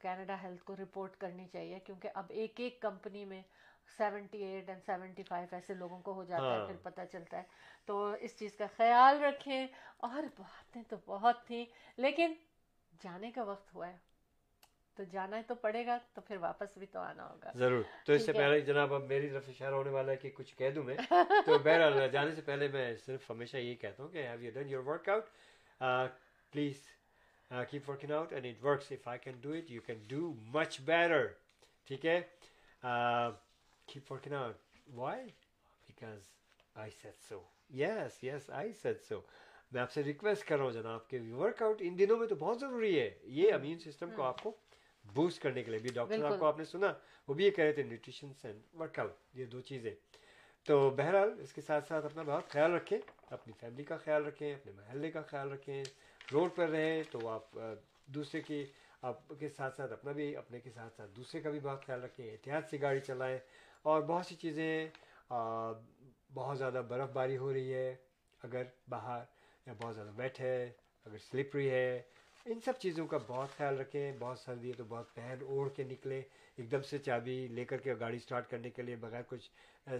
کینیڈا 0.00 0.36
ہیلتھ 0.42 0.64
کو 0.64 0.76
رپورٹ 0.76 1.16
کرنی 1.16 1.46
چاہیے۔ 1.52 1.78
کیونکہ 1.86 2.08
اب 2.14 2.24
ایک 2.28 2.60
ایک 2.60 2.80
کمپنی 2.80 3.24
میں 3.24 3.42
seventy 3.96 4.42
eight 4.44 4.68
and 4.68 4.82
seventy 4.86 5.22
five 5.22 5.54
ایسے 5.54 5.74
لوگوں 5.74 6.00
کو 6.02 6.12
ہو 6.12 6.24
جاتا 6.24 6.54
ہے 6.54 6.58
ہاں۔ 6.58 6.66
پھر 6.66 6.76
پتہ 6.82 7.00
چلتا 7.12 7.38
ہے۔ 7.38 7.42
تو 7.86 8.14
اس 8.20 8.38
چیز 8.38 8.56
کا 8.56 8.66
خیال 8.76 9.22
رکھیں۔ 9.24 9.66
اور 9.98 10.22
باتیں 10.38 10.82
تو 10.88 10.96
بہت 11.06 11.46
تھیں 11.46 11.64
لیکن 11.96 12.34
جانے 13.02 13.30
کا 13.30 13.42
وقت 13.42 13.74
ہوا 13.74 13.88
ہے۔ 13.88 13.96
تو 14.96 15.04
جانا 15.04 15.36
ہی 15.36 15.42
تو 15.42 15.54
پڑے 15.54 15.86
گا 15.86 15.98
تو 16.14 16.20
پھر 16.20 16.36
واپس 16.36 16.76
بھی 16.78 16.86
تو 16.86 17.00
آنا 17.00 17.26
ہوگا۔ 17.28 17.52
ضرور۔ 17.54 17.82
تو 18.04 18.12
اس 18.12 18.26
سے 18.26 18.32
ہے۔ 18.32 18.36
پہلے 18.36 18.60
جناب 18.60 18.94
اب 18.94 19.02
میری 19.02 19.28
طرف 19.28 19.48
اشارہ 19.48 19.74
ہونے 19.74 19.90
والا 19.90 20.12
ہے 20.12 20.16
کہ 20.16 20.30
کچھ 20.34 20.56
کہہ 20.56 20.70
دوں 20.70 20.82
میں۔ 20.84 20.96
تو 21.46 21.58
بہرحال 21.58 22.08
جانے 22.12 22.34
سے 22.34 22.40
پہلے 22.40 22.68
میں 22.68 22.96
صرف 22.96 23.30
ہمیشہ 23.30 23.56
یہی 23.56 23.74
کہتا 23.74 24.02
ہوں 24.02 24.10
کہ 24.10 24.26
have 24.28 24.40
you 24.40 24.50
done 24.50 24.68
your 24.68 24.82
workout 25.08 25.24
please 26.52 26.82
keep 27.70 27.90
working 27.90 28.10
out 28.10 28.32
and 28.32 28.46
it 28.46 28.64
works 28.64 28.92
if 28.92 29.08
I 29.08 29.18
can 29.18 29.40
do 29.40 29.52
it 29.52 29.70
you 29.70 29.80
can 29.82 30.04
do 30.08 30.32
much 30.46 30.80
better 30.80 31.26
ٹھیک 31.84 32.06
ہے؟ 32.06 32.20
Keep 33.88 34.12
working 34.12 34.32
out 34.32 34.56
why 34.94 35.26
because 35.88 36.20
I 36.74 36.90
said 37.02 37.16
so 37.28 37.40
yes 37.70 38.24
yes 38.24 38.50
I 38.50 38.72
said 38.72 39.02
so 39.02 39.20
میں 39.72 39.80
آپ 39.80 39.92
سے 39.92 40.02
request 40.02 40.44
کر 40.44 40.56
رہا 40.56 40.64
ہوں 40.64 40.72
جناب 40.72 41.08
کہ 41.08 41.18
ورک 41.32 41.62
آؤٹ 41.62 41.76
ان 41.80 41.98
دنوں 41.98 42.16
میں 42.16 42.26
تو 42.26 42.34
بہت 42.34 42.60
ضروری 42.60 42.98
ہے. 43.00 43.10
یہ 43.22 43.52
امین 43.52 43.78
سسٹم 43.78 44.10
کو 44.16 44.22
آپ 44.22 44.42
کو 44.42 44.56
بوسٹ 45.04 45.42
کرنے 45.42 45.62
کے 45.62 45.70
لیے 45.70 45.80
بھی 45.80 45.90
ڈاکٹر 45.94 46.18
بالکل۔ 46.18 46.38
کو 46.38 46.46
آپ 46.46 46.58
نے 46.58 46.64
سنا 46.64 46.92
وہ 47.28 47.34
بھی 47.34 47.44
یہ 47.44 47.50
کہہ 47.50 47.64
رہے 47.64 47.72
تھے 47.72 47.82
نیوٹریشن 47.82 48.32
اینڈ 48.42 48.60
ورک 48.80 48.98
آؤٹ 48.98 49.12
یہ 49.34 49.44
دو 49.44 49.60
چیزیں۔ 49.60 49.94
تو 50.66 50.90
بہرحال 50.90 51.40
اس 51.40 51.52
کے 51.52 51.60
ساتھ 51.60 51.88
ساتھ 51.88 52.04
اپنا 52.04 52.22
بہت 52.22 52.48
خیال 52.48 52.72
رکھیں 52.72 52.98
اپنی 53.30 53.52
فیملی 53.60 53.84
کا 53.84 53.96
خیال 53.96 54.24
رکھیں 54.24 54.54
اپنے 54.54 54.72
محلے 54.72 55.10
کا 55.10 55.22
خیال 55.22 55.52
رکھیں 55.52 55.84
روڈ 56.32 56.50
پر 56.54 56.68
رہیں 56.68 57.02
تو 57.10 57.28
آپ 57.28 57.58
دوسرے 58.06 58.40
کی 58.40 58.64
آپ 59.02 59.32
کے 59.40 59.48
ساتھ 59.48 59.76
ساتھ 59.76 59.92
اپنا 59.92 60.12
بھی 60.12 60.36
اپنے 60.36 60.60
کے 60.60 60.70
ساتھ 60.70 60.94
ساتھ 60.96 61.10
دوسرے 61.10 61.40
کا 61.40 61.50
بھی 61.50 61.60
بہت 61.60 61.86
خیال 61.86 62.02
رکھیں 62.04 62.30
احتیاط 62.30 62.70
سے 62.70 62.80
گاڑی 62.80 63.00
چلائیں۔ 63.00 63.38
اور 63.84 64.02
بہت 64.02 64.26
سی 64.26 64.34
چیزیں 64.34 64.88
بہت 66.34 66.58
زیادہ 66.58 66.82
برف 66.88 67.10
باری 67.12 67.36
ہو 67.36 67.52
رہی 67.52 67.72
ہے، 67.74 67.94
اگر 68.40 68.62
باہر 68.88 69.24
یا 69.66 69.72
بہت 69.80 69.94
زیادہ 69.94 70.10
ویٹ 70.16 70.40
ہے، 70.40 70.70
اگر 71.06 71.18
سلپری 71.30 71.70
ہے، 71.70 72.00
ان 72.46 72.60
سب 72.64 72.78
چیزوں 72.80 73.06
کا 73.06 73.18
بہت 73.26 73.56
خیال 73.56 73.78
رکھیں، 73.80 74.12
بہت 74.18 74.38
سردی 74.38 74.68
ہے 74.68 74.76
تو 74.76 74.84
بہت 74.88 75.14
پہن 75.14 75.42
اوڑھ 75.46 75.70
کے 75.76 75.84
نکلیں، 75.84 76.20
ایک 76.56 76.70
دم 76.70 76.82
سے 76.90 76.98
چابی 76.98 77.36
لے 77.50 77.64
کر 77.64 77.78
کے 77.78 77.94
گاڑی 78.00 78.18
سٹارٹ 78.18 78.50
کرنے 78.50 78.70
کے 78.70 78.82
لیے 78.82 78.96
بغیر 78.96 79.22
کچھ 79.28 79.50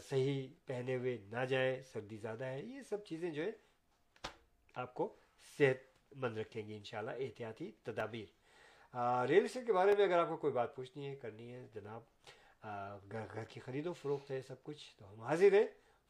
صحیح 0.09 0.47
پہنے 0.67 0.97
ہوئے 0.97 1.17
نہ 1.31 1.45
جائیں، 1.49 1.83
سردی 1.93 2.17
زیادہ 2.17 2.45
ہے، 2.45 2.63
یہ 2.63 2.81
سب 2.89 3.05
چیزیں 3.07 3.31
جو 3.31 3.43
ہے 3.43 3.51
آپ 4.77 4.95
کو 4.95 5.13
صحت 5.59 6.17
مند 6.17 6.39
رکھیں 6.39 6.67
گی 6.67 6.75
انشاءاللہ، 6.77 7.11
احتیاطی 7.19 7.71
تدابیر۔ 7.85 8.27
ریل 9.29 9.45
اسٹیٹ 9.45 9.67
کے 9.67 9.73
بارے 9.73 9.95
میں 9.97 10.05
اگر 10.05 10.19
آپ 10.19 10.29
کو 10.29 10.37
کوئی 10.37 10.53
بات 10.53 10.75
پوچھنی 10.77 11.07
ہے، 11.07 11.15
کرنی 11.17 11.53
ہے، 11.53 11.67
جناب 11.75 12.03
گھر 12.63 13.27
گھر 13.35 13.45
کی 13.45 13.61
خرید 13.61 13.87
و 13.87 13.93
فروخت 13.93 14.31
ہے 14.31 14.41
سب 14.43 14.63
کچھ 14.63 14.85
تو 14.99 15.13
ہم 15.13 15.21
حاضر 15.21 15.53
ہیں 15.53 15.67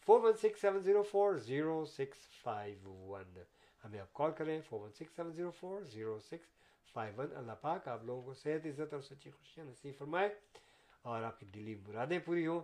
four 0.08 0.20
one 0.20 0.32
six 0.32 0.60
seven 0.60 0.78
zero 0.80 1.02
four 1.02 1.34
zero 1.34 1.84
six 1.84 2.28
five 2.42 2.92
one 3.08 3.38
ہمیں 3.84 4.00
آپ 4.00 4.12
کال 4.12 4.30
کریں 4.32 4.60
four 4.68 4.80
one 4.80 4.92
six 4.92 5.16
seven 5.16 5.32
zero 5.32 5.50
four 5.50 5.82
zero 5.82 6.18
six 6.20 6.92
five 6.94 7.14
one 7.16 7.36
اللہ 7.36 7.52
پاک 7.60 7.88
آپ 7.88 8.04
لوگوں 8.04 8.22
کو 8.22 8.34
صحت 8.34 8.66
عزت 8.66 8.94
اور 8.94 9.02
سچی 9.02 9.30
خوشیاں 9.30 9.66
نصیب 9.66 9.94
فرمائے 9.98 10.28
اور 11.02 11.22
آپ 11.22 11.40
کی 11.40 11.46
دلی 11.46 11.74
مرادیں 11.74 12.18
پوری 12.18 12.46
ہوں 12.46 12.60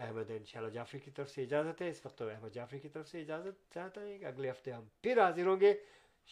احمد 0.00 0.30
ان 0.30 0.44
شاء 0.44 0.60
اللہ 0.60 0.70
جعفری 0.70 1.00
کی 1.00 1.10
طرف 1.10 1.30
سے 1.30 1.42
اجازت 1.42 1.82
ہے 1.82 1.88
اس 1.88 2.04
وقت 2.06 2.18
تو 2.18 2.28
احمد 2.28 2.54
جعفری 2.54 2.78
کی 2.78 2.88
طرف 2.88 3.08
سے 3.08 3.20
اجازت 3.20 3.72
چاہتا 3.74 4.00
ہے 4.00 4.18
کہ 4.18 4.24
اگلے 4.24 4.50
ہفتے 4.50 4.72
ہم 4.72 4.84
پھر 5.02 5.22
حاضر 5.22 5.46
ہوں 5.46 5.60
گے 5.60 5.72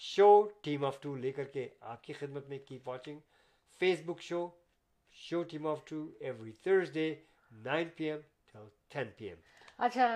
شو 0.01 0.28
ٹیم 0.62 0.85
آف 0.85 1.01
ٹو 1.01 1.15
لے 1.16 1.33
کر 1.33 1.45
کے 1.45 1.69
آپ 1.81 2.05
کی 2.05 2.12
خدمت 2.12 2.49
میں 2.49 2.59
keep 2.59 2.89
watching 2.89 3.19
Facebook 4.05 4.20
show 4.20 4.47
of 5.64 5.84
two 5.84 5.97
every 6.20 6.52
Thursday 6.62 7.06
nine 7.60 7.88
p 7.97 8.05
m 8.05 8.20
till 8.48 8.64
ten 8.88 9.10
p 9.16 9.28
m 9.28 9.38
اچھا 9.78 10.06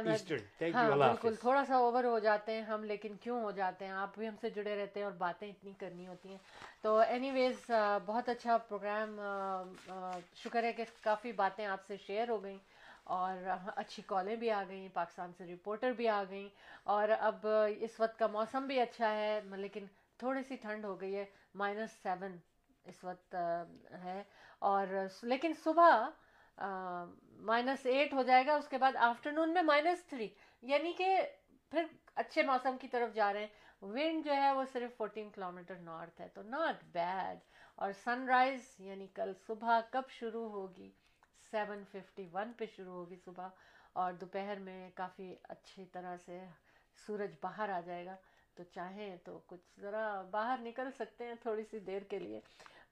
ہاں 0.74 0.96
بالکل 0.98 1.34
تھوڑا 1.40 1.64
سا 1.64 1.76
اوور 1.76 2.04
ہو 2.04 2.18
جاتے 2.18 2.52
ہیں 2.52 2.62
ہم 2.62 2.84
لیکن 2.84 3.16
کیوں 3.20 3.40
ہو 3.42 3.50
جاتے 3.52 3.84
ہیں؟ 3.84 3.92
آپ 3.94 4.14
بھی 4.14 4.28
ہم 4.28 4.36
سے 4.40 4.50
جڑے 4.50 4.76
رہتے 4.76 5.00
ہیں 5.00 5.04
اور 5.04 5.12
باتیں 5.18 5.48
اتنی 5.48 5.72
کرنی 5.78 6.06
ہوتی 6.06 6.28
ہیں۔ 6.28 6.38
تو 6.82 6.96
اینی 7.00 7.30
ویز 7.30 7.70
بہت 8.06 8.28
اچھا 8.28 8.56
پروگرام 8.68 9.18
شکر 10.36 10.64
ہے 10.64 10.72
کہ 10.72 10.84
کافی 11.00 11.32
باتیں 11.34 11.64
آپ 11.66 11.86
سے 11.86 11.96
شیئر 11.98 12.28
ہو 12.28 12.42
گئیں 12.42 12.58
اور 13.10 13.46
اچھی 13.76 14.02
کالیں 14.06 14.34
بھی 14.36 14.50
آ 14.50 14.62
گئیں 14.64 14.88
پاکستان 14.94 15.32
سے 15.38 15.46
رپورٹر 15.46 15.92
بھی 15.92 16.08
آ 16.10 16.22
گئیں۔ 16.24 16.48
اور 16.86 17.08
اب 17.20 17.46
اس 17.78 17.98
وقت 17.98 18.18
کا 18.18 18.26
موسم 18.28 18.66
بھی 18.66 18.80
اچھا 18.80 19.12
ہے 19.12 19.30
لیکن 19.56 19.86
تھوڑی 20.20 20.42
سی 20.42 20.56
ٹھنڈ 20.56 20.84
ہو 20.84 21.00
گئی 21.00 21.14
ہے 21.16 21.24
مائنس 21.54 21.90
سیون 22.02 22.36
اس 22.84 23.02
وقت 23.04 23.34
ہے۔ 24.04 24.22
اور 24.62 24.86
لیکن 25.22 25.52
صبح 25.64 26.08
مائنس 27.40 27.86
ایٹ 27.86 28.12
ہو 28.12 28.22
جائے 28.22 28.46
گا، 28.46 28.54
اس 28.54 28.68
کے 28.68 28.78
بعد 28.78 28.96
آفٹر 28.96 29.32
نون 29.32 29.54
میں 29.54 29.62
مائنس 29.62 30.04
تھری 30.06 30.28
یعنی 30.62 30.92
کہ 30.92 31.16
پھر 31.70 31.84
اچھے 32.14 32.42
موسم 32.42 32.76
کی 32.80 32.88
طرف 32.88 33.14
جا 33.14 33.32
رہے 33.32 33.40
ہیں۔ 33.40 33.48
ونڈ 33.82 34.24
جو 34.24 34.34
ہے 34.34 34.52
وہ 34.52 34.64
صرف 34.72 34.96
فورٹین 34.96 35.30
کلو 35.30 35.50
میٹر 35.50 35.74
نارتھ 35.74 36.20
ہے، 36.20 36.28
تو 36.28 36.42
ناٹ 36.42 36.84
بیڈ 36.92 37.38
اور 37.74 37.92
سن 38.04 38.28
رائز 38.28 38.74
یعنی 38.78 39.06
کل 39.14 39.32
صبح 39.46 39.80
کب 39.90 40.10
شروع 40.10 40.48
ہوگی؟ 40.50 40.90
سیون 41.50 41.82
ففٹی 41.92 42.26
ون 42.32 42.52
پہ 42.58 42.64
شروع 42.76 42.92
ہوگی 42.92 43.16
صبح۔ 43.24 43.48
اور 43.92 44.12
دوپہر 44.12 44.58
میں 44.58 44.90
کافی 44.94 45.34
اچھی 45.42 45.84
طرح 45.84 46.16
سے 46.24 46.40
سورج 47.06 47.30
باہر 47.42 47.68
آ 47.68 47.80
جائے 47.80 48.04
گا۔ 48.06 48.16
تو 48.56 48.62
چاہیں 48.64 49.16
تو 49.24 49.38
کچھ 49.46 49.80
ذرا 49.80 50.22
باہر 50.30 50.58
نکل 50.60 50.90
سکتے 50.98 51.26
ہیں 51.26 51.34
تھوڑی 51.42 51.64
سی 51.70 51.78
دیر 51.78 52.02
کے 52.02 52.18
لیے۔ 52.18 52.40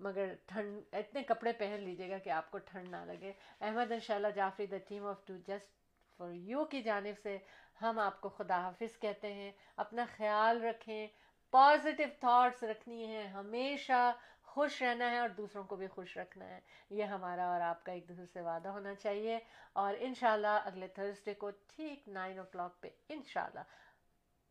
مگر 0.00 0.34
ٹھنڈ، 0.46 0.82
اتنے 0.92 1.22
کپڑے 1.22 1.52
پہن 1.52 1.80
لیجیے 1.80 2.10
گا 2.10 2.18
کہ 2.18 2.30
آپ 2.30 2.50
کو 2.50 2.58
ٹھنڈ 2.58 2.88
نہ 2.88 3.04
لگے۔ 3.06 3.32
احمد 3.60 3.92
ان 3.92 4.00
شاء 4.00 4.14
اللہ 4.14 4.28
Jafri 4.34 4.66
the 4.66 4.76
team 4.88 5.06
of 5.06 5.24
two 5.24 5.36
just 5.36 5.70
for 6.18 6.32
you 6.32 6.64
کی 6.64 6.82
جانب 6.82 7.18
سے 7.22 7.38
ہم 7.82 7.98
آپ 7.98 8.20
کو 8.20 8.28
خدا 8.28 8.60
حافظ 8.60 8.98
کہتے 8.98 9.32
ہیں۔ 9.32 9.52
اپنا 9.76 10.04
خیال 10.16 10.64
رکھیں 10.64 11.06
پازیٹیو 11.50 12.08
تھاٹس 12.20 12.62
رکھنی 12.62 13.06
ہے 13.06 13.26
ہمیشہ 13.26 14.12
خوش 14.42 14.82
رہنا 14.82 15.10
ہے 15.10 15.18
اور 15.18 15.28
دوسروں 15.28 15.64
کو 15.64 15.76
بھی 15.76 15.86
خوش 15.86 16.16
رکھنا 16.16 16.48
ہے۔ 16.48 16.60
یہ 16.90 17.04
ہمارا 17.04 17.46
اور 17.52 17.60
آپ 17.60 17.84
کا 17.84 17.92
ایک 17.92 18.08
دوسرے 18.08 18.26
سے 18.26 18.40
وعدہ 18.40 18.68
ہونا 18.68 18.94
چاہیے۔ 18.94 19.38
اور 19.72 19.94
انشاءاللہ 19.98 20.60
اگلے 20.64 20.88
تھرسڈے 20.88 21.34
کو 21.34 21.50
ٹھیک 21.50 22.08
نائن 22.08 22.38
او 22.38 22.44
کلاک 22.44 22.80
پہ 22.80 22.88
انشاءاللہ 23.08 23.60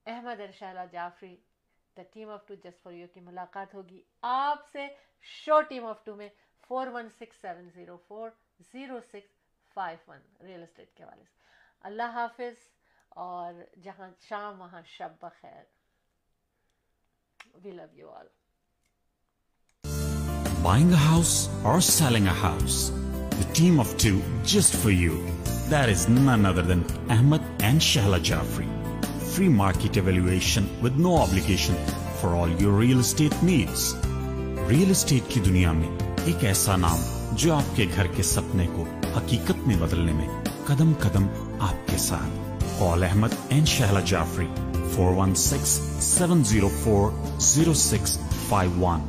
Ahmad 0.06 0.40
ارشالہ 0.40 0.80
Jafri 0.92 1.36
the 1.98 2.04
team 2.14 2.30
of 2.30 2.48
two 2.48 2.56
just 2.64 2.84
for 2.84 2.94
you 2.94 3.08
کی 3.14 3.20
ملاقات 3.22 3.74
ہوگی 3.76 4.02
آپ 4.22 4.68
سے 4.72 4.88
شو 5.24 5.60
ٹیم 5.70 5.86
آف 5.86 6.04
ٹو 6.06 6.16
میں 6.16 6.30
four 6.68 6.88
one 6.94 7.10
six 7.20 7.42
seven 7.42 7.70
zero 7.76 7.98
four 8.08 8.30
zero 8.72 9.00
six 9.12 9.36
five 9.76 9.98
one 10.08 10.22
real 10.48 10.64
estate 10.64 10.96
کے 10.96 11.04
حوالے 11.04 11.24
سے 11.24 11.36
اللہ 11.90 12.16
حافظ 12.16 12.66
اور 13.26 13.64
جہاں 13.84 14.10
شام 14.30 14.62
وہاں 14.62 14.82
شب 14.98 15.22
بخیر 15.22 15.64
we 17.64 17.72
love 17.72 17.88
you 17.94 18.10
all 18.12 18.28
Buying 20.64 20.92
a 20.92 20.98
house 20.98 21.50
or 21.64 21.80
selling 21.80 22.26
a 22.28 22.34
house? 22.34 22.92
The 23.32 23.46
team 23.54 23.80
of 23.80 23.96
two 23.98 24.22
just 24.44 24.76
for 24.76 24.92
you. 24.92 25.26
That 25.70 25.88
is 25.88 26.10
none 26.10 26.46
other 26.46 26.62
than 26.64 26.84
Ahmed 27.10 27.42
and 27.62 27.80
Shahla 27.82 28.20
Jafri. 28.22 28.77
free 29.38 29.50
market 29.50 29.98
evaluation 29.98 30.68
with 30.82 30.96
no 30.98 31.16
obligation 31.16 31.76
for 32.20 32.30
all 32.30 32.50
your 32.60 32.72
real 32.74 33.02
estate 33.02 33.36
needs. 33.44 33.84
Real 34.70 34.92
estate 34.92 35.30
کی 35.34 35.40
دنیا 35.40 35.72
میں 35.72 35.90
ایک 36.26 36.44
ایسا 36.46 36.76
نام 36.76 37.02
جو 37.38 37.54
آپ 37.56 37.76
کے 37.76 37.86
گھر 37.96 38.08
کے 38.16 38.24
سپنے 38.24 38.66
کو 38.76 38.86
حقیقت 39.18 39.68
میں 39.68 39.76
بدلنے 39.76 40.14
میں 40.14 40.28
قدم 40.66 40.94
قدم 41.00 41.28
آپ 41.60 41.88
کے 41.88 41.98
ساتھ 41.98 42.66
قول 42.80 43.04
Ahmad 43.04 43.36
N 43.50 43.66
Shehla 43.76 44.00
Jafri 44.06 44.48
four 44.96 45.14
one 45.18 45.36
six 45.44 45.80
seven 46.08 46.44
zero 46.44 46.70
four 46.84 47.12
zero 47.52 47.74
six 47.84 48.18
five 48.50 48.72
one 48.80 49.06